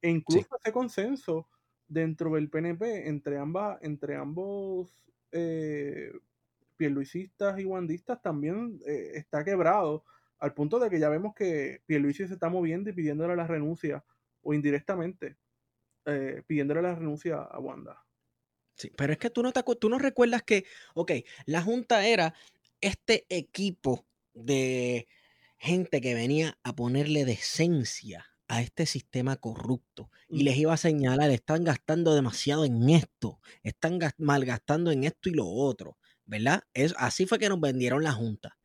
E 0.02 0.10
incluso 0.10 0.48
ese 0.60 0.70
consenso 0.70 1.48
dentro 1.88 2.34
del 2.34 2.50
PNP 2.50 3.08
entre, 3.08 3.38
ambas, 3.38 3.78
entre 3.82 4.16
ambos 4.16 5.02
eh, 5.30 6.12
pierluisistas 6.76 7.58
y 7.58 7.64
guandistas 7.64 8.20
también 8.20 8.80
eh, 8.86 9.12
está 9.14 9.42
quebrado, 9.44 10.04
al 10.38 10.52
punto 10.52 10.78
de 10.78 10.90
que 10.90 10.98
ya 10.98 11.08
vemos 11.08 11.34
que 11.34 11.80
Pierluisi 11.86 12.26
se 12.26 12.34
está 12.34 12.50
moviendo 12.50 12.90
y 12.90 12.92
pidiéndole 12.92 13.34
la 13.34 13.46
renuncia, 13.46 14.04
o 14.42 14.52
indirectamente, 14.52 15.36
eh, 16.04 16.42
pidiéndole 16.46 16.82
la 16.82 16.94
renuncia 16.96 17.36
a 17.38 17.58
Wanda. 17.60 18.04
Sí, 18.82 18.90
pero 18.96 19.12
es 19.12 19.18
que 19.20 19.30
tú 19.30 19.44
no, 19.44 19.52
te, 19.52 19.62
tú 19.78 19.88
no 19.88 20.00
recuerdas 20.00 20.42
que, 20.42 20.64
ok, 20.94 21.12
la 21.46 21.62
Junta 21.62 22.04
era 22.04 22.34
este 22.80 23.26
equipo 23.28 24.04
de 24.34 25.06
gente 25.56 26.00
que 26.00 26.14
venía 26.14 26.58
a 26.64 26.74
ponerle 26.74 27.24
decencia 27.24 28.26
a 28.48 28.60
este 28.60 28.84
sistema 28.86 29.36
corrupto 29.36 30.10
y 30.28 30.42
les 30.42 30.56
iba 30.56 30.74
a 30.74 30.76
señalar, 30.76 31.30
están 31.30 31.62
gastando 31.62 32.12
demasiado 32.16 32.64
en 32.64 32.90
esto, 32.90 33.38
están 33.62 34.00
malgastando 34.18 34.90
en 34.90 35.04
esto 35.04 35.28
y 35.28 35.34
lo 35.34 35.46
otro, 35.46 35.96
¿verdad? 36.24 36.64
Es, 36.74 36.92
así 36.98 37.24
fue 37.24 37.38
que 37.38 37.48
nos 37.48 37.60
vendieron 37.60 38.02
la 38.02 38.10
Junta. 38.10 38.58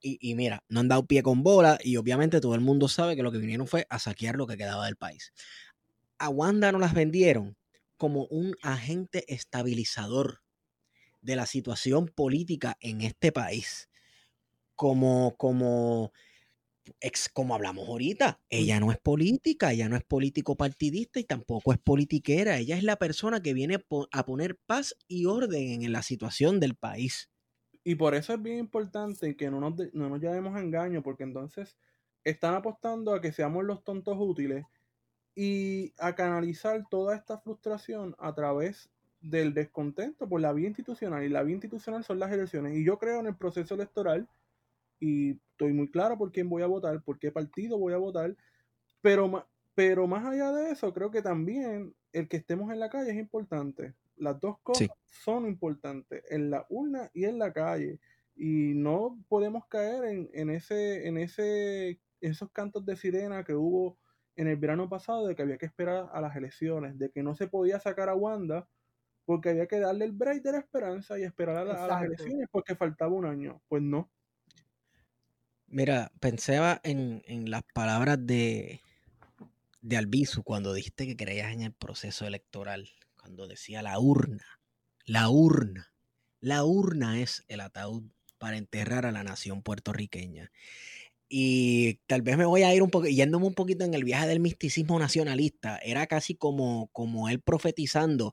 y, 0.00 0.36
mira, 0.36 0.62
no 0.68 0.78
han 0.78 0.88
dado 0.88 1.04
pie 1.04 1.24
con 1.24 1.42
bola 1.42 1.80
y 1.82 1.96
obviamente 1.96 2.40
todo 2.40 2.54
el 2.54 2.60
mundo 2.60 2.86
sabe 2.86 3.16
que 3.16 3.24
lo 3.24 3.32
que 3.32 3.38
vinieron 3.38 3.66
fue 3.66 3.88
a 3.90 3.98
saquear 3.98 4.36
lo 4.36 4.46
que 4.46 4.56
quedaba 4.56 4.86
del 4.86 4.94
país. 4.94 5.32
A 6.20 6.28
Wanda 6.28 6.70
nos 6.70 6.80
las 6.80 6.94
vendieron 6.94 7.56
como 7.98 8.24
un 8.26 8.54
agente 8.62 9.24
estabilizador 9.32 10.42
de 11.20 11.36
la 11.36 11.46
situación 11.46 12.06
política 12.08 12.76
en 12.80 13.02
este 13.02 13.32
país. 13.32 13.90
Como, 14.76 15.36
como, 15.36 16.12
ex, 17.00 17.28
como 17.28 17.54
hablamos 17.54 17.88
ahorita, 17.88 18.40
ella 18.48 18.80
no 18.80 18.92
es 18.92 18.98
política, 18.98 19.72
ella 19.72 19.88
no 19.88 19.96
es 19.96 20.04
político 20.04 20.56
partidista 20.56 21.20
y 21.20 21.24
tampoco 21.24 21.72
es 21.72 21.78
politiquera, 21.78 22.58
ella 22.58 22.76
es 22.76 22.84
la 22.84 22.96
persona 22.96 23.42
que 23.42 23.54
viene 23.54 23.84
a 24.12 24.24
poner 24.24 24.58
paz 24.66 24.94
y 25.08 25.26
orden 25.26 25.82
en 25.82 25.92
la 25.92 26.02
situación 26.02 26.60
del 26.60 26.76
país. 26.76 27.28
Y 27.84 27.96
por 27.96 28.14
eso 28.14 28.34
es 28.34 28.42
bien 28.42 28.58
importante 28.58 29.36
que 29.36 29.50
no 29.50 29.60
nos, 29.60 29.74
no 29.92 30.08
nos 30.08 30.20
llevemos 30.20 30.54
a 30.54 30.60
engaño, 30.60 31.02
porque 31.02 31.24
entonces 31.24 31.76
están 32.24 32.54
apostando 32.54 33.14
a 33.14 33.20
que 33.20 33.32
seamos 33.32 33.64
los 33.64 33.82
tontos 33.82 34.16
útiles 34.18 34.64
y 35.40 35.94
a 35.98 36.16
canalizar 36.16 36.84
toda 36.90 37.14
esta 37.14 37.38
frustración 37.38 38.16
a 38.18 38.34
través 38.34 38.90
del 39.20 39.54
descontento 39.54 40.28
por 40.28 40.40
la 40.40 40.52
vía 40.52 40.66
institucional. 40.66 41.22
Y 41.22 41.28
la 41.28 41.44
vía 41.44 41.54
institucional 41.54 42.02
son 42.02 42.18
las 42.18 42.32
elecciones. 42.32 42.76
Y 42.76 42.84
yo 42.84 42.98
creo 42.98 43.20
en 43.20 43.26
el 43.26 43.36
proceso 43.36 43.76
electoral 43.76 44.28
y 44.98 45.38
estoy 45.52 45.72
muy 45.74 45.92
claro 45.92 46.18
por 46.18 46.32
quién 46.32 46.48
voy 46.48 46.64
a 46.64 46.66
votar, 46.66 47.00
por 47.02 47.20
qué 47.20 47.30
partido 47.30 47.78
voy 47.78 47.92
a 47.92 47.98
votar, 47.98 48.36
pero, 49.00 49.46
pero 49.76 50.08
más 50.08 50.26
allá 50.26 50.50
de 50.50 50.72
eso, 50.72 50.92
creo 50.92 51.12
que 51.12 51.22
también 51.22 51.94
el 52.12 52.26
que 52.26 52.38
estemos 52.38 52.72
en 52.72 52.80
la 52.80 52.90
calle 52.90 53.12
es 53.12 53.16
importante. 53.16 53.94
Las 54.16 54.40
dos 54.40 54.58
cosas 54.64 54.88
son 55.22 55.46
importantes, 55.46 56.24
en 56.30 56.50
la 56.50 56.66
urna 56.68 57.12
y 57.14 57.26
en 57.26 57.38
la 57.38 57.52
calle. 57.52 58.00
Y 58.34 58.74
no 58.74 59.16
podemos 59.28 59.66
caer 59.66 60.04
en, 60.04 60.30
en, 60.32 60.50
ese, 60.50 61.06
en 61.06 61.16
ese, 61.16 62.00
esos 62.20 62.50
cantos 62.50 62.84
de 62.84 62.96
sirena 62.96 63.44
que 63.44 63.54
hubo 63.54 63.96
en 64.38 64.48
el 64.48 64.56
verano 64.56 64.88
pasado 64.88 65.26
de 65.26 65.34
que 65.34 65.42
había 65.42 65.58
que 65.58 65.66
esperar 65.66 66.08
a 66.12 66.20
las 66.20 66.34
elecciones, 66.36 66.98
de 66.98 67.10
que 67.10 67.22
no 67.22 67.34
se 67.34 67.48
podía 67.48 67.78
sacar 67.80 68.08
a 68.08 68.14
Wanda 68.14 68.66
porque 69.26 69.50
había 69.50 69.66
que 69.66 69.78
darle 69.78 70.06
el 70.06 70.12
break 70.12 70.42
de 70.42 70.52
la 70.52 70.58
esperanza 70.58 71.18
y 71.18 71.24
esperar 71.24 71.58
a 71.58 71.64
las 71.64 72.02
elecciones 72.02 72.48
porque 72.50 72.74
faltaba 72.74 73.12
un 73.12 73.26
año. 73.26 73.60
Pues 73.68 73.82
no, 73.82 74.10
Mira, 75.70 76.10
pensaba 76.18 76.80
en, 76.82 77.22
las 77.50 77.62
palabras 77.74 78.18
de, 78.26 78.80
de 79.82 79.96
Albizu 79.98 80.42
cuando 80.42 80.72
dijiste 80.72 81.06
que 81.06 81.16
creías 81.16 81.52
en 81.52 81.60
el 81.60 81.72
proceso 81.74 82.26
electoral, 82.26 82.88
cuando 83.20 83.46
decía 83.46 83.82
la 83.82 83.98
urna, 83.98 84.46
la 85.04 85.28
urna, 85.28 85.92
la 86.40 86.64
urna 86.64 87.20
es 87.20 87.44
el 87.48 87.60
ataúd 87.60 88.04
para 88.38 88.56
enterrar 88.56 89.04
a 89.04 89.12
la 89.12 89.24
nación 89.24 89.62
puertorriqueña. 89.62 90.50
Y 91.28 92.00
tal 92.06 92.22
vez 92.22 92.38
me 92.38 92.46
voy 92.46 92.62
a 92.62 92.74
ir 92.74 92.82
un 92.82 92.90
poco, 92.90 93.06
yéndome 93.06 93.46
un 93.46 93.54
poquito 93.54 93.84
en 93.84 93.94
el 93.94 94.04
viaje 94.04 94.26
del 94.26 94.40
misticismo 94.40 94.98
nacionalista. 94.98 95.78
Era 95.78 96.06
casi 96.06 96.34
como, 96.34 96.88
como 96.92 97.28
él 97.28 97.40
profetizando 97.40 98.32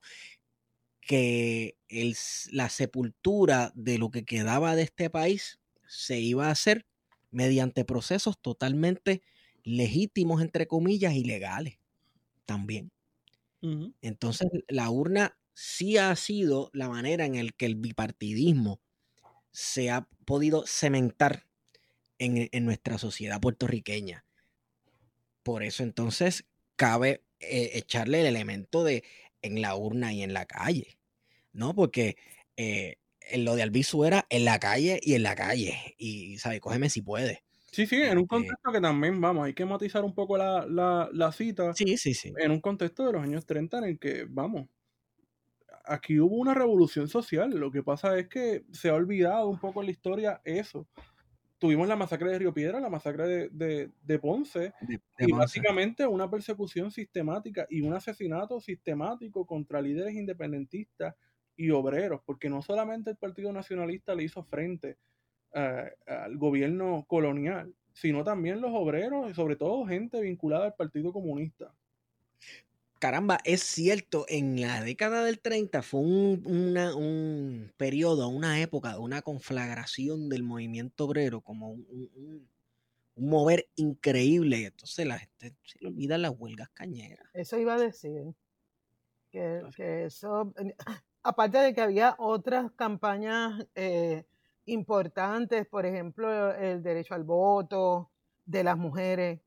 que 1.00 1.76
el, 1.88 2.16
la 2.50 2.68
sepultura 2.68 3.72
de 3.74 3.98
lo 3.98 4.10
que 4.10 4.24
quedaba 4.24 4.74
de 4.74 4.82
este 4.82 5.10
país 5.10 5.60
se 5.86 6.18
iba 6.18 6.48
a 6.48 6.50
hacer 6.50 6.86
mediante 7.30 7.84
procesos 7.84 8.40
totalmente 8.40 9.22
legítimos, 9.62 10.42
entre 10.42 10.66
comillas, 10.66 11.14
y 11.14 11.24
legales 11.24 11.78
también. 12.46 12.92
Entonces, 14.00 14.48
la 14.68 14.90
urna 14.90 15.36
sí 15.52 15.96
ha 15.96 16.14
sido 16.14 16.70
la 16.72 16.88
manera 16.88 17.26
en 17.26 17.44
la 17.44 17.52
que 17.52 17.66
el 17.66 17.74
bipartidismo 17.74 18.80
se 19.50 19.90
ha 19.90 20.08
podido 20.24 20.64
cementar 20.66 21.45
en, 22.18 22.64
nuestra 22.64 22.98
sociedad 22.98 23.40
puertorriqueña. 23.40 24.24
Por 25.42 25.62
eso 25.62 25.82
entonces 25.82 26.44
cabe 26.76 27.22
eh, 27.40 27.70
echarle 27.74 28.20
el 28.20 28.26
elemento 28.26 28.84
de 28.84 29.04
en 29.42 29.60
la 29.60 29.76
urna 29.76 30.12
y 30.12 30.22
en 30.22 30.32
la 30.32 30.46
calle, 30.46 30.98
¿no? 31.52 31.74
Porque 31.74 32.16
eh, 32.56 32.96
lo 33.36 33.54
de 33.54 33.62
Albizu 33.62 34.04
era 34.04 34.26
en 34.30 34.44
la 34.44 34.58
calle 34.58 35.00
y 35.02 35.14
en 35.14 35.22
la 35.22 35.34
calle. 35.34 35.94
Y, 35.98 36.38
¿sabes? 36.38 36.60
Cógeme 36.60 36.90
si 36.90 37.02
puede. 37.02 37.42
Sí, 37.70 37.86
sí, 37.86 38.00
en 38.02 38.18
un 38.18 38.26
contexto 38.26 38.72
que 38.72 38.80
también, 38.80 39.20
vamos, 39.20 39.46
hay 39.46 39.52
que 39.52 39.66
matizar 39.66 40.02
un 40.04 40.14
poco 40.14 40.38
la, 40.38 40.66
la, 41.12 41.32
cita. 41.32 41.74
Sí, 41.74 41.98
sí, 41.98 42.14
sí. 42.14 42.32
En 42.38 42.50
un 42.50 42.60
contexto 42.60 43.04
de 43.04 43.12
los 43.12 43.22
años 43.22 43.44
30 43.44 43.78
en 43.78 43.84
el 43.84 43.98
que, 43.98 44.24
vamos, 44.28 44.68
aquí 45.84 46.18
hubo 46.18 46.36
una 46.36 46.54
revolución 46.54 47.08
social. 47.08 47.50
Lo 47.50 47.70
que 47.70 47.82
pasa 47.82 48.18
es 48.18 48.28
que 48.28 48.64
se 48.72 48.88
ha 48.88 48.94
olvidado 48.94 49.48
un 49.48 49.58
poco 49.58 49.80
en 49.80 49.86
la 49.86 49.92
historia 49.92 50.40
eso. 50.44 50.86
Tuvimos 51.58 51.88
la 51.88 51.96
masacre 51.96 52.30
de 52.30 52.38
Río 52.38 52.52
Piedra, 52.52 52.80
la 52.80 52.90
masacre 52.90 53.48
de, 53.50 54.18
Ponce, 54.18 54.74
y 55.18 55.32
básicamente 55.32 56.06
una 56.06 56.30
persecución 56.30 56.90
sistemática 56.90 57.66
y 57.70 57.80
un 57.80 57.94
asesinato 57.94 58.60
sistemático 58.60 59.46
contra 59.46 59.80
líderes 59.80 60.14
independentistas 60.14 61.14
y 61.56 61.70
obreros, 61.70 62.20
porque 62.26 62.50
no 62.50 62.60
solamente 62.60 63.10
el 63.10 63.16
Partido 63.16 63.52
Nacionalista 63.52 64.14
le 64.14 64.24
hizo 64.24 64.44
frente 64.44 64.98
eh, 65.54 65.90
al 66.06 66.36
gobierno 66.36 67.06
colonial, 67.08 67.74
sino 67.94 68.22
también 68.22 68.60
los 68.60 68.72
obreros 68.74 69.30
y 69.30 69.34
sobre 69.34 69.56
todo 69.56 69.86
gente 69.86 70.20
vinculada 70.20 70.66
al 70.66 70.74
Partido 70.74 71.14
Comunista. 71.14 71.74
Caramba, 72.98 73.38
es 73.44 73.62
cierto, 73.62 74.24
en 74.28 74.60
la 74.60 74.82
década 74.82 75.24
del 75.24 75.40
30 75.40 75.82
fue 75.82 76.00
un, 76.00 76.42
una- 76.46 76.94
un 76.96 77.72
periodo, 77.76 78.28
una 78.28 78.60
época, 78.60 78.98
una 78.98 79.22
conflagración 79.22 80.28
del 80.28 80.42
movimiento 80.42 81.04
obrero, 81.06 81.40
como 81.42 81.70
un, 81.70 81.86
un- 81.90 82.10
un- 82.14 82.50
un 83.16 83.28
mover 83.30 83.68
increíble. 83.76 84.66
Entonces 84.66 85.06
la 85.06 85.18
gente 85.18 85.54
se 85.64 85.78
le 85.80 85.88
olvida 85.88 86.18
las 86.18 86.32
huelgas 86.36 86.68
cañeras. 86.70 87.28
Eso 87.34 87.58
iba 87.58 87.74
a 87.74 87.78
decir. 87.78 88.34
Que, 89.30 89.62
que 89.76 90.04
eso, 90.06 90.52
aparte 91.22 91.58
de 91.58 91.74
que 91.74 91.80
había 91.80 92.14
otras 92.18 92.70
campañas 92.72 93.66
eh, 93.74 94.24
importantes, 94.66 95.66
por 95.66 95.84
ejemplo, 95.86 96.54
el 96.54 96.82
derecho 96.82 97.14
al 97.14 97.24
voto 97.24 98.12
de 98.44 98.64
las 98.64 98.76
mujeres. 98.78 99.40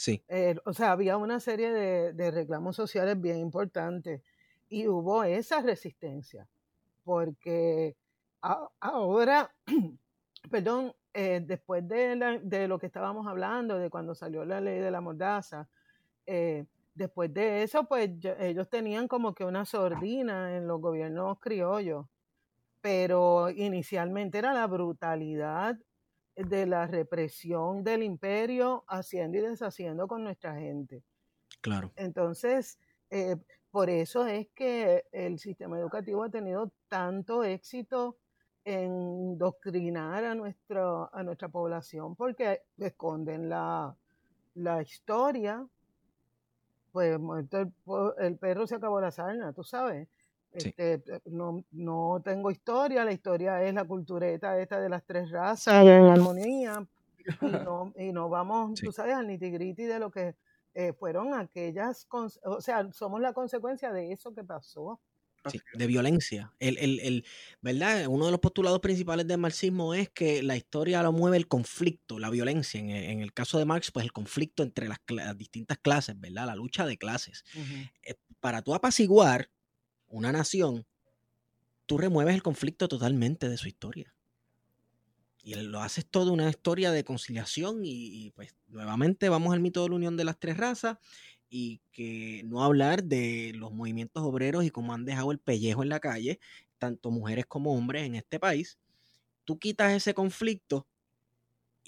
Sí, 0.00 0.22
eh, 0.28 0.54
o 0.64 0.72
sea, 0.72 0.92
había 0.92 1.16
una 1.16 1.40
serie 1.40 1.72
de, 1.72 2.12
de 2.12 2.30
reclamos 2.30 2.76
sociales 2.76 3.20
bien 3.20 3.38
importantes 3.38 4.22
y 4.68 4.86
hubo 4.86 5.24
esa 5.24 5.60
resistencia, 5.60 6.48
porque 7.04 7.96
ahora, 8.80 9.54
perdón, 10.50 10.94
eh, 11.14 11.42
después 11.44 11.86
de, 11.88 12.40
de 12.44 12.68
lo 12.68 12.78
que 12.78 12.86
estábamos 12.86 13.26
hablando, 13.26 13.78
de 13.78 13.90
cuando 13.90 14.14
salió 14.14 14.44
la 14.44 14.60
ley 14.60 14.78
de 14.80 14.90
la 14.92 15.00
mordaza, 15.00 15.68
eh, 16.26 16.66
después 16.94 17.34
de 17.34 17.64
eso, 17.64 17.84
pues 17.86 18.10
ellos 18.40 18.68
tenían 18.70 19.08
como 19.08 19.34
que 19.34 19.44
una 19.44 19.64
sordina 19.64 20.56
en 20.56 20.68
los 20.68 20.80
gobiernos 20.80 21.38
criollos, 21.40 22.06
pero 22.80 23.50
inicialmente 23.50 24.38
era 24.38 24.52
la 24.54 24.66
brutalidad 24.66 25.78
de 26.38 26.66
la 26.66 26.86
represión 26.86 27.82
del 27.82 28.02
imperio 28.04 28.84
haciendo 28.86 29.38
y 29.38 29.40
deshaciendo 29.40 30.06
con 30.06 30.22
nuestra 30.22 30.54
gente. 30.54 31.02
claro. 31.60 31.90
Entonces, 31.96 32.78
eh, 33.10 33.36
por 33.70 33.90
eso 33.90 34.26
es 34.26 34.48
que 34.54 35.04
el 35.12 35.38
sistema 35.38 35.78
educativo 35.78 36.22
ha 36.22 36.30
tenido 36.30 36.72
tanto 36.88 37.42
éxito 37.42 38.16
en 38.64 39.36
doctrinar 39.36 40.24
a, 40.24 40.34
nuestro, 40.34 41.14
a 41.14 41.22
nuestra 41.22 41.48
población 41.48 42.14
porque 42.14 42.62
esconden 42.78 43.48
la, 43.48 43.96
la 44.54 44.82
historia. 44.82 45.66
Pues 46.92 47.18
muerto 47.18 47.58
el, 47.58 47.72
el 48.18 48.36
perro 48.38 48.66
se 48.66 48.76
acabó 48.76 49.00
la 49.00 49.10
sarna, 49.10 49.52
tú 49.52 49.64
sabes. 49.64 50.08
Sí. 50.56 50.68
Este, 50.76 51.02
no, 51.26 51.64
no 51.72 52.20
tengo 52.24 52.50
historia, 52.50 53.04
la 53.04 53.12
historia 53.12 53.62
es 53.62 53.74
la 53.74 53.84
cultureta 53.84 54.58
esta 54.60 54.80
de 54.80 54.88
las 54.88 55.04
tres 55.04 55.30
razas 55.30 55.84
en 55.86 56.06
armonía 56.06 56.86
y 57.18 57.24
no, 57.70 57.92
y 57.96 58.12
no 58.12 58.28
vamos, 58.28 58.78
Sí. 58.78 58.86
tú 58.86 58.92
sabes, 58.92 59.14
al 59.14 59.26
nitty 59.28 59.84
de 59.84 59.98
lo 59.98 60.10
que 60.10 60.34
eh, 60.74 60.92
fueron 60.94 61.34
aquellas, 61.34 62.06
o 62.10 62.60
sea, 62.60 62.90
somos 62.92 63.20
la 63.20 63.32
consecuencia 63.32 63.92
de 63.92 64.12
eso 64.12 64.34
que 64.34 64.44
pasó. 64.44 65.00
Sí, 65.46 65.60
de 65.74 65.86
violencia. 65.86 66.52
El, 66.58 66.76
el, 66.78 67.00
el- 67.00 67.24
¿verdad? 67.62 68.06
Uno 68.08 68.26
de 68.26 68.32
los 68.32 68.40
postulados 68.40 68.80
principales 68.80 69.26
del 69.26 69.38
marxismo 69.38 69.94
es 69.94 70.10
que 70.10 70.42
la 70.42 70.56
historia 70.56 71.02
lo 71.02 71.12
mueve 71.12 71.36
el 71.36 71.46
conflicto, 71.46 72.18
la 72.18 72.28
violencia. 72.28 72.80
En, 72.80 72.90
el- 72.90 73.04
en 73.04 73.20
el 73.20 73.32
caso 73.32 73.58
de 73.58 73.64
Marx, 73.64 73.90
pues 73.92 74.04
el 74.04 74.12
conflicto 74.12 74.62
entre 74.62 74.88
las, 74.88 74.98
distintas 75.36 75.78
clases, 75.78 76.18
¿verdad? 76.18 76.46
La 76.46 76.56
lucha 76.56 76.86
de 76.86 76.98
clases. 76.98 77.44
Eh, 78.02 78.14
Para 78.40 78.62
tú 78.62 78.74
apaciguar 78.74 79.48
una 80.08 80.32
nación, 80.32 80.86
tú 81.86 81.98
remueves 81.98 82.34
el 82.34 82.42
conflicto 82.42 82.88
totalmente 82.88 83.48
de 83.48 83.56
su 83.56 83.68
historia. 83.68 84.14
Y 85.42 85.54
lo 85.54 85.80
haces 85.80 86.06
todo 86.06 86.32
una 86.32 86.50
historia 86.50 86.90
de 86.90 87.04
conciliación 87.04 87.80
y, 87.82 88.30
pues 88.32 88.54
nuevamente 88.66 89.28
vamos 89.28 89.54
al 89.54 89.60
mito 89.60 89.82
de 89.82 89.88
la 89.88 89.96
unión 89.96 90.16
de 90.16 90.24
las 90.24 90.38
tres 90.38 90.56
razas 90.56 90.98
y 91.48 91.80
que 91.92 92.42
no 92.44 92.62
hablar 92.62 93.04
de 93.04 93.52
los 93.54 93.72
movimientos 93.72 94.22
obreros 94.22 94.64
y 94.64 94.70
cómo 94.70 94.92
han 94.92 95.06
dejado 95.06 95.32
el 95.32 95.38
pellejo 95.38 95.82
en 95.82 95.88
la 95.88 96.00
calle, 96.00 96.40
tanto 96.76 97.10
mujeres 97.10 97.46
como 97.46 97.74
hombres 97.74 98.04
en 98.04 98.16
este 98.16 98.38
país. 98.38 98.78
Tú 99.44 99.58
quitas 99.58 99.92
ese 99.92 100.12
conflicto 100.12 100.86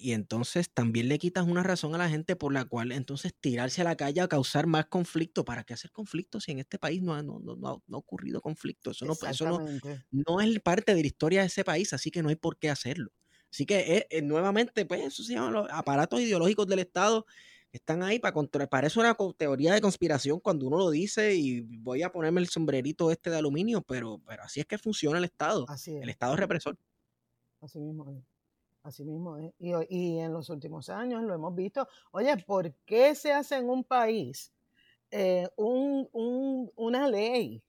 y 0.01 0.13
entonces 0.13 0.71
también 0.73 1.09
le 1.09 1.19
quitas 1.19 1.47
una 1.47 1.63
razón 1.63 1.95
a 1.95 1.99
la 1.99 2.09
gente 2.09 2.37
por 2.37 2.53
la 2.53 2.65
cual 2.65 2.93
entonces 2.93 3.35
tirarse 3.39 3.83
a 3.83 3.85
la 3.85 3.97
calle 3.97 4.21
a 4.21 4.29
causar 4.29 4.67
más 4.67 4.87
conflicto. 4.87 5.45
¿Para 5.45 5.65
qué 5.65 5.75
hacer 5.75 5.93
conflicto 5.93 6.41
si 6.41 6.53
en 6.53 6.59
este 6.61 6.79
país 6.79 7.03
no 7.03 7.15
ha, 7.15 7.23
no, 7.23 7.41
no- 7.41 7.57
no 7.57 7.69
ha- 7.69 7.99
ocurrido 7.99 8.41
conflicto? 8.41 8.91
Eso 8.93 9.05
no, 9.07 9.15
eso 9.29 9.47
no, 9.47 9.61
no 10.11 10.41
es 10.41 10.61
parte 10.61 10.95
de 10.95 11.01
la 11.03 11.07
historia 11.07 11.41
de 11.43 11.47
ese 11.49 11.65
país, 11.65 11.93
así 11.93 12.11
que 12.11 12.23
no 12.23 12.29
hay 12.31 12.37
por 12.37 12.59
qué 12.59 12.71
hacerlo. 12.71 13.13
Así 13.53 13.67
que 13.67 13.97
eh, 13.99 14.07
eh, 14.11 14.23
nuevamente, 14.23 14.87
pues 14.87 15.03
eso 15.03 15.23
se 15.25 15.35
llama 15.35 15.51
los 15.51 15.69
aparatos 15.71 16.21
ideológicos 16.21 16.67
del 16.67 16.79
Estado 16.81 17.27
están 17.73 18.03
ahí 18.03 18.19
para 18.19 18.35
controlar. 18.35 18.69
Para 18.69 18.87
eso 18.89 19.01
una 19.01 19.17
teoría 19.37 19.75
de 19.75 19.81
conspiración 19.81 20.41
cuando 20.41 20.67
uno 20.67 20.79
lo 20.79 20.91
dice 20.91 21.35
y 21.35 21.61
voy 21.63 22.03
a 22.03 22.11
ponerme 22.13 22.41
el 22.41 22.49
sombrerito 22.49 23.11
este 23.11 23.31
de 23.31 23.37
aluminio, 23.39 23.83
pero, 23.83 24.21
pero 24.27 24.43
así 24.43 24.61
es 24.61 24.67
que 24.67 24.79
funciona 24.79 25.19
el 25.19 25.25
Estado. 25.25 25.67
Así 25.67 25.97
es. 25.97 26.03
El 26.03 26.09
Estado 26.11 26.37
represor. 26.37 26.77
Así 27.61 27.79
mismo 27.81 28.11
es. 28.11 28.30
Así 28.83 29.05
mismo 29.05 29.37
es. 29.37 29.53
Y, 29.59 29.73
y 29.89 30.19
en 30.21 30.33
los 30.33 30.49
últimos 30.51 30.89
años 30.89 31.23
lo 31.23 31.35
hemos 31.35 31.55
visto. 31.55 31.87
Oye, 32.13 32.37
¿por 32.39 32.75
qué 32.87 33.15
se 33.15 33.33
hace 33.33 33.57
en 33.57 33.69
un 33.71 33.85
país 33.85 34.53
eh, 35.11 35.49
un- 35.57 36.09
un- 36.13 36.73
una 36.77 37.09
ley 37.09 37.63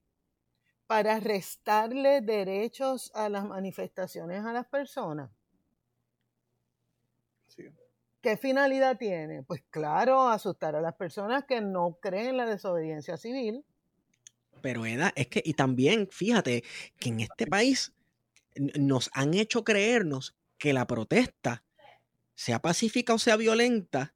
para 0.87 1.19
restarle 1.19 2.21
derechos 2.21 3.11
a 3.15 3.29
las 3.29 3.45
manifestaciones 3.45 4.45
a 4.45 4.53
las 4.53 4.67
personas? 4.67 5.31
Sí. 7.47 7.63
¿Qué 8.21 8.37
finalidad 8.37 8.97
tiene? 8.97 9.43
Pues 9.43 9.63
claro, 9.69 10.27
asustar 10.27 10.75
a 10.75 10.81
las 10.81 10.95
personas 10.95 11.45
que 11.45 11.61
no 11.61 11.97
creen 11.99 12.29
en 12.29 12.37
la 12.37 12.45
desobediencia 12.45 13.17
civil. 13.17 13.63
Pero 14.61 14.85
Eda, 14.85 15.11
es 15.15 15.27
que, 15.27 15.41
y 15.43 15.53
también, 15.53 16.07
fíjate, 16.11 16.63
que 16.99 17.09
en 17.09 17.19
este 17.21 17.47
país 17.47 17.93
nos 18.79 19.09
han 19.13 19.33
hecho 19.33 19.63
creernos 19.63 20.35
que 20.61 20.73
la 20.73 20.85
protesta, 20.85 21.63
sea 22.35 22.61
pacífica 22.61 23.15
o 23.15 23.17
sea 23.17 23.35
violenta, 23.35 24.13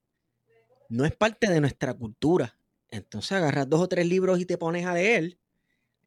no 0.89 1.03
es 1.03 1.15
parte 1.15 1.49
de 1.49 1.59
nuestra 1.59 1.95
cultura. 1.95 2.59
Entonces 2.91 3.31
agarras 3.31 3.67
dos 3.67 3.81
o 3.81 3.88
tres 3.88 4.05
libros 4.05 4.39
y 4.39 4.45
te 4.45 4.59
pones 4.59 4.85
a 4.85 4.93
leer 4.93 5.39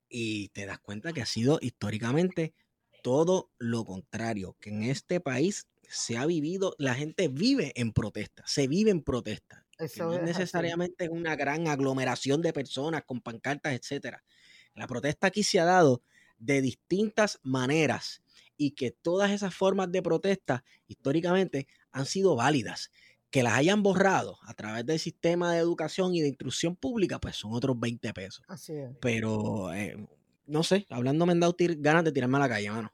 y 0.08 0.50
te 0.50 0.64
das 0.64 0.78
cuenta 0.78 1.12
que 1.12 1.22
ha 1.22 1.26
sido 1.26 1.58
históricamente 1.60 2.54
todo 3.02 3.50
lo 3.58 3.84
contrario, 3.84 4.56
que 4.60 4.70
en 4.70 4.84
este 4.84 5.18
país 5.18 5.66
se 5.88 6.16
ha 6.16 6.24
vivido, 6.24 6.76
la 6.78 6.94
gente 6.94 7.26
vive 7.26 7.72
en 7.74 7.92
protesta, 7.92 8.44
se 8.46 8.68
vive 8.68 8.92
en 8.92 9.02
protesta. 9.02 9.66
Eso 9.76 10.04
no 10.04 10.12
es 10.12 10.22
es 10.22 10.22
así. 10.22 10.38
necesariamente 10.38 11.08
una 11.08 11.34
gran 11.34 11.66
aglomeración 11.66 12.42
de 12.42 12.52
personas 12.52 13.02
con 13.04 13.20
pancartas, 13.22 13.72
etcétera. 13.72 14.22
La 14.74 14.86
protesta 14.86 15.26
aquí 15.26 15.42
se 15.42 15.58
ha 15.58 15.64
dado 15.64 16.00
de 16.38 16.62
distintas 16.62 17.40
maneras 17.42 18.22
y 18.58 18.72
que 18.72 18.90
todas 18.90 19.30
esas 19.30 19.54
formas 19.54 19.90
de 19.90 20.02
protesta 20.02 20.64
históricamente 20.86 21.66
han 21.92 22.04
sido 22.04 22.36
válidas. 22.36 22.90
Que 23.30 23.42
las 23.42 23.54
hayan 23.54 23.82
borrado 23.82 24.38
a 24.42 24.54
través 24.54 24.84
del 24.86 24.98
sistema 24.98 25.52
de 25.52 25.58
educación 25.58 26.14
y 26.14 26.20
de 26.20 26.28
instrucción 26.28 26.76
pública, 26.76 27.18
pues 27.18 27.36
son 27.36 27.52
otros 27.52 27.78
20 27.78 28.12
pesos. 28.14 28.42
Así 28.48 28.74
es. 28.74 28.90
Pero, 29.00 29.72
eh, 29.72 29.96
no 30.46 30.62
sé, 30.62 30.86
hablando 30.90 31.24
me 31.26 31.32
han 31.32 31.40
dado 31.40 31.54
ganas 31.58 32.04
de 32.04 32.12
tirarme 32.12 32.38
a 32.38 32.40
la 32.40 32.48
calle, 32.48 32.70
mano. 32.70 32.90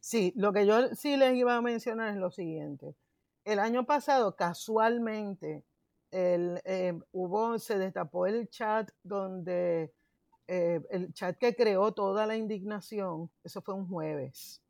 Sí, 0.00 0.32
lo 0.36 0.52
que 0.52 0.66
yo 0.66 0.94
sí 0.94 1.16
les 1.16 1.34
iba 1.34 1.56
a 1.56 1.62
mencionar 1.62 2.10
es 2.10 2.16
lo 2.16 2.30
siguiente. 2.30 2.94
El 3.44 3.58
año 3.58 3.84
pasado, 3.84 4.36
casualmente, 4.36 5.64
el, 6.10 6.60
eh, 6.64 6.98
hubo, 7.12 7.58
se 7.58 7.78
destapó 7.78 8.26
el 8.26 8.48
chat 8.48 8.90
donde 9.02 9.92
eh, 10.46 10.80
el 10.90 11.12
chat 11.12 11.36
que 11.38 11.54
creó 11.54 11.92
toda 11.92 12.26
la 12.26 12.36
indignación, 12.36 13.30
eso 13.42 13.62
fue 13.62 13.74
un 13.74 13.88
jueves. 13.88 14.60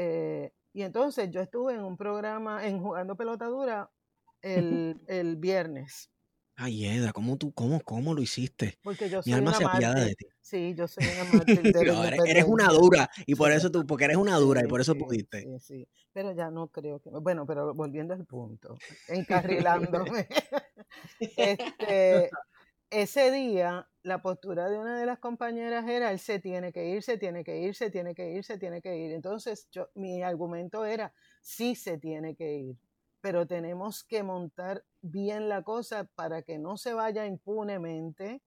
Eh, 0.00 0.52
y 0.72 0.82
entonces 0.82 1.28
yo 1.30 1.40
estuve 1.40 1.74
en 1.74 1.82
un 1.82 1.96
programa, 1.96 2.64
en 2.66 2.80
Jugando 2.80 3.16
Pelotadura, 3.16 3.90
el, 4.42 5.00
el 5.08 5.36
viernes, 5.36 6.10
Ay, 6.60 6.86
Eda, 6.86 7.12
¿cómo 7.12 7.36
tú, 7.36 7.52
cómo, 7.52 7.80
cómo 7.80 8.14
lo 8.14 8.20
hiciste? 8.20 8.80
porque 8.82 9.08
yo 9.08 9.20
Mi 9.26 9.32
alma 9.32 9.50
una 9.50 9.58
se 9.58 9.64
apiada 9.64 10.04
de 10.04 10.16
ti. 10.16 10.26
Sí, 10.40 10.74
yo 10.76 10.88
soy 10.88 11.04
una 11.06 11.32
mártir 11.32 11.62
de 11.62 11.84
No, 11.84 12.02
eres, 12.02 12.20
eres 12.26 12.44
una 12.48 12.66
dura 12.70 13.08
y 13.26 13.36
por 13.36 13.52
eso 13.52 13.70
tú, 13.70 13.86
porque 13.86 14.06
eres 14.06 14.16
una 14.16 14.36
dura 14.38 14.60
y 14.64 14.66
por 14.66 14.80
eso 14.80 14.94
sí, 14.94 14.98
pudiste. 14.98 15.42
sí, 15.42 15.58
sí. 15.60 15.88
Pero 16.12 16.32
ya 16.32 16.50
no 16.50 16.66
creo 16.66 16.98
que. 16.98 17.10
Bueno, 17.10 17.46
pero 17.46 17.74
volviendo 17.74 18.12
al 18.12 18.24
punto, 18.24 18.76
encarrilándome. 19.06 20.26
este, 21.20 22.30
ese 22.90 23.30
día, 23.30 23.88
la 24.08 24.22
postura 24.22 24.68
de 24.68 24.78
una 24.78 24.98
de 24.98 25.06
las 25.06 25.18
compañeras 25.20 25.88
era: 25.88 26.10
él 26.12 26.18
se 26.18 26.40
tiene 26.40 26.72
que 26.72 26.86
ir, 26.88 27.02
se 27.02 27.18
tiene 27.18 27.44
que 27.44 27.58
ir, 27.60 27.74
se 27.74 27.90
tiene 27.90 28.14
que 28.14 28.30
ir, 28.32 28.44
se 28.44 28.58
tiene 28.58 28.82
que 28.82 28.96
ir. 28.96 29.12
Entonces, 29.12 29.68
yo, 29.70 29.88
mi 29.94 30.22
argumento 30.22 30.84
era: 30.84 31.12
sí 31.42 31.74
se 31.76 31.98
tiene 31.98 32.34
que 32.36 32.54
ir, 32.58 32.76
pero 33.20 33.46
tenemos 33.46 34.04
que 34.04 34.22
montar 34.22 34.84
bien 35.02 35.48
la 35.48 35.62
cosa 35.62 36.04
para 36.14 36.42
que 36.42 36.58
no 36.58 36.76
se 36.76 36.94
vaya 36.94 37.26
impunemente 37.26 38.42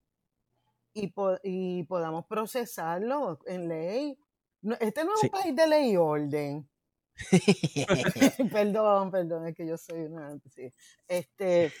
y, 0.94 1.08
po- 1.08 1.38
y 1.42 1.84
podamos 1.84 2.26
procesarlo 2.26 3.38
en 3.46 3.68
ley. 3.68 4.18
No, 4.62 4.76
este 4.80 5.04
no 5.04 5.14
es 5.14 5.20
Sí. 5.20 5.26
un 5.26 5.30
país 5.32 5.56
de 5.56 5.66
ley 5.66 5.92
y 5.92 5.96
orden. 5.96 6.68
perdón, 8.52 9.10
perdón, 9.10 9.46
es 9.48 9.54
que 9.54 9.66
yo 9.66 9.76
soy 9.76 10.00
una... 10.02 10.38
sí. 10.50 10.72
Este, 11.08 11.72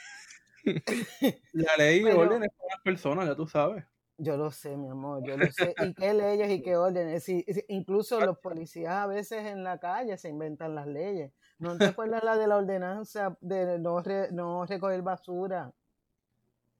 La 1.52 1.76
ley 1.76 2.00
y 2.00 2.04
Pero- 2.04 2.20
orden 2.20 2.44
es 2.44 2.50
para 2.50 2.68
las 2.74 2.82
personas, 2.82 3.26
ya 3.26 3.34
tú 3.34 3.46
sabes. 3.46 3.84
Yo 4.18 4.36
lo 4.36 4.50
sé, 4.50 4.76
mi 4.76 4.88
amor, 4.88 5.22
yo 5.26 5.36
lo 5.36 5.46
sé. 5.50 5.74
¿Y 5.84 5.94
qué 5.94 6.14
leyes 6.14 6.50
y 6.50 6.62
qué 6.62 6.76
órdenes? 6.76 7.24
Si- 7.24 7.42
si- 7.48 7.64
incluso 7.68 8.20
los 8.20 8.38
policías 8.38 8.92
a 8.92 9.06
veces 9.06 9.46
en 9.46 9.64
la 9.64 9.78
calle 9.78 10.16
se 10.16 10.28
inventan 10.28 10.74
las 10.74 10.86
leyes. 10.86 11.32
¿No 11.58 11.76
te 11.76 11.86
acuerdas 11.86 12.22
la 12.22 12.36
de 12.36 12.46
la 12.46 12.56
ordenanza 12.56 13.36
de 13.40 13.78
no, 13.78 14.00
re- 14.00 14.30
no 14.30 14.64
recoger 14.66 15.02
basura 15.02 15.72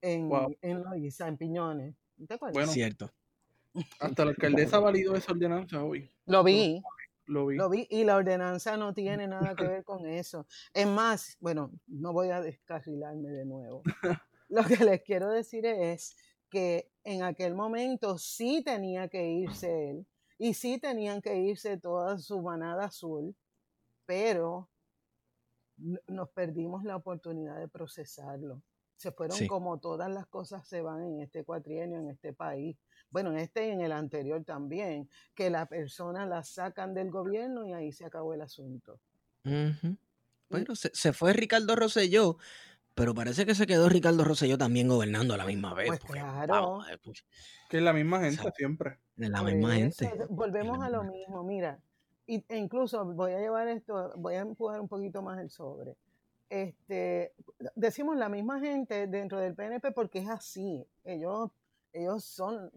en, 0.00 0.28
Wow. 0.28 0.56
en 0.60 0.82
Loíza, 0.82 1.26
en 1.26 1.36
Piñones? 1.36 1.94
¿No 2.16 2.26
te 2.26 2.34
acuerdas? 2.34 2.54
Bueno, 2.54 2.72
Cierto. 2.72 3.10
hasta 3.98 4.24
la 4.24 4.30
alcaldesa 4.32 4.78
validó 4.78 5.16
esa 5.16 5.32
ordenanza 5.32 5.82
hoy. 5.82 6.10
Lo 6.26 6.44
vi, 6.44 6.82
Lo 7.32 7.46
vi. 7.46 7.56
lo 7.56 7.68
vi, 7.70 7.86
y 7.90 8.04
la 8.04 8.16
ordenanza 8.16 8.76
no 8.76 8.92
tiene 8.94 9.26
nada 9.26 9.54
que 9.56 9.66
ver 9.66 9.84
con 9.84 10.06
eso. 10.06 10.46
Es 10.74 10.86
más, 10.86 11.36
bueno, 11.40 11.70
no 11.86 12.12
voy 12.12 12.30
a 12.30 12.40
descarrilarme 12.40 13.30
de 13.30 13.44
nuevo. 13.44 13.82
Lo 14.48 14.62
que 14.64 14.84
les 14.84 15.02
quiero 15.02 15.30
decir 15.30 15.64
es 15.64 16.14
que 16.50 16.90
en 17.04 17.22
aquel 17.22 17.54
momento 17.54 18.18
sí 18.18 18.62
tenía 18.62 19.08
que 19.08 19.26
irse 19.30 19.90
él 19.90 20.06
y 20.36 20.52
sí 20.52 20.78
tenían 20.78 21.22
que 21.22 21.36
irse 21.36 21.78
toda 21.78 22.18
su 22.18 22.42
manada 22.42 22.84
azul, 22.84 23.34
pero 24.04 24.68
nos 26.06 26.28
perdimos 26.30 26.84
la 26.84 26.96
oportunidad 26.96 27.58
de 27.58 27.68
procesarlo. 27.68 28.62
Se 28.96 29.10
fueron 29.10 29.36
Sí. 29.36 29.46
como 29.46 29.80
todas 29.80 30.10
las 30.10 30.26
cosas 30.26 30.68
se 30.68 30.82
van 30.82 31.02
en 31.02 31.20
este 31.22 31.44
cuatrienio, 31.44 31.98
en 31.98 32.10
este 32.10 32.32
país. 32.32 32.76
Bueno, 33.12 33.30
en 33.30 33.38
este 33.38 33.68
y 33.68 33.70
en 33.70 33.80
el 33.82 33.92
anterior 33.92 34.42
también, 34.44 35.08
que 35.34 35.50
la 35.50 35.66
persona 35.66 36.26
la 36.26 36.42
sacan 36.42 36.94
del 36.94 37.10
gobierno 37.10 37.64
y 37.66 37.72
ahí 37.72 37.92
se 37.92 38.04
acabó 38.04 38.34
el 38.34 38.40
asunto. 38.40 38.98
Bueno, 39.44 40.74
se, 40.74 40.90
se 40.94 41.12
fue 41.12 41.32
Ricardo 41.32 41.74
Rosselló, 41.76 42.36
pero 42.94 43.14
parece 43.14 43.46
que 43.46 43.54
se 43.54 43.66
quedó 43.66 43.88
Ricardo 43.88 44.24
Rosselló 44.24 44.58
también 44.58 44.88
gobernando 44.88 45.34
a 45.34 45.36
la 45.36 45.46
misma 45.46 45.72
vez. 45.74 45.88
Pues 45.88 46.00
porque, 46.00 46.20
claro. 46.20 46.52
vamos, 46.52 46.88
eh, 46.90 46.98
pues, 47.02 47.24
Que 47.70 47.78
es 47.78 47.82
la 47.82 47.92
misma 47.92 48.20
gente 48.20 48.42
siempre. 48.56 48.98
de 49.16 49.28
la 49.30 49.40
Por 49.40 49.52
misma 49.52 49.78
eso, 49.78 50.08
gente. 50.08 50.26
Volvemos 50.28 50.78
la 50.78 50.86
a 50.86 50.90
lo 50.90 51.02
misma- 51.04 51.12
mismo, 51.18 51.44
mira, 51.44 51.78
y- 52.26 52.44
e 52.48 52.56
incluso 52.56 53.04
voy 53.04 53.32
a 53.32 53.38
llevar 53.38 53.68
esto, 53.68 54.12
voy 54.16 54.34
a 54.34 54.40
empujar 54.40 54.80
un 54.80 54.88
poquito 54.88 55.22
más 55.22 55.38
el 55.40 55.50
sobre. 55.50 55.96
Este, 56.50 57.32
decimos 57.74 58.16
la 58.18 58.28
misma 58.28 58.60
gente 58.60 59.06
dentro 59.06 59.40
del 59.40 59.54
PNP 59.54 59.90
porque 59.92 60.18
es 60.18 60.28
así, 60.28 60.86
ellos, 61.02 61.50
ellos 61.94 62.24
son, 62.24 62.70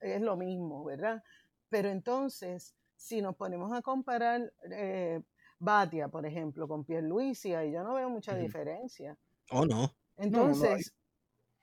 es 0.00 0.20
lo 0.20 0.36
mismo, 0.36 0.84
¿verdad? 0.84 1.22
Pero 1.68 1.88
entonces, 1.88 2.74
si 2.96 3.20
nos 3.20 3.36
ponemos 3.36 3.72
a 3.72 3.82
comparar 3.82 4.52
eh, 4.70 5.20
Batia, 5.58 6.08
por 6.08 6.26
ejemplo, 6.26 6.68
con 6.68 6.84
Pierluisi, 6.84 7.54
ahí 7.54 7.72
yo 7.72 7.82
no 7.82 7.94
veo 7.94 8.08
mucha 8.10 8.36
diferencia. 8.36 9.16
Oh, 9.50 9.64
no. 9.64 9.94
Entonces, 10.16 10.94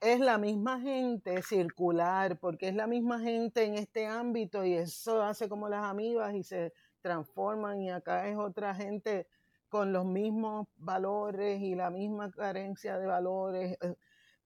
es 0.00 0.20
la 0.20 0.38
misma 0.38 0.80
gente 0.80 1.42
circular, 1.42 2.38
porque 2.38 2.68
es 2.68 2.74
la 2.74 2.86
misma 2.86 3.20
gente 3.20 3.64
en 3.64 3.74
este 3.74 4.06
ámbito 4.06 4.64
y 4.64 4.74
eso 4.74 5.22
hace 5.22 5.48
como 5.48 5.68
las 5.68 5.84
amibas 5.84 6.34
y 6.34 6.42
se 6.42 6.72
transforman 7.00 7.80
y 7.80 7.90
acá 7.90 8.28
es 8.28 8.36
otra 8.36 8.74
gente 8.74 9.26
con 9.68 9.92
los 9.92 10.04
mismos 10.04 10.68
valores 10.76 11.60
y 11.60 11.74
la 11.74 11.90
misma 11.90 12.30
carencia 12.30 12.98
de 12.98 13.06
valores. 13.06 13.76
eh, 13.80 13.94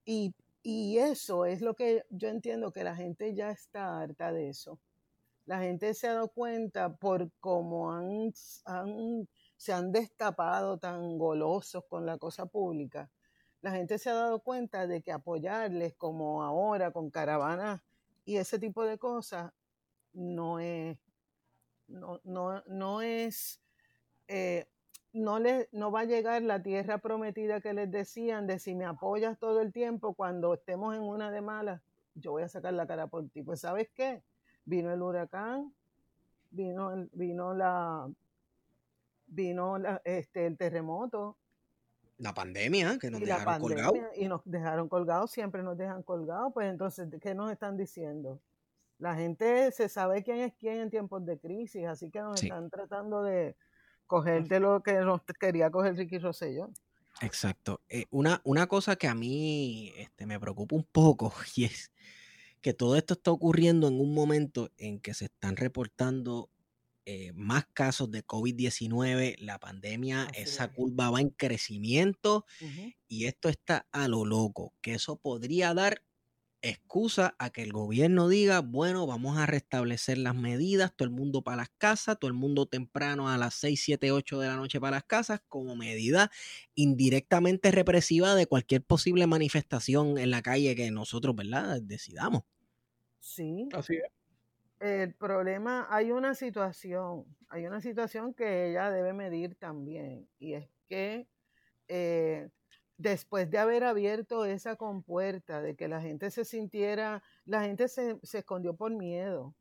Y, 0.05 0.33
y 0.69 0.97
eso 0.99 1.45
es 1.45 1.61
lo 1.61 1.75
que 1.75 2.03
yo 2.09 2.29
entiendo 2.29 2.71
que 2.71 2.83
la 2.83 2.95
gente 2.95 3.33
ya 3.33 3.51
está 3.51 3.99
harta 3.99 4.31
de 4.31 4.49
eso. 4.49 4.79
La 5.45 5.59
gente 5.59 5.93
se 5.93 6.07
ha 6.07 6.13
dado 6.13 6.29
cuenta 6.29 6.95
por 6.95 7.31
cómo 7.39 7.91
han, 7.91 8.33
se 9.57 9.73
han 9.73 9.91
destapado 9.91 10.77
tan 10.77 11.17
golosos 11.17 11.83
con 11.89 12.05
la 12.05 12.17
cosa 12.17 12.45
pública 12.45 13.09
la 13.61 13.71
gente 13.71 13.97
se 13.97 14.09
ha 14.09 14.13
dado 14.13 14.39
cuenta 14.39 14.87
de 14.87 15.01
que 15.01 15.11
apoyarles 15.11 15.93
como 15.95 16.43
ahora 16.43 16.91
con 16.91 17.09
caravanas 17.09 17.81
y 18.25 18.37
ese 18.37 18.59
tipo 18.59 18.85
de 18.85 18.97
cosas 18.97 19.51
no 20.13 20.59
es 20.59 20.97
no, 21.87 22.21
no, 22.23 22.63
no 22.67 23.01
es 23.01 23.59
eh, 24.27 24.67
no 25.13 25.39
le 25.39 25.67
no 25.71 25.91
va 25.91 26.01
a 26.01 26.05
llegar 26.05 26.41
la 26.43 26.61
tierra 26.61 26.99
prometida 26.99 27.61
que 27.61 27.73
les 27.73 27.89
decían 27.89 28.45
de 28.47 28.59
si 28.59 28.75
me 28.75 28.85
apoyas 28.85 29.37
todo 29.39 29.61
el 29.61 29.71
tiempo 29.73 30.13
cuando 30.13 30.53
estemos 30.53 30.95
en 30.95 31.01
una 31.01 31.31
de 31.31 31.41
malas 31.41 31.81
yo 32.15 32.31
voy 32.31 32.43
a 32.43 32.47
sacar 32.49 32.73
la 32.73 32.85
cara 32.85 33.07
por 33.07 33.27
ti 33.29 33.41
pues 33.41 33.61
sabes 33.61 33.89
qué 33.95 34.21
vino 34.65 34.91
el 34.93 35.01
huracán 35.01 35.73
vino 36.51 36.91
el- 36.93 37.09
vino 37.13 37.53
la 37.55 38.07
vino 39.27 39.77
la- 39.77 40.01
este 40.05 40.45
el 40.45 40.57
terremoto 40.57 41.37
La 42.17 42.33
pandemia, 42.33 42.97
que 42.99 43.09
nos 43.09 43.21
y 43.21 43.25
dejaron 43.25 43.61
colgados. 43.61 43.97
y 44.17 44.27
nos 44.27 44.41
dejaron 44.43 44.89
colgados, 44.89 45.31
siempre 45.31 45.63
nos 45.63 45.77
dejan 45.77 46.03
colgados, 46.03 46.51
pues 46.53 46.69
entonces, 46.69 47.07
¿qué 47.21 47.33
nos 47.33 47.49
están 47.49 47.77
diciendo? 47.77 48.39
La 48.97 49.15
gente 49.15 49.71
se 49.71 49.87
sabe 49.87 50.21
quién 50.23 50.39
es 50.39 50.53
quién 50.55 50.81
en 50.81 50.89
tiempos 50.89 51.25
de 51.25 51.39
crisis, 51.39 51.85
así 51.87 52.11
que 52.11 52.19
nos 52.19 52.39
Sí. 52.41 52.47
están 52.47 52.69
tratando 52.69 53.23
de 53.23 53.55
coger 54.09 54.47
de 54.49 54.59
lo 54.59 54.83
que 54.83 54.93
nos 54.95 55.21
quería 55.39 55.71
coger 55.71 55.95
Ricky 55.95 56.19
Rosselló. 56.19 56.73
Exacto. 57.21 57.81
Eh, 57.89 58.05
una, 58.11 58.41
una 58.43 58.67
cosa 58.67 58.95
que 58.95 59.07
a 59.07 59.15
mí 59.15 59.93
este, 59.97 60.25
me 60.25 60.39
preocupa 60.39 60.75
un 60.75 60.85
poco 60.85 61.33
y 61.55 61.65
es 61.65 61.91
que 62.61 62.73
todo 62.73 62.97
esto 62.97 63.13
está 63.15 63.31
ocurriendo 63.31 63.87
en 63.87 63.99
un 63.99 64.13
momento 64.13 64.71
en 64.77 64.99
que 64.99 65.13
se 65.13 65.25
están 65.25 65.55
reportando 65.57 66.49
eh, 67.05 67.31
más 67.33 67.65
casos 67.73 68.11
de 68.11 68.25
COVID-19, 68.25 69.37
la 69.39 69.59
pandemia, 69.59 70.25
Así 70.25 70.41
esa 70.43 70.65
es. 70.65 70.71
curva 70.73 71.09
va 71.09 71.21
en 71.21 71.29
crecimiento 71.29 72.45
y 73.07 73.25
esto 73.25 73.49
está 73.49 73.87
a 73.91 74.07
lo 74.07 74.25
loco, 74.25 74.73
que 74.81 74.93
eso 74.93 75.17
podría 75.17 75.73
dar 75.73 76.03
excusa 76.61 77.35
a 77.39 77.49
que 77.51 77.63
el 77.63 77.71
gobierno 77.73 78.27
diga, 78.29 78.59
bueno, 78.61 79.07
vamos 79.07 79.37
a 79.37 79.45
restablecer 79.45 80.17
las 80.17 80.35
medidas, 80.35 80.93
todo 80.95 81.07
el 81.07 81.13
mundo 81.15 81.41
para 81.43 81.57
las 81.57 81.69
casas, 81.77 82.17
todo 82.19 82.29
el 82.29 82.35
mundo 82.37 82.65
temprano 82.67 83.29
a 83.29 83.37
las 83.37 83.55
6, 83.55 83.81
7, 83.83 84.11
8 84.11 84.39
de 84.39 84.47
la 84.47 84.55
noche 84.57 84.79
para 84.79 84.97
las 84.97 85.03
casas, 85.05 85.41
como 85.47 85.75
medida 85.75 86.31
indirectamente 86.75 87.71
represiva 87.71 88.35
de 88.35 88.47
cualquier 88.47 88.83
posible 88.83 89.27
manifestación 89.27 90.17
en 90.17 90.31
la 90.31 90.41
calle 90.41 90.75
que 90.75 90.91
nosotros, 90.91 91.35
¿verdad?, 91.35 91.81
decidamos. 91.81 92.43
Sí, 93.19 93.69
Así 93.71 93.95
es. 93.95 94.11
el 94.79 95.13
problema, 95.15 95.87
hay 95.89 96.11
una 96.11 96.35
situación, 96.35 97.37
hay 97.49 97.65
una 97.67 97.81
situación 97.81 98.33
que 98.33 98.69
ella 98.69 98.89
debe 98.91 99.13
medir 99.13 99.55
también, 99.55 100.29
y 100.39 100.53
es 100.53 100.69
que 100.87 101.27
eh, 101.89 102.49
después 102.99 103.49
de 103.49 103.57
haber 103.57 103.85
abierto 103.85 104.45
esa 104.45 104.75
compuerta, 104.75 105.61
de 105.61 105.75
que 105.75 105.87
la 105.87 106.01
gente 106.01 106.29
se 106.31 106.45
sintiera, 106.45 107.23
la 107.45 107.63
gente 107.63 107.87
se, 107.87 108.19
se 108.23 108.39
escondió 108.39 108.75
por 108.75 108.91
miedo 108.91 109.55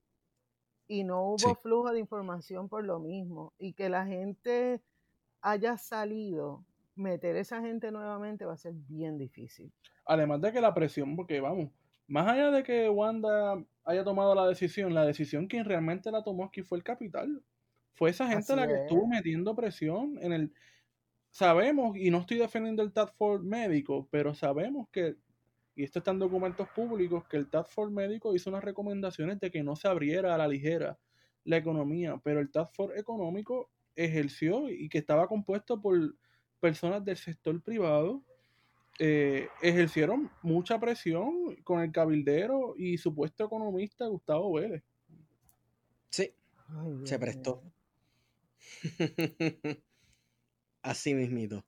y 0.88 1.04
no 1.04 1.22
hubo 1.22 1.38
Sí. 1.38 1.54
flujo 1.62 1.90
de 1.92 2.00
información 2.00 2.68
por 2.68 2.84
lo 2.84 2.98
mismo, 2.98 3.54
y 3.58 3.74
que 3.74 3.88
la 3.88 4.04
gente 4.06 4.82
haya 5.40 5.78
salido, 5.78 6.64
meter 6.96 7.36
esa 7.36 7.60
gente 7.60 7.92
nuevamente 7.92 8.44
va 8.44 8.54
a 8.54 8.56
ser 8.58 8.72
bien 8.74 9.16
difícil. 9.18 9.72
Además 10.04 10.40
de 10.40 10.50
que 10.52 10.60
la 10.60 10.74
presión, 10.74 11.14
porque 11.14 11.40
vamos, 11.40 11.70
más 12.08 12.26
allá 12.26 12.50
de 12.50 12.62
que 12.64 12.88
Wanda 12.90 13.62
haya 13.84 14.02
tomado 14.02 14.34
la 14.34 14.48
decisión, 14.48 14.94
la 14.94 15.04
decisión 15.06 15.46
quien 15.46 15.64
realmente 15.64 16.10
la 16.10 16.24
tomó 16.24 16.44
aquí 16.46 16.62
fue 16.62 16.78
el 16.78 16.84
capital. 16.84 17.40
Fue 17.94 18.10
esa 18.10 18.26
gente 18.26 18.52
Así 18.52 18.56
la 18.56 18.66
que 18.66 18.74
es. 18.74 18.80
estuvo 18.80 19.06
metiendo 19.06 19.54
presión 19.54 20.18
en 20.22 20.32
el... 20.32 20.52
Sabemos, 21.38 21.96
y 21.96 22.10
no 22.10 22.18
estoy 22.18 22.38
defendiendo 22.38 22.82
el 22.82 22.92
Task 22.92 23.14
Force 23.14 23.46
médico, 23.46 24.08
pero 24.10 24.34
sabemos 24.34 24.88
que, 24.90 25.14
y 25.76 25.84
esto 25.84 26.00
está 26.00 26.10
en 26.10 26.18
documentos 26.18 26.68
públicos, 26.70 27.28
que 27.28 27.36
el 27.36 27.48
Task 27.48 27.70
Force 27.70 27.94
médico 27.94 28.34
hizo 28.34 28.50
unas 28.50 28.64
recomendaciones 28.64 29.38
de 29.38 29.48
que 29.52 29.62
no 29.62 29.76
se 29.76 29.86
abriera 29.86 30.34
a 30.34 30.38
la 30.38 30.48
ligera 30.48 30.98
la 31.44 31.56
economía, 31.58 32.20
pero 32.24 32.40
el 32.40 32.50
Task 32.50 32.74
Force 32.74 32.98
económico 32.98 33.70
ejerció 33.94 34.68
y 34.68 34.88
que 34.88 34.98
estaba 34.98 35.28
compuesto 35.28 35.80
por 35.80 36.16
personas 36.58 37.04
del 37.04 37.16
sector 37.16 37.62
privado 37.62 38.20
eh, 38.98 39.46
ejercieron 39.62 40.32
mucha 40.42 40.80
presión 40.80 41.54
con 41.62 41.82
el 41.82 41.92
cabildero 41.92 42.74
y 42.76 42.98
supuesto 42.98 43.44
economista 43.44 44.08
Gustavo 44.08 44.54
Vélez. 44.54 44.82
Sí, 46.10 46.32
Ay, 46.66 47.06
se 47.06 47.16
prestó. 47.16 47.62
Así 50.88 51.12
mismito. 51.12 51.62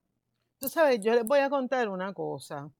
Tú 0.58 0.70
sabes, 0.70 0.98
yo 1.00 1.14
les 1.14 1.26
voy 1.26 1.40
a 1.40 1.50
contar 1.50 1.90
una 1.90 2.14
cosa 2.14 2.72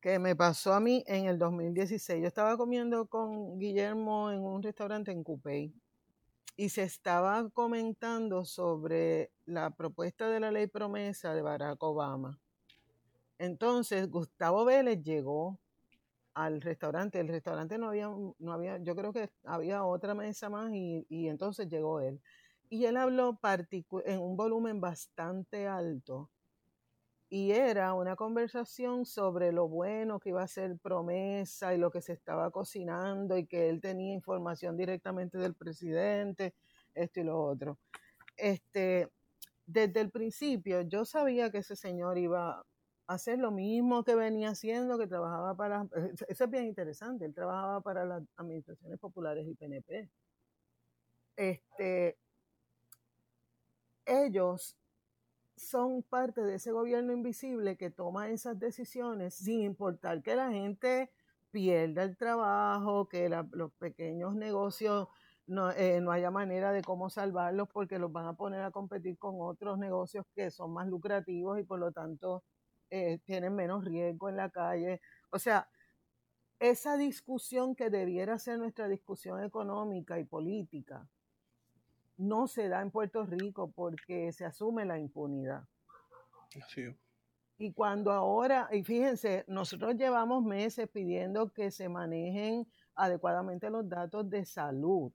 que 0.00 0.20
me 0.20 0.36
pasó 0.36 0.74
a 0.74 0.78
mí 0.78 1.02
en 1.08 1.26
el 1.26 1.40
2016. 1.40 2.20
Yo 2.22 2.28
estaba 2.28 2.56
comiendo 2.56 3.06
con 3.06 3.58
Guillermo 3.58 4.30
en 4.30 4.44
un 4.44 4.62
restaurante 4.62 5.10
en 5.10 5.24
Cupey 5.24 5.74
y 6.56 6.68
se 6.68 6.84
estaba 6.84 7.50
comentando 7.50 8.44
sobre 8.44 9.32
la 9.44 9.70
propuesta 9.70 10.28
de 10.28 10.38
la 10.38 10.52
ley 10.52 10.68
promesa 10.68 11.34
de 11.34 11.42
Barack 11.42 11.82
Obama. 11.82 12.38
Entonces, 13.38 14.08
Gustavo 14.08 14.64
Vélez 14.64 15.02
llegó 15.02 15.58
al 16.32 16.60
restaurante. 16.60 17.18
El 17.18 17.26
restaurante 17.26 17.76
no 17.76 17.88
había, 17.88 18.08
no 18.38 18.52
había, 18.52 18.78
yo 18.78 18.94
creo 18.94 19.12
que 19.12 19.30
había 19.42 19.82
otra 19.82 20.14
mesa 20.14 20.48
más 20.48 20.70
y 20.72 21.26
entonces 21.26 21.68
llegó 21.68 21.98
él. 21.98 22.20
Y 22.72 22.86
él 22.86 22.96
habló 22.96 23.38
en 24.06 24.18
un 24.18 24.34
volumen 24.34 24.80
bastante 24.80 25.66
alto 25.66 26.30
y 27.28 27.50
era 27.50 27.92
una 27.92 28.16
conversación 28.16 29.04
sobre 29.04 29.52
lo 29.52 29.68
bueno 29.68 30.18
que 30.18 30.30
iba 30.30 30.42
a 30.42 30.48
ser 30.48 30.78
promesa 30.78 31.74
y 31.74 31.76
lo 31.76 31.90
que 31.90 32.00
se 32.00 32.14
estaba 32.14 32.50
cocinando 32.50 33.36
y 33.36 33.44
que 33.44 33.68
él 33.68 33.82
tenía 33.82 34.14
información 34.14 34.78
directamente 34.78 35.36
del 35.36 35.52
presidente, 35.52 36.54
esto 36.94 37.20
y 37.20 37.24
lo 37.24 37.42
otro. 37.42 37.78
Este, 38.38 39.10
desde 39.66 40.00
el 40.00 40.10
principio 40.10 40.80
yo 40.80 41.04
sabía 41.04 41.50
que 41.50 41.58
ese 41.58 41.76
señor 41.76 42.16
iba 42.16 42.52
a 42.52 42.64
hacer 43.06 43.38
lo 43.38 43.50
mismo 43.50 44.02
que 44.02 44.14
venía 44.14 44.48
haciendo, 44.48 44.96
que 44.96 45.06
trabajaba 45.06 45.54
para, 45.54 45.86
eso 46.26 46.44
es 46.44 46.50
bien 46.50 46.64
interesante, 46.64 47.26
él 47.26 47.34
trabajaba 47.34 47.82
para 47.82 48.06
las 48.06 48.22
administraciones 48.36 48.98
populares 48.98 49.46
y 49.46 49.54
PNP. 49.54 50.08
Este, 51.36 52.16
ellos 54.06 54.76
son 55.56 56.02
parte 56.02 56.42
de 56.42 56.56
ese 56.56 56.72
gobierno 56.72 57.12
invisible 57.12 57.76
que 57.76 57.90
toma 57.90 58.30
esas 58.30 58.58
decisiones 58.58 59.34
sin 59.34 59.62
importar 59.62 60.22
que 60.22 60.34
la 60.34 60.50
gente 60.50 61.10
pierda 61.50 62.02
el 62.02 62.16
trabajo, 62.16 63.08
que 63.08 63.28
los 63.28 63.72
pequeños 63.74 64.34
negocios 64.34 65.08
no, 65.46 65.70
eh, 65.72 66.00
no, 66.00 66.12
haya 66.12 66.30
manera 66.30 66.72
de 66.72 66.82
cómo 66.82 67.10
salvarlos 67.10 67.68
porque 67.68 67.98
los 67.98 68.12
van 68.12 68.26
a 68.26 68.34
poner 68.34 68.62
a 68.62 68.70
competir 68.70 69.18
con 69.18 69.36
otros 69.40 69.78
negocios 69.78 70.24
que 70.34 70.50
son 70.50 70.72
más 70.72 70.88
lucrativos 70.88 71.58
y 71.58 71.64
por 71.64 71.78
lo 71.78 71.92
tanto 71.92 72.42
eh, 72.90 73.18
tienen 73.24 73.54
menos 73.54 73.84
riesgo 73.84 74.28
en 74.28 74.36
la 74.36 74.50
calle. 74.50 75.00
O 75.30 75.38
sea, 75.38 75.68
esa 76.60 76.96
discusión 76.96 77.74
que 77.74 77.90
debiera 77.90 78.38
ser 78.38 78.58
nuestra 78.58 78.88
discusión 78.88 79.42
económica 79.42 80.18
y 80.18 80.24
política, 80.24 81.08
no 82.22 82.46
se 82.46 82.68
da 82.68 82.80
en 82.80 82.90
Puerto 82.90 83.24
Rico 83.26 83.70
porque 83.74 84.32
se 84.32 84.44
asume 84.44 84.84
la 84.84 84.98
impunidad. 84.98 85.64
Y 87.58 87.72
cuando 87.72 88.12
ahora, 88.12 88.68
y 88.72 88.82
fíjense, 88.82 89.44
nosotros 89.48 89.96
llevamos 89.96 90.44
meses 90.44 90.88
pidiendo 90.88 91.52
que 91.52 91.70
se 91.70 91.88
manejen 91.88 92.66
adecuadamente 92.94 93.70
los 93.70 93.88
datos 93.88 94.28
de 94.28 94.44
salud 94.44 95.12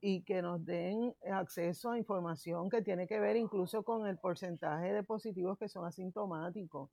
y 0.00 0.22
que 0.22 0.42
nos 0.42 0.64
den 0.64 1.14
acceso 1.32 1.90
a 1.90 1.98
información 1.98 2.70
que 2.70 2.82
tiene 2.82 3.06
que 3.06 3.18
ver 3.18 3.36
incluso 3.36 3.82
con 3.82 4.06
el 4.06 4.16
porcentaje 4.16 4.92
de 4.92 5.02
positivos 5.02 5.58
que 5.58 5.68
son 5.68 5.84
asintomáticos 5.84 6.88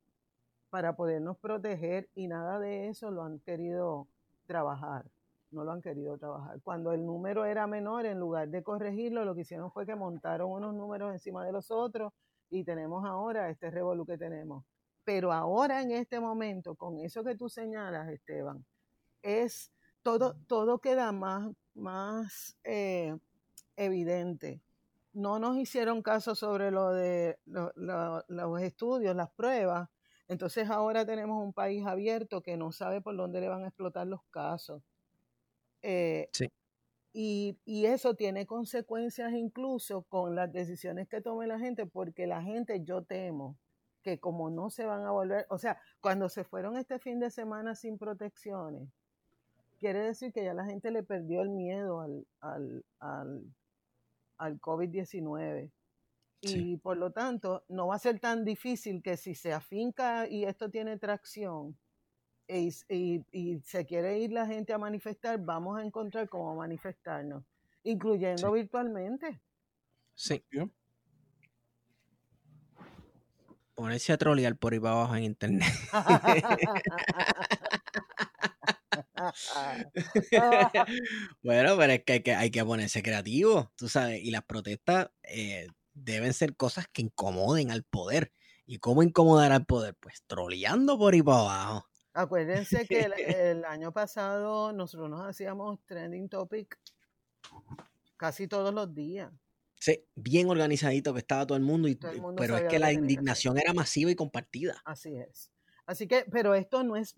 para 0.70 0.96
podernos 0.96 1.38
proteger 1.38 2.10
y 2.16 2.28
nada 2.28 2.60
de 2.60 2.90
eso 2.90 3.12
lo 3.12 3.24
han 3.24 3.40
querido 3.40 4.08
trabajar 4.48 5.06
no 5.56 5.64
lo 5.64 5.72
han 5.72 5.82
querido 5.82 6.18
trabajar. 6.18 6.62
Cuando 6.62 6.92
el 6.92 7.06
número 7.06 7.46
era 7.46 7.66
menor, 7.66 8.06
en 8.06 8.20
lugar 8.20 8.50
de 8.50 8.62
corregirlo, 8.62 9.26
lo 9.26 9.34
que 9.34 9.42
hicieron 9.42 9.72
fue 9.72 9.86
que 9.86 9.96
montaron 9.96 10.52
unos 10.52 10.76
números 10.76 11.14
encima 11.14 11.46
de 11.46 11.52
los 11.52 11.72
otros 11.72 12.14
y 12.50 12.64
tenemos 12.64 13.06
ahora 13.06 13.50
este 13.50 13.72
revolú 13.72 14.06
que 14.06 14.18
tenemos. 14.18 14.64
Pero 15.04 15.32
ahora 15.32 15.82
en 15.82 15.92
este 15.92 16.20
momento, 16.20 16.76
con 16.76 17.00
eso 17.00 17.24
que 17.24 17.36
tú 17.36 17.50
señalas, 17.50 18.10
Esteban, 18.10 18.66
es 19.22 19.72
todo, 20.04 20.36
todo 20.48 20.80
queda 20.80 21.12
más, 21.12 21.50
más 21.74 22.58
eh, 22.64 23.18
evidente. 23.76 24.62
No 25.14 25.40
nos 25.40 25.58
hicieron 25.58 26.02
caso 26.02 26.36
sobre 26.36 26.72
lo 26.72 26.90
de 26.90 27.40
los 27.46 28.62
estudios, 28.62 29.16
las 29.16 29.32
pruebas. 29.32 29.90
Entonces 30.28 30.70
ahora 30.70 31.06
tenemos 31.06 31.42
un 31.42 31.54
país 31.54 31.86
abierto 31.86 32.42
que 32.42 32.58
no 32.58 32.72
sabe 32.72 33.00
por 33.00 33.16
dónde 33.16 33.40
le 33.40 33.48
van 33.48 33.64
a 33.64 33.68
explotar 33.68 34.08
los 34.08 34.22
casos. 34.32 34.82
Eh, 35.88 36.30
y, 37.14 37.60
y, 37.64 37.86
eso 37.86 38.16
tiene 38.16 38.48
consecuencias 38.48 39.32
incluso 39.34 40.02
con 40.04 40.36
las 40.36 40.52
decisiones 40.52 41.08
que 41.08 41.22
tome 41.22 41.46
la 41.46 41.60
gente, 41.60 41.86
porque 41.86 42.26
la 42.26 42.42
gente, 42.42 42.84
yo 42.84 43.04
temo, 43.04 43.56
que 44.02 44.20
como 44.20 44.50
no 44.50 44.72
se 44.72 44.86
van 44.86 45.04
a 45.04 45.12
volver, 45.12 45.46
o 45.50 45.60
sea, 45.60 45.80
cuando 46.02 46.28
se 46.28 46.44
fueron 46.44 46.76
este 46.76 46.98
fin 46.98 47.20
de 47.20 47.30
semana 47.30 47.76
sin 47.76 48.00
protecciones, 48.00 48.90
quiere 49.80 50.00
decir 50.00 50.34
que 50.34 50.44
ya 50.44 50.56
la 50.56 50.66
gente 50.66 50.90
le 50.90 51.04
perdió 51.04 51.42
el 51.42 51.52
miedo 51.52 52.02
al, 52.02 52.26
al, 52.42 52.84
al, 53.00 53.44
al 54.38 54.60
COVID-19. 54.60 55.72
Y 56.42 56.78
por 56.78 56.98
lo 56.98 57.12
tanto, 57.12 57.64
no 57.70 57.88
va 57.88 57.96
a 57.96 58.00
ser 58.00 58.20
tan 58.20 58.44
difícil 58.44 59.02
que 59.02 59.18
si 59.18 59.36
se 59.36 59.54
afinca 59.54 60.28
y 60.28 60.46
esto 60.46 60.70
tiene 60.70 60.98
tracción, 60.98 61.78
y, 62.48 63.60
se 63.64 63.86
quiere 63.86 64.20
ir 64.20 64.32
la 64.32 64.46
gente 64.46 64.74
a 64.74 64.78
manifestar, 64.78 65.40
vamos 65.40 65.80
a 65.80 65.84
encontrar 65.84 66.30
cómo 66.30 66.56
manifestarnos, 66.56 67.44
incluyendo 67.84 68.52
virtualmente. 68.52 69.42
Sí. 70.14 70.44
Ponerse 73.74 74.14
a 74.14 74.18
trolear 74.18 74.56
por 74.56 74.74
ahí 74.74 74.80
para 74.80 74.96
abajo 74.96 75.16
en 75.16 75.24
internet. 75.24 75.68
bueno, 81.44 81.78
pero 81.78 81.94
es 81.94 82.04
que 82.04 82.14
hay, 82.14 82.22
que 82.22 82.34
hay 82.34 82.52
que 82.52 82.64
ponerse 82.64 83.04
creativo, 83.04 83.72
tú 83.76 83.90
sabes, 83.90 84.24
y 84.24 84.32
las 84.32 84.46
protestas 84.46 85.10
eh, 85.24 85.68
deben 85.94 86.34
ser 86.34 86.56
cosas 86.56 86.88
que 86.92 87.02
incomoden 87.02 87.72
al 87.72 87.84
poder. 87.84 88.32
¿Y 88.68 88.80
cómo 88.80 89.04
incomodar 89.04 89.52
al 89.52 89.66
poder? 89.66 89.96
Pues 90.00 90.24
troleando 90.26 90.98
por 90.98 91.14
ahí 91.14 91.22
para 91.22 91.40
abajo. 91.40 91.88
Acuérdense 92.16 92.88
que 92.88 93.00
el, 93.52 93.66
año 93.66 93.92
pasado 93.92 94.72
nosotros 94.72 95.10
nos 95.10 95.26
hacíamos 95.28 95.80
trending 95.86 96.30
topic 96.30 96.80
casi 98.16 98.48
todos 98.48 98.74
los 98.74 98.96
días. 98.96 99.32
Sí, 99.78 100.02
bien 100.16 100.50
organizadito 100.50 101.14
que 101.14 101.20
estaba 101.20 101.46
todo 101.46 101.58
el 101.58 101.64
mundo, 101.64 101.90
y, 101.90 102.00
pero 102.38 102.58
es 102.58 102.64
que 102.64 102.80
la 102.80 102.94
indignación 102.94 103.58
era 103.58 103.74
masiva 103.74 104.10
y 104.10 104.16
compartida. 104.16 104.82
Así 104.86 105.18
es. 105.18 105.52
Así 105.86 106.08
que, 106.08 106.26
pero 106.32 106.56
esto 106.56 106.84
no 106.84 106.96
es, 106.96 107.14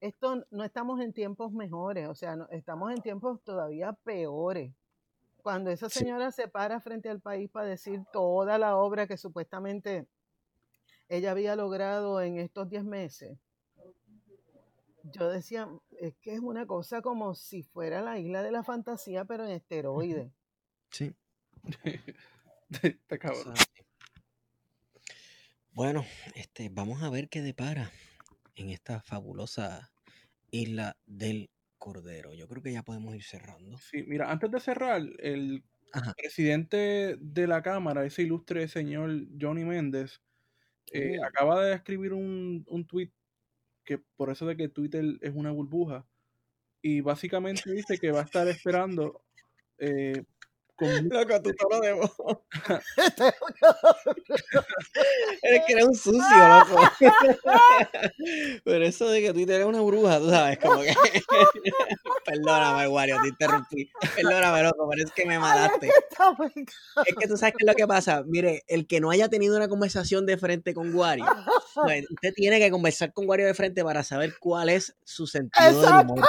esto 0.00 0.44
no 0.50 0.64
estamos 0.64 1.00
en 1.00 1.12
tiempos 1.12 1.52
mejores, 1.52 2.08
o 2.08 2.14
sea, 2.16 2.36
estamos 2.50 2.92
en 2.92 3.00
tiempos 3.00 3.40
todavía 3.44 3.92
peores. 3.92 4.74
Cuando 5.40 5.70
esa 5.70 5.88
señora 5.88 6.32
se 6.32 6.48
para 6.48 6.80
frente 6.80 7.08
al 7.08 7.20
país 7.20 7.48
para 7.48 7.66
decir 7.66 8.02
toda 8.12 8.58
la 8.58 8.76
obra 8.76 9.06
que 9.06 9.16
supuestamente 9.16 10.08
ella 11.08 11.30
había 11.30 11.54
logrado 11.54 12.20
en 12.20 12.38
estos 12.38 12.68
10 12.68 12.84
meses, 12.84 13.38
yo 15.12 15.28
decía, 15.28 15.68
es 15.98 16.16
que 16.16 16.34
es 16.34 16.40
una 16.40 16.66
cosa 16.66 17.02
como 17.02 17.34
si 17.34 17.62
fuera 17.62 18.02
la 18.02 18.18
isla 18.18 18.42
de 18.42 18.52
la 18.52 18.62
fantasía, 18.62 19.24
pero 19.24 19.44
en 19.44 19.52
esteroide. 19.52 20.32
Sí. 20.90 21.14
Te 23.06 23.18
cabrón. 23.18 23.54
Bueno, 25.72 26.04
este, 26.34 26.68
vamos 26.68 27.02
a 27.02 27.10
ver 27.10 27.28
qué 27.28 27.42
depara 27.42 27.90
en 28.54 28.70
esta 28.70 29.00
fabulosa 29.00 29.92
isla 30.50 30.96
del 31.06 31.50
Cordero. 31.78 32.34
Yo 32.34 32.48
creo 32.48 32.62
que 32.62 32.72
ya 32.72 32.82
podemos 32.82 33.14
ir 33.14 33.22
cerrando. 33.22 33.78
Sí, 33.78 34.04
mira, 34.06 34.30
antes 34.30 34.50
de 34.50 34.60
cerrar, 34.60 35.02
el 35.18 35.64
presidente 36.16 37.16
de 37.18 37.46
la 37.46 37.62
Cámara, 37.62 38.04
ese 38.04 38.22
ilustre 38.22 38.68
señor 38.68 39.26
Johnny 39.40 39.64
Méndez, 39.64 40.20
eh, 40.92 41.18
acaba 41.24 41.64
de 41.64 41.74
escribir 41.74 42.12
un, 42.12 42.64
un 42.68 42.86
tuit 42.86 43.12
que 43.90 43.98
por 44.16 44.30
eso 44.30 44.46
de 44.46 44.56
que 44.56 44.68
Twitter 44.68 45.04
es 45.20 45.34
una 45.34 45.50
burbuja. 45.50 46.06
Y 46.80 47.00
básicamente 47.00 47.72
dice 47.72 47.98
que 47.98 48.12
va 48.12 48.20
a 48.20 48.24
estar 48.24 48.46
esperando 48.46 49.24
eh, 49.78 50.22
Loco, 50.80 51.42
tu 51.42 51.52
tono 51.54 51.80
de 51.80 51.92
voz. 51.92 52.10
eres 55.42 55.62
que 55.66 55.72
eres 55.72 55.84
un 55.84 55.94
sucio, 55.94 56.48
loco. 56.48 56.80
Pero 58.64 58.84
eso 58.84 59.08
de 59.08 59.20
que 59.20 59.32
Twitter 59.32 59.60
es 59.60 59.66
una 59.66 59.80
bruja, 59.80 60.18
tú 60.18 60.30
sabes, 60.30 60.58
como 60.58 60.80
que. 60.82 60.94
Perdóname, 62.24 62.88
Wario, 62.88 63.20
te 63.22 63.28
interrumpí. 63.28 63.90
Perdóname, 64.14 64.62
loco, 64.62 64.88
pero 64.88 65.04
es 65.04 65.12
que 65.12 65.26
me 65.26 65.38
mataste. 65.38 65.88
es 65.88 67.14
que 67.18 67.26
tú 67.26 67.36
sabes 67.36 67.54
qué 67.56 67.64
es 67.64 67.66
lo 67.66 67.74
que 67.74 67.86
pasa. 67.86 68.22
Mire, 68.26 68.62
el 68.68 68.86
que 68.86 69.00
no 69.00 69.10
haya 69.10 69.28
tenido 69.28 69.56
una 69.56 69.68
conversación 69.68 70.26
de 70.26 70.36
frente 70.36 70.74
con 70.74 70.94
Wario, 70.94 71.26
pues, 71.74 72.04
usted 72.10 72.32
tiene 72.34 72.58
que 72.58 72.70
conversar 72.70 73.12
con 73.12 73.28
Wario 73.28 73.46
de 73.46 73.54
frente 73.54 73.82
para 73.82 74.04
saber 74.04 74.34
cuál 74.38 74.68
es 74.68 74.94
su 75.04 75.26
sentido 75.26 75.80
del 75.80 76.06
humor. 76.06 76.24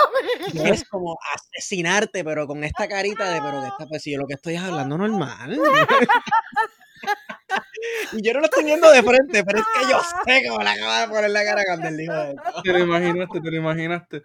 Es 0.53 0.87
como 0.87 1.17
asesinarte, 1.35 2.23
pero 2.23 2.47
con 2.47 2.63
esta 2.63 2.87
carita 2.87 3.31
de, 3.31 3.41
pero 3.41 3.61
que 3.61 3.67
está, 3.67 3.87
pues 3.87 4.01
si 4.01 4.11
yo 4.11 4.19
lo 4.19 4.27
que 4.27 4.33
estoy 4.41 4.55
hablando 4.55 4.97
normal. 4.97 5.51
y 8.13 8.22
yo 8.23 8.34
no 8.34 8.39
lo 8.39 8.45
estoy 8.45 8.63
viendo 8.63 8.89
de 8.89 9.03
frente, 9.03 9.43
pero 9.43 9.59
es 9.59 9.65
que 9.65 9.91
yo 9.91 9.99
sé 10.26 10.41
cómo 10.47 10.63
le 10.63 10.69
acaba 10.72 11.01
de 11.01 11.07
poner 11.09 11.30
la 11.30 11.43
cara 11.43 11.61
cuando 11.68 11.89
él 11.89 11.97
dijo 11.97 12.13
esto. 12.13 12.61
Te 12.63 12.73
lo 12.73 12.80
imaginaste, 12.80 13.39
te 13.39 13.51
lo 13.51 13.57
imaginaste. 13.57 14.23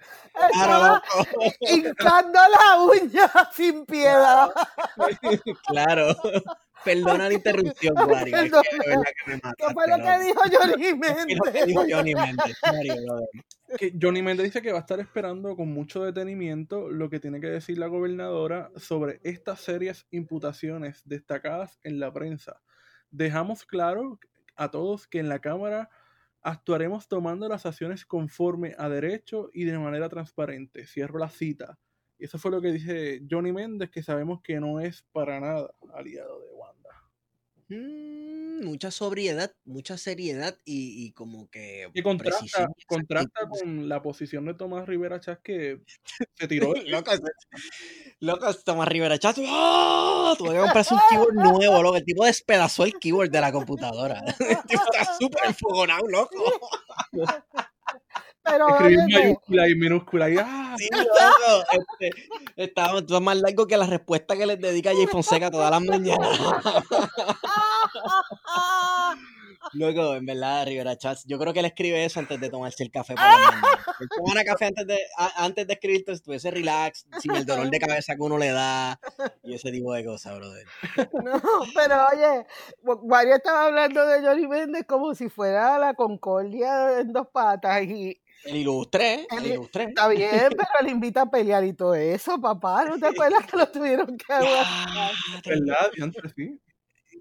Claro, 0.53 1.03
Hincando 1.61 2.41
la 2.49 2.81
uña 2.81 3.31
sin 3.55 3.85
piedad. 3.85 4.51
claro. 5.67 6.17
Perdona 6.83 7.29
la 7.29 7.35
interrupción, 7.35 7.93
Mario. 7.95 8.39
¿Qué 8.39 8.51
fue 9.75 9.87
lo 9.87 9.97
que 9.97 10.19
dijo 10.25 10.41
Johnny 10.51 10.95
Méndez? 10.95 11.67
dijo 11.67 11.85
Johnny 11.91 12.15
Méndez? 12.15 12.57
Johnny 14.01 14.23
Méndez 14.23 14.47
dice 14.47 14.63
que 14.63 14.73
va 14.73 14.79
a 14.79 14.81
estar 14.81 15.01
esperando 15.01 15.57
con 15.57 15.69
mucho 15.69 16.05
detenimiento 16.05 16.91
lo 16.91 17.11
que 17.11 17.21
tiene 17.21 17.41
que 17.41 17.49
decir 17.49 17.79
la 17.79 17.87
gobernadora 17.87 18.71
sobre 18.77 19.21
estas 19.25 19.61
serias 19.61 20.07
imputaciones 20.11 21.03
destacadas 21.05 21.79
en 21.83 21.99
la 21.99 22.13
prensa. 22.13 22.63
Dejamos 23.11 23.65
claro 23.65 24.19
a 24.57 24.71
todos 24.71 25.07
que 25.07 25.19
en 25.19 25.29
la 25.29 25.41
Cámara 25.41 25.91
actuaremos 26.43 27.09
tomando 27.09 27.49
las 27.49 27.67
acciones 27.67 28.07
conforme 28.07 28.75
a 28.79 28.89
derecho 28.89 29.51
y 29.53 29.65
de 29.65 29.79
manera 29.79 30.09
transparente. 30.09 30.87
Cierro 30.87 31.19
la 31.19 31.29
cita. 31.29 31.79
Eso 32.19 32.39
fue 32.39 32.51
lo 32.51 32.63
que 32.63 32.73
dice 32.73 33.23
Johnny 33.29 33.53
Méndez, 33.53 33.91
que 33.91 34.03
sabemos 34.03 34.41
que 34.43 34.59
no 34.61 34.81
es 34.81 35.03
para 35.13 35.41
nada 35.41 35.71
aliado 35.93 36.41
de 36.41 36.53
Wanda. 36.53 36.76
Mm, 37.69 38.65
mucha 38.65 38.93
sobriedad, 38.93 39.53
mucha 39.65 39.99
seriedad 39.99 40.57
y, 40.65 41.05
y 41.05 41.13
como 41.13 41.51
que 41.51 41.91
Y 41.95 42.03
contrasta, 42.03 42.69
contrasta 42.87 43.49
con 43.49 43.89
la 43.89 44.01
posición 44.03 44.47
de 44.47 44.55
Tomás 44.55 44.87
Rivera 44.87 45.19
Chávez 45.19 45.41
que 45.43 45.81
se 46.35 46.47
tiró. 46.47 46.73
loco, 48.21 48.55
Tomás 48.65 48.89
Rivera 48.89 49.19
Chat. 49.19 49.39
¡Oh! 49.41 50.35
Tuve 50.39 50.53
que 50.53 50.61
comprarse 50.61 50.95
un 50.95 51.01
keyboard 51.11 51.35
nuevo, 51.35 51.83
loco. 51.83 51.97
El 51.97 52.05
tipo 52.05 52.25
despedazó 52.25 52.85
el 52.85 52.95
keyboard 52.95 53.31
de 53.31 53.41
la 53.41 53.51
computadora. 53.51 54.21
El 54.21 54.27
tipo 54.69 54.83
está 54.93 55.17
súper 55.19 55.47
enfogonado, 55.47 56.07
loco. 56.07 56.61
Pero 58.47 58.69
Escribir 58.69 58.99
mayúscula 59.13 59.69
y 59.69 59.75
minúscula 59.75 60.31
y 60.31 60.37
¡ah! 60.39 60.75
Sí, 60.79 60.89
loco. 60.93 61.65
Este, 61.73 62.29
estaba 62.57 62.99
está 63.01 63.21
más 63.21 63.37
largo 63.39 63.67
que 63.67 63.77
la 63.77 63.87
respuesta 63.87 64.37
que 64.37 64.47
les 64.47 64.61
dedica 64.61 64.93
Jay 64.95 65.07
Fonseca 65.07 65.51
todas 65.51 65.71
las 65.71 65.83
mañanas. 65.83 66.29
Loco, 69.73 70.15
en 70.15 70.25
verdad, 70.25 70.65
Rivera 70.67 70.97
Chats, 70.97 71.25
yo 71.27 71.39
creo 71.41 71.53
que 71.53 71.59
él 71.59 71.67
escribe 71.67 72.05
eso 72.05 72.21
antes 72.21 72.41
de 72.41 72.49
tomarse 72.49 72.85
el 72.85 72.91
café 72.93 73.15
por 73.15 73.25
la 73.25 73.31
mañana. 73.39 73.79
Él 74.01 74.09
toma 74.17 74.45
café 74.45 74.67
antes 74.67 74.87
de, 74.87 74.99
a- 75.19 75.45
antes 75.45 75.67
de 75.67 75.73
escribirte, 75.73 76.13
estuviese 76.13 76.51
relax, 76.53 77.07
sin 77.21 77.35
el 77.35 77.45
dolor 77.45 77.69
de 77.69 77.81
cabeza 77.81 78.15
que 78.15 78.23
uno 78.23 78.39
le 78.39 78.51
da 78.53 78.99
y 79.43 79.55
ese 79.55 79.73
tipo 79.73 79.93
de 79.93 80.05
cosas, 80.05 80.37
brother. 80.37 80.67
No, 81.25 81.41
pero 81.75 81.97
oye, 82.13 82.47
María 83.09 83.37
estaba 83.37 83.65
hablando 83.67 84.07
de 84.07 84.23
Johnny 84.23 84.47
Méndez 84.47 84.85
como 84.87 85.15
si 85.15 85.29
fuera 85.29 85.79
la 85.79 85.95
Concordia 85.95 87.01
en 87.01 87.13
dos 87.13 87.27
patas 87.33 87.83
y 87.83 88.23
El 88.47 88.57
ilustre, 88.57 89.27
el 89.31 89.39
El- 89.45 89.53
ilustre. 89.53 89.85
está 89.85 90.09
bien, 90.09 90.49
pero 90.51 90.69
le 90.85 90.91
invita 90.91 91.23
a 91.23 91.31
pelear 91.31 91.65
y 91.65 91.73
todo 91.73 91.95
eso, 91.95 92.41
papá. 92.41 92.85
¿No 92.85 92.99
te 92.99 93.07
acuerdas 93.07 93.45
que 93.47 93.57
lo 93.57 93.67
tuvieron 93.69 94.17
que 94.17 94.33
aguantar? 94.33 95.13
¿Verdad? 95.45 95.91
Diantre, 95.95 96.29
sí. 96.37 96.61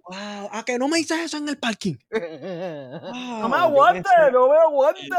Wow, 0.08 0.50
a 0.52 0.64
que 0.64 0.78
no 0.78 0.88
me 0.88 0.98
dices 1.00 1.20
eso 1.20 1.38
en 1.38 1.50
el 1.50 1.58
parking. 1.58 1.96
No 2.12 3.50
me 3.50 3.58
Wow, 3.58 3.66
aguante, 3.66 4.10
no 4.32 4.50
me 4.50 4.58
aguante. 4.58 5.10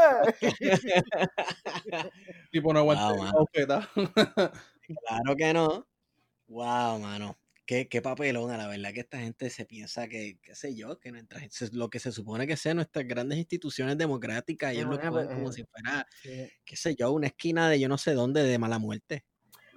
Tipo, 2.51 2.73
no 2.73 2.79
aguanté 2.79 3.03
Wow. 3.17 3.47
Claro 5.05 5.35
que 5.37 5.53
no. 5.53 5.85
Wow, 6.47 6.99
mano. 6.99 7.35
Qué, 7.67 7.89
qué 7.89 8.01
papelona, 8.01 8.55
la 8.57 8.67
verdad 8.67 8.93
que 8.93 9.01
esta 9.01 9.19
gente 9.19 9.49
se 9.49 9.65
piensa 9.65 10.07
que, 10.07 10.39
qué 10.41 10.55
sé 10.55 10.73
yo, 10.73 10.99
que 10.99 11.11
nuestras, 11.11 11.43
se- 11.53 11.69
lo 11.73 11.89
que 11.89 11.99
se 11.99 12.13
supone 12.13 12.47
que 12.47 12.55
sean 12.55 12.77
nuestras 12.77 13.05
grandes 13.05 13.37
instituciones 13.39 13.97
democráticas, 13.97 14.71
ellos 14.73 14.87
lo 14.87 14.99
cogen 15.01 15.11
pues, 15.11 15.27
como 15.33 15.49
eh, 15.49 15.51
si 15.51 15.65
fuera, 15.65 16.07
Sí. 16.23 16.49
qué 16.63 16.75
sé 16.77 16.95
yo, 16.95 17.11
una 17.11 17.27
esquina 17.27 17.69
de 17.69 17.79
yo 17.81 17.89
no 17.89 17.97
sé 17.97 18.13
dónde 18.13 18.43
de 18.43 18.57
mala 18.57 18.79
muerte. 18.79 19.25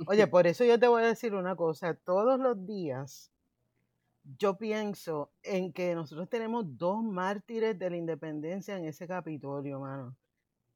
Oye, 0.06 0.26
por 0.30 0.46
eso 0.46 0.64
yo 0.64 0.78
te 0.78 0.86
voy 0.88 1.02
a 1.02 1.06
decir 1.08 1.34
una 1.34 1.56
cosa. 1.56 1.94
Todos 1.94 2.38
los 2.38 2.64
días 2.66 3.32
yo 4.38 4.58
pienso 4.58 5.32
en 5.42 5.72
que 5.72 5.94
nosotros 5.94 6.28
tenemos 6.28 6.64
dos 6.78 7.02
mártires 7.02 7.78
de 7.78 7.90
la 7.90 7.96
independencia 7.96 8.76
en 8.76 8.84
ese 8.84 9.06
Capitolio, 9.08 9.80
mano. 9.80 10.16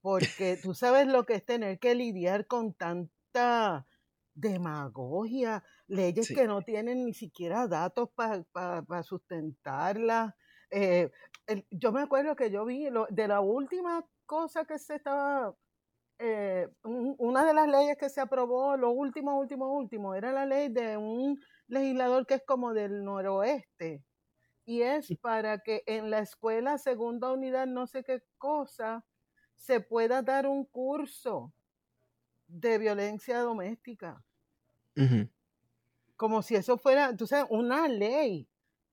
Porque 0.03 0.59
tú 0.63 0.75
sabes 0.75 1.07
lo 1.09 1.27
que 1.27 1.35
es 1.35 1.47
tener 1.47 1.79
que 1.79 1.95
lidiar 1.95 2.47
con 2.47 2.75
tanta 2.75 3.87
demagogia, 4.35 5.65
leyes 5.87 6.29
Sí. 6.29 6.35
que 6.35 6.47
no 6.47 6.63
tienen 6.63 7.05
ni 7.05 7.15
siquiera 7.15 7.67
datos 7.69 8.11
para 8.15 9.03
sustentarlas. 9.03 10.35
Eh, 10.71 11.11
el- 11.47 11.67
yo 11.71 11.93
me 11.93 12.03
acuerdo 12.03 12.37
que 12.37 12.51
yo 12.51 12.65
vi 12.65 12.91
lo- 12.91 13.07
de 13.11 13.29
la 13.29 13.41
última 13.41 14.05
cosa 14.27 14.65
que 14.65 14.79
se 14.79 14.97
estaba 14.97 15.55
eh, 16.21 16.69
un- 16.85 17.17
una 17.19 17.45
de 17.47 17.55
las 17.55 17.69
leyes 17.69 17.97
que 17.99 18.09
se 18.11 18.21
aprobó, 18.21 18.77
lo 18.77 18.91
último, 18.93 19.39
último, 19.39 19.73
último, 19.77 20.15
era 20.15 20.33
la 20.33 20.47
ley 20.47 20.69
de 20.71 20.97
un 20.97 21.39
legislador 21.69 22.27
que 22.27 22.35
es 22.35 22.43
como 22.47 22.75
del 22.75 23.05
noroeste. 23.05 24.05
Y 24.67 24.83
es 24.83 25.15
para 25.23 25.59
que 25.61 25.83
en 25.87 26.11
la 26.11 26.21
escuela 26.21 26.79
segunda 26.79 27.33
unidad, 27.33 27.67
no 27.67 27.87
sé 27.89 28.05
qué 28.05 28.23
cosa, 28.39 29.07
se 29.57 29.81
pueda 29.81 30.23
dar 30.23 30.47
un 30.49 30.67
curso 30.67 31.54
de 32.61 32.79
violencia 32.79 33.41
doméstica. 33.41 34.25
Como 36.17 36.43
si 36.43 36.55
eso 36.57 36.79
fuera, 36.79 37.17
tú 37.17 37.27
sabes, 37.27 37.47
una 37.51 37.89
ley. 37.89 38.49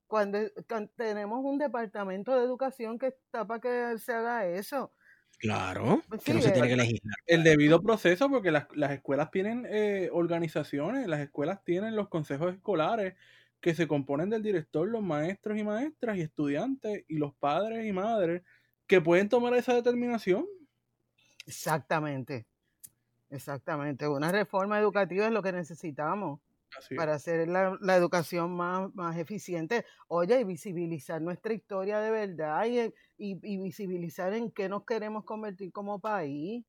Cuando, 0.07 0.39
cuando 0.67 0.91
tenemos 0.95 1.39
un 1.43 1.57
departamento 1.57 2.35
de 2.35 2.43
educación 2.43 2.99
que 2.99 3.07
está 3.07 3.47
para 3.47 3.61
que 3.61 3.97
se 3.99 4.13
haga 4.13 4.45
eso. 4.47 4.93
Claro, 5.39 6.03
Pues 6.07 6.21
que 6.23 6.33
no 6.33 6.41
se 6.41 6.51
tiene 6.51 6.67
que 6.67 6.75
legislar. 6.75 7.15
El 7.25 7.43
debido 7.43 7.81
proceso, 7.81 8.29
porque 8.29 8.51
las, 8.51 8.67
las 8.75 8.91
escuelas 8.91 9.31
tienen 9.31 9.65
eh, 9.67 10.09
organizaciones, 10.11 11.07
las 11.07 11.19
escuelas 11.21 11.63
tienen 11.63 11.95
los 11.95 12.09
consejos 12.09 12.53
escolares 12.53 13.15
que 13.59 13.73
se 13.73 13.87
componen 13.87 14.29
del 14.29 14.43
director, 14.43 14.87
los 14.87 15.01
maestros 15.01 15.57
y 15.57 15.63
maestras 15.63 16.17
y 16.17 16.21
estudiantes 16.21 17.05
y 17.07 17.17
los 17.17 17.33
padres 17.35 17.85
y 17.87 17.91
madres 17.91 18.43
que 18.87 19.01
pueden 19.01 19.29
tomar 19.29 19.53
esa 19.55 19.73
determinación. 19.73 20.45
Exactamente. 21.45 22.47
Exactamente. 23.31 24.07
Una 24.07 24.31
reforma 24.31 24.77
educativa 24.79 25.25
es 25.25 25.31
lo 25.31 25.41
que 25.41 25.51
necesitamos. 25.51 26.39
Para 26.95 27.15
hacer 27.15 27.49
la, 27.49 27.77
la 27.81 27.97
educación 27.97 28.55
más, 28.55 28.95
más 28.95 29.17
eficiente. 29.17 29.85
Oye, 30.07 30.39
y 30.39 30.45
visibilizar 30.45 31.21
nuestra 31.21 31.53
historia 31.53 31.99
de 31.99 32.11
verdad 32.11 32.65
y, 32.65 32.79
y, 33.17 33.37
y 33.43 33.57
visibilizar 33.57 34.33
en 34.33 34.51
qué 34.51 34.69
nos 34.69 34.85
queremos 34.85 35.25
convertir 35.25 35.73
como 35.73 35.99
país. 35.99 36.63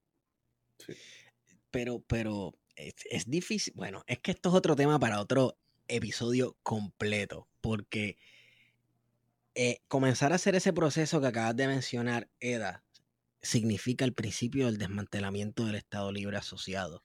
Pero, 1.70 2.01
pero 2.09 2.55
es, 2.74 2.94
es 3.10 3.30
difícil. 3.30 3.74
Bueno, 3.76 4.02
es 4.09 4.18
que 4.18 4.32
esto 4.32 4.48
es 4.48 4.56
otro 4.56 4.74
tema 4.74 4.98
para 4.98 5.20
otro 5.20 5.56
episodio 5.86 6.56
completo, 6.64 7.48
porque 7.60 8.18
eh, 9.55 9.82
comenzar 9.86 10.32
a 10.32 10.34
hacer 10.34 10.56
ese 10.56 10.72
proceso 10.72 11.20
que 11.20 11.28
acabas 11.28 11.55
de 11.55 11.68
mencionar, 11.68 12.28
EDA, 12.40 12.82
significa 13.43 14.05
el 14.05 14.12
principio 14.14 14.66
del 14.66 14.78
desmantelamiento 14.78 15.66
del 15.66 15.74
Estado 15.77 16.12
Libre 16.12 16.36
Asociado. 16.36 17.02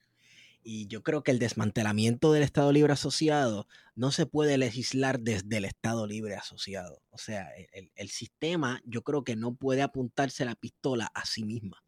Y 0.63 0.87
yo 0.87 1.01
creo 1.01 1.23
que 1.23 1.31
el 1.31 1.39
desmantelamiento 1.39 2.33
del 2.33 2.43
Estado 2.43 2.71
Libre 2.73 2.91
Asociado 2.93 3.67
no 3.95 4.11
se 4.11 4.25
puede 4.25 4.57
legislar 4.57 5.19
desde 5.19 5.57
el 5.57 5.65
Estado 5.65 6.05
Libre 6.07 6.35
Asociado. 6.35 7.01
O 7.09 7.17
sea, 7.17 7.49
el, 7.55 7.67
el- 7.71 7.91
el 7.95 8.09
sistema 8.09 8.81
yo 8.85 9.01
creo 9.01 9.23
que 9.23 9.35
no 9.37 9.55
puede 9.55 9.81
apuntarse 9.81 10.43
la 10.45 10.55
pistola 10.55 11.09
a 11.13 11.25
sí 11.25 11.43
misma. 11.45 11.81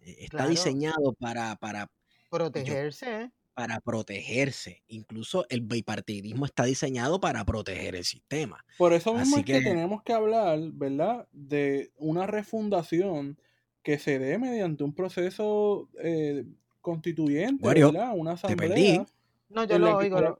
Eh, 0.00 0.16
Está 0.20 0.38
Claro. 0.38 0.50
diseñado 0.50 1.12
para, 1.18 1.54
para, 1.56 1.88
Protegerse. 2.28 3.30
para 3.54 3.78
protegerse. 3.80 4.82
Incluso 4.88 5.46
el 5.48 5.60
bipartidismo 5.60 6.46
está 6.46 6.64
diseñado 6.64 7.20
para 7.20 7.44
proteger 7.44 7.94
el 7.94 8.04
sistema. 8.04 8.64
Por 8.76 8.92
eso 8.92 9.14
mismo 9.14 9.36
Así 9.36 9.40
es 9.40 9.46
que... 9.46 9.52
que- 9.64 9.70
tenemos 9.70 10.02
que 10.02 10.12
hablar, 10.12 10.58
¿verdad?, 10.72 11.28
de 11.32 11.92
una 11.96 12.26
refundación 12.26 13.38
que 13.86 14.00
se 14.00 14.18
dé 14.18 14.36
mediante 14.36 14.82
un 14.82 14.92
proceso 14.92 15.88
eh, 16.02 16.44
constituyente, 16.80 17.64
¿verdad? 17.92 18.10
Una 18.16 18.34
perdí. 18.34 18.56
asamblea 18.56 19.06
No, 19.48 19.62
yo 19.64 19.76
en 19.76 19.82
la 19.82 19.90
lo 19.92 19.98
que 20.00 20.04
oigo. 20.06 20.20
lo- 20.20 20.38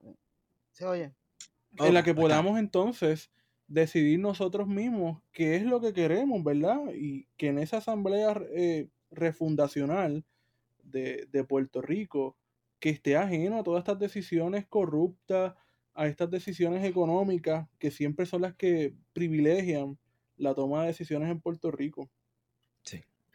Se 0.72 0.84
oye. 0.84 1.12
en 1.78 1.94
la 1.94 2.02
que 2.02 2.12
podamos 2.12 2.58
entonces 2.58 3.30
decidir 3.68 4.18
nosotros 4.18 4.66
mismos 4.66 5.22
qué 5.30 5.54
es 5.54 5.62
lo 5.62 5.80
que 5.80 5.92
queremos, 5.92 6.42
¿verdad? 6.42 6.80
Y 6.92 7.28
que 7.36 7.46
en 7.46 7.60
esa 7.60 7.76
asamblea 7.76 8.36
eh, 8.50 8.88
refundacional 9.12 10.24
de, 10.82 11.28
de 11.30 11.44
Puerto 11.44 11.80
Rico, 11.82 12.36
que 12.80 12.90
esté 12.90 13.16
ajeno 13.16 13.60
a 13.60 13.62
todas 13.62 13.82
estas 13.82 14.00
decisiones 14.00 14.66
corruptas, 14.66 15.54
a 15.94 16.08
estas 16.08 16.28
decisiones 16.32 16.84
económicas, 16.84 17.68
que 17.78 17.92
siempre 17.92 18.26
son 18.26 18.42
las 18.42 18.56
que 18.56 18.92
privilegian 19.12 19.96
la 20.36 20.52
toma 20.52 20.80
de 20.82 20.88
decisiones 20.88 21.30
en 21.30 21.40
Puerto 21.40 21.70
Rico. 21.70 22.10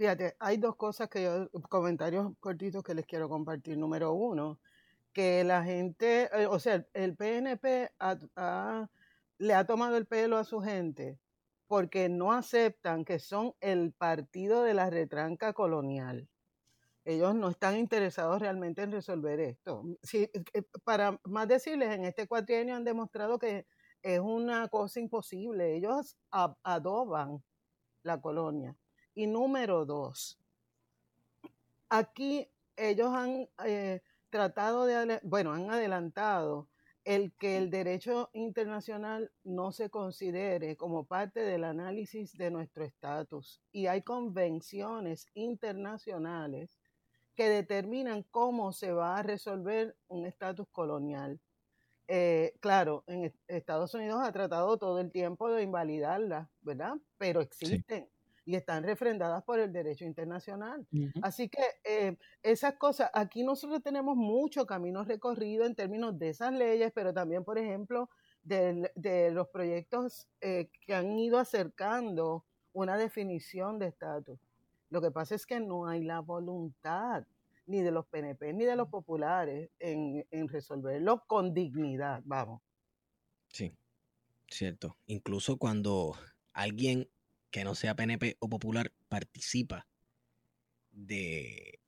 Fíjate, 0.02 0.36
hay 0.40 0.58
dos 0.58 0.78
cosas 0.78 1.10
que 1.10 1.22
yo, 1.26 1.48
comentarios 1.70 2.34
cortitos 2.40 2.84
que 2.84 2.96
les 2.96 3.06
quiero 3.06 3.30
compartir. 3.30 3.78
Número 3.78 4.14
uno, 4.14 4.60
que 5.14 5.44
la 5.44 5.64
gente, 5.64 6.28
eh, 6.34 6.48
o 6.48 6.58
sea, 6.58 6.84
el 6.96 7.16
PNP 7.16 7.92
le 9.38 9.54
ha 9.54 9.66
tomado 9.68 9.98
el 9.98 10.08
pelo 10.08 10.38
a 10.38 10.44
su 10.44 10.60
gente 10.60 11.20
porque 11.68 12.10
no 12.10 12.34
aceptan 12.34 13.06
que 13.06 13.20
son 13.20 13.54
el 13.60 13.94
partido 13.94 14.64
de 14.64 14.74
la 14.74 14.90
retranca 14.90 15.54
colonial. 15.54 16.28
Ellos 17.06 17.36
no 17.36 17.50
están 17.50 17.78
interesados 17.78 18.42
realmente 18.42 18.82
en 18.82 18.92
resolver 18.94 19.40
esto. 19.40 19.84
Eh, 20.14 20.32
para 20.84 21.20
más 21.26 21.48
decirles, 21.48 21.94
en 21.94 22.06
este 22.06 22.28
cuatrienio 22.28 22.76
han 22.76 22.84
demostrado 22.84 23.38
que 23.38 23.68
es 24.02 24.20
una 24.20 24.68
cosa 24.68 25.00
imposible. 25.00 25.76
Ellos 25.76 26.18
adoban 26.64 27.44
la 28.02 28.20
colonia. 28.20 28.76
Y 29.14 29.28
número 29.28 29.86
dos, 29.86 30.40
aquí 31.90 32.48
ellos 32.78 33.14
han 33.14 33.50
eh, 33.66 34.02
tratado 34.30 34.86
de, 34.86 35.20
bueno, 35.24 35.54
han 35.54 35.70
adelantado 35.70 36.70
el 37.04 37.34
que 37.34 37.58
el 37.58 37.70
derecho 37.70 38.30
internacional 38.34 39.32
no 39.44 39.72
se 39.72 39.90
considere 39.90 40.78
como 40.78 41.06
parte 41.06 41.42
del 41.42 41.64
análisis 41.64 42.38
de 42.38 42.52
nuestro 42.52 42.84
estatus. 42.86 43.60
Y 43.72 43.88
hay 43.88 44.04
convenciones 44.04 45.28
internacionales 45.34 46.80
que 47.36 47.50
determinan 47.50 48.24
cómo 48.30 48.72
se 48.72 48.92
va 48.92 49.18
a 49.18 49.24
resolver 49.24 49.96
un 50.08 50.26
estatus 50.26 50.68
colonial. 50.72 51.40
Eh, 52.08 52.54
claro, 52.60 53.04
en 53.08 53.34
Estados 53.48 53.94
Unidos 53.94 54.22
ha 54.22 54.32
tratado 54.32 54.78
todo 54.78 55.00
el 55.00 55.12
tiempo 55.12 55.50
de 55.50 55.64
invalidarla, 55.64 56.50
¿verdad? 56.62 56.98
Pero 57.18 57.42
existen 57.42 58.10
y 58.46 58.56
están 58.56 58.84
refrendadas 58.84 59.44
por 59.44 59.60
el 59.60 59.72
derecho 59.72 60.06
internacional. 60.06 60.86
Así 61.22 61.50
que 61.50 61.64
eh, 61.84 62.18
esas 62.42 62.76
cosas, 62.76 63.10
aquí 63.14 63.44
nosotros 63.44 63.84
tenemos 63.84 64.16
mucho 64.16 64.66
camino 64.66 65.04
recorrido 65.04 65.66
en 65.66 65.76
términos 65.76 66.18
de 66.18 66.30
esas 66.30 66.54
leyes, 66.54 66.92
pero 66.94 67.14
también, 67.14 67.44
por 67.44 67.58
ejemplo, 67.58 68.10
de, 68.44 69.30
los 69.32 69.48
proyectos 69.50 70.28
eh, 70.42 70.70
que 70.86 70.96
han 70.96 71.18
ido 71.20 71.38
acercando 71.38 72.44
una 72.74 72.98
definición 72.98 73.78
de 73.78 73.88
estatus. 73.88 74.40
Lo 74.90 75.02
que 75.02 75.12
pasa 75.12 75.36
es 75.36 75.46
que 75.46 75.60
no 75.60 75.88
hay 75.88 76.04
la 76.04 76.20
voluntad 76.20 77.26
ni 77.68 77.82
de 77.82 77.92
los 77.92 78.06
PNP 78.08 78.54
ni 78.54 78.66
de 78.66 78.76
los 78.76 78.90
populares 78.90 79.70
en, 79.80 80.26
en 80.32 80.48
resolverlo 80.48 81.24
con 81.28 81.54
dignidad, 81.54 82.22
vamos. 82.26 82.62
Sí, 83.50 83.74
cierto. 84.48 84.98
Incluso 85.06 85.58
cuando 85.58 86.16
alguien 86.54 87.08
que 87.52 87.64
no 87.64 87.76
sea 87.76 87.96
PNP 87.96 88.38
o 88.40 88.50
popular 88.50 88.92
participa 89.10 89.88
de 90.92 91.80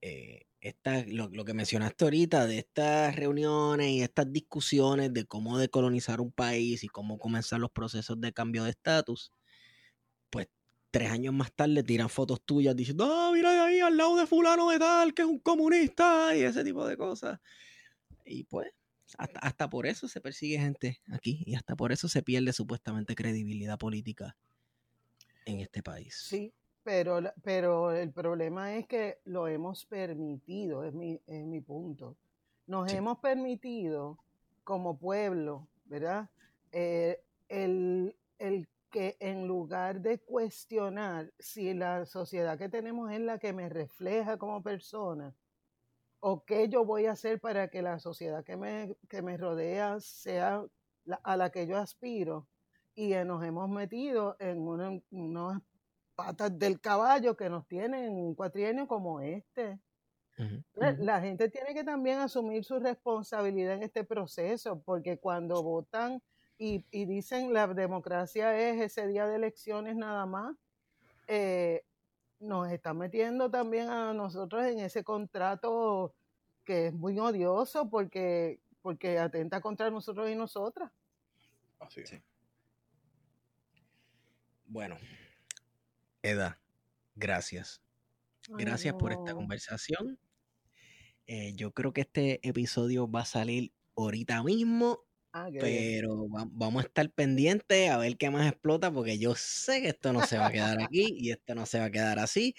eh, 0.00 0.46
lo, 1.06 1.44
que 1.44 1.54
mencionaste 1.54 2.04
ahorita, 2.04 2.46
de 2.46 2.58
estas 2.58 3.14
reuniones 3.16 3.88
y 3.88 4.02
estas 4.02 4.32
discusiones 4.32 5.12
de 5.12 5.26
cómo 5.26 5.58
decolonizar 5.58 6.20
un 6.20 6.32
país 6.32 6.84
y 6.84 6.88
cómo 6.88 7.18
comenzar 7.18 7.60
los 7.60 7.70
procesos 7.70 8.20
de 8.20 8.32
cambio 8.32 8.64
de 8.64 8.70
estatus, 8.70 9.32
pues 10.30 10.48
tres 10.90 11.10
años 11.10 11.34
más 11.34 11.52
tarde 11.52 11.82
tiran 11.82 12.08
fotos 12.08 12.40
tuyas 12.44 12.74
diciendo, 12.76 13.04
ah, 13.04 13.30
mira 13.32 13.64
ahí 13.64 13.80
al 13.80 13.96
lado 13.96 14.16
de 14.16 14.26
fulano 14.26 14.70
de 14.70 14.78
tal, 14.78 15.12
que 15.12 15.22
es 15.22 15.28
un 15.28 15.38
comunista 15.40 16.34
y 16.36 16.42
ese 16.42 16.64
tipo 16.64 16.86
de 16.86 16.96
cosas. 16.96 17.40
Y 18.24 18.44
pues, 18.44 18.68
hasta, 19.18 19.40
hasta 19.40 19.68
por 19.68 19.86
eso 19.86 20.08
se 20.08 20.20
persigue 20.20 20.58
gente 20.58 21.00
aquí 21.12 21.42
y 21.46 21.56
hasta 21.56 21.76
por 21.76 21.92
eso 21.92 22.08
se 22.08 22.22
pierde 22.22 22.52
supuestamente 22.52 23.14
credibilidad 23.14 23.78
política 23.78 24.36
en 25.44 25.60
este 25.60 25.82
país. 25.82 26.14
Sí, 26.14 26.52
pero, 26.82 27.20
pero 27.42 27.92
el 27.92 28.12
problema 28.12 28.74
es 28.76 28.86
que 28.86 29.20
lo 29.24 29.48
hemos 29.48 29.86
permitido, 29.86 30.84
es 30.84 30.92
mi, 30.92 31.20
es 31.26 31.44
mi 31.44 31.60
punto. 31.60 32.16
Nos 32.66 32.92
hemos 32.92 33.18
permitido 33.18 34.18
como 34.64 34.98
pueblo, 34.98 35.68
¿verdad? 35.84 36.28
Eh, 36.72 37.20
el, 37.48 38.16
el 38.38 38.68
que 38.90 39.16
en 39.20 39.46
lugar 39.46 40.00
de 40.00 40.20
cuestionar 40.20 41.32
si 41.38 41.74
la 41.74 42.06
sociedad 42.06 42.56
que 42.56 42.68
tenemos 42.68 43.10
es 43.12 43.20
la 43.20 43.38
que 43.38 43.52
me 43.52 43.68
refleja 43.68 44.38
como 44.38 44.62
persona, 44.62 45.34
o 46.20 46.44
qué 46.44 46.68
yo 46.68 46.84
voy 46.84 47.06
a 47.06 47.12
hacer 47.12 47.40
para 47.40 47.68
que 47.68 47.82
la 47.82 47.98
sociedad 47.98 48.44
que 48.44 48.56
me, 48.56 48.96
que 49.08 49.20
me 49.20 49.36
rodea 49.36 50.00
sea 50.00 50.64
a 51.22 51.36
la 51.36 51.50
que 51.50 51.66
yo 51.66 51.76
aspiro, 51.76 52.46
y 52.94 53.14
nos 53.24 53.44
hemos 53.44 53.68
metido 53.68 54.36
en 54.38 54.58
unas 55.10 55.60
patas 56.14 56.56
del 56.58 56.80
caballo 56.80 57.36
que 57.36 57.50
nos 57.50 57.66
tienen 57.66 58.12
un 58.12 58.34
cuatrienio 58.34 58.86
como 58.86 59.20
este. 59.20 59.78
La 60.74 61.20
gente 61.20 61.48
tiene 61.48 61.74
que 61.74 61.84
también 61.84 62.18
asumir 62.18 62.64
su 62.64 62.80
responsabilidad 62.80 63.74
en 63.74 63.84
este 63.84 64.02
proceso, 64.02 64.80
porque 64.80 65.18
cuando 65.18 65.62
votan 65.62 66.20
y, 66.58 66.84
dicen 66.90 67.52
la 67.52 67.66
democracia 67.68 68.58
es 68.58 68.80
ese 68.80 69.06
día 69.06 69.26
de 69.26 69.36
elecciones 69.36 69.96
nada 69.96 70.26
más, 70.26 70.56
eh, 71.28 71.84
nos 72.40 72.70
están 72.70 72.98
metiendo 72.98 73.50
también 73.50 73.88
a 73.88 74.12
nosotros 74.12 74.64
en 74.64 74.80
ese 74.80 75.04
contrato 75.04 76.12
que 76.64 76.88
es 76.88 76.94
muy 76.94 77.18
odioso 77.18 77.88
porque, 77.88 78.58
porque 78.82 79.18
atenta 79.18 79.60
contra 79.60 79.90
nosotros 79.90 80.28
y 80.30 80.34
nosotras. 80.34 80.90
Así 81.78 82.00
es. 82.00 82.33
Bueno, 84.66 84.96
Eda, 86.22 86.60
gracias. 87.14 87.80
Gracias 88.48 88.94
por 88.94 89.12
esta 89.12 89.34
conversación. 89.34 90.18
Eh, 91.26 91.52
yo 91.54 91.72
creo 91.72 91.92
que 91.92 92.02
este 92.02 92.46
episodio 92.46 93.10
va 93.10 93.20
a 93.20 93.26
salir 93.26 93.72
ahorita 93.96 94.42
mismo, 94.42 95.00
ah, 95.32 95.48
pero 95.58 96.26
vamos 96.28 96.84
a 96.84 96.86
estar 96.86 97.10
pendientes 97.10 97.90
a 97.90 97.98
ver 97.98 98.16
qué 98.18 98.30
más 98.30 98.46
explota, 98.50 98.92
porque 98.92 99.18
yo 99.18 99.34
sé 99.34 99.80
que 99.80 99.88
esto 99.88 100.12
no 100.12 100.26
se 100.26 100.36
va 100.36 100.48
a 100.48 100.52
quedar 100.52 100.82
aquí 100.82 101.14
y 101.18 101.30
esto 101.30 101.54
no 101.54 101.64
se 101.66 101.78
va 101.78 101.86
a 101.86 101.90
quedar 101.90 102.18
así. 102.18 102.54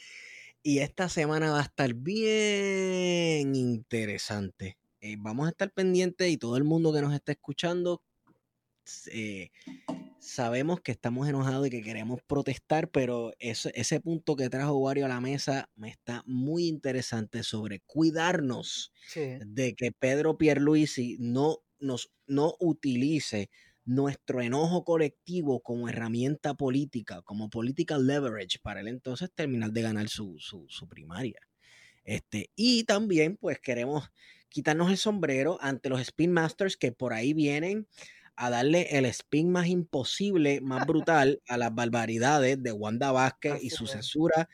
Y 0.63 0.79
esta 0.79 1.09
semana 1.09 1.51
va 1.51 1.59
a 1.59 1.63
estar 1.63 1.93
bien 1.93 3.55
interesante. 3.55 4.77
Eh, 4.99 5.15
vamos 5.19 5.45
a 5.45 5.51
estar 5.51 5.71
pendientes 5.71 6.27
y 6.31 6.37
todo 6.37 6.57
el 6.57 6.63
mundo 6.63 6.91
que 6.91 7.01
nos 7.01 7.13
está 7.13 7.33
escuchando, 7.33 8.01
eh, 9.11 9.51
sabemos 10.25 10.81
que 10.81 10.91
estamos 10.91 11.27
enojados 11.29 11.67
y 11.67 11.69
que 11.69 11.81
queremos 11.83 12.21
protestar, 12.23 12.89
pero 12.89 13.33
ese 13.39 13.99
punto 14.01 14.35
que 14.35 14.49
trajo 14.49 14.77
Wario 14.77 15.05
a 15.05 15.09
la 15.09 15.21
mesa 15.21 15.69
me 15.75 15.89
está 15.89 16.23
muy 16.25 16.67
interesante 16.67 17.43
sobre 17.43 17.81
cuidarnos 17.81 18.91
de 19.15 19.75
que 19.75 19.91
Pedro 19.91 20.37
Pierluisi 20.37 21.17
no 21.19 21.59
nos 21.79 22.11
no 22.25 22.55
utilice 22.59 23.49
nuestro 23.83 24.41
enojo 24.41 24.83
colectivo 24.83 25.61
como 25.61 25.89
herramienta 25.89 26.55
política, 26.55 27.21
como 27.21 27.49
political 27.51 28.07
leverage 28.07 28.57
para 28.59 28.79
él 28.81 28.87
entonces 28.87 29.29
terminar 29.33 29.71
de 29.71 29.81
ganar 29.83 30.09
su, 30.09 30.37
su 30.39 30.87
primaria. 30.87 31.39
Este, 32.03 32.49
y 32.55 32.83
también 32.85 33.37
pues 33.37 33.59
queremos 33.59 34.09
quitarnos 34.49 34.89
el 34.89 34.97
sombrero 34.97 35.57
ante 35.61 35.89
los 35.89 36.01
Spin 36.01 36.31
Masters 36.31 36.77
que 36.77 36.91
por 36.91 37.13
ahí 37.13 37.33
vienen 37.33 37.87
a 38.35 38.49
darle 38.49 38.97
el 38.97 39.05
spin 39.05 39.51
más 39.51 39.67
imposible, 39.67 40.61
más 40.61 40.85
brutal 40.85 41.41
a 41.47 41.57
las 41.57 41.73
barbaridades 41.73 42.61
de 42.61 42.71
Wanda 42.71 43.11
Vázquez 43.11 43.63
y 43.63 43.69
su 43.69 43.87
censura. 43.87 44.49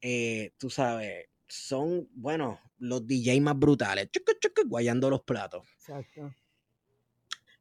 Eh, 0.00 0.52
tú 0.58 0.70
sabes, 0.70 1.28
son, 1.48 2.08
bueno, 2.12 2.60
los 2.78 3.06
DJ 3.06 3.40
más 3.40 3.58
brutales, 3.58 4.08
guayando 4.66 5.10
los 5.10 5.22
platos. 5.22 5.66
Exacto. 5.76 6.34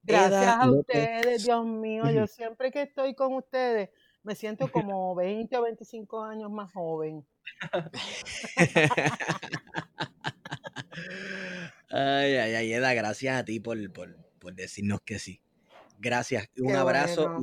Gracias 0.01 0.55
a 0.59 0.71
ustedes, 0.71 1.43
Dios 1.43 1.65
mío. 1.65 2.09
Yo 2.11 2.25
siempre 2.25 2.71
que 2.71 2.83
estoy 2.83 3.13
con 3.13 3.33
ustedes 3.33 3.89
me 4.23 4.35
siento 4.35 4.71
como 4.71 5.15
20 5.15 5.57
o 5.57 5.63
25 5.63 6.23
años 6.23 6.51
más 6.51 6.71
joven. 6.73 7.25
ay, 11.89 12.35
ay, 12.35 12.55
ay, 12.55 12.73
Eda, 12.73 12.93
gracias 12.93 13.39
a 13.39 13.45
ti 13.45 13.59
por, 13.59 13.91
por, 13.91 14.15
por 14.39 14.53
decirnos 14.53 15.01
que 15.01 15.19
sí. 15.19 15.41
Gracias, 15.99 16.49
un 16.57 16.75
abrazo. 16.75 17.37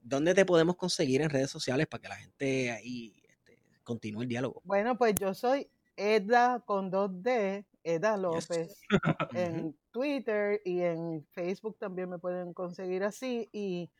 ¿Dónde 0.00 0.34
te 0.34 0.44
podemos 0.44 0.76
conseguir 0.76 1.22
en 1.22 1.30
redes 1.30 1.50
sociales 1.50 1.86
para 1.86 2.02
que 2.02 2.08
la 2.08 2.16
gente 2.16 2.70
ahí 2.70 3.14
este, 3.28 3.58
continúe 3.82 4.22
el 4.22 4.28
diálogo? 4.28 4.60
Bueno, 4.64 4.98
pues 4.98 5.14
yo 5.14 5.32
soy 5.32 5.70
Eda 5.96 6.62
con 6.66 6.90
dos 6.90 7.10
D, 7.22 7.64
Eda 7.82 8.18
López, 8.18 8.78
en 9.34 9.74
Twitter 9.90 10.60
y 10.64 10.82
en 10.82 11.26
Facebook 11.32 11.78
también 11.78 12.10
me 12.10 12.18
pueden 12.18 12.52
conseguir 12.52 13.04
así. 13.04 13.48
Y 13.52 13.90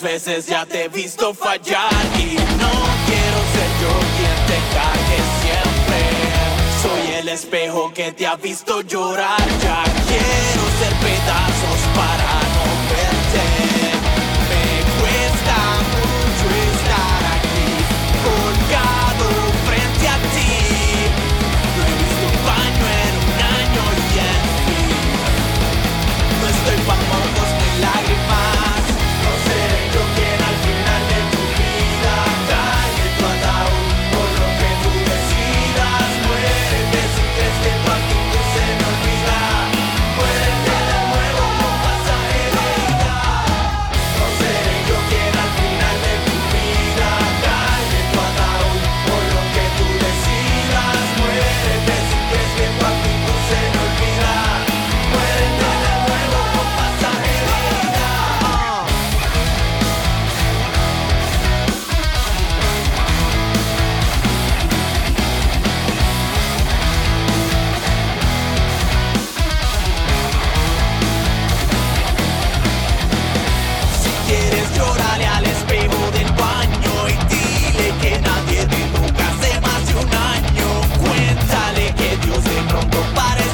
veces 0.03 0.47
ya 0.47 0.67
te 0.67 0.85
he 0.85 0.89
visto 0.89 1.33
fallar 1.33 1.91
y 2.19 2.35
no 2.35 2.73
quiero 3.07 3.39
ser 3.55 3.71
yo 3.81 3.95
quien 4.17 4.39
te 4.49 4.59
cargue 4.75 5.19
siempre. 5.43 5.99
Soy 6.83 7.15
el 7.21 7.29
espejo 7.29 7.93
que 7.95 8.11
te 8.13 8.27
ha 8.27 8.35
visto 8.35 8.81
llorar, 8.83 9.39
ya 9.63 9.85
quiero 10.09 10.65
ser 10.81 10.93
pedazos 11.01 11.81
para 11.95 12.32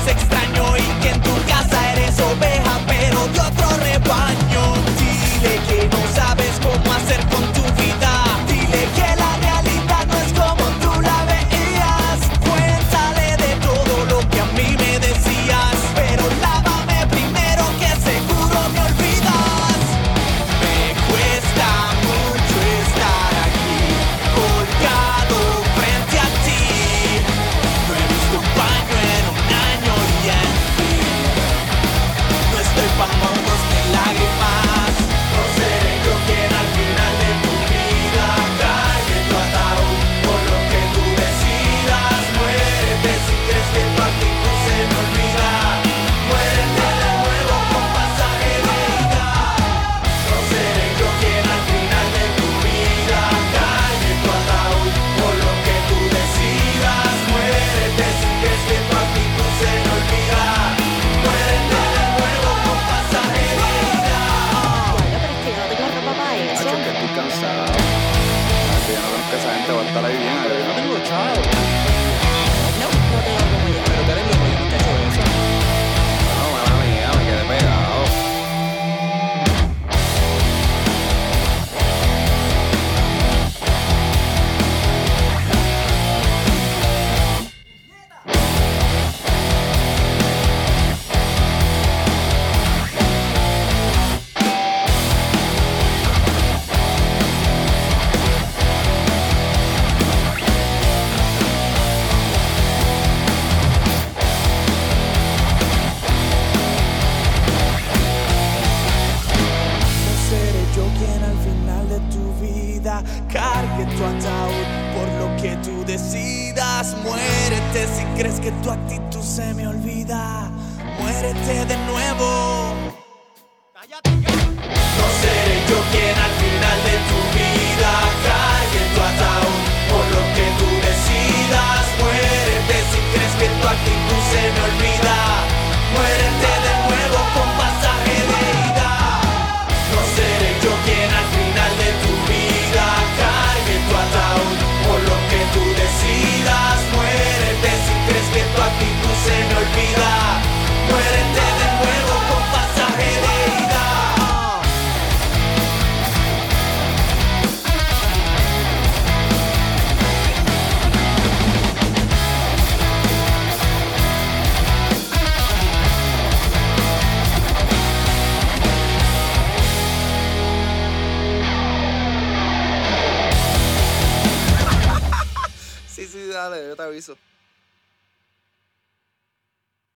six 0.08 0.37